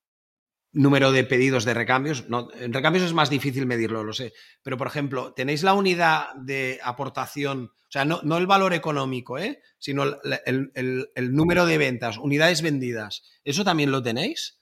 número 0.72 1.12
de 1.12 1.24
pedidos 1.24 1.66
de 1.66 1.74
recambios? 1.74 2.30
No, 2.30 2.50
en 2.54 2.74
recambios 2.74 3.06
es 3.06 3.14
más 3.14 3.30
difícil 3.30 3.66
medirlo, 3.66 4.04
lo 4.04 4.14
sé. 4.14 4.34
Pero, 4.64 4.78
por 4.78 4.88
ejemplo, 4.88 5.34
¿tenéis 5.34 5.64
la 5.64 5.74
unidad 5.74 6.34
de 6.36 6.80
aportación? 6.84 7.72
O 7.88 7.92
sea, 7.92 8.06
no, 8.06 8.38
el 8.38 8.48
valor 8.48 8.74
económico, 8.74 9.38
¿eh? 9.38 9.62
sino 9.78 10.04
el, 10.46 11.12
el 11.16 11.34
número 11.34 11.66
de 11.66 11.78
ventas, 11.78 12.18
unidades 12.18 12.62
vendidas. 12.62 13.24
¿Eso 13.44 13.64
también 13.64 13.92
lo 13.92 14.04
tenéis? 14.04 14.60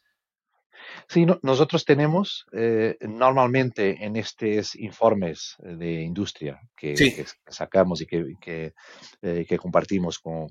Sí, 1.07 1.25
nosotros 1.41 1.85
tenemos 1.85 2.45
eh, 2.53 2.97
normalmente 3.01 4.03
en 4.03 4.15
estos 4.15 4.75
informes 4.75 5.55
eh, 5.63 5.75
de 5.75 6.01
industria 6.01 6.59
que, 6.75 7.25
sacamos 7.47 8.01
y 8.01 8.05
que, 8.05 8.73
eh, 9.21 9.45
que, 9.47 9.57
compartimos 9.57 10.19
con, 10.19 10.47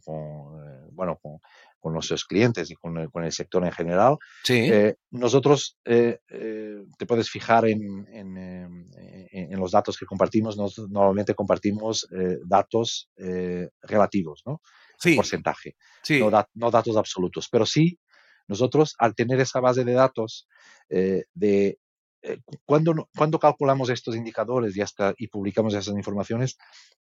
bueno, 0.93 1.18
con, 1.20 1.40
nuestros 1.93 2.24
clientes 2.24 2.70
y 2.70 2.74
con 2.74 2.97
el, 2.97 3.32
sector 3.32 3.64
en 3.64 3.72
general, 3.72 4.16
nosotros 5.11 5.78
te 5.82 7.07
puedes 7.09 7.28
fijar 7.28 7.66
en, 7.66 8.07
en, 8.12 9.59
los 9.59 9.72
datos 9.72 9.99
que 9.99 10.07
compartimos. 10.07 10.57
normalmente 10.88 11.34
compartimos 11.34 12.07
datos 12.47 13.11
relativos, 13.82 14.43
¿no? 14.47 14.61
Porcentaje, 15.16 15.74
no 16.55 16.70
datos 16.70 16.97
absolutos, 16.97 17.49
pero 17.51 17.66
sí 17.66 17.99
nosotros, 18.49 18.95
al 18.99 19.14
tener 19.14 19.40
esa 19.40 19.61
base 19.61 19.84
de 19.84 19.93
datos 19.93 20.49
eh, 20.88 21.24
de 21.34 21.78
eh, 22.22 22.38
cuando, 22.64 23.09
cuando 23.16 23.38
calculamos 23.38 23.90
estos 23.90 24.14
indicadores 24.14 24.76
y, 24.76 24.80
hasta, 24.80 25.14
y 25.16 25.28
publicamos 25.28 25.74
esas 25.74 25.95
informaciones, 25.95 26.57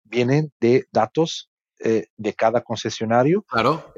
vienen 0.04 0.52
de 0.60 0.88
datos 0.92 1.50
eh, 1.80 2.08
de 2.18 2.34
cada 2.34 2.62
concesionario 2.62 3.44
claro. 3.44 3.94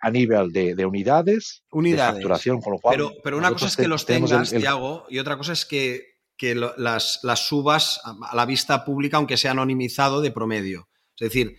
a 0.00 0.10
nivel 0.10 0.52
de, 0.52 0.84
unidades, 0.84 1.64
unidades, 1.70 2.14
de 2.14 2.20
facturación, 2.20 2.60
con 2.60 2.74
lo 2.74 2.78
cual... 2.78 2.96
Pero, 2.96 3.12
pero 3.22 3.38
una 3.38 3.52
cosa 3.52 3.66
es 3.66 3.76
que 3.76 3.88
los 3.88 4.04
tengas, 4.04 4.50
Tiago, 4.50 5.06
y 5.08 5.18
otra 5.18 5.36
cosa 5.36 5.52
es 5.52 5.64
que, 5.64 6.18
que 6.36 6.54
las, 6.54 7.20
las, 7.22 7.46
subas 7.46 8.00
a 8.04 8.34
la 8.36 8.44
vista 8.44 8.84
pública, 8.84 9.16
aunque 9.16 9.36
sea 9.36 9.52
anonimizado, 9.52 10.20
de 10.20 10.30
promedio. 10.30 10.88
Es 11.16 11.28
decir, 11.28 11.56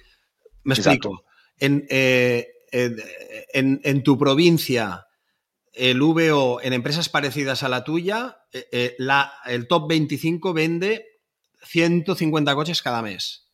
me 0.63 0.75
explico. 0.75 1.23
En, 1.57 1.85
en, 2.73 4.03
tu 4.03 4.17
provincia 4.17 5.07
el 5.73 6.01
VO 6.01 6.61
en 6.61 6.73
empresas 6.73 7.09
parecidas 7.09 7.63
a 7.63 7.69
la 7.69 7.83
tuya, 7.83 8.37
eh, 8.51 8.67
eh, 8.71 8.95
la, 8.99 9.33
el 9.45 9.67
top 9.67 9.89
25 9.89 10.53
vende 10.53 11.05
150 11.63 12.55
coches 12.55 12.81
cada 12.81 13.01
mes. 13.01 13.51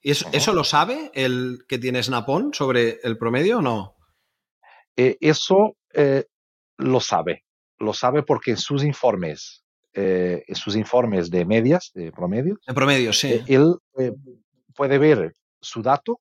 ¿Y 0.00 0.10
eso, 0.10 0.52
lo 0.52 0.64
sabe 0.64 1.10
el 1.14 1.64
que 1.66 1.78
tiene 1.78 2.02
Snapon 2.02 2.52
sobre 2.52 3.00
el 3.02 3.16
promedio 3.16 3.58
o 3.58 3.62
no? 3.62 3.96
Eh, 4.96 5.16
eso 5.20 5.76
lo 6.76 7.00
sabe. 7.00 7.44
Lo 7.78 7.94
sabe 7.94 8.22
porque 8.22 8.50
en 8.50 8.58
sus 8.58 8.84
informes, 8.84 9.64
en 9.94 10.54
sus 10.56 10.76
informes 10.76 11.30
de 11.30 11.46
medias, 11.46 11.90
de 11.94 12.12
promedio, 12.12 12.58
de 12.66 12.74
promedio, 12.74 13.12
sí. 13.14 13.42
él 13.46 13.76
puede 14.74 14.98
ver 14.98 15.34
su 15.60 15.80
dato 15.80 16.20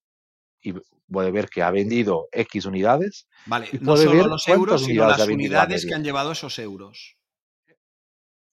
y 0.63 0.73
puede 1.11 1.31
ver 1.31 1.49
que 1.49 1.61
ha 1.61 1.69
vendido 1.69 2.27
X 2.31 2.65
unidades. 2.65 3.27
Vale, 3.45 3.67
no 3.81 3.97
solo 3.97 4.27
los 4.27 4.47
euros, 4.47 4.83
sino 4.83 5.07
las 5.07 5.27
unidades 5.27 5.85
que 5.85 5.93
han 5.93 6.03
llevado 6.03 6.31
esos 6.31 6.57
euros. 6.59 7.17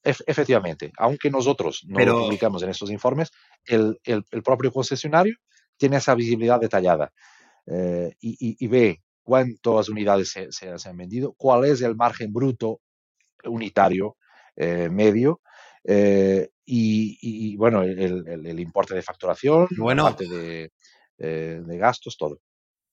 efectivamente, 0.02 0.92
aunque 0.98 1.30
nosotros 1.30 1.84
no 1.86 2.04
lo 2.04 2.24
publicamos 2.24 2.62
en 2.62 2.70
estos 2.70 2.90
informes, 2.90 3.30
el, 3.64 3.98
propio 4.44 4.72
concesionario 4.72 5.36
tiene 5.76 5.96
esa 5.96 6.14
visibilidad 6.14 6.60
detallada 6.60 7.12
eh, 7.66 8.12
y, 8.20 8.66
ve 8.66 9.02
cuántas 9.22 9.88
unidades 9.88 10.34
se, 10.50 10.88
han 10.88 10.96
vendido, 10.96 11.34
cuál 11.34 11.64
es 11.66 11.80
el 11.82 11.94
margen 11.94 12.32
bruto 12.32 12.80
unitario 13.44 14.16
eh, 14.56 14.88
medio 14.90 15.40
eh, 15.84 16.50
y, 16.64 17.56
bueno, 17.56 17.82
el, 17.82 18.60
importe 18.60 18.94
de 18.94 19.02
facturación, 19.02 19.68
bueno, 19.76 20.04
parte 20.04 20.28
de, 20.28 20.72
de 21.26 21.78
gastos, 21.78 22.16
todo. 22.16 22.40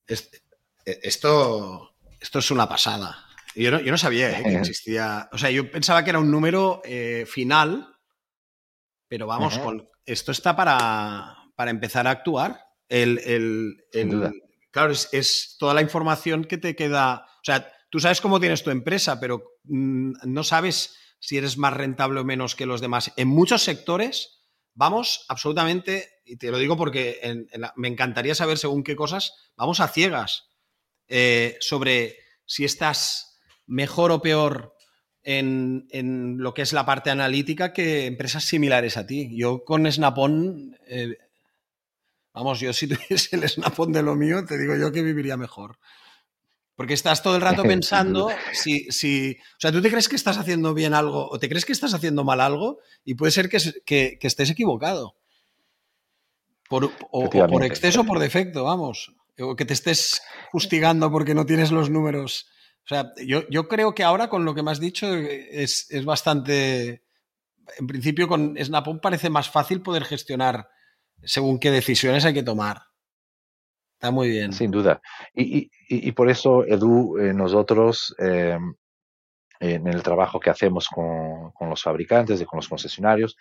E, 0.07 0.99
esto, 1.03 1.95
esto 2.19 2.39
es 2.39 2.51
una 2.51 2.67
pasada. 2.67 3.25
Yo 3.55 3.71
no, 3.71 3.79
yo 3.81 3.91
no 3.91 3.97
sabía 3.97 4.39
¿eh? 4.39 4.43
que 4.43 4.55
existía. 4.57 5.29
O 5.31 5.37
sea, 5.37 5.49
yo 5.49 5.69
pensaba 5.69 6.03
que 6.03 6.11
era 6.11 6.19
un 6.19 6.31
número 6.31 6.81
eh, 6.85 7.25
final, 7.27 7.87
pero 9.07 9.27
vamos, 9.27 9.57
con, 9.59 9.89
esto 10.05 10.31
está 10.31 10.55
para, 10.55 11.35
para, 11.55 11.71
empezar 11.71 12.07
a 12.07 12.11
actuar. 12.11 12.61
El, 12.89 13.19
el, 13.25 14.41
claro, 14.71 14.93
es, 14.93 15.55
toda 15.59 15.73
la 15.73 15.81
información 15.81 16.45
que 16.45 16.57
te 16.57 16.75
queda. 16.75 17.25
O 17.25 17.43
sea, 17.43 17.71
tú 17.89 17.99
sabes 17.99 18.21
cómo 18.21 18.39
tienes 18.39 18.63
tu 18.63 18.69
empresa, 18.69 19.19
pero 19.19 19.43
mm, 19.63 20.13
no 20.25 20.43
sabes 20.43 20.95
si 21.19 21.37
eres 21.37 21.57
más 21.57 21.73
rentable 21.73 22.19
o 22.19 22.25
menos 22.25 22.55
que 22.55 22.65
los 22.65 22.81
demás. 22.81 23.11
En 23.17 23.27
muchos 23.27 23.63
sectores 23.63 24.36
vamos 24.77 25.25
absolutamente 25.27 26.21
y 26.23 26.37
te 26.37 26.51
lo 26.51 26.59
digo 26.59 26.77
porque 26.77 27.19
me 27.75 27.87
encantaría 27.87 28.35
saber 28.35 28.57
según 28.57 28.83
qué 28.83 28.95
cosas, 28.95 29.33
vamos 29.57 29.79
a 29.79 29.87
ciegas. 29.87 30.49
eh, 31.09 31.57
sobre 31.61 32.17
si 32.45 32.65
estás 32.65 33.39
mejor 33.65 34.11
o 34.11 34.21
peor 34.21 34.73
en, 35.23 36.37
lo 36.37 36.53
que 36.53 36.61
es 36.61 36.73
la 36.73 36.85
parte 36.85 37.09
analítica 37.09 37.73
que 37.73 38.05
empresas 38.05 38.43
similares 38.43 38.97
a 38.97 39.07
ti. 39.07 39.29
Yo 39.37 39.63
con 39.63 39.89
Snapon, 39.91 40.77
eh, 40.85 41.17
vamos, 42.33 42.59
yo 42.59 42.71
si 42.73 42.87
tuviese 42.89 43.35
el 43.35 43.49
Snapon 43.49 43.91
de 43.91 44.03
lo 44.03 44.15
mío, 44.15 44.45
te 44.45 44.57
digo 44.57 44.75
yo 44.75 44.91
que 44.91 45.01
viviría 45.01 45.37
mejor. 45.37 45.79
Porque 46.77 46.93
estás 46.93 47.23
todo 47.23 47.35
el 47.35 47.41
rato 47.41 47.63
pensando 47.63 48.29
si, 48.53 48.85
si, 48.91 49.31
O 49.33 49.59
sea, 49.59 49.71
tú 49.71 49.81
te 49.81 49.89
crees 49.89 50.07
que 50.07 50.15
estás 50.15 50.37
haciendo 50.37 50.73
bien 50.73 50.93
algo 50.93 51.27
o 51.29 51.39
te 51.39 51.49
crees 51.49 51.65
que 51.65 51.73
estás 51.73 51.93
haciendo 51.93 52.23
mal 52.23 52.39
algo 52.39 52.79
y 53.03 53.15
puede 53.15 53.31
ser 53.31 53.49
que, 53.49 53.59
que, 53.83 54.17
estés 54.21 54.51
equivocado. 54.51 55.17
Por, 56.69 56.91
o, 57.11 57.29
por 57.29 57.63
exceso 57.65 58.01
o 58.01 58.05
por 58.05 58.19
defecto, 58.19 58.63
vamos. 58.63 59.13
O 59.39 59.55
que 59.55 59.65
te 59.65 59.73
estés 59.73 60.21
fustigando 60.51 61.11
porque 61.11 61.33
no 61.33 61.45
tienes 61.45 61.71
los 61.71 61.89
números. 61.89 62.47
O 62.85 62.87
sea, 62.87 63.11
yo, 63.25 63.43
yo 63.49 63.67
creo 63.67 63.95
que 63.95 64.03
ahora 64.03 64.29
con 64.29 64.45
lo 64.45 64.53
que 64.53 64.63
me 64.63 64.71
has 64.71 64.79
dicho 64.79 65.13
es, 65.13 65.87
es 65.89 66.05
bastante. 66.05 67.03
En 67.79 67.87
principio, 67.87 68.27
con 68.27 68.55
Snapon 68.55 69.01
parece 69.01 69.29
más 69.29 69.49
fácil 69.49 69.81
poder 69.81 70.05
gestionar 70.05 70.69
según 71.23 71.59
qué 71.59 71.71
decisiones 71.71 72.23
hay 72.23 72.33
que 72.33 72.43
tomar. 72.43 72.83
Está 73.97 74.11
muy 74.11 74.29
bien. 74.29 74.53
Sin 74.53 74.69
duda. 74.69 75.01
Y, 75.33 75.71
y, 75.89 76.11
por 76.11 76.29
eso, 76.29 76.63
Edu, 76.63 77.17
eh, 77.17 77.33
nosotros, 77.33 78.13
em, 78.19 78.75
en 79.59 79.87
el 79.87 80.03
trabajo 80.03 80.39
que 80.39 80.51
hacemos 80.51 80.87
con, 80.87 81.51
con, 81.51 81.69
los 81.69 81.81
fabricantes 81.81 82.39
y 82.39 82.45
con 82.45 82.57
los 82.57 82.67
concesionarios, 82.69 83.35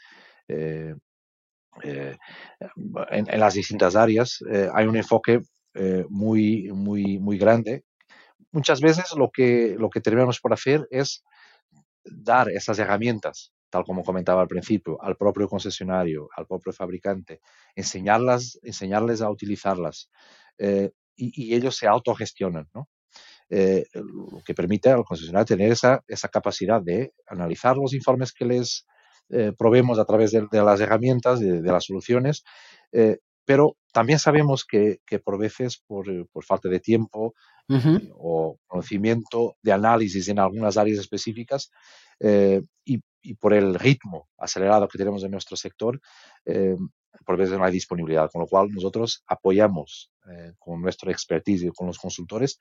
eh, 0.48 0.94
eh, 1.82 2.16
en, 3.10 3.30
en, 3.30 3.40
las 3.40 3.52
distintas 3.52 3.96
áreas, 3.96 4.42
hay 4.72 4.86
un 4.86 4.96
enfoque 4.96 5.40
muy, 6.08 6.70
muy, 6.72 7.18
muy 7.18 7.36
grande. 7.36 7.84
Muchas 8.50 8.80
veces 8.80 9.14
lo 9.14 9.30
que, 9.30 9.76
lo 9.78 9.90
que 9.90 10.00
terminamos 10.00 10.40
por 10.40 10.54
hacer 10.54 10.88
es 10.90 11.22
dar 12.04 12.48
esas 12.48 12.78
herramientas 12.78 13.52
tal 13.70 13.84
como 13.84 14.04
comentaba 14.04 14.42
al 14.42 14.48
principio, 14.48 15.02
al 15.02 15.16
propio 15.16 15.48
concesionario, 15.48 16.28
al 16.36 16.46
propio 16.46 16.72
fabricante, 16.72 17.40
enseñarlas, 17.74 18.58
enseñarles 18.62 19.20
a 19.20 19.30
utilizarlas, 19.30 20.10
eh, 20.58 20.90
y, 21.16 21.54
ellos 21.54 21.76
se 21.76 21.86
autogestionan, 21.86 22.68
¿no? 22.74 22.88
Eh, 23.48 23.84
lo 23.94 24.42
que 24.44 24.54
permite 24.54 24.90
al 24.90 25.04
concesionario 25.04 25.46
tener 25.46 25.70
esa, 25.70 26.02
esa 26.08 26.28
capacidad 26.28 26.82
de 26.82 27.12
analizar 27.28 27.76
los 27.76 27.94
informes 27.94 28.32
que 28.32 28.44
les 28.44 28.86
eh, 29.30 29.52
probemos 29.56 29.98
a 29.98 30.04
través 30.04 30.32
de, 30.32 30.46
las 30.52 30.80
herramientas, 30.80 31.40
de, 31.40 31.62
las 31.62 31.84
soluciones, 31.84 32.44
pero 33.44 33.76
también 33.92 34.18
sabemos 34.18 34.64
que, 34.64 34.98
que 35.06 35.20
por 35.20 35.38
veces, 35.38 35.80
por, 35.86 36.06
por, 36.30 36.44
falta 36.44 36.68
de 36.68 36.80
tiempo 36.80 37.34
o 38.14 38.58
conocimiento 38.66 39.56
de 39.62 39.72
análisis 39.72 40.28
en 40.28 40.40
algunas 40.40 40.76
áreas 40.76 40.98
específicas 40.98 41.70
y, 42.20 43.00
y, 43.22 43.34
por 43.34 43.54
el 43.54 43.76
ritmo 43.76 44.28
acelerado 44.36 44.88
que 44.88 44.98
tenemos 44.98 45.22
en 45.22 45.30
nuestro 45.30 45.56
sector, 45.56 46.00
por 47.24 47.36
veces 47.36 47.58
no 47.58 47.64
hay 47.64 47.72
disponibilidad, 47.72 48.30
con 48.30 48.42
lo 48.42 48.46
cual 48.46 48.68
nosotros 48.70 49.22
apoyamos 49.26 50.10
eh, 50.30 50.52
con 50.58 50.80
nuestra 50.80 51.10
expertise 51.10 51.62
y 51.62 51.70
con 51.70 51.86
los 51.86 51.98
consultores 51.98 52.58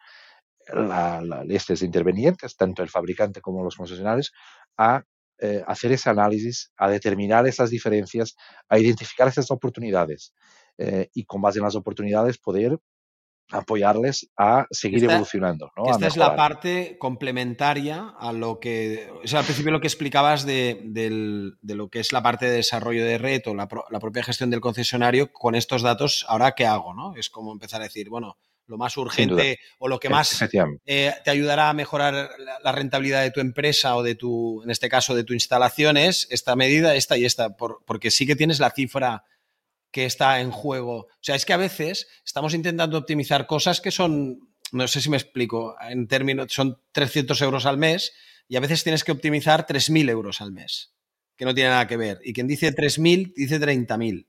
estos 1.48 1.84
intervenientes, 1.84 2.56
tanto 2.56 2.82
el 2.82 2.90
fabricante 2.90 3.40
como 3.40 3.64
los 3.64 3.76
concesionarios, 3.76 4.34
a 4.78 5.04
eh, 5.38 5.62
hacer 5.68 5.92
ese 5.92 6.10
análisis, 6.10 6.72
a 6.78 6.90
determinar 6.90 7.46
esas 7.46 7.70
diferencias, 7.70 8.36
a 8.70 8.80
identificar 8.80 9.28
esas 9.28 9.52
oportunidades 9.52 10.34
eh, 10.78 11.10
y 11.14 11.26
con 11.26 11.42
base 11.42 11.60
en 11.60 11.66
las 11.66 11.76
oportunidades 11.76 12.38
poder 12.38 12.80
apoyarles 13.52 14.30
a 14.38 14.66
seguir 14.72 15.04
evolucionando. 15.04 15.72
Esta 15.90 16.08
es 16.08 16.18
la 16.18 16.36
parte 16.36 16.98
complementaria 17.00 18.14
a 18.20 18.32
lo 18.34 18.60
que, 18.60 19.10
o 19.24 19.28
sea, 19.28 19.40
al 19.40 19.46
principio 19.46 19.72
lo 19.72 19.82
que 19.82 19.88
explicabas 19.88 20.46
de, 20.46 20.82
lo 21.62 21.90
que 21.90 22.00
es 22.00 22.12
la 22.12 22.24
parte 22.24 22.46
de 22.46 22.58
desarrollo 22.58 23.06
de 23.06 23.18
red 23.18 23.42
o 23.46 23.54
la, 23.54 23.68
propia 23.68 24.24
gestión 24.24 24.50
del 24.50 24.62
concesionario, 24.62 25.32
con 25.32 25.56
estos 25.56 25.82
datos, 25.82 26.26
ahora 26.28 26.54
qué 26.54 26.66
hago, 26.66 26.94
¿no? 26.94 27.16
Es 27.16 27.30
como 27.30 27.52
empezar 27.52 27.82
a 27.82 27.86
decir, 27.86 28.10
bueno, 28.10 28.38
lo 28.68 28.78
más 28.78 28.98
urgente 28.98 29.60
o 29.78 29.88
lo 29.88 30.00
que 30.00 30.10
más 30.10 30.44
eh, 30.86 31.14
te 31.24 31.30
ayudará 31.30 31.70
a 31.70 31.74
mejorar 31.74 32.32
la, 32.64 32.72
rentabilidad 32.72 33.22
de 33.22 33.30
tu 33.30 33.40
empresa 33.40 33.96
o 33.96 34.02
de 34.02 34.16
tu, 34.16 34.64
en 34.64 34.72
este 34.72 34.90
caso, 34.90 35.14
de 35.14 35.24
tu 35.24 35.34
instalación 35.34 35.98
es 35.98 36.28
esta 36.32 36.56
medida, 36.56 36.96
esta 36.96 37.16
y 37.16 37.26
esta, 37.26 37.56
porque 37.56 38.10
sí 38.10 38.26
que 38.26 38.36
tienes 38.36 38.60
la 38.60 38.72
cifra 38.72 39.24
que 39.96 40.04
está 40.04 40.42
en 40.42 40.52
juego. 40.52 41.04
O 41.04 41.08
sea, 41.22 41.36
es 41.36 41.46
que 41.46 41.54
a 41.54 41.58
veces 41.58 42.10
estamos 42.26 42.54
intentando 42.54 42.98
optimizar 42.98 43.48
cosas 43.48 43.80
que 43.80 43.92
son, 43.92 44.50
no 44.74 44.90
sé 44.90 45.00
si 45.00 45.10
me 45.10 45.16
explico, 45.16 45.78
en 45.80 46.10
términos, 46.10 46.48
son 46.52 46.82
300 46.92 47.42
euros 47.42 47.66
al 47.66 47.78
mes 47.78 48.12
y 48.50 48.58
a 48.58 48.60
veces 48.60 48.84
tienes 48.84 49.06
que 49.06 49.14
optimizar 49.14 49.66
3.000 49.66 50.10
euros 50.10 50.42
al 50.42 50.52
mes, 50.52 50.94
que 51.38 51.46
no 51.46 51.56
tiene 51.56 51.70
nada 51.70 51.88
que 51.88 51.96
ver. 51.96 52.20
Y 52.26 52.34
quien 52.34 52.46
dice 52.46 52.76
3.000 52.76 53.32
dice 53.38 53.58
30.000. 53.58 54.28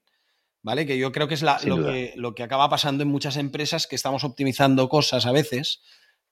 ¿Vale? 0.63 0.87
Que 0.87 0.99
yo 0.99 1.11
creo 1.11 1.27
que 1.27 1.35
es 1.35 1.43
lo, 1.43 1.57
que, 1.59 2.13
lo 2.15 2.37
que 2.37 2.45
acaba 2.45 2.69
pasando 2.69 3.03
en 3.03 3.09
muchas 3.09 3.37
empresas, 3.37 3.89
que 3.89 3.97
estamos 3.97 4.23
optimizando 4.23 4.89
cosas 4.89 5.27
a 5.27 5.33
veces 5.33 5.83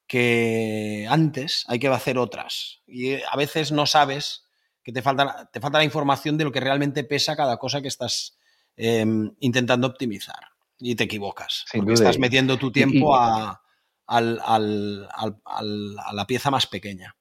que 0.07 1.09
antes 1.11 1.64
hay 1.66 1.80
que 1.80 1.89
hacer 1.89 2.18
otras. 2.18 2.82
Y 2.87 3.14
a 3.14 3.35
veces 3.37 3.72
no 3.72 3.87
sabes 3.87 4.45
que 4.85 4.93
te 4.93 5.03
falta, 5.03 5.51
te 5.53 5.59
falta 5.59 5.78
la 5.78 5.85
información 5.85 6.39
de 6.39 6.45
lo 6.45 6.53
que 6.53 6.61
realmente 6.61 7.03
pesa 7.03 7.35
cada 7.35 7.57
cosa 7.57 7.82
que 7.82 7.89
estás 7.89 8.39
Em, 8.77 9.31
intentando 9.39 9.87
optimizar 9.87 10.49
y 10.79 10.97
te 10.97 11.05
equivocas. 11.05 11.64
porque 11.72 11.93
estás 11.93 12.18
metiendo 12.18 12.59
tu 12.59 12.72
tiempo 12.72 13.14
a, 13.14 13.61
la 14.09 16.27
pieza 16.27 16.51
más 16.51 16.66
pequeña. 16.66 17.14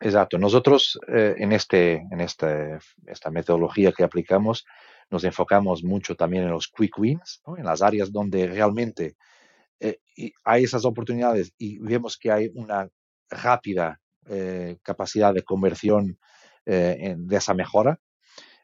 Exacto. 0.00 0.38
Nosotros 0.38 0.98
eh, 1.08 1.34
en, 1.36 1.52
este, 1.52 2.06
en 2.10 2.20
este, 2.20 2.78
esta 3.06 3.30
metodología 3.30 3.92
que 3.92 4.04
aplicamos 4.04 4.64
nos 5.10 5.24
enfocamos 5.24 5.84
mucho 5.84 6.16
también 6.16 6.44
en 6.44 6.50
los 6.50 6.68
quick 6.68 6.98
wins, 6.98 7.42
en 7.56 7.64
las 7.64 7.82
áreas 7.82 8.12
donde 8.12 8.46
realmente 8.46 9.16
eh, 9.80 9.98
hay 10.44 10.64
esas 10.64 10.84
oportunidades 10.84 11.52
y 11.58 11.78
vemos 11.78 12.16
que 12.16 12.30
hay 12.30 12.50
una 12.54 12.88
rápida 13.28 14.00
eh, 14.26 14.78
capacidad 14.82 15.34
de 15.34 15.42
conversión 15.42 16.18
de 16.64 17.16
esa 17.30 17.54
mejora. 17.54 17.98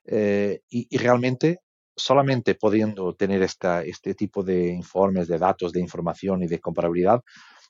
y, 0.07 0.99
realmente 0.99 1.64
solamente 1.97 2.55
pudiendo 2.55 3.15
tener 3.15 3.43
esta, 3.43 3.83
este 3.83 4.15
tipo 4.15 4.43
de 4.43 4.69
informes, 4.69 5.29
de 5.29 5.39
datos, 5.39 5.73
de 5.73 5.81
información 5.81 6.43
y 6.43 6.47
de 6.47 6.61
comparabilidad, 6.61 7.23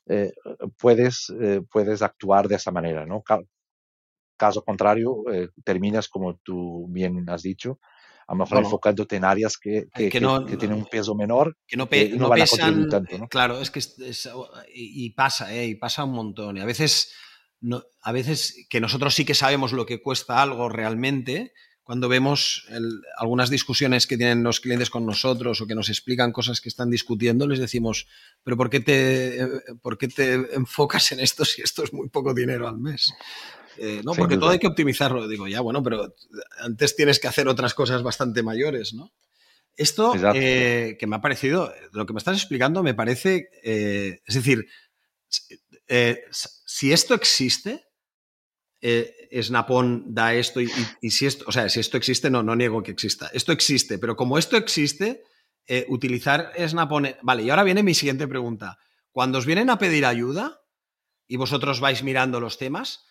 eh, 0.07 0.33
puedes, 0.77 1.33
eh, 1.41 1.61
puedes 1.69 2.01
actuar 2.01 2.47
de 2.47 2.55
esa 2.55 2.71
manera, 2.71 3.05
¿no? 3.05 3.23
Caso 4.37 4.63
contrario, 4.63 5.23
eh, 5.31 5.49
terminas, 5.63 6.09
como 6.09 6.37
tú 6.37 6.87
bien 6.89 7.27
has 7.29 7.41
dicho, 7.41 7.79
a 8.27 8.33
lo 8.33 8.39
mejor 8.39 8.57
enfocándote 8.59 9.15
en 9.15 9.25
áreas 9.25 9.57
que, 9.57 9.87
que, 9.93 10.09
tienen 10.09 10.73
un 10.73 10.85
peso 10.85 11.15
menor 11.15 11.57
que 11.67 11.77
no, 11.77 11.87
no, 12.17 12.29
van 12.29 12.39
pesan, 12.39 12.85
a 12.85 12.89
tanto. 12.89 13.17
¿no? 13.17 13.27
Claro, 13.27 13.61
es 13.61 13.71
que 13.71 13.81
y 14.73 15.09
pasa, 15.11 15.63
y 15.63 15.75
pasa 15.75 16.03
un 16.03 16.13
montón. 16.13 16.57
Y 16.57 16.59
a 16.59 16.65
veces, 16.65 17.13
a 18.01 18.11
veces 18.11 18.67
que 18.69 18.81
nosotros 18.81 19.13
sí 19.13 19.25
que 19.25 19.35
sabemos 19.35 19.73
lo 19.73 19.85
que 19.85 20.01
cuesta 20.01 20.41
algo 20.41 20.69
realmente, 20.69 21.53
cuando 21.85 22.09
vemos 22.09 22.65
algunas 23.15 23.51
discusiones 23.51 24.07
que 24.07 24.17
tienen 24.17 24.41
los 24.41 24.59
clientes 24.59 24.89
con 24.89 25.05
nosotros 25.05 25.61
o 25.61 25.67
que 25.67 25.75
nos 25.75 25.89
explican 25.89 26.31
cosas 26.31 26.59
que 26.59 26.67
están 26.67 26.89
discutiendo, 26.89 27.47
les 27.47 27.59
decimos, 27.59 28.07
pero 28.43 28.57
¿por 28.57 28.71
qué 28.71 28.79
te, 28.79 29.47
por 29.83 29.95
qué 29.99 30.07
te 30.07 30.33
enfocas 30.55 31.11
en 31.11 31.19
esto 31.19 31.45
si 31.45 31.61
esto 31.61 31.83
es 31.83 31.93
muy 31.93 32.09
poco 32.09 32.33
dinero 32.33 32.67
al 32.67 32.79
mes? 32.79 33.13
Eh, 33.77 34.01
no, 34.03 34.13
porque 34.13 34.37
todo 34.37 34.49
hay 34.49 34.57
que 34.57 34.65
optimizarlo. 34.65 35.27
Digo, 35.27 35.47
ya, 35.47 35.61
bueno, 35.61 35.83
pero 35.83 36.15
antes 36.57 36.95
tienes 36.95 37.19
que 37.19 37.27
hacer 37.27 37.47
otras 37.47 37.75
cosas 37.75 38.01
bastante 38.01 38.41
mayores, 38.41 38.95
¿no? 38.95 39.13
Esto 39.77 40.13
eh, 40.33 40.97
que 40.99 41.05
me 41.05 41.17
ha 41.17 41.21
parecido, 41.21 41.71
lo 41.91 42.07
que 42.07 42.13
me 42.13 42.17
estás 42.19 42.37
explicando 42.37 42.81
me 42.81 42.95
parece, 42.95 43.49
eh, 43.61 44.21
es 44.25 44.33
decir, 44.33 44.65
si 46.65 46.91
esto 46.91 47.13
existe, 47.13 47.84
eh, 48.81 49.13
da 50.05 50.33
esto 50.33 50.61
y, 50.61 50.69
si 51.09 51.25
esto, 51.25 51.45
o 51.47 51.51
sea, 51.51 51.69
si 51.69 51.79
esto 51.79 51.97
existe, 51.97 52.29
no, 52.29 52.43
no 52.43 52.55
niego 52.55 52.83
que 52.83 52.91
exista. 52.91 53.29
Esto 53.33 53.51
existe, 53.51 53.97
pero 53.97 54.15
como 54.15 54.37
esto 54.37 54.57
existe, 54.57 55.23
eh, 55.67 55.85
utilizar 55.89 56.51
Snapon. 56.57 57.15
Vale, 57.21 57.43
y 57.43 57.49
ahora 57.49 57.63
viene 57.63 57.83
mi 57.83 57.93
siguiente 57.93 58.27
pregunta. 58.27 58.77
Cuando 59.11 59.37
os 59.37 59.45
vienen 59.45 59.69
a 59.69 59.77
pedir 59.77 60.05
ayuda 60.05 60.61
y 61.27 61.37
vosotros 61.37 61.79
vais 61.79 62.03
mirando 62.03 62.39
los 62.39 62.57
temas, 62.57 63.05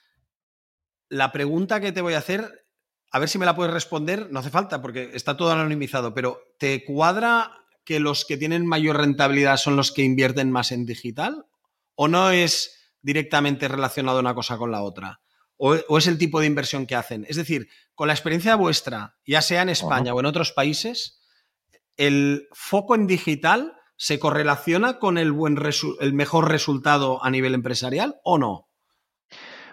la 1.09 1.33
pregunta 1.33 1.81
que 1.81 1.93
te 1.93 2.01
voy 2.03 2.15
a 2.15 2.19
hacer, 2.19 2.67
a 3.11 3.19
ver 3.19 3.29
si 3.29 3.39
me 3.39 3.47
la 3.47 3.57
puedes 3.57 3.73
responder, 3.73 4.31
no 4.31 4.41
hace 4.41 4.51
falta 4.51 4.83
porque 4.83 5.11
está 5.15 5.37
todo 5.37 5.53
anonimizado, 5.53 6.15
pero 6.15 6.41
¿te 6.59 6.85
cuadra 6.85 7.51
que 7.85 8.01
los 8.01 8.25
que 8.25 8.37
tienen 8.37 8.67
mayor 8.67 8.97
rentabilidad 8.97 9.57
son 9.57 9.77
los 9.77 9.93
que 9.93 10.03
invierten 10.03 10.51
más 10.51 10.73
en 10.73 10.87
digital? 10.87 11.47
¿O 11.95 12.09
no 12.09 12.31
es 12.31 12.95
directamente 13.03 13.69
relacionado 13.69 14.21
una 14.21 14.35
cosa 14.35 14.57
con 14.57 14.71
la 14.71 14.83
otra? 14.83 15.24
O, 15.57 15.99
es 15.99 16.07
el 16.07 16.19
tipo 16.19 16.41
de 16.41 16.47
inversión 16.47 16.87
que 16.87 16.97
hacen. 16.97 17.25
Es 17.29 17.37
decir, 17.37 17.69
con 17.95 18.09
la 18.09 18.15
experiencia 18.15 18.57
vuestra, 18.57 19.17
ya 19.27 19.43
sea 19.43 19.63
en 19.63 19.69
España 19.69 20.15
o 20.15 20.21
en 20.21 20.27
otros 20.27 20.53
países, 20.53 21.21
el 21.97 22.49
foco 22.53 22.95
en 22.95 23.07
digital 23.07 23.75
¿se 23.97 24.19
correlaciona 24.19 24.99
con 24.99 25.19
el, 25.19 25.33
buen 25.33 25.59
el 26.01 26.13
mejor 26.13 26.51
resultado 26.51 27.25
a 27.25 27.31
nivel 27.31 27.55
empresarial 27.55 28.17
o 28.25 28.39
no? 28.39 28.69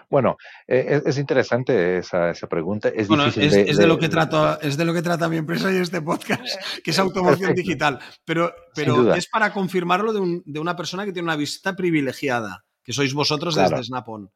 Bueno, 0.08 0.36
eh, 0.68 1.00
es, 1.06 1.16
interesante 1.16 1.96
esa, 1.96 2.34
pregunta. 2.48 2.88
Es, 2.88 3.08
difícil 3.08 3.42
es, 3.42 3.78
de, 3.78 3.86
lo 3.86 3.98
que 3.98 4.10
trata, 4.10 4.58
es 4.60 4.76
de 4.76 4.84
lo 4.84 4.92
que 4.92 5.00
trata 5.00 5.26
mi 5.30 5.38
empresa 5.38 5.72
y 5.72 5.76
este 5.76 6.02
podcast, 6.02 6.44
que 6.84 6.90
es 6.90 6.98
automoción 6.98 7.54
digital. 7.54 7.98
Pero, 8.24 8.52
pero 8.74 9.14
es 9.14 9.26
para 9.26 9.54
confirmarlo 9.54 10.12
de, 10.12 10.60
una 10.60 10.76
persona 10.76 11.06
que 11.06 11.12
tiene 11.12 11.28
una 11.28 11.36
vista 11.36 11.74
privilegiada, 11.74 12.66
que 12.84 12.92
sois 12.92 13.14
vosotros 13.14 13.54
desde 13.54 13.82
Snap-on. 13.82 14.30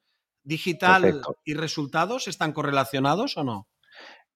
¿Digital 0.47 1.23
y 1.45 1.55
resultados 1.55 2.29
están 2.29 2.53
correlacionados 2.53 3.37
o 3.37 3.45
no? 3.45 3.67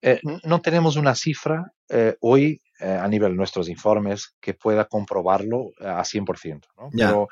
Eh, 0.01 0.19
no 0.43 0.61
tenemos 0.61 0.95
una 0.95 1.15
cifra 1.15 1.71
eh, 1.87 2.15
hoy 2.21 2.61
a 2.79 3.07
nivel 3.07 3.33
de 3.33 3.37
nuestros 3.37 3.69
informes 3.69 4.35
que 4.41 4.55
pueda 4.55 4.85
comprobarlo 4.85 5.69
a 5.79 6.01
100%. 6.03 6.65
Pero, 6.91 7.27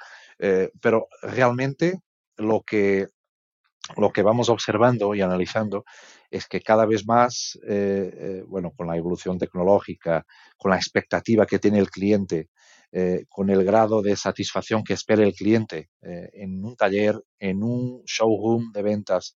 pero 0.79 1.07
realmente 1.23 2.01
lo 2.37 2.61
que 2.61 3.07
lo 3.97 4.11
que 4.11 4.21
vamos 4.21 4.49
observando 4.49 5.15
y 5.15 5.21
analizando 5.21 5.85
es 6.29 6.47
que 6.47 6.61
cada 6.61 6.85
vez 6.85 7.05
más, 7.07 7.57
eh, 7.67 8.11
eh, 8.13 8.43
bueno, 8.47 8.71
con 8.71 8.87
la 8.87 8.97
evolución 8.97 9.37
tecnológica, 9.37 10.25
con 10.57 10.71
la 10.71 10.77
expectativa 10.77 11.45
que 11.45 11.59
tiene 11.59 11.79
el 11.79 11.89
cliente, 11.89 12.49
eh, 12.91 13.25
con 13.29 13.49
el 13.49 13.63
grado 13.63 14.01
de 14.01 14.15
satisfacción 14.15 14.83
que 14.83 14.93
espera 14.93 15.23
el 15.23 15.33
cliente 15.33 15.89
en 16.01 16.63
un 16.63 16.75
taller, 16.75 17.15
en 17.39 17.63
un 17.63 18.03
showroom 18.05 18.71
de 18.71 18.81
ventas, 18.81 19.35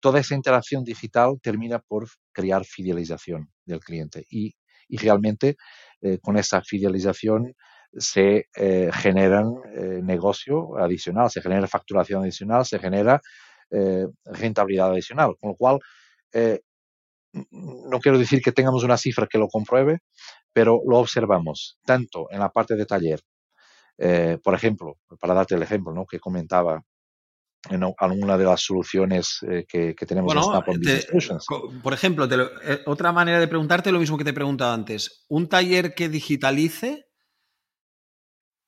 toda 0.00 0.20
esa 0.20 0.34
interacción 0.34 0.84
digital 0.84 1.38
termina 1.42 1.78
por 1.78 2.08
crear 2.32 2.64
fidelización 2.64 3.50
del 3.64 3.80
cliente 3.80 4.24
y, 4.30 4.54
y 4.88 4.96
realmente 4.96 5.56
con 6.22 6.36
esa 6.36 6.62
fidelización 6.62 7.54
se 7.96 8.46
generan 8.92 9.52
negocio 10.02 10.78
adicional, 10.78 11.30
se 11.30 11.42
genera 11.42 11.66
facturación 11.66 12.22
adicional, 12.22 12.64
se 12.64 12.78
genera 12.78 13.20
eh, 13.72 14.06
rentabilidad 14.26 14.90
adicional. 14.90 15.34
Con 15.40 15.50
lo 15.50 15.56
cual, 15.56 15.80
eh, 16.34 16.60
no 17.50 17.98
quiero 18.00 18.18
decir 18.18 18.42
que 18.42 18.52
tengamos 18.52 18.84
una 18.84 18.98
cifra 18.98 19.26
que 19.26 19.38
lo 19.38 19.48
compruebe, 19.48 20.00
pero 20.52 20.80
lo 20.86 20.98
observamos 20.98 21.78
tanto 21.84 22.26
en 22.30 22.40
la 22.40 22.50
parte 22.50 22.74
de 22.74 22.86
taller, 22.86 23.20
eh, 23.98 24.38
por 24.42 24.54
ejemplo, 24.54 24.98
para 25.20 25.34
darte 25.34 25.54
el 25.54 25.62
ejemplo 25.62 25.92
¿no? 25.92 26.06
que 26.06 26.20
comentaba 26.20 26.82
en 27.70 27.84
alguna 27.96 28.36
de 28.36 28.44
las 28.44 28.60
soluciones 28.60 29.38
que, 29.68 29.94
tenemos 29.94 30.34
en 30.34 30.42
Snap 30.42 30.66
Por 31.80 31.94
ejemplo, 31.94 32.28
otra 32.86 33.12
manera 33.12 33.38
de 33.38 33.46
preguntarte 33.46 33.92
lo 33.92 34.00
mismo 34.00 34.18
que 34.18 34.24
te 34.24 34.30
he 34.30 34.34
preguntado 34.34 34.74
antes. 34.74 35.24
¿Un 35.28 35.48
taller 35.48 35.94
que 35.94 36.08
digitalice 36.08 37.06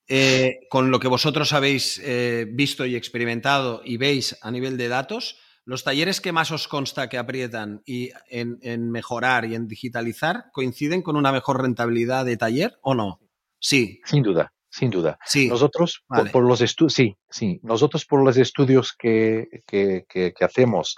eh, 0.06 0.66
con 0.68 0.90
lo 0.90 1.00
que 1.00 1.08
vosotros 1.08 1.54
habéis 1.54 1.98
eh, 2.04 2.46
visto 2.50 2.84
y 2.84 2.94
experimentado 2.94 3.80
y 3.82 3.96
veis 3.96 4.36
a 4.42 4.50
nivel 4.50 4.76
de 4.76 4.88
datos, 4.88 5.38
los 5.64 5.84
talleres 5.84 6.20
que 6.20 6.32
más 6.32 6.50
os 6.50 6.68
consta 6.68 7.08
que 7.08 7.18
aprietan 7.18 7.82
y 7.86 8.10
en, 8.28 8.90
mejorar 8.90 9.44
y 9.44 9.54
en 9.54 9.66
digitalizar 9.66 10.46
coinciden 10.52 11.02
con 11.02 11.16
una 11.16 11.32
mejor 11.32 11.62
rentabilidad 11.62 12.24
de 12.24 12.36
taller 12.36 12.78
o 12.82 12.94
no? 12.94 13.20
Sí. 13.58 14.00
Sin 14.04 14.22
duda, 14.22 14.52
sin 14.68 14.90
duda. 14.90 15.18
Sí. 15.24 15.48
Nosotros, 15.48 16.04
por, 16.32 16.42
los 16.42 16.60
estudios, 16.60 16.94
sí, 16.94 17.16
sí. 17.30 17.60
Nosotros 17.62 18.04
por 18.04 18.22
los 18.22 18.36
estudios 18.36 18.92
que, 18.92 19.48
hacemos 20.40 20.96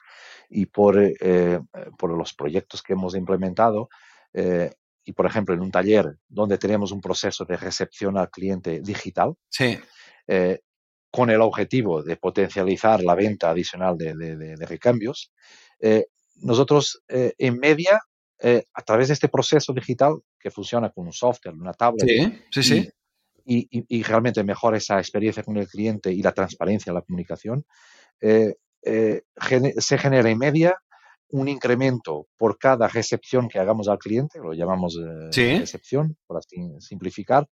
y 0.51 0.67
por, 0.67 0.99
eh, 0.99 1.61
por 1.97 2.17
los 2.17 2.35
proyectos 2.35 2.83
que 2.83 2.95
hemos 2.95 3.15
implementado, 3.15 3.89
y, 5.07 5.13
por 5.13 5.25
ejemplo, 5.25 5.55
en 5.55 5.61
un 5.61 5.71
taller 5.71 6.19
donde 6.29 6.59
tenemos 6.59 6.91
un 6.91 7.01
proceso 7.01 7.45
de 7.45 7.57
recepción 7.57 8.19
al 8.19 8.29
cliente 8.29 8.81
digital, 8.81 9.35
eh, 10.27 10.61
con 11.17 11.31
el 11.31 11.41
objetivo 11.41 12.03
de 12.03 12.17
potencializar 12.17 13.03
la 13.03 13.15
venta 13.15 13.49
adicional 13.49 13.97
de, 13.97 14.55
recambios, 14.69 15.33
eh, 15.81 16.05
nosotros 16.43 17.03
eh, 17.09 17.33
en 17.39 17.59
media, 17.59 17.99
a 18.75 18.83
través 18.83 19.09
de 19.09 19.15
este 19.15 19.29
proceso 19.29 19.73
digital 19.73 20.19
que 20.39 20.51
funciona 20.51 20.91
con 20.91 21.07
un 21.07 21.13
software, 21.13 21.55
una 21.55 21.73
tablet, 21.73 22.07
Y, 23.47 24.03
realmente 24.03 24.45
mejora 24.45 24.77
esa 24.77 24.99
experiencia 24.99 25.43
con 25.43 25.57
el 25.57 25.67
cliente 25.67 26.13
y 26.13 26.21
la 26.21 26.33
transparencia 26.33 26.91
en 26.91 26.97
la 26.97 27.01
comunicación, 27.01 27.65
se 28.21 29.99
genera 29.99 30.29
en 30.29 30.39
media 30.39 30.77
un 31.31 31.49
incremento 31.49 32.29
por 32.37 32.59
cada 32.59 32.89
recepción 32.89 33.49
que 33.49 33.59
hagamos 33.59 33.89
al 33.89 33.99
cliente, 33.99 34.39
lo 34.39 34.53
llamamos 34.53 34.97
eh, 34.97 35.59
recepción, 35.59 36.17
por 36.27 36.39
así 36.39 36.57
simplificar, 36.81 37.49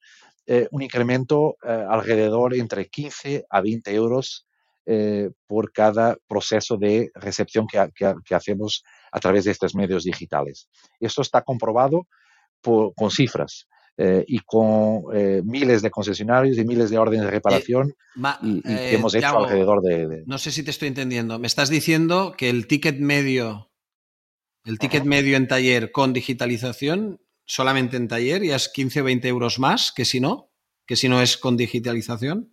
eh, 0.47 0.69
un 0.73 0.83
incremento 0.83 1.57
eh, 1.63 1.85
alrededor 1.89 2.55
entre 2.55 2.89
15 2.89 3.47
a 3.49 3.61
20 3.61 3.95
euros 3.95 4.47
por 5.47 5.71
cada 5.71 6.17
proceso 6.27 6.77
de 6.77 7.13
recepción 7.15 7.69
que, 7.69 8.35
hacemos 8.35 8.83
a 9.13 9.21
través 9.21 9.45
de 9.45 9.53
estos 9.53 9.77
medios 9.77 10.03
digitales. 10.03 10.69
Esto 10.99 11.23
está 11.23 11.43
comprobado 11.43 12.09
con 12.61 13.11
cifras. 13.13 13.69
Y 13.99 14.39
con 14.41 15.05
miles 15.45 15.83
de 15.83 15.91
concesionarios 15.91 16.59
y 16.59 16.65
miles 16.65 16.91
de 16.91 16.99
órdenes 16.99 17.27
de 17.27 17.31
reparación 17.31 17.95
y, 18.43 18.63
que 18.63 18.95
hemos 18.95 19.15
hecho 19.15 19.39
alrededor 19.39 19.83
de, 19.83 20.25
No 20.27 20.39
sé 20.39 20.51
si 20.51 20.63
te 20.63 20.71
estoy 20.71 20.89
entendiendo. 20.89 21.39
Me 21.39 21.47
estás 21.47 21.69
diciendo 21.69 22.35
que 22.37 22.51
el 22.51 22.67
ticket 22.67 22.99
medio 22.99 23.73
el 24.65 24.79
ticket 24.79 25.05
medio 25.05 25.37
en 25.37 25.49
taller 25.49 25.91
con 25.91 26.13
digitalización, 26.13 27.21
solamente 27.45 27.97
en 27.97 28.09
taller, 28.09 28.43
ya 28.43 28.57
es 28.57 28.69
15 28.69 29.01
o 29.01 29.05
20 29.05 29.29
euros 29.29 29.59
más 29.59 29.93
que 29.93 30.05
si 30.05 30.21
no, 30.21 30.53
que 30.87 30.97
si 30.97 31.09
no 31.09 31.21
es 31.21 31.37
con 31.37 31.57
digitalización. 31.57 32.53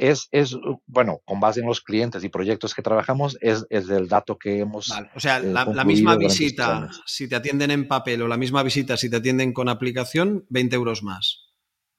Es, 0.00 0.28
es, 0.30 0.56
bueno, 0.86 1.20
con 1.26 1.40
base 1.40 1.60
en 1.60 1.66
los 1.66 1.82
clientes 1.82 2.24
y 2.24 2.30
proyectos 2.30 2.74
que 2.74 2.80
trabajamos, 2.80 3.36
es, 3.42 3.66
es 3.68 3.90
el 3.90 4.08
dato 4.08 4.38
que 4.38 4.60
hemos. 4.60 4.90
O 5.14 5.20
sea, 5.20 5.38
eh, 5.38 5.42
la, 5.42 5.84
misma 5.84 6.16
visita, 6.16 6.88
si 7.04 7.28
te 7.28 7.36
atienden 7.36 7.70
en 7.70 7.86
papel 7.86 8.22
o 8.22 8.28
la 8.28 8.38
misma 8.38 8.62
visita, 8.62 8.96
si 8.96 9.10
te 9.10 9.16
atienden 9.16 9.52
con 9.52 9.68
aplicación, 9.68 10.46
20 10.48 10.74
euros 10.74 11.02
más 11.02 11.50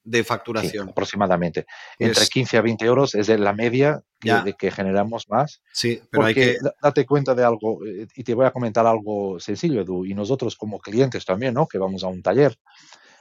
de 0.04 0.24
facturación. 0.24 0.88
aproximadamente. 0.88 1.66
Entre 1.98 2.26
15 2.26 2.58
a 2.58 2.62
20 2.62 2.84
euros 2.84 3.14
es 3.14 3.28
la 3.28 3.52
media 3.52 4.02
de 4.20 4.54
que 4.54 4.70
generamos 4.70 5.28
más. 5.28 5.62
Sí, 5.72 6.00
pero 6.10 6.24
hay 6.24 6.34
que... 6.34 6.56
Date 6.82 7.06
cuenta 7.06 7.34
de 7.34 7.44
algo, 7.44 7.86
eh, 7.86 8.08
y 8.16 8.24
te 8.24 8.34
voy 8.34 8.46
a 8.46 8.50
comentar 8.50 8.86
algo 8.86 9.38
sencillo, 9.38 9.80
Edu, 9.80 10.04
y 10.04 10.14
nosotros 10.14 10.56
como 10.56 10.80
clientes 10.80 11.24
también, 11.24 11.54
¿no? 11.54 11.66
Que 11.66 11.78
vamos 11.78 12.02
a 12.02 12.08
un 12.08 12.22
taller 12.22 12.56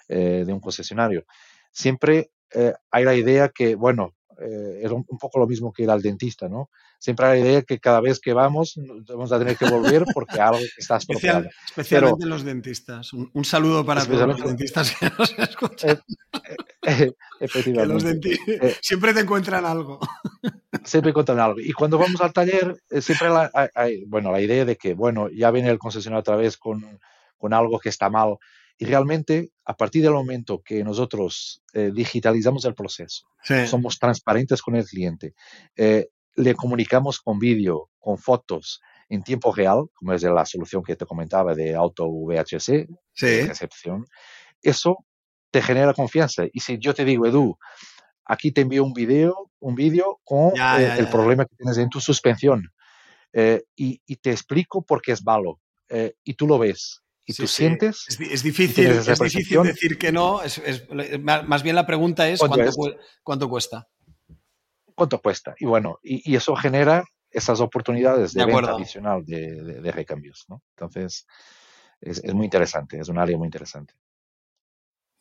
eh, 0.08 0.44
de 0.46 0.54
un 0.54 0.60
concesionario. 0.60 1.26
Siempre 1.72 2.32
eh, 2.54 2.74
hay 2.90 3.06
la 3.06 3.16
idea 3.16 3.50
que, 3.50 3.76
bueno, 3.76 4.16
es 4.42 4.92
un, 4.92 5.04
poco 5.06 5.40
lo 5.40 5.48
mismo 5.48 5.72
que 5.72 5.84
ir 5.84 5.90
al 5.90 6.02
dentista, 6.02 6.50
¿no? 6.50 6.70
Siempre 7.00 7.26
hay 7.26 7.42
la 7.42 7.48
idea 7.48 7.62
que 7.64 7.80
cada 7.80 8.02
vez 8.02 8.20
que 8.20 8.34
vamos 8.34 8.80
vamos 9.08 9.32
a 9.32 9.40
tener 9.40 9.58
que 9.58 9.70
volver 9.70 10.04
porque 10.14 10.40
algo 10.40 10.60
está 10.78 10.98
estropeado. 10.98 11.48
especialmente 11.68 12.26
los 12.26 12.44
dentistas. 12.44 13.14
Un, 13.14 13.46
saludo 13.46 13.86
para 13.86 14.06
todos 14.06 14.28
los 14.28 14.44
dentistas 14.44 14.96
que 14.96 15.10
nos 15.18 15.34
escuchan. 15.40 16.02
Efectivamente. 17.40 18.38
Eh, 18.48 18.76
siempre 18.82 19.14
te 19.14 19.22
encuentran 19.22 19.66
algo. 19.66 20.00
Siempre 20.84 21.10
encuentran 21.10 21.40
algo. 21.40 21.60
Y 21.60 21.74
cuando 21.74 21.98
vamos 21.98 22.22
al 22.22 22.34
taller, 22.34 22.76
eh, 22.90 23.02
siempre 23.02 23.30
hay, 23.76 24.06
bueno, 24.06 24.32
la 24.32 24.42
idea 24.42 24.66
de 24.66 24.76
que, 24.76 24.94
bueno, 24.94 25.30
ya 25.30 25.52
viene 25.52 25.70
el 25.70 25.80
concesionario 25.80 26.22
otra 26.22 26.36
vez 26.36 26.58
con, 26.58 27.00
con 27.38 27.54
algo 27.54 27.80
que 27.80 27.90
está 27.90 28.10
mal. 28.10 28.38
Y 28.82 28.86
realmente, 28.86 29.52
a 29.66 29.76
partir 29.76 30.02
del 30.02 30.14
momento 30.14 30.62
que 30.64 30.84
nosotros 30.84 31.62
eh, 31.74 31.92
digitalizamos 31.94 32.66
el 32.66 32.74
proceso, 32.74 33.28
somos 33.68 34.00
transparentes 34.00 34.62
con 34.62 34.76
el 34.76 34.86
cliente, 34.86 35.36
le 35.76 36.56
comunicamos 36.56 37.20
con 37.20 37.38
vídeo, 37.38 37.90
con 38.00 38.18
fotos 38.18 38.82
en 39.08 39.24
tiempo 39.24 39.54
real, 39.54 39.86
como 39.94 40.14
es 40.14 40.24
la 40.24 40.46
solución 40.46 40.84
que 40.84 40.96
te 40.96 41.06
comentaba 41.06 41.54
de 41.54 41.76
auto 41.76 42.08
VHC, 42.08 42.88
de 43.20 43.46
recepción, 43.46 44.06
eso 44.62 45.06
te 45.52 45.62
genera 45.62 45.94
confianza. 45.94 46.46
Y 46.52 46.62
si 46.62 46.80
yo 46.80 46.94
te 46.94 47.06
digo, 47.06 47.28
Edu, 47.28 47.58
aquí 48.26 48.52
te 48.52 48.62
envío 48.62 48.84
un 48.84 48.94
video, 48.94 49.52
un 49.60 49.76
vídeo 49.76 50.20
con 50.24 50.54
eh, 50.58 50.96
el 50.98 51.08
problema 51.10 51.46
que 51.46 51.56
tienes 51.56 51.78
en 51.78 51.90
tu 51.90 52.00
suspensión 52.00 52.72
eh, 53.34 53.64
y, 53.76 54.00
te 54.18 54.32
explico 54.32 54.82
por 54.82 55.02
qué 55.02 55.12
es 55.12 55.24
malo 55.24 55.60
eh, 55.90 56.14
y 56.24 56.34
tú 56.34 56.48
lo 56.48 56.58
ves 56.58 57.02
y 57.32 57.44
tú 57.44 57.48
sientes. 57.48 58.06
Es, 58.08 58.18
difícil, 58.44 58.88
es 58.88 59.20
difícil 59.20 59.64
decir 59.64 59.98
que 59.98 60.12
no. 60.12 60.42
Es, 60.42 60.62
más 61.22 61.64
bien 61.64 61.76
la 61.76 61.86
pregunta 61.86 62.28
es 62.30 62.40
¿cuánto, 62.40 62.72
¿cuánto, 63.24 63.50
cuesta. 63.50 63.88
¿Cuánto 64.96 65.22
cuesta? 65.22 65.56
Y 65.60 65.66
bueno, 65.66 66.00
y, 66.04 66.36
eso 66.36 66.56
genera 66.56 67.04
esas 67.30 67.62
oportunidades 67.62 68.34
de, 68.34 68.46
venta 68.46 68.72
adicional 68.72 69.26
de, 69.26 69.92
recambios. 69.92 70.46
¿no? 70.50 70.62
Entonces, 70.76 71.26
es, 72.00 72.24
muy 72.34 72.46
interesante, 72.46 73.00
es 73.00 73.10
un 73.10 73.18
área 73.18 73.38
muy 73.38 73.48
interesante. 73.48 73.94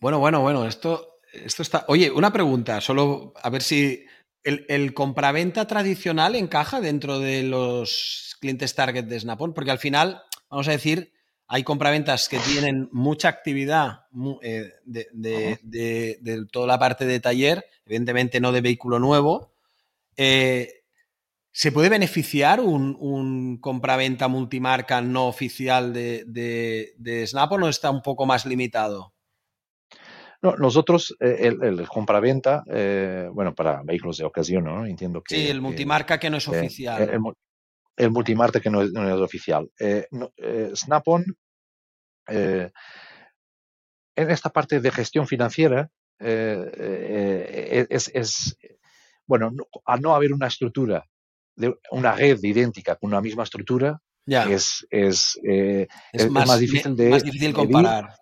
Bueno, 0.00 0.18
bueno, 0.18 0.40
bueno, 0.40 0.66
esto, 0.66 1.20
esto 1.32 1.62
está. 1.62 1.84
Oye, 1.88 2.10
una 2.10 2.32
pregunta, 2.32 2.80
solo 2.80 3.34
a 3.42 3.50
ver 3.50 3.62
si 3.62 4.04
el, 4.42 4.64
el 4.68 4.94
compraventa 4.94 5.66
tradicional 5.66 6.34
encaja 6.34 6.80
dentro 6.80 7.18
de 7.18 7.42
los 7.42 8.36
clientes 8.40 8.74
target 8.74 9.04
de 9.04 9.20
Snapon, 9.20 9.52
porque 9.52 9.70
al 9.70 9.78
final, 9.78 10.22
vamos 10.48 10.66
a 10.68 10.72
decir, 10.72 11.12
hay 11.52 11.64
compraventas 11.64 12.28
que 12.28 12.38
tienen 12.38 12.88
mucha 12.92 13.28
actividad 13.28 14.04
eh, 14.40 14.70
de, 14.84 16.46
toda 16.52 16.68
la 16.68 16.78
parte 16.78 17.04
de 17.06 17.18
taller, 17.18 17.64
evidentemente 17.84 18.40
no 18.40 18.52
de 18.52 18.60
vehículo 18.60 19.00
nuevo. 19.00 19.52
Eh, 20.16 20.84
¿Se 21.50 21.72
puede 21.72 21.88
beneficiar 21.88 22.60
un, 22.60 23.58
compraventa 23.60 24.28
multimarca 24.28 25.00
no 25.00 25.26
oficial 25.26 25.92
de, 25.92 27.24
Snap 27.26 27.50
o 27.50 27.58
no 27.58 27.68
está 27.68 27.90
un 27.90 28.02
poco 28.02 28.26
más 28.26 28.46
limitado? 28.46 29.12
No, 30.42 30.54
nosotros, 30.54 31.16
eh, 31.18 31.52
el, 31.60 31.88
compraventa, 31.88 32.62
bueno, 33.32 33.56
para 33.56 33.82
vehículos 33.82 34.18
de 34.18 34.24
ocasión, 34.24 34.66
¿no? 34.66 34.86
Entiendo 34.86 35.20
que. 35.20 35.34
Sí, 35.34 35.48
el 35.48 35.60
multimarca 35.60 36.20
que 36.20 36.30
no 36.30 36.36
es 36.36 36.46
oficial 36.46 37.02
el 37.02 37.18
multimarket 38.08 38.62
que 38.62 38.70
no 38.70 38.82
es, 38.82 38.92
oficial. 39.20 39.70
Eh, 39.78 40.06
eh, 40.36 40.70
Snap-on, 40.74 41.24
eh, 42.28 42.70
en 44.16 44.30
esta 44.30 44.50
parte 44.50 44.80
de 44.80 44.90
gestión 44.90 45.26
financiera, 45.26 45.90
es, 46.18 46.46
bueno, 49.26 49.52
al 49.84 50.00
no 50.00 50.14
haber 50.14 50.32
una 50.32 50.46
estructura, 50.46 51.04
de 51.56 51.74
una 51.90 52.12
red 52.12 52.38
idéntica 52.42 52.96
con 52.96 53.08
una 53.10 53.20
misma 53.20 53.42
estructura, 53.44 54.00
es, 54.26 54.86
es, 54.90 55.38
más, 56.30 56.58
difícil 56.58 56.94
de, 56.96 57.20
difícil 57.20 57.52
comparar. 57.52 58.14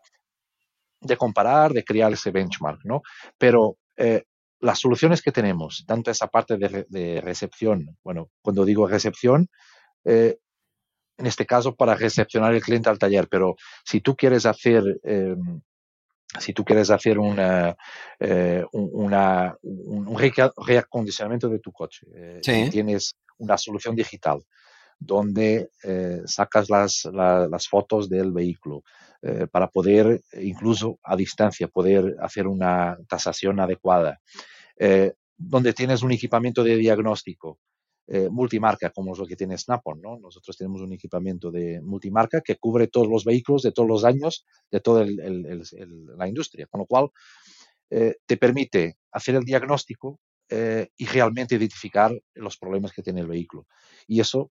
De, 1.00 1.16
comparar, 1.16 1.72
de 1.72 1.84
crear 1.84 2.12
ese 2.12 2.30
benchmark, 2.30 2.80
¿no? 2.84 3.02
Pero 3.36 3.78
las 4.60 4.80
soluciones 4.80 5.22
que 5.22 5.32
tenemos, 5.32 5.84
tanto 5.86 6.10
esa 6.10 6.28
parte 6.28 6.56
de, 6.56 7.20
recepción, 7.20 7.96
bueno, 8.02 8.30
cuando 8.42 8.64
digo 8.64 8.86
recepción, 8.86 9.48
eh, 10.04 10.38
en 11.16 11.26
este 11.26 11.46
caso 11.46 11.74
para 11.74 11.94
recepcionar 11.94 12.54
el 12.54 12.62
cliente 12.62 12.88
al 12.88 12.98
taller, 12.98 13.28
pero 13.28 13.56
si 13.84 14.00
tú 14.00 14.16
quieres 14.16 14.46
hacer, 14.46 15.00
em, 15.02 15.60
si 16.38 16.52
tú 16.52 16.64
quieres 16.64 16.90
hacer 16.90 17.18
una, 17.18 17.76
eh, 18.20 18.64
una 18.72 19.56
un 19.62 20.16
reacondicionamiento 20.16 21.48
de 21.48 21.58
tu 21.58 21.72
coche, 21.72 22.06
eh, 22.14 22.68
tienes 22.70 23.16
una 23.38 23.58
solución 23.58 23.96
digital 23.96 24.44
donde 24.98 25.70
sacas 26.26 26.68
las, 26.68 27.04
las, 27.12 27.68
fotos 27.68 28.08
del 28.08 28.32
vehículo 28.32 28.82
para 29.52 29.68
poder, 29.68 30.22
incluso 30.32 30.98
a 31.02 31.16
distancia, 31.16 31.68
poder 31.68 32.16
hacer 32.20 32.46
una 32.46 32.98
tasación 33.08 33.60
adecuada, 33.60 34.20
donde 35.36 35.72
tienes 35.72 36.02
un 36.02 36.12
equipamiento 36.12 36.64
de 36.64 36.76
diagnóstico 36.76 37.58
eh, 38.10 38.30
multimarca, 38.30 38.88
como 38.88 39.12
es 39.12 39.18
lo 39.18 39.26
que 39.26 39.36
tiene 39.36 39.58
Snap-on. 39.58 40.00
¿no? 40.00 40.18
Nosotros 40.18 40.56
tenemos 40.56 40.80
un 40.80 40.94
equipamiento 40.94 41.50
de 41.50 41.82
multimarca 41.82 42.40
que 42.40 42.56
cubre 42.56 42.86
todos 42.86 43.06
los 43.06 43.22
vehículos 43.22 43.60
de 43.60 43.72
todos 43.72 43.86
los 43.86 44.02
años 44.02 44.46
de 44.70 44.80
toda 44.80 45.04
la 45.04 46.26
industria, 46.26 46.66
con 46.70 46.80
lo 46.80 46.86
cual 46.86 47.10
eh, 47.90 48.16
te 48.24 48.38
permite 48.38 48.96
hacer 49.12 49.34
el 49.34 49.44
diagnóstico 49.44 50.20
eh, 50.48 50.88
y 50.96 51.04
realmente 51.04 51.56
identificar 51.56 52.18
los 52.32 52.56
problemas 52.56 52.92
que 52.92 53.02
tiene 53.02 53.20
el 53.20 53.26
vehículo. 53.26 53.66
Y 54.06 54.20
eso 54.20 54.50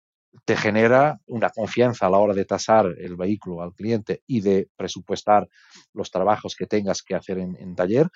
te 0.45 0.55
genera 0.55 1.19
una 1.27 1.49
confianza 1.49 2.07
a 2.07 2.09
la 2.09 2.19
hora 2.19 2.33
de 2.33 2.45
tasar 2.45 2.87
el 2.97 3.15
vehículo 3.15 3.61
al 3.61 3.73
cliente 3.73 4.23
y 4.27 4.41
de 4.41 4.69
presupuestar 4.75 5.47
los 5.93 6.09
trabajos 6.09 6.55
que 6.55 6.67
tengas 6.67 7.01
que 7.03 7.15
hacer 7.15 7.37
en 7.39 7.75
taller, 7.75 8.07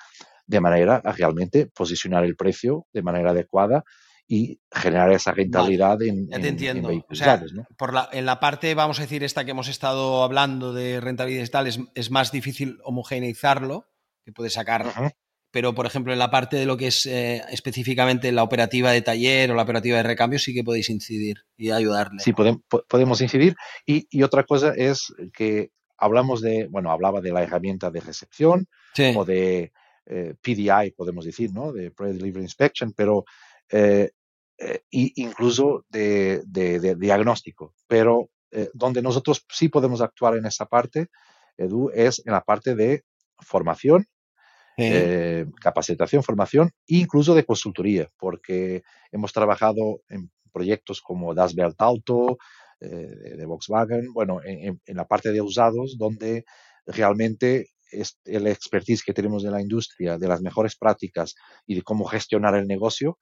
de 0.48 0.62
manera 0.62 1.02
a 1.04 1.12
realmente 1.12 1.68
posicionar 1.68 2.24
el 2.24 2.36
precio 2.36 2.86
de 2.94 3.02
manera 3.02 3.32
adecuada 3.32 3.84
y 4.28 4.60
generar 4.72 5.12
esa 5.12 5.32
rentabilidad 5.32 6.02
en, 6.02 6.28
ya 6.28 6.40
te 6.40 6.48
entiendo. 6.48 6.90
o 6.90 7.16
sea, 7.16 7.44
por 7.78 7.94
la, 7.94 8.10
en 8.12 8.26
la 8.26 8.40
parte, 8.40 8.74
vamos 8.74 9.00
a 9.00 9.04
decir, 9.04 9.24
esta 9.24 9.46
que 9.46 9.52
hemos 9.52 9.68
estado 9.68 10.24
hablando 10.24 10.74
de 10.74 11.00
rentabilidad 11.00 11.48
tal, 11.50 11.68
es, 11.68 11.80
es 11.94 12.10
más 12.10 12.32
difícil 12.32 12.80
homogeneizarlo, 12.84 13.86
que 14.24 14.32
puede 14.32 14.50
sacar. 14.50 14.86
Pero, 15.56 15.74
por 15.74 15.86
ejemplo, 15.86 16.12
en 16.12 16.20
la 16.20 16.30
parte 16.30 16.58
de 16.58 16.66
lo 16.66 16.76
que 16.76 16.88
es 16.88 17.06
eh, 17.06 17.42
específicamente 17.50 18.30
la 18.34 18.44
operativa 18.44 18.92
de 18.92 19.02
taller 19.02 19.50
o 19.50 19.56
la 19.56 19.62
operativa 19.62 19.96
de 19.96 20.04
recambio, 20.04 20.38
sí 20.38 20.54
que 20.54 20.66
podéis 20.66 20.90
incidir 20.90 21.46
y 21.56 21.72
ayudarle. 21.72 22.20
Sí, 22.20 22.34
podemos, 22.34 22.60
podemos 22.90 23.22
incidir. 23.22 23.56
Y, 23.86 24.06
y, 24.10 24.24
otra 24.24 24.44
cosa 24.44 24.74
es 24.76 25.14
que 25.34 25.72
hablamos 25.98 26.42
de, 26.42 26.68
bueno, 26.70 26.92
hablaba 26.92 27.22
de 27.22 27.32
la 27.32 27.42
herramienta 27.42 27.90
de 27.90 28.02
recepción 28.02 28.68
o 29.16 29.24
de 29.24 29.72
eh, 30.08 30.34
PDI, 30.42 30.92
podemos 30.92 31.24
decir, 31.24 31.54
¿no? 31.54 31.72
De 31.72 31.90
Pre-Delivery 31.90 32.44
Inspection, 32.44 32.92
pero 32.92 33.24
eh, 33.70 34.12
eh, 34.58 34.82
incluso 34.90 35.86
de, 35.88 36.44
diagnóstico. 36.98 37.74
Pero 37.88 38.30
donde 38.74 39.02
nosotros 39.02 39.46
sí 39.50 39.70
podemos 39.70 40.02
actuar 40.02 40.36
en 40.36 40.48
esa 40.48 40.66
parte, 40.66 41.08
Edu, 41.56 41.92
es 41.94 42.22
en 42.26 42.34
la 42.34 42.42
parte 42.42 42.76
de 42.76 43.06
formación, 43.40 44.06
capacitación, 45.62 46.24
formación, 46.24 46.72
incluso 46.88 47.34
de 47.34 47.46
consultoría, 47.46 48.10
porque 48.18 48.84
hemos 49.12 49.32
trabajado 49.32 50.02
en 50.10 50.30
proyectos 50.52 51.02
como 51.02 51.34
Das 51.34 51.56
Welt 51.56 51.76
Auto, 51.80 52.38
de 52.80 53.46
Volkswagen, 53.46 54.12
bueno, 54.14 54.42
en, 54.44 54.80
la 54.86 55.08
parte 55.08 55.32
de 55.32 55.42
usados, 55.42 55.98
donde 55.98 56.46
realmente 56.86 57.70
el 58.26 58.48
expertise 58.48 59.04
que 59.04 59.14
tenemos 59.14 59.44
de 59.44 59.52
la 59.52 59.62
industria, 59.62 60.18
de 60.18 60.28
las 60.28 60.42
mejores 60.42 60.76
prácticas 60.76 61.36
y 61.66 61.76
de 61.76 61.82
cómo 61.82 62.06
gestionar 62.06 62.56
el 62.56 62.68
negocio, 62.68 63.18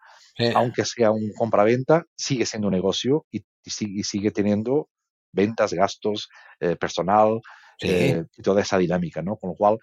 aunque 0.56 0.86
sea 0.86 1.12
un 1.12 1.32
compraventa, 1.34 2.06
sigue 2.16 2.46
siendo 2.46 2.68
un 2.68 2.74
negocio 2.74 3.26
y, 3.32 3.44
sigue, 3.66 4.32
teniendo 4.32 4.90
ventas, 5.32 5.74
gastos, 5.74 6.30
eh, 6.60 6.76
personal 6.76 7.42
eh, 7.82 8.24
y 8.38 8.42
toda 8.42 8.62
esa 8.62 8.78
dinámica, 8.78 9.22
¿no? 9.22 9.36
Con 9.38 9.52
lo 9.52 9.56
cual 9.56 9.78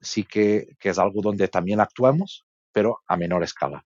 sí 0.00 0.24
que, 0.24 0.76
es 0.80 0.98
algo 0.98 1.20
donde 1.22 1.48
también 1.48 1.80
actuamos, 1.80 2.44
pero 2.72 3.00
a 3.06 3.16
menor 3.16 3.42
escala. 3.42 3.84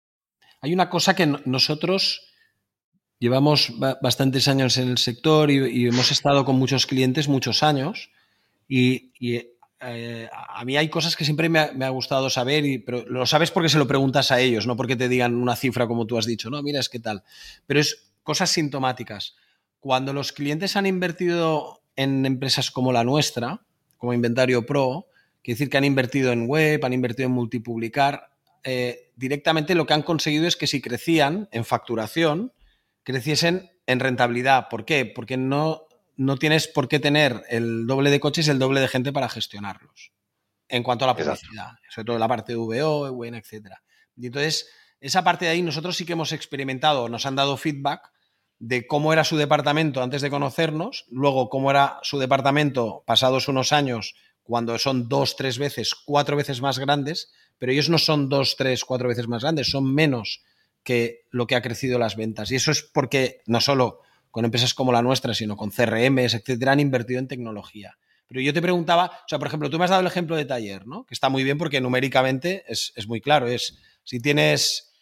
Hay 0.61 0.73
una 0.73 0.89
cosa 0.89 1.15
que 1.15 1.25
nosotros 1.45 2.27
llevamos 3.19 3.73
bastantes 4.01 4.47
años 4.47 4.77
en 4.77 4.89
el 4.89 4.97
sector 4.97 5.49
y, 5.51 5.87
hemos 5.87 6.11
estado 6.11 6.45
con 6.45 6.57
muchos 6.57 6.85
clientes 6.85 7.27
muchos 7.27 7.63
años 7.63 8.11
y, 8.67 9.11
eh, 9.83 10.29
a 10.31 10.63
mí 10.63 10.77
hay 10.77 10.89
cosas 10.89 11.15
que 11.15 11.25
siempre 11.25 11.49
me 11.49 11.59
ha, 11.59 11.89
gustado 11.89 12.29
saber, 12.29 12.65
y, 12.65 12.77
pero 12.77 13.03
lo 13.07 13.25
sabes 13.25 13.49
porque 13.49 13.69
se 13.69 13.79
lo 13.79 13.87
preguntas 13.87 14.31
a 14.31 14.39
ellos, 14.39 14.67
no 14.67 14.77
porque 14.77 14.95
te 14.95 15.09
digan 15.09 15.35
una 15.35 15.55
cifra 15.55 15.87
como 15.87 16.05
tú 16.05 16.19
has 16.19 16.27
dicho, 16.27 16.51
no, 16.51 16.61
mira, 16.61 16.79
es 16.79 16.87
que 16.87 16.99
tal. 16.99 17.23
Pero 17.65 17.79
es 17.79 18.11
cosas 18.21 18.51
sintomáticas. 18.51 19.35
Cuando 19.79 20.13
los 20.13 20.31
clientes 20.31 20.75
han 20.75 20.85
invertido 20.85 21.81
en 21.95 22.25
empresas 22.27 22.69
como 22.69 22.93
la 22.93 23.03
nuestra, 23.03 23.65
como 23.97 24.13
Inventario 24.13 24.65
Pro, 24.65 25.07
quiere 25.43 25.55
decir 25.55 25.69
que 25.69 25.77
han 25.77 25.85
invertido 25.85 26.31
en 26.31 26.47
web, 26.47 26.83
han 26.83 26.93
invertido 26.93 27.27
en 27.27 27.33
multipublicar, 27.33 28.29
eh, 28.63 29.11
directamente 29.15 29.75
lo 29.75 29.85
que 29.85 29.93
han 29.93 30.03
conseguido 30.03 30.47
es 30.47 30.55
que 30.55 30.67
si 30.67 30.81
crecían 30.81 31.49
en 31.51 31.65
facturación, 31.65 32.53
creciesen 33.03 33.71
en 33.87 33.99
rentabilidad. 33.99 34.67
¿Por 34.69 34.85
qué? 34.85 35.05
Porque 35.05 35.37
no 35.37 35.87
no 36.21 36.37
tienes 36.37 36.67
por 36.67 36.87
qué 36.87 36.99
tener 36.99 37.43
el 37.49 37.87
doble 37.87 38.11
de 38.11 38.19
coches 38.19 38.47
y 38.47 38.51
el 38.51 38.59
doble 38.59 38.79
de 38.79 38.87
gente 38.87 39.11
para 39.11 39.27
gestionarlos. 39.27 40.11
En 40.69 40.83
cuanto 40.83 41.05
a 41.05 41.07
la 41.07 41.15
publicidad, 41.15 41.71
sobre 41.89 42.05
todo 42.05 42.19
la 42.19 42.27
parte 42.27 42.53
de 42.53 42.57
VO, 42.57 43.07
EWN, 43.07 43.35
etc. 43.35 43.71
Y 44.15 44.27
entonces, 44.27 44.69
esa 44.99 45.23
parte 45.23 45.45
de 45.45 45.51
ahí 45.51 45.61
nosotros 45.61 45.97
sí 45.97 46.05
que 46.05 46.13
hemos 46.13 46.31
experimentado, 46.31 47.09
nos 47.09 47.25
han 47.25 47.35
dado 47.35 47.57
feedback 47.57 48.11
de 48.59 48.85
cómo 48.85 49.11
era 49.11 49.23
su 49.23 49.35
departamento 49.35 50.03
antes 50.03 50.21
de 50.21 50.29
conocernos, 50.29 51.05
luego 51.09 51.49
cómo 51.49 51.71
era 51.71 51.97
su 52.03 52.19
departamento 52.19 53.03
pasados 53.07 53.47
unos 53.47 53.73
años, 53.73 54.15
cuando 54.43 54.77
son 54.77 55.07
dos, 55.07 55.35
tres 55.35 55.57
veces, 55.57 55.95
cuatro 55.95 56.35
veces 56.35 56.61
más 56.61 56.79
grandes, 56.79 57.31
pero 57.57 57.71
ellos 57.71 57.89
no 57.89 57.97
son 57.97 58.29
dos, 58.29 58.55
tres, 58.57 58.83
cuatro 58.85 59.07
veces 59.07 59.27
más 59.27 59.43
grandes, 59.43 59.69
son 59.69 59.93
menos 59.93 60.43
que 60.83 61.25
lo 61.29 61.47
que 61.47 61.55
ha 61.55 61.61
crecido 61.61 61.99
las 61.99 62.15
ventas. 62.15 62.51
Y 62.51 62.55
eso 62.55 62.71
es 62.71 62.81
porque 62.81 63.41
no 63.45 63.61
solo 63.61 63.99
con 64.31 64.45
empresas 64.45 64.73
como 64.73 64.91
la 64.91 65.01
nuestra, 65.01 65.33
sino 65.33 65.55
con 65.55 65.71
CRMs, 65.71 66.33
etcétera, 66.33 66.71
han 66.71 66.79
invertido 66.79 67.19
en 67.19 67.27
tecnología. 67.27 67.97
Pero 68.27 68.41
yo 68.41 68.53
te 68.53 68.61
preguntaba, 68.61 69.07
o 69.07 69.27
sea, 69.27 69.39
por 69.39 69.47
ejemplo, 69.47 69.69
tú 69.69 69.77
me 69.77 69.83
has 69.83 69.89
dado 69.89 70.01
el 70.01 70.07
ejemplo 70.07 70.37
de 70.37 70.45
taller, 70.45 70.87
¿no? 70.87 71.05
Que 71.05 71.13
está 71.13 71.27
muy 71.27 71.43
bien 71.43 71.57
porque 71.57 71.81
numéricamente 71.81 72.63
es, 72.65 72.93
muy 73.07 73.19
claro. 73.19 73.47
Es 73.47 73.77
si 74.03 74.21
tienes 74.21 74.93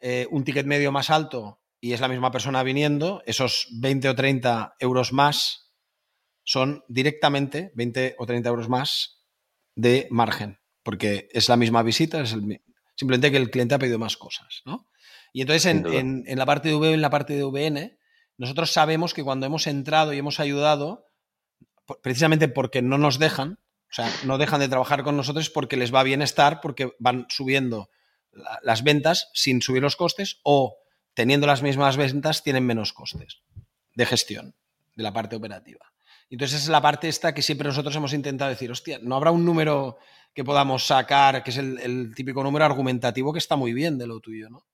eh, 0.00 0.26
un 0.30 0.44
ticket 0.44 0.64
medio 0.64 0.90
más 0.90 1.10
alto 1.10 1.60
y 1.78 1.92
es 1.92 2.00
la 2.00 2.08
misma 2.08 2.30
persona 2.30 2.62
viniendo, 2.62 3.22
esos 3.26 3.68
20 3.72 4.08
o 4.08 4.14
30 4.14 4.76
euros 4.80 5.12
más 5.12 5.67
son 6.48 6.82
directamente 6.88 7.72
20 7.74 8.16
o 8.16 8.24
30 8.24 8.48
euros 8.48 8.70
más 8.70 9.20
de 9.74 10.08
margen, 10.10 10.58
porque 10.82 11.28
es 11.32 11.50
la 11.50 11.58
misma 11.58 11.82
visita, 11.82 12.22
es 12.22 12.30
simplemente 12.94 13.30
que 13.30 13.36
el 13.36 13.50
cliente 13.50 13.74
ha 13.74 13.78
pedido 13.78 13.98
más 13.98 14.16
cosas, 14.16 14.62
¿no? 14.64 14.88
Y 15.34 15.42
entonces 15.42 15.66
en, 15.66 16.24
en, 16.26 16.38
la 16.38 16.46
parte 16.46 16.70
de 16.70 16.74
V, 16.74 16.94
en 16.94 17.02
la 17.02 17.10
parte 17.10 17.34
de 17.34 17.44
VN, 17.44 17.98
nosotros 18.38 18.72
sabemos 18.72 19.12
que 19.12 19.22
cuando 19.22 19.44
hemos 19.44 19.66
entrado 19.66 20.14
y 20.14 20.18
hemos 20.18 20.40
ayudado, 20.40 21.04
precisamente 22.00 22.48
porque 22.48 22.80
no 22.80 22.96
nos 22.96 23.18
dejan, 23.18 23.58
o 23.90 23.92
sea, 23.92 24.10
no 24.24 24.38
dejan 24.38 24.60
de 24.60 24.70
trabajar 24.70 25.02
con 25.02 25.18
nosotros 25.18 25.50
porque 25.50 25.76
les 25.76 25.94
va 25.94 26.02
bien 26.02 26.22
estar, 26.22 26.62
porque 26.62 26.92
van 26.98 27.26
subiendo 27.28 27.90
las 28.62 28.84
ventas 28.84 29.28
sin 29.34 29.60
subir 29.60 29.82
los 29.82 29.96
costes 29.96 30.40
o 30.44 30.78
teniendo 31.12 31.46
las 31.46 31.62
mismas 31.62 31.98
ventas 31.98 32.42
tienen 32.42 32.64
menos 32.64 32.94
costes 32.94 33.42
de 33.94 34.06
gestión 34.06 34.54
de 34.94 35.02
la 35.02 35.12
parte 35.12 35.36
operativa. 35.36 35.92
Entonces 36.30 36.62
es 36.62 36.68
la 36.68 36.82
parte 36.82 37.08
esta 37.08 37.32
que 37.32 37.42
siempre 37.42 37.68
nosotros 37.68 37.94
hemos 37.96 38.12
intentado 38.12 38.50
decir, 38.50 38.70
hostia, 38.70 38.98
no 39.02 39.16
habrá 39.16 39.30
un 39.30 39.44
número 39.44 39.98
que 40.34 40.44
podamos 40.44 40.86
sacar, 40.86 41.42
que 41.42 41.50
es 41.50 41.56
el, 41.56 42.12
típico 42.14 42.42
número 42.42 42.64
argumentativo 42.64 43.32
que 43.32 43.38
está 43.38 43.56
muy 43.56 43.72
bien 43.72 43.98
de 43.98 44.06
lo 44.06 44.20
tuyo, 44.20 44.50
¿no? 44.50 44.66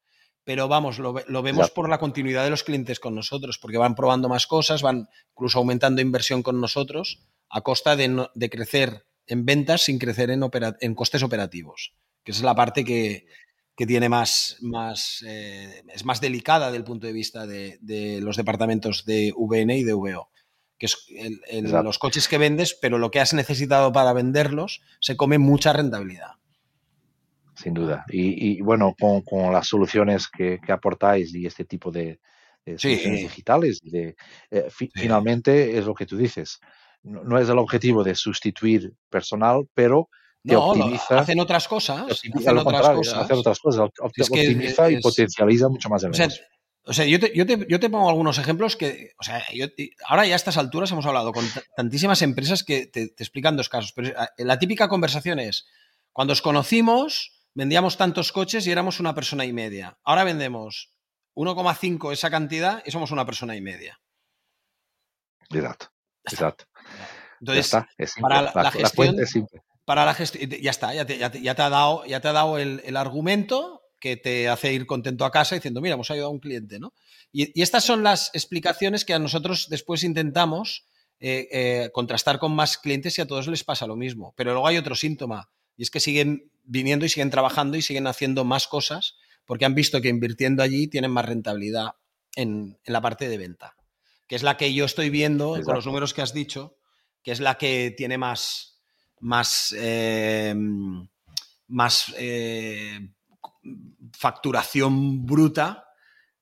Pero 0.43 0.69
vamos, 0.69 0.99
lo, 0.99 1.15
vemos 1.43 1.71
por 1.71 1.89
la 1.89 1.99
continuidad 1.99 2.45
de 2.45 2.51
los 2.51 2.65
clientes 2.65 3.01
con 3.01 3.15
nosotros, 3.15 3.59
porque 3.59 3.79
van 3.79 3.95
probando 3.95 4.29
más 4.29 4.47
cosas, 4.47 4.83
van 4.83 5.09
incluso 5.31 5.59
aumentando 5.59 6.03
inversión 6.03 6.43
con 6.43 6.61
nosotros 6.61 7.23
a 7.49 7.63
costa 7.63 7.97
de, 7.97 8.51
crecer 8.51 9.07
en 9.27 9.47
ventas 9.47 9.83
sin 9.83 9.99
crecer 9.99 10.29
en, 10.29 10.43
en 10.81 10.95
costes 10.95 11.23
operativos, 11.23 11.95
que 12.25 12.33
esa 12.33 12.41
es 12.41 12.45
la 12.45 12.55
parte 12.55 12.85
que, 12.85 13.27
que 13.77 13.87
tiene 13.87 14.09
más, 14.09 14.57
más 14.61 15.25
eh, 15.27 15.83
es 15.93 16.05
más 16.05 16.21
delicada 16.21 16.71
del 16.71 16.85
punto 16.85 17.07
de 17.07 17.13
vista 17.13 17.47
de, 17.47 18.19
los 18.21 18.37
departamentos 18.37 19.05
de 19.05 19.33
VN 19.37 19.77
y 19.77 19.85
de 19.85 19.95
VO, 19.95 20.31
que 20.79 20.87
es 20.87 21.07
los 21.73 21.99
coches 21.99 22.29
que 22.29 22.39
vendes, 22.39 22.75
pero 22.75 22.99
lo 22.99 23.11
que 23.11 23.21
has 23.21 23.35
necesitado 23.35 23.93
para 23.93 24.13
venderlos 24.13 24.83
se 25.01 25.17
come 25.17 25.39
mucha 25.39 25.73
rentabilidad. 25.73 26.33
Sin 27.55 27.75
duda. 27.75 28.05
Y, 28.09 28.61
bueno, 28.63 28.95
con, 28.99 29.53
las 29.53 29.69
soluciones 29.69 30.29
que, 30.29 30.61
aportáis 30.69 31.35
y 31.35 31.47
este 31.47 31.65
tipo 31.65 31.91
de, 31.91 32.21
soluciones 32.77 33.21
digitales, 33.21 33.81
de, 33.83 34.17
eh, 34.51 34.69
finalmente 34.71 35.79
es 35.79 35.87
lo 35.87 35.95
que 35.95 36.07
tú 36.07 36.17
dices. 36.17 36.61
no 37.03 37.39
es 37.39 37.49
el 37.49 37.59
objetivo 37.59 38.03
de 38.03 38.15
sustituir 38.15 38.95
personal, 39.09 39.69
pero 39.75 40.09
no, 40.45 40.75
hacen 41.11 41.41
otras 41.41 41.67
cosas. 41.67 42.11
Hacen 42.11 42.59
otras 42.59 42.89
cosas. 42.91 43.31
otras 43.31 43.59
cosas. 43.61 43.91
optimiza 44.01 44.91
y 44.91 45.01
potencializa 45.01 45.69
mucho 45.69 45.89
más 45.89 46.05
el 46.05 46.13
o 46.87 46.93
sea, 46.93 47.07
yo, 47.07 47.19
te, 47.19 47.91
pongo 47.91 48.09
algunos 48.09 48.39
ejemplos 48.39 48.77
que, 48.77 49.13
o 49.19 49.23
sea, 49.23 49.43
ahora 50.07 50.27
ya 50.27 50.35
a 50.35 50.37
estas 50.37 50.59
alturas 50.59 50.91
hemos 50.93 51.07
hablado 51.07 51.33
con 51.33 51.47
tantísimas 51.77 52.21
empresas 52.21 52.63
que 52.63 52.87
te, 52.87 53.05
explican 53.19 53.57
dos 53.57 53.71
casos, 53.71 53.93
pero 53.93 54.09
eh, 54.09 54.45
la 54.45 54.59
típica 54.59 54.89
conversación 54.89 55.39
es, 55.39 55.67
cuando 56.13 56.33
os 56.33 56.43
conocimos, 56.43 57.41
vendíamos 57.55 57.97
tantos 57.97 58.33
coches 58.33 58.67
y 58.67 58.71
éramos 58.71 59.01
una 59.01 59.15
persona 59.15 59.47
y 59.47 59.53
media. 59.53 59.99
Ahora 60.05 60.25
vendemos 60.25 60.93
1,5 61.35 62.13
esa 62.13 62.31
cantidad 62.31 62.83
y 62.85 62.91
somos 62.91 63.11
una 63.11 63.25
persona 63.25 63.57
y 63.57 63.63
media. 63.63 64.01
Exacto, 65.51 65.91
exacto. 66.25 66.65
Entonces, 67.41 67.71
para 68.21 68.43
la, 68.43 68.71
gestión, 68.71 69.17
para 69.85 70.05
la 70.05 70.15
gestión. 70.15 70.51
Ya 70.51 70.71
está, 70.71 70.95
ya 70.95 71.05
te, 71.07 71.19
ya 71.19 71.31
te, 71.31 71.63
ha 71.63 71.71
dado, 71.71 72.05
ya 72.07 72.21
te 72.21 72.29
ha 72.29 72.33
dado 72.33 72.59
el, 72.59 72.97
argumento 72.97 73.83
que 74.05 74.19
te 74.19 74.51
hace 74.51 74.71
ir 74.71 74.85
contento 74.85 75.25
a 75.25 75.31
casa 75.31 75.55
diciendo, 75.55 75.81
mira, 75.81 75.95
hemos 75.95 76.11
ayudado 76.11 76.29
a 76.29 76.33
un 76.35 76.39
cliente, 76.39 76.79
¿no? 76.79 76.93
Y, 77.33 77.59
estas 77.63 77.85
son 77.85 78.03
las 78.03 78.31
explicaciones 78.35 79.07
que 79.07 79.15
a 79.15 79.19
nosotros 79.19 79.69
después 79.71 80.05
intentamos 80.05 80.85
eh, 81.21 81.49
eh, 81.51 81.91
contrastar 81.91 82.39
con 82.39 82.55
más 82.55 82.77
clientes 82.77 83.17
y 83.17 83.23
a 83.23 83.27
todos 83.27 83.49
les 83.49 83.65
pasa 83.65 83.87
lo 83.87 83.97
mismo. 83.97 84.35
Pero 84.37 84.53
luego 84.53 84.67
hay 84.67 84.77
otro 84.77 84.95
síntoma, 84.95 85.49
y 85.75 85.85
es 85.85 85.91
que 85.91 86.01
siguen 86.01 86.53
viniendo 86.65 87.07
y 87.07 87.09
siguen 87.09 87.31
trabajando 87.31 87.79
y 87.79 87.83
siguen 87.83 88.07
haciendo 88.07 88.45
más 88.45 88.69
cosas 88.69 89.15
porque 89.47 89.65
han 89.65 89.75
visto 89.75 90.03
que 90.03 90.11
invirtiendo 90.11 90.63
allí 90.63 90.87
tienen 90.87 91.11
más 91.11 91.25
rentabilidad 91.25 91.93
en, 92.37 92.79
la 92.85 93.01
parte 93.01 93.31
de 93.31 93.39
venta, 93.39 93.75
que 94.27 94.37
es 94.37 94.43
la 94.43 94.59
que 94.59 94.75
yo 94.75 94.85
estoy 94.85 95.09
viendo 95.09 95.59
con 95.65 95.77
los 95.77 95.87
números 95.87 96.13
que 96.13 96.21
has 96.21 96.35
dicho, 96.35 96.77
que 97.23 97.33
es 97.33 97.41
la 97.41 97.57
que 97.57 97.95
tiene 97.97 98.19
más, 98.19 98.83
más, 99.21 99.75
eh, 99.79 100.55
más 101.69 102.15
eh, 102.19 103.14
facturación 104.13 105.27
bruta 105.27 105.89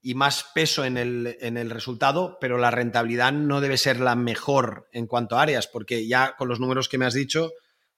y 0.00 0.14
más 0.14 0.44
peso 0.54 0.84
en 0.84 0.96
el, 0.96 1.36
en 1.40 1.56
el, 1.56 1.70
resultado, 1.70 2.38
pero 2.40 2.58
la 2.58 2.72
rentabilidad 2.72 3.32
no 3.32 3.60
debe 3.60 3.76
ser 3.76 4.00
la 4.00 4.16
mejor 4.16 4.88
en 4.92 5.06
cuanto 5.06 5.36
a 5.36 5.42
áreas, 5.42 5.68
porque 5.68 6.08
ya 6.08 6.34
con 6.36 6.48
los 6.48 6.58
números 6.58 6.88
que 6.88 6.98
me 6.98 7.06
has 7.06 7.14
dicho, 7.14 7.52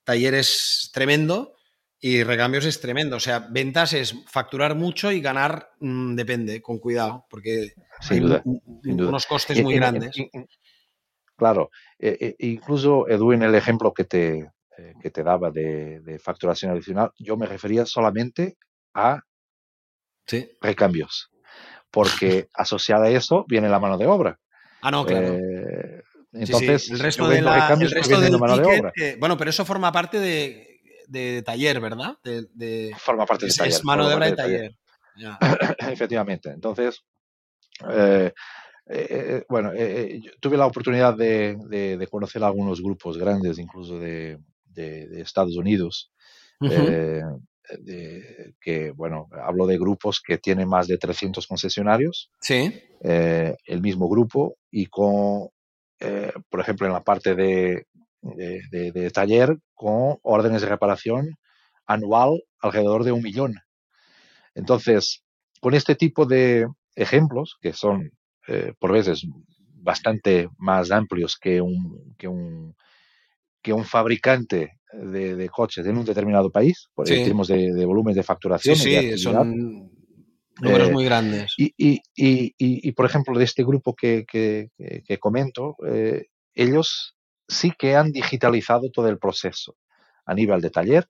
taller 0.04 0.34
es 0.34 0.90
tremendo 0.92 1.54
y 1.98 2.22
recambios 2.22 2.66
es 2.66 2.80
tremendo. 2.80 3.16
O 3.16 3.20
sea, 3.20 3.48
ventas 3.50 3.94
es 3.94 4.14
facturar 4.26 4.74
mucho 4.74 5.10
y 5.10 5.22
ganar 5.22 5.70
mm, 5.80 6.14
depende, 6.14 6.60
con 6.60 6.78
cuidado, 6.78 7.24
porque 7.30 7.72
hay 8.10 8.20
unos 8.84 9.26
costes 9.26 9.62
muy 9.62 9.76
grandes. 9.76 10.14
Claro, 11.36 11.70
e, 11.98 12.36
e, 12.38 12.46
incluso 12.46 13.08
Edu, 13.08 13.32
en 13.32 13.42
el 13.42 13.54
ejemplo 13.54 13.92
que 13.92 14.04
te, 14.04 14.50
eh, 14.76 14.94
que 15.00 15.10
te 15.10 15.22
daba 15.22 15.50
de, 15.50 16.20
facturación 16.22 16.72
adicional, 16.72 17.12
yo 17.18 17.36
me 17.36 17.46
refería 17.46 17.86
solamente 17.86 18.56
a 18.94 19.22
recambios, 20.60 21.30
porque 21.90 22.48
asociada 22.54 23.06
a 23.06 23.10
eso 23.10 23.44
viene 23.48 23.68
la 23.68 23.80
mano 23.80 23.98
de 23.98 24.06
obra. 24.06 24.38
Ah, 24.82 24.90
no, 24.90 25.04
claro. 25.04 25.34
Eh, 25.34 26.02
entonces, 26.32 26.90
el 26.90 26.98
resto 26.98 27.28
de 27.28 27.40
la, 27.40 27.68
el 27.68 27.90
resto 27.90 28.20
del 28.20 28.38
mano 28.38 28.56
de 28.56 28.64
obra. 28.64 28.92
bueno, 29.18 29.36
pero 29.36 29.50
eso 29.50 29.64
forma 29.64 29.92
parte 29.92 30.18
de, 30.18 31.42
taller, 31.42 31.80
¿verdad? 31.80 32.16
De, 32.22 32.94
forma 32.98 33.24
parte 33.24 33.46
de 33.46 33.52
taller. 33.52 33.72
Es 33.72 33.84
mano 33.84 34.08
de 34.08 34.14
obra 34.14 34.26
de 34.26 34.36
taller. 34.36 34.74
Efectivamente. 35.78 36.50
Entonces, 36.50 37.04
eh, 37.88 38.32
bueno, 39.48 39.70
tuve 40.40 40.56
la 40.56 40.66
oportunidad 40.66 41.16
de, 41.16 42.08
conocer 42.10 42.42
algunos 42.42 42.82
grupos 42.82 43.16
grandes, 43.16 43.58
incluso 43.58 43.98
de, 43.98 44.38
de, 44.64 45.20
Estados 45.20 45.56
Unidos, 45.56 46.12
eh, 47.86 48.52
que, 48.60 48.90
bueno, 48.90 49.28
hablo 49.42 49.66
de 49.66 49.78
grupos 49.78 50.20
que 50.20 50.38
tienen 50.38 50.68
más 50.68 50.86
de 50.86 50.98
300 50.98 51.46
concesionarios. 51.46 52.30
Sí. 52.40 52.72
Eh, 53.02 53.56
el 53.64 53.80
mismo 53.80 54.08
grupo 54.08 54.56
y 54.70 54.86
con, 54.86 55.48
eh, 56.00 56.32
por 56.50 56.60
ejemplo, 56.60 56.86
en 56.86 56.92
la 56.92 57.02
parte 57.02 57.34
de, 57.34 57.86
de, 58.22 59.10
taller, 59.10 59.56
con 59.74 60.18
órdenes 60.22 60.62
de 60.62 60.68
reparación 60.68 61.36
anual 61.86 62.42
alrededor 62.60 63.04
de 63.04 63.12
un 63.12 63.22
millón. 63.22 63.54
Entonces, 64.54 65.22
con 65.60 65.74
este 65.74 65.94
tipo 65.94 66.26
de 66.26 66.66
ejemplos, 66.94 67.56
que 67.60 67.72
son 67.72 68.10
por 68.78 68.92
veces 68.92 69.26
bastante 69.72 70.48
más 70.58 70.90
amplios 70.90 71.38
que 71.40 71.62
un, 71.62 72.14
que 72.18 72.28
un, 72.28 72.74
que 73.64 73.72
un 73.72 73.84
fabricante 73.84 74.78
de, 74.92 75.48
coches 75.48 75.84
en 75.86 75.96
un 75.96 76.04
determinado 76.04 76.50
país, 76.50 76.90
por 76.94 77.08
sí. 77.08 77.14
de, 77.14 77.72
de, 77.72 77.84
volúmenes 77.86 78.16
de 78.16 78.22
facturación. 78.22 78.76
Sí, 78.76 79.16
son 79.16 79.90
números 80.60 80.88
eh, 80.88 80.92
muy 80.92 81.04
grandes. 81.06 81.54
Y, 81.56 82.92
por 82.92 83.06
ejemplo, 83.06 83.38
de 83.38 83.44
este 83.44 83.64
grupo 83.64 83.96
que, 83.96 84.26
comento, 85.18 85.76
eh, 85.86 86.26
ellos 86.54 87.16
sí 87.48 87.72
que 87.76 87.96
han 87.96 88.12
digitalizado 88.12 88.90
todo 88.90 89.08
el 89.08 89.18
proceso 89.18 89.76
a 90.26 90.34
nivel 90.34 90.60
de 90.60 90.70
taller, 90.70 91.08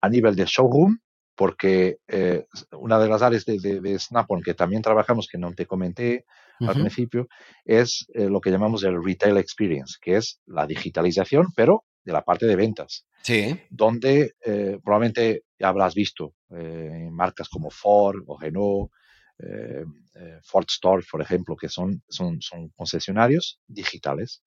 a 0.00 0.08
nivel 0.08 0.34
de 0.34 0.44
showroom, 0.46 0.98
porque 1.36 1.98
eh, 2.08 2.44
una 2.72 2.98
de 2.98 3.08
las 3.08 3.22
áreas 3.22 3.44
de, 3.44 3.80
de, 3.80 3.98
Snap-on 3.98 4.42
que 4.42 4.54
también 4.54 4.82
trabajamos, 4.82 5.28
que 5.28 5.38
no 5.38 5.52
te 5.54 5.66
comenté 5.66 6.24
al 6.60 6.74
principio, 6.74 7.28
es 7.64 8.06
eh, 8.14 8.28
lo 8.28 8.40
que 8.40 8.50
llamamos 8.50 8.82
el 8.84 9.02
retail 9.02 9.36
experience, 9.36 9.96
que 10.00 10.16
es 10.16 10.40
la 10.46 10.66
digitalización, 10.66 11.46
pero 11.54 11.84
de 12.04 12.12
la 12.12 12.22
parte 12.22 12.46
de 12.46 12.56
ventas. 12.56 13.06
Sí. 13.22 13.58
Donde 13.70 14.34
eh, 14.44 14.78
probablemente 14.82 15.42
ya 15.58 15.68
habrás 15.68 15.94
visto 15.94 16.34
en 16.50 17.12
marcas 17.12 17.48
como 17.48 17.70
Ford 17.70 18.22
o 18.26 18.38
Renault, 18.38 18.90
Ford 20.42 20.66
Store, 20.68 21.04
por 21.08 21.20
ejemplo, 21.20 21.54
que 21.54 21.68
son, 21.68 22.02
son, 22.08 22.40
son 22.40 22.70
concesionarios 22.70 23.60
digitales, 23.66 24.42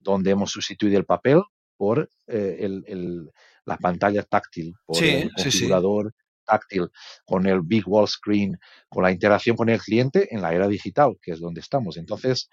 donde 0.00 0.30
hemos 0.30 0.50
sustituido 0.50 0.98
el 0.98 1.04
papel 1.04 1.42
por 1.76 2.08
el, 2.26 2.84
el, 2.86 3.30
la 3.66 3.76
pantalla 3.76 4.22
táctil, 4.22 4.74
por 4.86 5.02
el 5.02 5.30
configurador, 5.32 6.14
táctil, 6.44 6.90
con 7.24 7.46
el 7.46 7.60
big 7.62 7.84
wall 7.86 8.08
screen, 8.08 8.58
con 8.88 9.02
la 9.02 9.10
interacción 9.10 9.56
con 9.56 9.68
el 9.68 9.80
cliente 9.80 10.34
en 10.34 10.42
la 10.42 10.52
era 10.52 10.68
digital, 10.68 11.16
que 11.20 11.32
es 11.32 11.40
donde 11.40 11.60
estamos. 11.60 11.96
Entonces, 11.96 12.48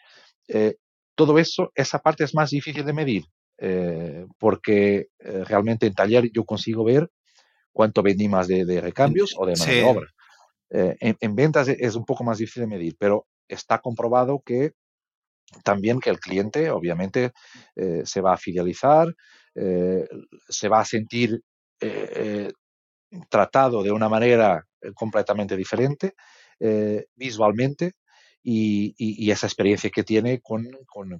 eh, 0.47 0.75
todo 1.15 1.37
eso, 1.37 1.71
esa 1.75 1.99
parte 1.99 2.23
es 2.23 2.33
más 2.33 2.49
difícil 2.49 2.85
de 2.85 2.93
medir, 2.93 3.23
eh, 3.57 4.25
porque 4.37 5.07
eh, 5.19 5.43
realmente 5.45 5.85
en 5.85 5.93
taller 5.93 6.31
yo 6.33 6.45
consigo 6.45 6.83
ver 6.83 7.09
cuánto 7.71 8.01
vendí 8.01 8.27
más 8.27 8.47
de, 8.47 8.81
recambios 8.81 9.35
o 9.37 9.45
de 9.45 9.53
mano 9.57 9.71
de 9.71 9.83
obra. 9.83 10.07
En, 10.71 11.35
ventas 11.35 11.67
e, 11.67 11.77
es 11.79 11.95
un 11.95 12.05
poco 12.05 12.23
más 12.23 12.37
difícil 12.37 12.61
de 12.61 12.67
medir, 12.67 12.95
pero 12.97 13.27
está 13.47 13.79
comprobado 13.79 14.41
que 14.45 14.73
también 15.63 15.99
que 15.99 16.09
el 16.09 16.19
cliente 16.19 16.69
obviamente 16.69 17.31
se 18.03 18.21
va 18.21 18.33
a 18.33 18.37
fidelizar, 18.37 19.07
se 19.55 20.67
va 20.69 20.81
a 20.81 20.85
sentir 20.85 21.41
tratado 23.29 23.83
de 23.83 23.91
una 23.91 24.09
manera 24.09 24.65
eh, 24.81 24.91
completamente 24.93 25.55
diferente 25.55 26.15
eh, 26.59 27.07
visualmente 27.15 27.93
y, 28.41 29.29
esa 29.29 29.47
experiencia 29.47 29.89
que 29.89 30.03
tiene 30.03 30.41
con, 30.41 30.67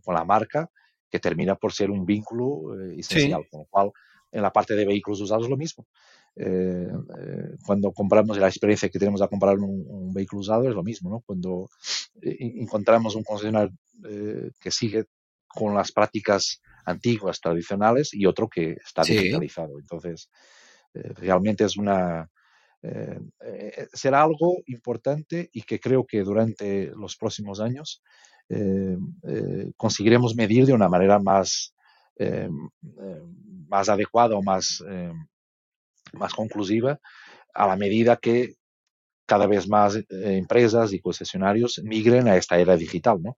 la 0.07 0.25
marca 0.25 0.69
que 1.11 1.19
termina 1.19 1.55
por 1.55 1.73
ser 1.73 1.91
un 1.91 2.05
vínculo 2.05 2.75
eh, 2.75 2.95
esencial, 2.99 3.43
con 3.49 3.61
lo 3.61 3.65
cual 3.69 3.91
en 4.31 4.41
la 4.41 4.51
parte 4.51 4.75
de 4.75 4.85
vehículos 4.85 5.21
usados 5.21 5.49
lo 5.49 5.57
mismo. 5.57 5.85
cuando 7.65 7.91
compramos 7.91 8.37
la 8.37 8.47
experiencia 8.47 8.89
que 8.89 8.99
tenemos 8.99 9.21
a 9.21 9.27
comprar 9.27 9.57
un, 9.57 10.13
vehículo 10.13 10.41
usado 10.41 10.69
es 10.69 10.75
lo 10.75 10.83
mismo, 10.83 11.09
¿no? 11.09 11.19
Cuando 11.25 11.67
encontramos 12.21 13.15
un 13.15 13.23
concesionario 13.23 13.75
que 14.59 14.71
sigue 14.71 15.05
con 15.47 15.73
las 15.73 15.91
prácticas 15.91 16.61
antiguas, 16.85 17.41
tradicionales, 17.41 18.13
y 18.13 18.25
otro 18.25 18.47
que 18.47 18.77
está 18.83 19.03
digitalizado. 19.03 19.79
Entonces, 19.79 20.29
realmente 20.93 21.63
es 21.63 21.77
una, 21.77 22.29
será 23.93 24.23
algo 24.23 24.57
importante 24.67 25.49
y 25.53 25.61
que 25.63 25.79
creo 25.79 26.05
que 26.05 26.21
durante 26.21 26.91
los 26.95 27.15
próximos 27.15 27.59
años 27.59 28.01
conseguiremos 29.77 30.35
medir 30.35 30.65
de 30.65 30.73
una 30.73 30.89
manera 30.89 31.19
más, 31.19 31.73
más 33.67 33.89
adecuada 33.89 34.35
o 34.35 34.41
más, 34.41 34.83
más 36.13 36.33
conclusiva 36.33 36.99
a 37.53 37.67
la 37.67 37.75
medida 37.75 38.17
que 38.17 38.55
cada 39.29 39.45
vez 39.45 39.67
más 39.67 39.95
eh, 39.95 40.05
empresas 40.09 40.91
y 40.91 40.99
concesionarios 40.99 41.79
migren 41.83 42.27
a 42.27 42.35
esta 42.35 42.59
era 42.59 42.75
digital, 42.75 43.21
¿no? 43.21 43.37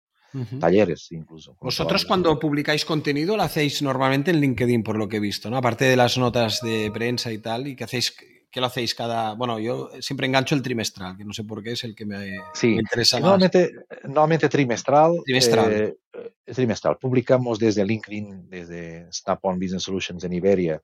Talleres 0.59 1.11
incluso. 1.11 1.57
Vosotros 1.59 2.05
cuando 2.05 2.37
publicáis 2.39 2.85
contenido 2.85 3.35
lo 3.35 3.43
hacéis 3.43 3.81
normalmente 3.81 4.31
en 4.31 4.39
LinkedIn, 4.39 4.83
por 4.83 4.97
lo 4.97 5.07
que 5.07 5.17
he 5.17 5.19
visto, 5.19 5.49
¿no? 5.49 5.57
Aparte 5.57 5.85
de 5.85 5.95
las 5.95 6.17
notas 6.17 6.61
de 6.61 6.91
prensa 6.91 7.31
y 7.31 7.39
tal, 7.39 7.67
y 7.67 7.75
que 7.75 7.83
hacéis 7.83 8.15
¿Qué 8.51 8.59
lo 8.59 8.65
hacéis 8.65 8.95
cada.? 8.95 9.35
Bueno, 9.35 9.59
yo 9.59 9.91
siempre 9.99 10.25
engancho 10.25 10.55
el 10.55 10.63
trimestral, 10.63 11.15
que 11.15 11.23
no 11.23 11.33
sé 11.33 11.43
por 11.43 11.61
qué 11.61 11.73
es 11.73 11.83
el 11.83 11.93
que 11.93 12.05
me, 12.05 12.39
sí, 12.53 12.69
interesa 12.79 13.19
normalmente, 13.19 13.71
más. 13.73 13.99
Normalmente 14.05 14.49
trimestral. 14.49 15.21
Trimestral. 15.23 15.71
Eh, 15.71 15.97
eh, 16.13 16.53
trimestral. 16.53 16.97
Publicamos 16.97 17.59
desde 17.59 17.85
LinkedIn, 17.85 18.49
desde 18.49 19.07
Snap-on 19.11 19.59
Business 19.59 19.83
Solutions 19.83 20.23
en 20.23 20.33
Iberia, 20.33 20.81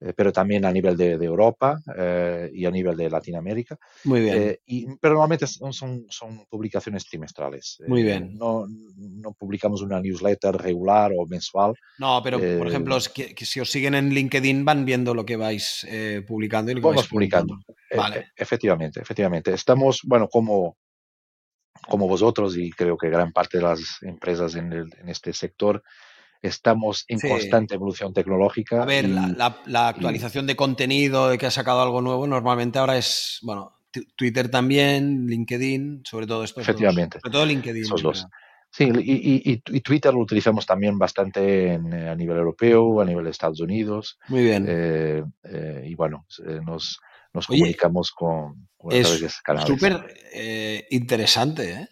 eh, 0.00 0.12
pero 0.16 0.32
también 0.32 0.64
a 0.64 0.70
nivel 0.70 0.96
de, 0.96 1.14
Europa 1.14 1.80
eh, 1.96 2.50
y 2.52 2.64
a 2.64 2.70
nivel 2.70 2.96
de 2.96 3.10
Latinoamérica. 3.10 3.76
Muy 4.04 4.20
bien. 4.20 4.42
Eh, 4.42 4.60
y, 4.66 4.86
pero 5.00 5.14
normalmente 5.14 5.46
son, 5.46 5.72
son, 5.72 6.46
publicaciones 6.48 7.04
trimestrales. 7.04 7.78
Muy 7.86 8.04
bien. 8.04 8.34
No, 8.38 8.66
no, 8.96 9.32
publicamos 9.32 9.82
una 9.82 10.00
newsletter 10.00 10.54
regular 10.54 11.10
o 11.16 11.26
mensual. 11.26 11.74
No, 11.98 12.20
pero 12.22 12.38
por 12.38 12.68
ejemplo, 12.68 12.96
que, 13.12 13.34
si 13.44 13.58
os 13.58 13.70
siguen 13.70 13.94
en 13.94 14.10
LinkedIn 14.10 14.64
van 14.64 14.84
viendo 14.84 15.14
lo 15.14 15.26
que 15.26 15.36
vais 15.36 15.86
publicando 16.26 16.70
y 16.70 16.74
lo 16.74 16.80
que 16.80 16.86
Vamos 16.86 17.08
publicando. 17.08 17.58
Vale. 17.94 18.28
efectivamente, 18.36 19.00
efectivamente. 19.00 19.52
Estamos, 19.52 20.00
bueno, 20.04 20.28
como 20.28 20.76
como 21.86 22.08
vosotros 22.08 22.56
y 22.56 22.70
creo 22.70 22.96
que 22.96 23.08
gran 23.08 23.32
parte 23.32 23.58
de 23.58 23.64
las 23.64 23.98
empresas 24.02 24.56
en, 24.56 24.72
en 24.72 25.08
este 25.08 25.32
sector, 25.32 25.82
estamos 26.42 27.04
en 27.08 27.20
constante 27.20 27.74
evolución 27.74 28.12
tecnológica. 28.12 28.82
A 28.82 28.86
ver, 28.86 29.08
la, 29.08 29.88
actualización 29.88 30.46
de 30.46 30.56
contenido, 30.56 31.28
de 31.28 31.38
que 31.38 31.46
ha 31.46 31.50
sacado 31.50 31.82
algo 31.82 32.00
nuevo, 32.00 32.26
normalmente 32.26 32.78
ahora 32.78 32.96
es, 32.96 33.38
bueno, 33.42 33.72
Twitter 34.16 34.50
también, 34.50 35.26
LinkedIn, 35.26 36.02
sobre 36.04 36.26
todo 36.26 36.44
esto. 36.44 36.60
Efectivamente. 36.60 37.18
Sobre 37.20 37.32
todo 37.32 37.46
LinkedIn. 37.46 37.82
Esos 37.82 38.02
dos. 38.02 38.26
Sí, 38.70 38.84
y, 38.84 39.62
y, 39.66 39.80
Twitter 39.80 40.12
lo 40.12 40.20
utilizamos 40.20 40.66
también 40.66 40.98
bastante 40.98 41.72
a 41.72 42.14
nivel 42.14 42.36
europeo, 42.36 43.00
a 43.00 43.04
nivel 43.04 43.24
de 43.24 43.30
Estados 43.30 43.60
Unidos. 43.60 44.18
Muy 44.28 44.42
bien. 44.42 44.66
Eh, 44.68 45.24
eh, 45.44 45.82
y 45.86 45.94
bueno, 45.94 46.26
eh, 46.46 46.60
nos, 46.64 47.00
nos 47.32 47.46
comunicamos 47.46 48.12
con, 48.12 48.68
con 48.76 48.92
es 48.92 49.40
Súper 49.66 50.14
interesante, 50.90 51.72
¿eh? 51.72 51.88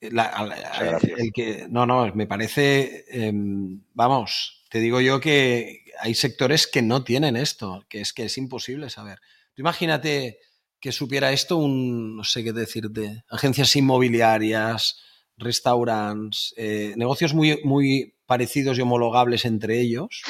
El 0.00 1.32
que, 1.32 1.66
no, 1.68 1.86
no, 1.86 2.12
me 2.14 2.26
parece, 2.26 3.04
em, 3.08 3.82
vamos, 3.92 4.64
te 4.70 4.80
digo 4.80 5.00
yo 5.00 5.20
que 5.20 5.84
hay 6.00 6.14
sectores 6.14 6.66
que 6.66 6.82
no 6.82 7.04
tienen 7.04 7.36
esto, 7.36 7.84
que 7.88 8.00
es 8.00 8.12
que 8.12 8.24
es 8.24 8.38
imposible 8.38 8.88
saber. 8.88 9.20
imagínate 9.56 10.38
que 10.80 10.92
supiera 10.92 11.30
esto 11.30 11.58
un, 11.58 12.16
no 12.16 12.24
sé 12.24 12.42
qué 12.42 12.54
decirte, 12.54 13.24
agencias 13.28 13.76
inmobiliarias, 13.76 14.98
restaurantes, 15.36 16.54
eh, 16.56 16.94
negocios 16.96 17.34
muy, 17.34 17.60
muy 17.64 18.14
parecidos 18.24 18.78
y 18.78 18.80
homologables 18.80 19.44
entre 19.44 19.78
ellos. 19.78 20.22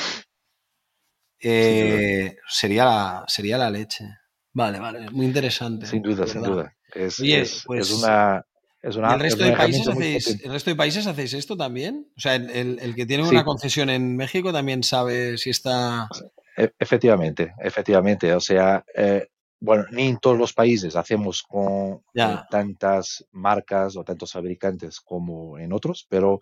Eh, 1.39 2.37
sería, 2.49 2.85
la, 2.85 3.25
sería 3.29 3.59
la 3.59 3.71
leche. 3.71 4.05
Vale, 4.53 4.81
vale, 4.81 5.09
muy 5.11 5.27
interesante. 5.27 5.87
Sin 5.87 6.03
duda, 6.03 6.27
sin 6.27 6.43
duda. 6.43 6.75
Es, 6.93 7.21
es, 7.21 7.63
pues 7.65 7.93
una, 7.93 8.45
el, 8.83 9.21
resto 9.21 9.45
de 9.45 9.53
países 9.53 9.89
hacéis, 9.89 10.41
¿El 10.43 10.53
resto 10.53 10.71
de 10.71 10.77
países 10.77 11.07
hacéis 11.07 11.35
esto 11.35 11.57
también? 11.57 12.09
O 12.17 12.21
sea, 12.21 12.35
el, 12.35 12.95
que 12.95 13.05
tiene 13.05 13.29
una 13.29 13.45
concesión 13.45 13.91
en 13.91 14.17
México 14.17 14.53
también 14.53 14.83
sabe 14.83 15.37
si 15.37 15.51
está... 15.51 16.09
E, 16.57 16.73
efectivamente, 16.79 17.55
efectivamente. 17.59 18.33
O 18.35 18.41
sea, 18.41 18.85
eh, 18.95 19.29
bueno, 19.61 19.85
ni 19.91 20.09
en 20.09 20.19
todos 20.19 20.39
los 20.39 20.55
países 20.55 20.97
hacemos 20.97 21.43
con 21.43 22.03
eh, 22.15 22.37
tantas 22.51 23.27
marcas 23.33 23.97
o 23.97 24.05
tantos 24.05 24.33
fabricantes 24.33 25.01
como 25.01 25.59
en 25.59 25.73
otros, 25.75 26.07
pero, 26.09 26.41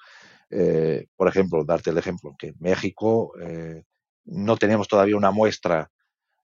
eh, 0.50 1.06
por 1.16 1.28
ejemplo, 1.28 1.64
darte 1.64 1.90
el 1.90 1.98
ejemplo, 1.98 2.36
que 2.38 2.48
en 2.48 2.56
México 2.60 3.32
no 4.26 4.56
tenemos 4.56 4.86
todavía 4.86 5.16
una 5.16 5.30
muestra 5.30 5.90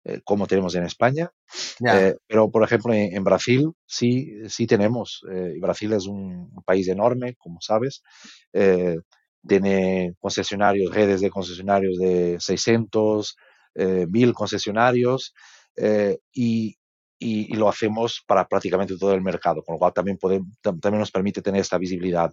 eh, 0.07 0.21
como 0.23 0.47
tenemos 0.47 0.75
en 0.75 0.85
España. 0.85 1.31
Eh, 1.87 2.15
pero, 2.27 2.51
por 2.51 2.63
ejemplo, 2.63 2.93
en, 2.93 3.25
Brasil 3.25 3.73
sí, 3.87 4.33
sí 4.49 4.67
tenemos. 4.67 5.25
Eh, 5.33 5.55
Brasil 5.59 5.93
es 5.95 6.07
un, 6.07 6.53
país 6.67 6.89
enorme, 6.89 7.37
como 7.37 7.61
sabes. 7.61 8.03
tiene 9.47 10.15
concesionarios, 10.21 10.95
redes 10.95 11.21
de 11.21 11.31
concesionarios 11.31 11.99
de 11.99 12.37
600, 12.39 13.37
1000 13.75 14.33
concesionarios 14.33 15.35
y, 16.33 16.77
y, 17.19 17.55
lo 17.55 17.69
hacemos 17.69 18.23
para 18.27 18.47
prácticamente 18.47 18.97
todo 18.97 19.15
el 19.15 19.23
mercado, 19.23 19.63
con 19.63 19.75
lo 19.75 19.79
cual 19.79 19.93
también, 19.93 20.19
podemos, 20.19 20.49
también 20.63 20.99
nos 20.99 21.11
permite 21.11 21.43
tener 21.43 21.61
esta 21.61 21.79
visibilidad 21.79 22.33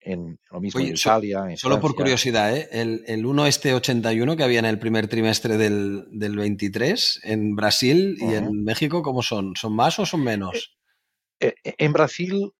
en 0.00 0.38
lo 0.50 0.60
mismo 0.60 0.80
en 0.80 0.94
Italia. 0.94 1.44
solo 1.56 1.80
por 1.80 1.94
curiosidad, 1.94 2.56
¿eh? 2.56 2.68
el, 2.72 3.04
el 3.06 3.26
1 3.26 3.46
este 3.46 3.74
81 3.74 4.36
que 4.36 4.44
había 4.44 4.58
en 4.58 4.64
el 4.64 4.78
primer 4.78 5.08
trimestre 5.08 5.56
del, 5.56 6.06
del 6.10 6.36
23 6.36 7.20
en 7.24 7.56
Brasil 7.56 8.16
y 8.18 8.34
en 8.34 8.64
México, 8.64 9.02
¿cómo 9.02 9.22
son? 9.22 9.54
¿Son 9.56 9.74
más 9.74 9.98
o 9.98 10.06
son 10.06 10.22
menos? 10.22 10.76
Eh, 11.40 11.54
eh, 11.64 11.74
en 11.78 11.92
Brasil, 11.92 12.52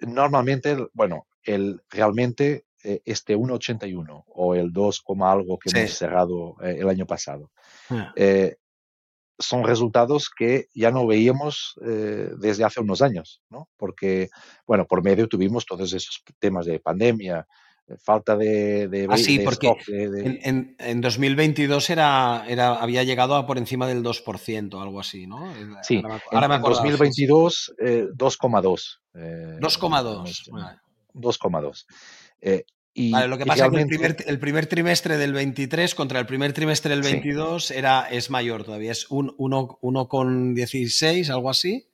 normalmente, 0.00 0.76
bueno, 0.92 1.26
el, 1.42 1.80
realmente 1.90 2.64
este 2.82 3.36
1,81 3.36 4.24
o 4.26 4.54
el 4.54 4.72
2, 4.72 5.04
algo 5.22 5.58
que 5.58 5.78
hemos 5.78 5.92
cerrado 5.92 6.56
el 6.62 6.88
año 6.88 7.06
pasado. 7.06 7.50
Ah 7.90 8.12
son 9.40 9.64
resultados 9.64 10.30
que 10.30 10.66
ya 10.74 10.90
no 10.90 11.06
veíamos 11.06 11.74
eh, 11.84 12.30
desde 12.38 12.64
hace 12.64 12.80
unos 12.80 13.02
años, 13.02 13.42
¿no? 13.50 13.68
Porque, 13.76 14.28
bueno, 14.66 14.86
por 14.86 15.02
medio 15.02 15.28
tuvimos 15.28 15.66
todos 15.66 15.92
esos 15.92 16.22
temas 16.38 16.66
de 16.66 16.78
pandemia, 16.78 17.46
eh, 17.88 17.96
falta 17.98 18.36
de... 18.36 18.88
de 18.88 19.08
ah, 19.10 19.16
sí, 19.16 19.40
porque 19.40 19.72
En, 19.88 20.76
en, 20.78 21.00
2022 21.00 21.90
era, 21.90 22.44
era, 22.46 22.74
había 22.74 23.02
llegado 23.02 23.34
a 23.34 23.46
por 23.46 23.58
encima 23.58 23.88
del 23.88 24.04
2%, 24.04 24.80
algo 24.80 25.00
así, 25.00 25.26
¿no? 25.26 25.52
Sí, 25.82 26.02
ahora 26.30 26.48
me, 26.48 26.56
en, 26.56 26.62
2022 26.62 27.74
2,2. 27.78 29.00
2,2. 29.14 30.80
2,2 31.14 31.84
lo 32.94 33.38
que 33.38 33.46
pasa 33.46 33.66
es 33.66 33.72
que 33.72 33.80
el 34.26 34.38
primer, 34.38 34.66
trimestre 34.66 35.16
del 35.16 35.32
23 35.32 35.94
contra 35.94 36.18
el 36.18 36.26
primer 36.26 36.52
trimestre 36.52 36.90
del 36.90 37.02
22 37.02 37.70
era, 37.70 38.08
es 38.10 38.30
mayor 38.30 38.64
todavía, 38.64 38.92
es 38.92 39.10
un 39.10 39.36
1,16, 39.36 41.30
algo 41.30 41.50
así. 41.50 41.86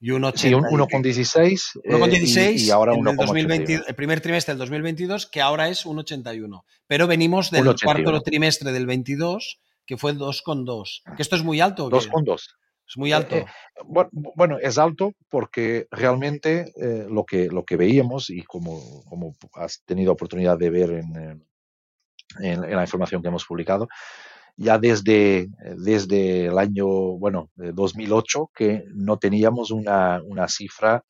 Y 0.00 0.10
un 0.10 0.22
80, 0.22 0.38
sí, 0.42 0.52
1,16 0.52 2.36
eh, 2.36 2.54
y, 2.58 2.70
ahora 2.70 2.92
1,22. 2.92 3.84
El 3.88 3.94
primer 3.94 4.20
trimestre 4.20 4.52
del 4.52 4.58
2022, 4.58 5.26
que 5.26 5.40
ahora 5.40 5.70
es 5.70 5.86
1,81. 5.86 6.62
Pero 6.86 7.06
venimos 7.06 7.50
del 7.50 7.74
cuarto 7.82 8.20
trimestre 8.20 8.72
del 8.72 8.84
22, 8.84 9.62
que 9.86 9.96
fue 9.96 10.12
2,2. 10.12 11.04
¿Que 11.16 11.22
esto 11.22 11.36
es 11.36 11.42
muy 11.42 11.62
alto? 11.62 11.88
2,2. 11.88 12.38
Es 12.86 12.98
muy 12.98 13.12
alto. 13.12 13.36
Eh, 13.36 13.46
eh, 13.78 14.08
bueno, 14.12 14.58
es 14.60 14.78
alto 14.78 15.12
porque 15.28 15.86
realmente 15.90 16.72
eh, 16.76 17.06
lo, 17.08 17.24
que, 17.24 17.48
lo 17.48 17.64
que 17.64 17.76
veíamos 17.76 18.30
y 18.30 18.42
como, 18.42 19.04
como 19.04 19.34
has 19.54 19.82
tenido 19.84 20.12
oportunidad 20.12 20.58
de 20.58 20.70
ver 20.70 20.90
en, 20.90 21.44
en, 22.40 22.60
la 22.60 22.82
información 22.82 23.22
que 23.22 23.28
hemos 23.28 23.44
publicado, 23.44 23.88
ya 24.56 24.78
desde, 24.78 25.48
desde 25.76 26.46
el 26.46 26.58
año, 26.58 26.86
bueno, 26.86 27.50
2008 27.56 28.50
que 28.54 28.84
no 28.94 29.18
teníamos 29.18 29.70
una, 29.70 30.22
una 30.22 30.46
cifra 30.46 31.04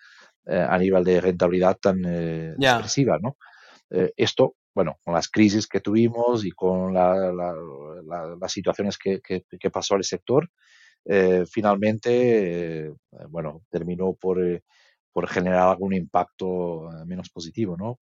a 0.46 0.78
nivel 0.78 1.04
de 1.04 1.20
rentabilidad 1.20 1.76
tan 1.78 2.04
expresiva, 2.58 3.18
¿no? 3.20 3.36
esto, 3.90 4.56
bueno, 4.74 4.98
con 5.04 5.14
las 5.14 5.28
crisis 5.28 5.66
que 5.66 5.80
tuvimos 5.80 6.44
y 6.44 6.50
con 6.50 6.94
la, 6.94 7.32
las 8.40 8.52
situaciones 8.52 8.96
que, 8.96 9.20
que, 9.20 9.44
que 9.58 9.70
pasó 9.70 9.94
al 9.94 10.04
sector, 10.04 10.48
eh, 11.04 11.44
finalmente, 11.50 12.86
eh, 12.86 12.92
bueno, 13.28 13.62
terminó 13.70 14.14
por, 14.14 14.42
eh, 14.42 14.62
por, 15.12 15.28
generar 15.28 15.68
algún 15.68 15.94
impacto 15.94 16.88
menos 17.06 17.30
positivo, 17.30 17.76
¿no? 17.76 17.98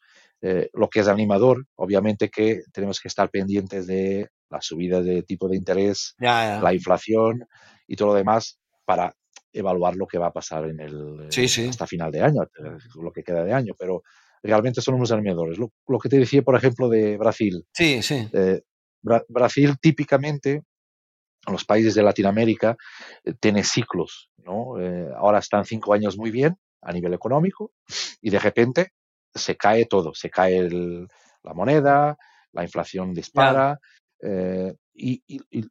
lo 0.73 0.89
que 0.89 0.99
es 0.99 1.07
animador, 1.07 1.67
obviamente 1.77 2.29
que 2.29 2.63
tenemos 2.73 2.99
que 2.99 3.07
estar 3.07 3.31
pendientes 3.31 3.87
de 3.87 4.29
la 4.51 4.61
subida 4.61 5.01
de 5.01 5.23
tipo 5.23 5.49
de 5.49 5.57
interés, 5.57 6.17
la 6.19 6.75
inflación 6.75 7.47
y 7.87 7.95
todo 7.95 8.09
lo 8.09 8.15
demás 8.15 8.59
para 8.85 9.15
evaluar 9.53 9.95
lo 9.95 10.09
que 10.09 10.19
va 10.19 10.27
a 10.27 10.33
pasar 10.33 10.69
en 10.69 10.81
el 10.81 11.27
sí, 11.29 11.47
sí. 11.47 11.69
hasta 11.69 11.87
final 11.87 12.11
de 12.11 12.23
año, 12.23 12.41
lo 13.01 13.13
que 13.13 13.23
queda 13.23 13.45
de 13.45 13.53
año, 13.53 13.75
pero 13.79 14.03
realmente 14.43 14.81
son 14.81 14.97
unos 14.97 15.13
animadores. 15.13 15.59
Lo, 15.59 15.99
que 16.01 16.09
te 16.09 16.19
decía, 16.19 16.43
por 16.43 16.57
ejemplo, 16.57 16.89
de 16.89 17.17
Brasil. 17.17 17.65
Sí, 17.73 18.03
sí. 18.03 18.29
Brasil 19.29 19.77
típicamente 19.81 20.65
los 21.51 21.65
países 21.65 21.95
de 21.95 22.03
Latinoamérica 22.03 22.77
eh, 23.25 23.35
tiene 23.41 23.65
ciclos, 23.65 24.31
¿no? 24.39 24.81
Eh, 24.81 25.09
ahora 25.17 25.39
están 25.39 25.65
cinco 25.65 25.93
años 25.93 26.17
muy 26.17 26.31
bien 26.31 26.57
a 26.81 26.93
nivel 26.93 27.15
económico 27.15 27.73
y 28.21 28.31
de 28.31 28.39
repente 28.39 28.93
se 29.35 29.57
cae 29.57 29.87
todo, 29.87 30.15
se 30.15 30.31
cae 30.31 30.69
la 30.69 31.55
moneda, 31.55 32.17
la 32.53 32.63
inflación 32.63 33.15
dispara. 33.15 33.79
Eh, 34.21 34.75
y, 34.95 35.23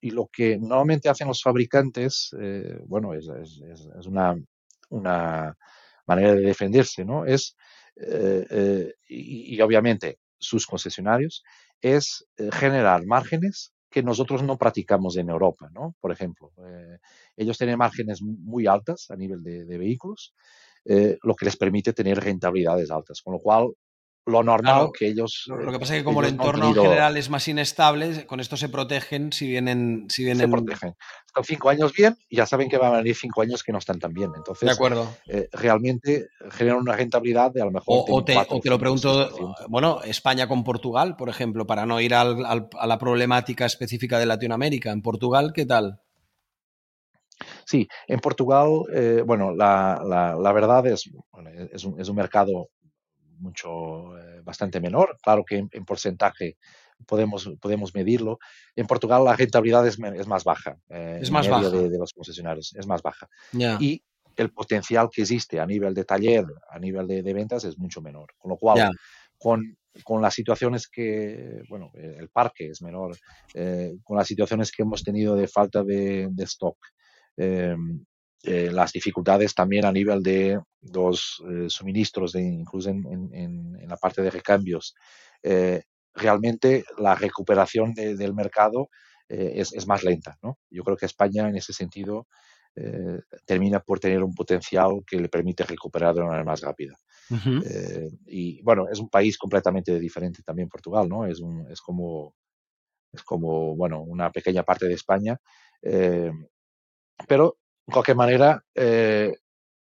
lo 0.10 0.27
que 0.34 0.57
normalmente 0.57 1.07
hacen 1.07 1.27
los 1.27 1.43
fabricantes, 1.43 2.35
bueno, 2.88 3.14
es, 3.14 3.30
una, 4.07 4.35
una, 4.89 5.56
manera 6.07 6.34
de 6.34 6.41
defenderse, 6.41 7.06
¿no? 7.06 7.23
Es, 7.23 7.56
y, 9.07 9.61
obviamente 9.61 10.18
sus 10.39 10.65
concesionarios, 10.65 11.43
es 11.81 12.26
generar 12.52 13.06
márgenes 13.06 13.73
que 13.91 14.01
nosotros 14.01 14.41
no 14.41 14.57
practicamos 14.57 15.18
en 15.18 15.30
Europa, 15.30 15.69
¿no? 15.73 15.95
Por 15.99 16.11
ejemplo, 16.11 16.51
eh, 16.65 16.97
ellos 17.35 17.57
tienen 17.57 17.77
márgenes 17.77 18.22
muy 18.22 18.65
altas 18.65 19.11
a 19.11 19.18
nivel 19.18 19.43
de, 19.43 19.77
vehículos, 19.77 20.34
eh, 20.85 21.18
lo 21.22 21.35
que 21.35 21.45
les 21.45 21.57
permite 21.57 21.91
tener 21.91 22.18
rentabilidades 22.19 22.89
altas, 22.89 23.22
con 23.22 23.34
lo 23.34 23.39
cual 23.39 23.73
lo 24.26 24.43
normal 24.43 24.89
que 24.98 25.07
ellos. 25.07 25.45
Lo, 25.48 25.72
que 25.72 25.80
pasa 25.80 25.95
es 25.95 26.02
que 26.02 26.03
como 26.03 26.22
el 26.22 26.30
entorno 26.30 26.68
en 26.68 26.76
general 26.76 27.18
es 27.18 27.30
más 27.30 27.48
inestable, 27.48 28.26
con 28.26 28.39
esto 28.39 28.56
se 28.56 28.69
protegen 28.69 29.31
si 29.31 29.48
vienen. 29.48 30.06
Si 30.10 30.23
vienen... 30.23 30.48
Se 30.48 30.52
protegen. 30.52 30.95
Están 31.26 31.43
cinco 31.43 31.69
años 31.69 31.93
bien 31.93 32.18
y 32.30 32.38
ya 32.38 32.45
saben 32.45 32.69
que 32.69 32.77
van 32.77 32.93
a 32.93 32.98
venir 32.98 33.15
cinco 33.15 33.41
años 33.41 33.64
que 33.64 33.72
no 33.72 33.80
están 33.80 33.99
tan 33.99 34.14
bien. 34.14 34.31
Entonces, 34.35 34.68
de 34.68 34.73
acuerdo. 34.73 35.11
Eh, 35.27 35.48
realmente 35.52 36.27
generan 36.52 36.80
una 36.80 36.95
rentabilidad 36.95 37.52
de 37.52 37.61
a 37.61 37.65
lo 37.65 37.72
mejor. 37.72 38.06
O, 38.10 38.23
te, 38.23 38.35
lo 38.69 38.80
pregunto, 38.80 39.56
bueno, 39.69 40.02
España 40.03 40.48
con 40.48 40.64
Portugal, 40.64 41.15
por 41.15 41.30
ejemplo, 41.30 41.65
para 41.65 41.85
no 41.85 41.99
ir 41.99 42.14
al, 42.14 42.45
a 42.45 42.88
la 42.88 42.98
problemática 42.99 43.65
específica 43.65 44.19
de 44.19 44.26
Latinoamérica. 44.26 44.91
En 44.91 45.02
Portugal, 45.02 45.52
¿qué 45.53 45.65
tal? 45.65 45.99
Sí, 47.65 47.88
en 48.07 48.19
Portugal, 48.19 48.69
eh, 48.93 49.23
bueno, 49.26 49.56
la, 49.56 50.02
la, 50.39 50.52
verdad 50.52 50.85
es, 50.88 51.10
es, 51.72 51.84
un, 51.85 51.99
es 51.99 52.10
un 52.10 52.15
mercado 52.15 52.69
mucho, 53.41 54.18
eh, 54.18 54.41
bastante 54.43 54.80
menor. 54.80 55.18
Claro 55.22 55.43
que 55.43 55.68
en, 55.72 55.85
porcentaje 55.85 56.57
podemos, 57.05 57.49
podemos 57.59 57.93
medirlo. 57.93 58.39
En 58.76 58.88
Portugal 58.88 59.23
la 59.26 59.35
rentabilidad 59.35 59.85
es, 59.88 59.97
es 59.99 60.27
más 60.27 60.43
baja. 60.43 60.77
Eh, 60.89 61.19
es 61.22 61.31
más 61.31 61.47
baja. 61.47 61.69
De, 61.69 61.97
los 61.97 62.13
concesionarios, 62.13 62.73
es 62.76 62.88
más 62.88 63.01
baja. 63.01 63.27
Y 63.80 64.03
el 64.38 64.51
potencial 64.51 65.09
que 65.11 65.22
existe 65.22 65.59
a 65.59 65.65
nivel 65.65 65.93
de 65.93 66.05
taller, 66.05 66.45
a 66.69 66.80
nivel 66.80 67.07
de, 67.07 67.34
ventas, 67.34 67.63
es 67.65 67.77
mucho 67.77 68.01
menor. 68.01 68.34
Con 68.38 68.49
lo 68.49 68.57
cual, 68.57 68.91
con, 69.38 69.77
con, 70.03 70.22
las 70.22 70.34
situaciones 70.34 70.88
que, 70.88 71.63
bueno, 71.69 71.91
el 71.95 72.30
parque 72.30 72.68
es 72.68 72.81
menor, 72.81 73.18
eh, 73.53 73.95
con 74.03 74.18
las 74.18 74.27
situaciones 74.27 74.72
que 74.72 74.84
hemos 74.84 75.03
tenido 75.03 75.35
de 75.35 75.47
falta 75.47 75.84
de, 75.84 76.30
de 76.31 76.43
stock, 76.45 76.77
eh, 77.38 77.76
las 78.43 78.91
dificultades 78.91 79.53
también 79.53 79.85
a 79.85 79.91
nivel 79.91 80.23
de 80.23 80.59
los 80.81 81.43
eh, 81.47 81.69
suministros, 81.69 82.34
de, 82.34 82.41
incluso 82.41 82.89
en, 82.89 83.77
la 83.88 83.97
parte 83.97 84.22
de 84.22 84.31
recambios. 84.31 84.95
Eh, 85.43 85.84
realmente 86.13 86.84
la 86.97 87.15
recuperación 87.15 87.93
del 87.93 88.34
mercado 88.34 88.89
es, 89.27 89.88
más 89.88 90.03
lenta. 90.03 90.38
¿no? 90.43 90.57
Yo 90.69 90.84
creo 90.84 90.97
que 90.97 91.05
España 91.05 91.47
en 91.47 91.55
ese 91.55 91.72
sentido 91.72 92.27
termina 93.45 93.81
por 93.81 93.99
tener 93.99 94.23
un 94.23 94.34
potencial 94.34 95.03
que 95.05 95.18
le 95.18 95.27
permite 95.27 95.63
recuperar 95.63 96.13
de 96.13 96.22
una 96.22 96.30
manera 96.30 96.45
más 96.45 96.61
rápida. 96.61 96.97
y 98.26 98.61
bueno, 98.61 98.88
es 98.91 98.99
un 98.99 99.09
país 99.09 99.38
completamente 99.38 99.97
diferente 99.99 100.41
también 100.43 100.68
Portugal, 100.68 101.07
¿no? 101.07 101.26
Es, 101.26 101.39
un, 101.39 101.69
es 101.69 101.80
como, 101.80 102.34
es 103.13 103.23
como, 103.23 103.76
bueno, 103.76 104.01
una 104.01 104.31
pequeña 104.31 104.63
parte 104.63 104.88
de 104.88 104.95
España. 104.95 105.38
pero 107.27 107.57
de 107.91 107.93
cualquier 107.93 108.15
manera, 108.15 108.63
eh, 108.73 109.34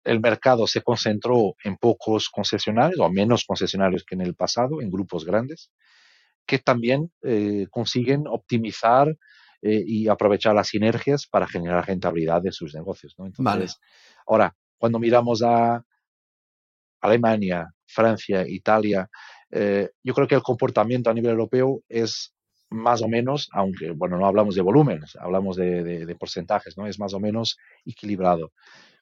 el 0.05 0.21
mercado 0.21 0.67
se 0.67 0.83
concentró 0.83 1.55
en 1.65 1.77
pocos 1.79 2.29
concesionarios, 2.29 3.01
o 3.01 3.09
menos 3.11 3.45
concesionarios 3.47 4.05
que 4.05 4.15
en 4.15 4.21
el 4.21 4.35
pasado, 4.35 4.83
en 4.83 4.91
grupos 4.91 5.25
grandes, 5.25 5.71
que 6.45 6.59
también 6.59 7.11
eh, 7.23 7.67
consiguen 7.71 8.27
optimizar 8.29 9.09
eh, 9.63 9.83
y 9.85 10.09
aprovechar 10.09 10.55
las 10.55 10.69
sinergias 10.69 11.27
para 11.27 11.47
generar 11.47 11.87
rentabilidad 11.87 12.43
de 12.43 12.53
sus 12.53 12.75
negocios. 12.75 13.15
Entonces, 13.19 13.81
ahora, 14.27 14.55
cuando 14.77 14.99
miramos 14.99 15.43
a 15.43 15.83
Alemania, 17.01 17.73
Francia, 17.87 18.45
Italia, 18.47 19.09
yo 19.51 20.15
creo 20.15 20.29
que 20.29 20.35
el 20.35 20.43
comportamiento 20.43 21.09
a 21.09 21.15
nivel 21.15 21.31
europeo 21.31 21.81
es 21.89 22.36
más 22.71 23.03
o 23.03 23.09
menos, 23.09 23.49
aunque, 23.53 23.91
bueno, 23.93 24.19
no 24.19 24.27
hablamos 24.27 24.55
de 24.55 24.63
volúmenes, 24.63 25.17
hablamos 25.17 25.57
de, 25.57 26.17
porcentajes, 26.19 26.77
¿no? 26.77 26.87
Es 26.87 26.99
más 26.99 27.15
o 27.15 27.21
menos 27.21 27.59
equilibrado. 27.85 28.53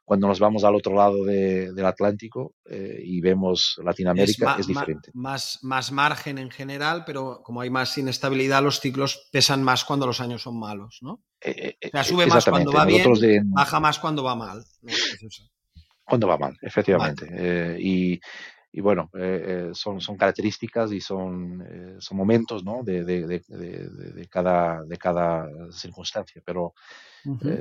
Cuando 0.04 0.28
nos 0.28 0.38
vamos 0.38 0.64
al 0.64 0.74
otro 0.74 0.94
lado 0.94 1.24
del 1.24 1.86
Atlántico 1.86 2.56
eh, 2.66 3.00
y 3.02 3.22
vemos 3.22 3.80
Latinoamérica, 3.82 4.56
es, 4.58 4.66
diferente. 4.66 5.10
Más, 5.14 5.60
más 5.62 5.92
margen 5.92 6.36
en 6.36 6.50
general, 6.50 7.04
pero 7.06 7.40
como 7.42 7.62
hay 7.62 7.70
más 7.70 7.96
inestabilidad, 7.96 8.62
los 8.62 8.80
ciclos 8.80 9.28
pesan 9.32 9.62
más 9.62 9.82
cuando 9.84 10.06
los 10.06 10.20
años 10.20 10.42
son 10.42 10.58
malos, 10.58 10.98
¿no? 11.00 11.22
Eh, 11.40 11.76
eh, 11.80 11.86
o 11.86 11.90
sea, 11.90 12.04
sube 12.04 12.26
más 12.26 12.44
cuando 12.44 12.70
va 12.70 12.84
bien, 12.84 13.50
baja 13.50 13.80
más 13.80 13.98
cuando 13.98 14.22
va 14.22 14.34
mal. 14.34 14.62
Cuando 16.04 16.28
va 16.28 16.36
mal, 16.36 16.54
efectivamente. 16.60 17.78
y, 17.80 18.20
y 18.76 18.80
bueno, 18.80 19.08
eh, 19.14 19.44
eh, 19.46 19.70
son, 19.72 20.00
son 20.00 20.16
características 20.16 20.90
y 20.90 21.00
son, 21.00 21.64
eh, 21.64 21.96
son 22.00 22.16
momentos 22.16 22.64
¿no? 22.64 22.82
de, 22.82 23.04
de, 23.04 23.24
de, 23.24 23.40
de, 23.46 24.26
cada, 24.28 24.82
de 24.82 24.96
cada 24.96 25.48
circunstancia. 25.70 26.42
Pero, 26.44 26.74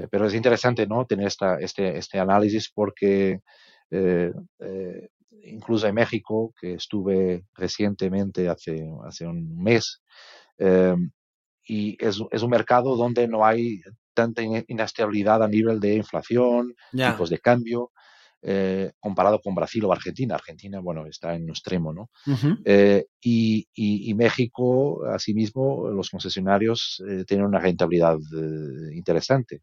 pero 0.09 0.25
es 0.25 0.33
interesante 0.33 0.87
¿no? 0.87 1.05
tener 1.05 1.27
esta, 1.27 1.59
este, 1.59 1.99
este 1.99 2.17
análisis 2.17 2.71
porque 2.73 3.41
incluso 5.43 5.85
en 5.85 5.93
México, 5.93 6.51
que 6.59 6.73
estuve 6.73 7.45
recientemente 7.53 8.49
hace, 8.49 8.83
hace 9.05 9.27
un 9.27 9.55
mes, 9.61 10.01
y 11.67 11.95
es, 12.03 12.19
es, 12.31 12.41
un 12.41 12.49
mercado 12.49 12.95
donde 12.95 13.27
no 13.27 13.45
hay 13.45 13.81
tanta 14.15 14.41
inestabilidad 14.41 15.43
a 15.43 15.47
nivel 15.47 15.79
de 15.79 15.93
inflación, 15.93 16.73
tipos 16.91 17.29
de 17.29 17.37
cambio. 17.37 17.91
Eh, 18.45 18.91
comparado 18.99 19.39
con 19.39 19.55
Brasil 19.55 19.85
o 19.85 19.93
Argentina. 19.93 20.35
Argentina, 20.35 20.81
bueno, 20.81 21.05
está 21.05 21.33
en 21.33 21.43
un 21.43 21.51
extremo, 21.51 21.93
¿no? 21.93 22.09
Eh, 22.65 23.05
y, 23.21 24.13
México, 24.15 25.05
asimismo, 25.05 25.87
los 25.89 26.09
concesionarios 26.09 27.01
eh, 27.07 27.23
tienen 27.25 27.45
una 27.45 27.59
rentabilidad 27.59 28.17
interesante. 28.91 29.61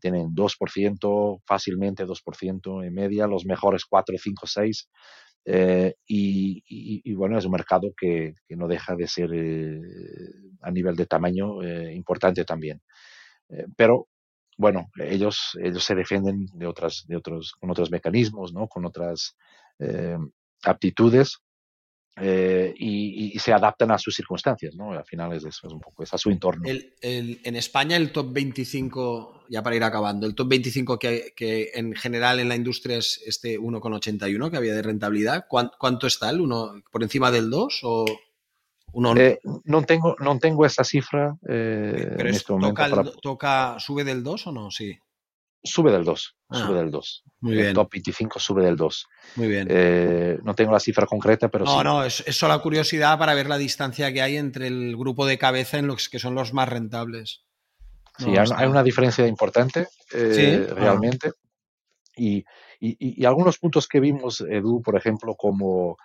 tienen 0.00 0.34
2%, 0.34 1.40
fácilmente 1.44 2.06
2% 2.06 2.86
en 2.86 2.94
media, 2.94 3.26
los 3.26 3.44
mejores 3.44 3.84
4, 3.84 4.16
5, 4.18 4.46
6. 4.46 4.88
y, 6.06 7.12
bueno, 7.12 7.36
es 7.36 7.44
un 7.44 7.52
mercado 7.52 7.92
que, 7.94 8.36
que 8.48 8.56
no 8.56 8.68
deja 8.68 8.96
de 8.96 9.06
ser 9.06 9.30
a 10.62 10.70
nivel 10.70 10.96
de 10.96 11.04
tamaño 11.04 11.62
importante 11.92 12.42
también. 12.46 12.80
pero 13.76 14.08
bueno, 14.56 14.90
ellos, 14.96 15.58
ellos 15.62 15.84
se 15.84 15.94
defienden 15.94 16.46
de 16.52 16.66
otras, 16.66 17.04
de 17.06 17.16
otros, 17.16 17.52
con 17.52 17.70
otros 17.70 17.90
mecanismos, 17.90 18.52
¿no? 18.52 18.68
Con 18.68 18.84
otras 18.84 19.36
eh, 19.78 20.16
aptitudes 20.62 21.38
eh, 22.16 22.72
y, 22.76 23.36
se 23.40 23.52
adaptan 23.52 23.90
a 23.90 23.98
sus 23.98 24.14
circunstancias, 24.14 24.76
¿no? 24.76 24.92
Al 24.92 25.04
final 25.04 25.32
es 25.32 25.44
eso, 25.44 25.66
es 25.66 25.72
un 25.72 25.80
poco, 25.80 26.04
es 26.04 26.14
a 26.14 26.18
su 26.18 26.30
entorno. 26.30 26.64
en 26.68 27.56
España 27.56 27.96
el 27.96 28.12
top 28.12 28.32
25, 28.32 29.46
ya 29.48 29.62
para 29.62 29.74
ir 29.74 29.82
acabando, 29.82 30.26
el 30.26 30.34
top 30.34 30.48
25 30.48 30.98
que, 30.98 31.32
que 31.34 31.72
en 31.74 31.94
general 31.94 32.38
en 32.38 32.48
la 32.48 32.54
industria 32.54 32.98
es 32.98 33.20
este 33.26 33.58
1,81 33.58 34.50
que 34.50 34.56
había 34.56 34.74
de 34.74 34.82
rentabilidad, 34.82 35.46
¿cuánto, 35.48 36.06
está 36.06 36.30
el 36.30 36.40
1? 36.40 36.84
¿Por 36.90 37.02
encima 37.02 37.30
del 37.30 37.50
2 37.50 37.80
o...? 37.82 38.04
Eh, 39.16 39.40
no, 39.64 39.82
tengo, 39.82 40.16
no 40.20 40.38
tengo 40.38 40.64
esa 40.64 40.84
cifra 40.84 41.36
eh, 41.48 42.14
en 42.18 42.26
este 42.28 42.52
momento. 42.52 43.12
Toca, 43.20 43.76
¿Sube 43.78 44.04
del 44.04 44.22
2 44.22 44.46
o 44.46 44.52
no? 44.52 44.70
Sí. 44.70 44.96
Sube 45.62 45.90
del 45.90 46.04
2, 46.04 46.36
sube 46.50 46.78
ah, 46.78 46.82
del 46.82 46.90
2. 46.90 47.24
Muy 47.40 47.54
bien. 47.54 47.66
El 47.68 47.74
top 47.74 47.90
25 47.90 48.38
sube 48.38 48.64
del 48.64 48.76
2. 48.76 49.06
Muy 49.36 49.48
bien. 49.48 49.66
Eh, 49.70 50.38
no 50.42 50.54
tengo 50.54 50.72
la 50.72 50.80
cifra 50.80 51.06
concreta, 51.06 51.48
pero 51.48 51.64
no, 51.64 51.78
sí. 51.78 51.84
No, 51.84 52.04
es, 52.04 52.22
es 52.26 52.36
solo 52.36 52.60
curiosidad 52.60 53.18
para 53.18 53.34
ver 53.34 53.48
la 53.48 53.56
distancia 53.56 54.12
que 54.12 54.22
hay 54.22 54.36
entre 54.36 54.66
el 54.66 54.96
grupo 54.96 55.26
de 55.26 55.38
cabeza 55.38 55.78
en 55.78 55.86
los 55.86 56.08
que 56.08 56.18
son 56.18 56.34
los 56.34 56.52
más 56.52 56.68
rentables. 56.68 57.44
Sí, 58.18 58.32
hay, 58.36 58.66
una 58.66 58.82
diferencia 58.82 59.26
importante, 59.26 59.88
ah. 60.12 60.74
realmente. 60.76 61.32
Y, 62.16 62.44
y, 62.78 63.22
y, 63.22 63.24
algunos 63.24 63.58
puntos 63.58 63.88
que 63.88 63.98
vimos, 63.98 64.40
Edu, 64.42 64.82
por 64.82 64.96
ejemplo, 64.96 65.34
como, 65.34 65.96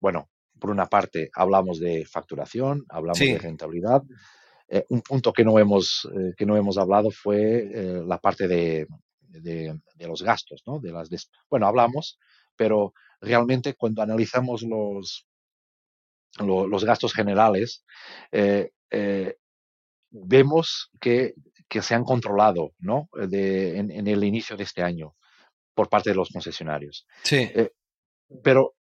bueno, 0.00 0.28
por 0.58 0.70
una 0.70 0.86
parte, 0.86 1.30
hablamos 1.34 1.80
de 1.80 2.04
facturación, 2.04 2.84
hablamos 2.88 3.18
de 3.18 3.38
rentabilidad. 3.38 4.02
Eh, 4.68 4.84
un 4.90 5.00
punto 5.00 5.32
que 5.32 5.44
no 5.44 5.58
hemos, 5.58 6.06
eh, 6.14 6.34
que 6.36 6.44
no 6.44 6.54
hemos 6.56 6.76
hablado 6.76 7.10
fue 7.10 7.70
eh, 7.72 8.02
la 8.06 8.18
parte 8.18 8.46
de, 8.46 8.86
de, 9.20 9.80
los 10.06 10.22
gastos, 10.22 10.62
¿no? 10.66 10.78
De 10.78 10.92
las 10.92 11.08
bueno, 11.48 11.66
hablamos, 11.66 12.18
pero 12.54 12.92
realmente 13.20 13.74
cuando 13.74 14.02
analizamos 14.02 14.62
los, 14.62 15.26
los 16.38 16.84
gastos 16.84 17.14
generales, 17.14 17.84
vemos 20.10 20.90
que, 21.00 21.34
se 21.80 21.94
han 21.94 22.04
controlado 22.04 22.72
¿no? 22.78 23.08
en, 23.14 24.06
el 24.06 24.24
inicio 24.24 24.56
de 24.56 24.64
este 24.64 24.82
año 24.82 25.14
por 25.74 25.88
parte 25.88 26.10
de 26.10 26.16
los 26.16 26.30
concesionarios. 26.30 27.06
Sí. 27.22 27.50
pero 28.42 28.74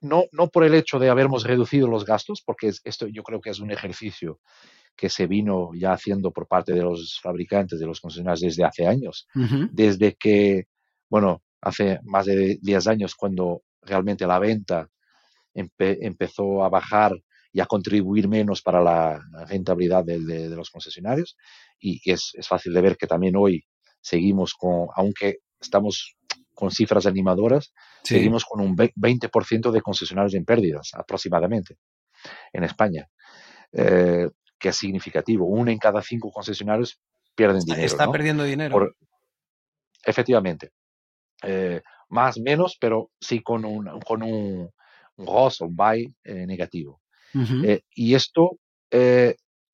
no, 0.00 0.24
no 0.32 0.48
por 0.48 0.64
el 0.64 0.74
hecho 0.74 0.98
de 0.98 1.10
habernos 1.10 1.44
reducido 1.44 1.88
los 1.88 2.04
gastos, 2.04 2.42
porque 2.44 2.72
esto 2.84 3.06
yo 3.06 3.22
creo 3.22 3.40
que 3.40 3.50
es 3.50 3.60
un 3.60 3.70
ejercicio 3.70 4.40
que 4.96 5.08
se 5.08 5.26
vino 5.26 5.70
ya 5.74 5.92
haciendo 5.92 6.30
por 6.30 6.46
parte 6.46 6.72
de 6.72 6.82
los 6.82 7.18
fabricantes, 7.22 7.80
de 7.80 7.86
los 7.86 8.00
concesionarios 8.00 8.40
desde 8.40 8.64
hace 8.64 8.86
años. 8.86 9.26
Desde 9.70 10.14
que, 10.14 10.66
bueno, 11.08 11.42
hace 11.60 12.00
más 12.04 12.26
de 12.26 12.58
10 12.60 12.86
años 12.88 13.14
cuando 13.14 13.62
realmente 13.82 14.26
la 14.26 14.38
venta 14.38 14.88
empezó 15.54 16.64
a 16.64 16.68
bajar 16.68 17.12
y 17.52 17.60
a 17.60 17.66
contribuir 17.66 18.28
menos 18.28 18.62
para 18.62 18.82
la 18.82 19.20
rentabilidad 19.46 20.04
de, 20.04 20.48
los 20.48 20.70
concesionarios. 20.70 21.36
Y 21.78 22.00
es, 22.10 22.32
fácil 22.42 22.72
de 22.72 22.80
ver 22.80 22.96
que 22.96 23.06
también 23.06 23.36
hoy 23.36 23.64
seguimos 24.00 24.54
con, 24.54 24.88
aunque 24.96 25.38
estamos 25.60 26.16
con 26.54 26.70
cifras 26.70 27.06
animadoras, 27.06 27.72
seguimos 28.02 28.44
con 28.44 28.60
un 28.60 28.76
20% 28.76 29.70
de 29.70 29.80
concesionarios 29.80 30.34
en 30.34 30.44
pérdidas 30.44 30.90
aproximadamente 30.94 31.76
en 32.52 32.64
España. 32.64 33.08
Eh, 33.72 34.28
que 34.62 34.68
es 34.68 34.76
significativo. 34.76 35.44
Uno 35.44 35.72
en 35.72 35.78
cada 35.78 36.00
cinco 36.00 36.30
concesionarios 36.30 37.00
pierden 37.34 37.64
dinero. 37.64 37.82
Está 37.82 38.10
perdiendo 38.10 38.44
dinero. 38.44 38.94
efectivamente. 40.04 40.70
Eh, 41.42 41.82
más, 42.10 42.38
menos, 42.38 42.76
pero 42.80 43.10
sí 43.20 43.40
con 43.40 43.64
un, 43.64 43.98
con 44.00 44.22
un, 44.22 44.70
un 45.16 45.50
un 45.60 45.76
buy 45.76 46.14
eh, 46.22 46.46
negativo. 46.46 47.00
Eh, 47.34 47.80
y 47.94 48.14
esto, 48.14 48.58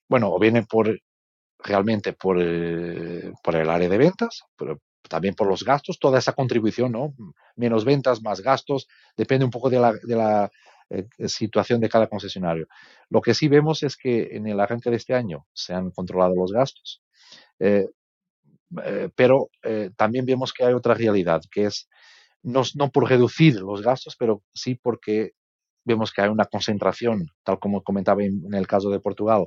bueno, 0.09 0.39
viene 0.39 0.63
por 0.63 0.99
realmente 1.59 2.13
por, 2.13 2.37
por 2.37 3.57
el 3.57 3.69
área 3.69 3.89
de 3.89 3.99
ventas, 3.99 4.45
pero 4.57 4.81
también 5.09 5.35
por 5.35 5.49
los 5.49 5.65
gastos, 5.65 5.99
toda 5.99 6.19
esa 6.19 6.33
contribución, 6.33 6.93
¿no? 6.93 7.15
Menos 7.57 7.85
ventas, 7.85 8.23
más 8.23 8.41
gastos, 8.41 8.89
depende 9.17 9.45
un 9.45 9.51
poco 9.51 9.71
de 9.71 9.81
la, 9.81 9.95
la 10.05 10.51
eh, 10.91 11.07
situación 11.29 11.81
de 11.81 11.89
cada 11.89 12.07
concesionario. 12.07 12.67
Lo 13.11 13.21
que 13.21 13.35
sí 13.35 13.49
vemos 13.49 13.83
es 13.83 13.97
que 13.97 14.29
en 14.33 14.47
el 14.47 14.59
arranque 14.59 14.89
de 14.89 14.97
este 14.97 15.15
año 15.15 15.47
se 15.53 15.75
han 15.75 15.91
controlado 15.91 16.35
los 16.35 16.51
gastos, 16.51 17.03
eh, 17.59 17.89
eh, 18.85 19.11
pero 19.15 19.51
también 19.97 20.25
vemos 20.25 20.53
que 20.53 20.65
hay 20.65 20.75
otra 20.75 20.95
realidad, 20.95 21.43
que 21.51 21.67
es 21.67 21.89
no, 22.43 22.63
no 22.75 22.91
por 22.91 23.09
reducir 23.09 23.57
los 23.61 23.83
gastos, 23.83 24.17
pero 24.19 24.43
sí 24.55 24.77
porque 24.77 25.33
vemos 25.85 26.13
que 26.13 26.23
hay 26.23 26.29
una 26.29 26.47
concentración, 26.47 27.27
tal 27.43 27.59
como 27.59 27.83
comentaba 27.83 28.23
en, 28.25 28.55
el 28.55 28.67
caso 28.67 28.91
de 28.91 29.01
Portugal, 29.01 29.47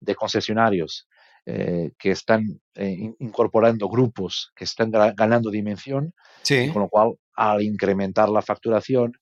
de 0.00 0.14
concesionarios 0.14 1.08
que 1.44 2.10
están 2.10 2.60
incorporando 3.18 3.88
grupos 3.88 4.52
que 4.54 4.64
están 4.64 4.90
ganando 4.90 5.50
dimensión, 5.50 6.14
con 6.72 6.82
lo 6.82 6.88
cual 6.88 7.14
al 7.34 7.62
incrementar 7.62 8.28
la 8.28 8.42
facturación 8.42 9.12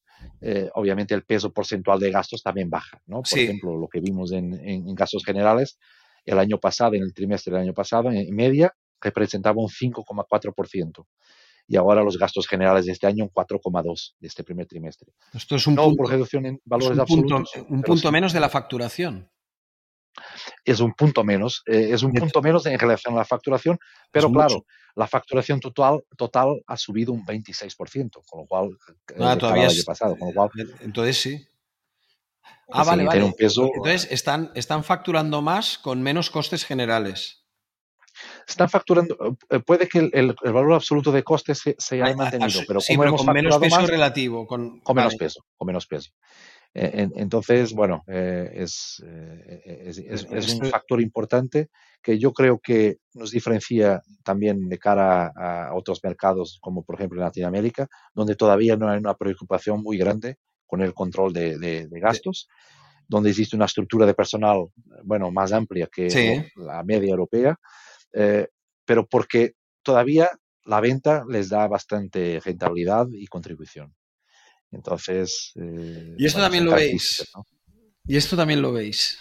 eh, 0.42 0.70
obviamente 0.74 1.14
el 1.14 1.24
peso 1.24 1.52
porcentual 1.52 1.98
de 1.98 2.10
gastos 2.10 2.42
también 2.42 2.70
baja. 2.70 3.00
¿no? 3.06 3.22
Por 3.22 3.38
ejemplo, 3.38 3.76
lo 3.76 3.88
que 3.88 4.00
vimos 4.00 4.32
en, 4.32 4.94
gastos 4.94 5.24
generales, 5.24 5.78
el 6.24 6.38
año 6.38 6.58
pasado, 6.58 6.94
en 6.94 7.02
el 7.02 7.12
trimestre 7.12 7.52
del 7.52 7.62
año 7.62 7.74
pasado, 7.74 8.10
en 8.10 8.34
media, 8.34 8.74
representaba 9.00 9.60
un 9.60 9.68
5,4%. 9.68 11.06
Y 11.68 11.76
ahora 11.76 12.02
los 12.02 12.18
gastos 12.18 12.48
generales 12.48 12.86
de 12.86 12.92
este 12.92 13.06
año 13.06 13.24
un 13.24 13.30
4,2% 13.30 14.14
de 14.18 14.28
este 14.28 14.42
primer 14.42 14.66
trimestre. 14.66 15.12
Esto 15.32 15.56
es 15.56 15.66
un 15.66 15.76
punto, 15.76 16.04
reducción 16.04 16.46
en 16.46 16.60
valores 16.64 16.98
un 16.98 17.06
punto, 17.06 17.44
un 17.68 17.82
punto 17.82 18.10
menos 18.10 18.32
de 18.32 18.40
la 18.40 18.48
facturación 18.48 19.30
es 20.64 20.80
un 20.80 20.92
punto 20.94 21.24
menos, 21.24 21.62
eh, 21.66 21.88
es 21.90 22.02
un 22.02 22.12
punto 22.12 22.42
menos 22.42 22.66
en 22.66 22.78
relación 22.78 23.14
a 23.14 23.18
la 23.18 23.24
facturación, 23.24 23.78
pero 24.10 24.30
claro, 24.30 24.64
la 24.94 25.06
facturación 25.06 25.60
total, 25.60 26.02
total 26.16 26.62
ha 26.66 26.76
subido 26.76 27.12
un 27.12 27.24
26%, 27.24 28.22
con 28.26 28.40
lo 28.40 28.46
cual, 28.46 28.70
eh, 29.08 29.14
ah, 29.20 29.36
todavía 29.36 29.66
es, 29.66 29.84
pasado, 29.84 30.16
con 30.18 30.28
lo 30.28 30.34
cual 30.34 30.50
entonces 30.80 31.20
sí. 31.20 31.46
Ah, 32.72 32.84
vale, 32.84 33.04
vale. 33.04 33.34
entonces 33.36 34.08
están, 34.10 34.52
están 34.54 34.84
facturando 34.84 35.42
más 35.42 35.76
con 35.76 36.00
menos 36.02 36.30
costes 36.30 36.64
generales 36.64 37.40
están 38.46 38.68
facturando, 38.68 39.36
eh, 39.48 39.60
puede 39.60 39.88
que 39.88 40.10
el, 40.12 40.34
valor 40.42 40.74
absoluto 40.74 41.12
de 41.12 41.22
costes 41.22 41.62
se, 41.76 41.94
haya 41.94 42.12
ah, 42.12 42.16
mantenido, 42.16 42.60
pero, 42.66 42.80
como 42.86 43.16
con 43.16 43.34
menos 43.34 43.58
peso 43.58 43.86
relativo. 43.86 44.46
Con, 44.46 44.82
menos 44.94 45.16
peso, 45.16 45.44
con 45.56 45.66
menos 45.66 45.86
peso. 45.86 46.10
Eh, 46.72 47.08
entonces, 47.16 47.72
bueno, 47.72 48.04
eh, 48.06 48.48
es, 48.54 49.02
eh, 49.04 49.82
es, 49.86 50.54
un 50.54 50.66
factor 50.66 51.00
importante 51.00 51.68
que 52.00 52.16
yo 52.16 52.32
creo 52.32 52.60
que 52.60 52.98
nos 53.14 53.32
diferencia 53.32 54.00
también 54.22 54.68
de 54.68 54.78
cara 54.78 55.32
a, 55.34 55.74
otros 55.74 56.00
mercados, 56.04 56.58
como 56.60 56.84
por 56.84 56.94
ejemplo 56.94 57.18
en 57.18 57.24
Latinoamérica, 57.24 57.88
donde 58.14 58.36
todavía 58.36 58.76
no 58.76 58.88
hay 58.88 58.98
una 58.98 59.14
preocupación 59.14 59.82
muy 59.82 59.98
grande 59.98 60.36
con 60.64 60.80
el 60.80 60.94
control 60.94 61.32
de, 61.32 61.88
gastos, 61.90 62.48
donde 63.08 63.30
existe 63.30 63.56
una 63.56 63.64
estructura 63.64 64.06
de 64.06 64.14
personal, 64.14 64.66
bueno, 65.02 65.32
más 65.32 65.52
amplia 65.52 65.88
que 65.92 66.52
la 66.54 66.84
media 66.84 67.10
europea, 67.10 67.58
pero 68.84 69.06
porque 69.08 69.54
todavía 69.82 70.30
la 70.64 70.80
venta 70.80 71.24
les 71.28 71.48
da 71.48 71.66
bastante 71.66 72.40
rentabilidad 72.44 73.08
y 73.10 73.26
contribución. 73.26 73.92
Entonces. 74.72 75.52
Eh, 75.56 76.14
y 76.18 76.26
esto 76.26 76.40
también 76.40 76.64
lo 76.64 76.72
veis. 76.72 77.30
Y 78.06 78.16
esto 78.16 78.36
también 78.36 78.62
lo 78.62 78.72
veis. 78.72 79.18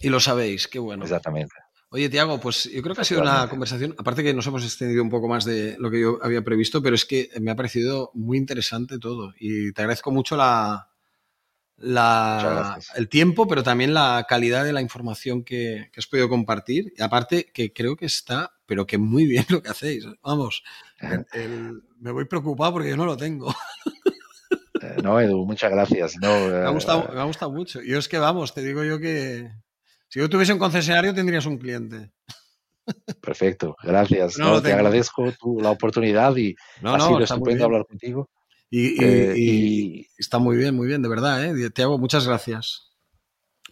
Y 0.00 0.08
lo 0.08 0.20
sabéis, 0.20 0.68
qué 0.68 0.78
bueno. 0.78 1.04
Exactamente. 1.04 1.54
Oye, 1.90 2.10
Tiago, 2.10 2.38
pues 2.38 2.64
yo 2.64 2.82
creo 2.82 2.94
que 2.94 3.00
ha 3.00 3.04
sido 3.04 3.22
una 3.22 3.48
conversación, 3.48 3.94
aparte 3.96 4.22
que 4.22 4.34
nos 4.34 4.46
hemos 4.46 4.62
extendido 4.62 5.02
un 5.02 5.08
poco 5.08 5.26
más 5.26 5.46
de 5.46 5.74
lo 5.78 5.90
que 5.90 6.00
yo 6.00 6.18
había 6.22 6.42
previsto, 6.42 6.82
pero 6.82 6.94
es 6.94 7.06
que 7.06 7.30
me 7.40 7.50
ha 7.50 7.56
parecido 7.56 8.10
muy 8.12 8.36
interesante 8.36 8.98
todo. 8.98 9.32
Y 9.38 9.72
te 9.72 9.80
agradezco 9.80 10.10
mucho 10.10 10.36
la, 10.36 10.90
la 11.78 12.78
el 12.94 13.08
tiempo, 13.08 13.48
pero 13.48 13.62
también 13.62 13.94
la 13.94 14.26
calidad 14.28 14.64
de 14.64 14.74
la 14.74 14.82
información 14.82 15.44
que, 15.44 15.90
has 15.96 16.06
podido 16.06 16.28
compartir. 16.28 16.92
Y 16.96 17.02
aparte 17.02 17.50
que 17.54 17.72
creo 17.72 17.96
que 17.96 18.06
está, 18.06 18.52
pero 18.66 18.86
que 18.86 18.98
muy 18.98 19.26
bien 19.26 19.46
lo 19.48 19.62
que 19.62 19.70
hacéis. 19.70 20.04
Vamos, 20.22 20.62
me 22.00 22.12
voy 22.12 22.26
preocupado 22.26 22.74
porque 22.74 22.90
yo 22.90 22.98
no 22.98 23.06
lo 23.06 23.16
tengo. 23.16 23.54
No, 25.02 25.20
Edu, 25.20 25.44
muchas 25.46 25.70
gracias. 25.70 26.16
No, 26.20 26.48
me, 26.48 26.66
ha 26.66 26.70
gustado, 26.70 27.08
me 27.12 27.20
ha 27.20 27.24
gustado 27.24 27.52
mucho. 27.52 27.82
Y 27.82 27.94
es 27.94 28.08
que, 28.08 28.18
vamos, 28.18 28.54
te 28.54 28.62
digo 28.62 28.84
yo 28.84 28.98
que 28.98 29.50
si 30.08 30.20
yo 30.20 30.28
tuviese 30.28 30.52
un 30.52 30.58
concesionario 30.58 31.14
tendrías 31.14 31.46
un 31.46 31.58
cliente. 31.58 32.12
Perfecto, 33.20 33.76
gracias. 33.82 34.36
te 34.62 34.72
agradezco 34.72 35.32
la 35.60 35.70
oportunidad 35.70 36.34
y 36.36 36.54
ha 36.82 37.00
sido 37.00 37.20
estupendo 37.20 37.64
hablar 37.64 37.86
contigo. 37.86 38.30
Eh, 38.70 39.34
y, 39.36 40.06
está 40.18 40.38
muy 40.38 40.56
bien, 40.56 40.74
muy 40.74 40.86
bien, 40.86 41.02
de 41.02 41.08
verdad. 41.08 41.44
¿eh? 41.44 41.70
Te 41.70 41.82
hago 41.82 41.98
muchas 41.98 42.26
gracias. 42.26 42.84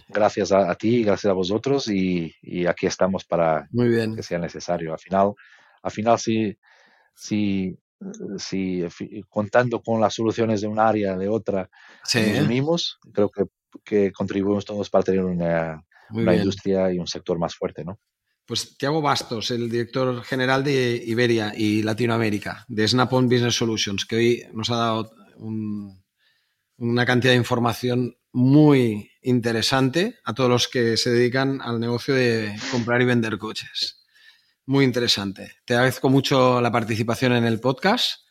Gracias 0.09 0.53
a, 0.53 0.75
ti, 0.77 1.03
gracias 1.03 1.31
a 1.31 1.35
vosotros 1.35 1.89
y, 1.89 2.33
aquí 2.67 2.87
estamos 2.87 3.25
para 3.25 3.69
que 3.73 4.23
sea 4.23 4.39
necesario. 4.39 4.93
Al 4.93 4.99
final, 4.99 5.33
al 5.83 5.91
final 5.91 6.19
sí, 6.19 6.57
sí 7.15 7.79
si 8.39 8.85
contando 9.29 9.83
con 9.83 10.01
las 10.01 10.15
soluciones 10.15 10.61
de 10.61 10.67
un 10.67 10.79
área, 10.79 11.17
de 11.17 11.29
otra, 11.29 11.71
nos 12.15 12.41
unimos, 12.41 12.99
creo 13.13 13.31
que, 13.31 13.45
que, 13.85 14.13
contribuimos 14.13 14.65
todos 14.65 14.91
para 14.91 15.05
tener 15.05 15.25
una, 15.25 15.83
industria 16.11 16.93
y 16.93 16.99
un 16.99 17.07
sector 17.07 17.39
más 17.39 17.55
fuerte, 17.55 17.85
¿no? 17.85 17.99
Pues 18.47 18.77
Tiago 18.79 19.03
Bastos, 19.03 19.51
el 19.51 19.69
director 19.69 20.23
general 20.23 20.63
de 20.63 21.03
Iberia 21.05 21.53
y 21.57 21.83
Latinoamérica, 21.83 22.65
de 22.69 22.87
Snap-on 22.87 23.29
Business 23.29 23.57
Solutions, 23.57 24.07
que 24.07 24.17
hoy 24.17 24.45
nos 24.53 24.71
ha 24.71 24.77
dado 24.77 25.13
una 26.79 27.07
cantidad 27.07 27.33
de 27.33 27.39
información 27.39 28.17
muy 28.33 29.11
interesante 29.23 30.19
a 30.25 30.35
todos 30.35 30.49
los 30.49 30.69
que 30.69 30.97
se 30.97 31.11
dedican 31.11 31.61
al 31.61 31.81
negocio 31.81 32.15
de 32.15 32.55
comprar 32.71 33.03
y 33.03 33.07
vender 33.07 33.39
coches. 33.39 34.06
Muy 34.67 34.85
interesante. 34.85 35.53
Te 35.65 35.75
agradezco 35.75 36.11
mucho 36.11 36.61
la 36.61 36.73
participación 36.73 37.33
en 37.33 37.45
el 37.45 37.61
podcast. 37.61 38.23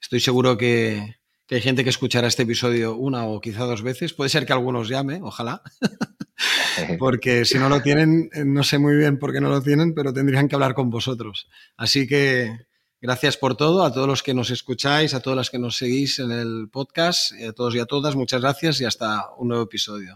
Estoy 0.00 0.20
seguro 0.20 0.56
que, 0.56 1.16
hay 1.50 1.60
gente 1.60 1.82
que 1.82 1.90
escuchará 1.90 2.28
este 2.28 2.44
episodio 2.44 2.94
una 2.94 3.24
o 3.24 3.40
quizá 3.40 3.64
dos 3.64 3.82
veces. 3.82 4.14
Puede 4.14 4.30
ser 4.30 4.46
que 4.46 4.52
algunos 4.52 4.88
llame, 4.88 5.18
ojalá. 5.20 5.62
Porque 7.00 7.44
si 7.44 7.58
no 7.58 7.68
lo 7.68 7.82
tienen, 7.82 8.30
eh, 8.32 8.44
no 8.44 8.62
sé 8.62 8.78
muy 8.78 8.94
bien 8.94 9.18
por 9.18 9.32
qué 9.32 9.40
no 9.40 9.50
lo 9.50 9.60
tienen, 9.60 9.92
pero 9.92 10.12
tendrían 10.12 10.46
que 10.46 10.54
hablar 10.54 10.74
con 10.74 10.90
vosotros. 10.90 11.48
Así 11.76 12.06
que 12.06 12.56
gracias 13.00 13.36
por 13.36 13.56
todo, 13.56 13.84
a 13.84 13.92
todos 13.92 14.06
los 14.06 14.22
que 14.22 14.32
nos 14.32 14.50
escucháis, 14.50 15.12
a 15.12 15.20
todas 15.20 15.36
las 15.36 15.50
que 15.50 15.58
nos 15.58 15.76
seguís 15.76 16.20
en 16.20 16.30
el 16.30 16.68
podcast, 16.70 17.32
a 17.32 17.52
todos 17.52 17.74
y 17.74 17.80
a 17.80 17.86
todas, 17.86 18.14
muchas 18.14 18.40
gracias 18.42 18.80
y 18.80 18.84
hasta 18.84 19.28
un 19.36 19.48
nuevo 19.48 19.64
episodio. 19.64 20.14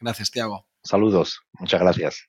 Gracias, 0.00 0.32
Tiago. 0.32 0.66
Saludos, 0.82 1.42
muchas 1.60 1.80
gracias. 1.80 2.28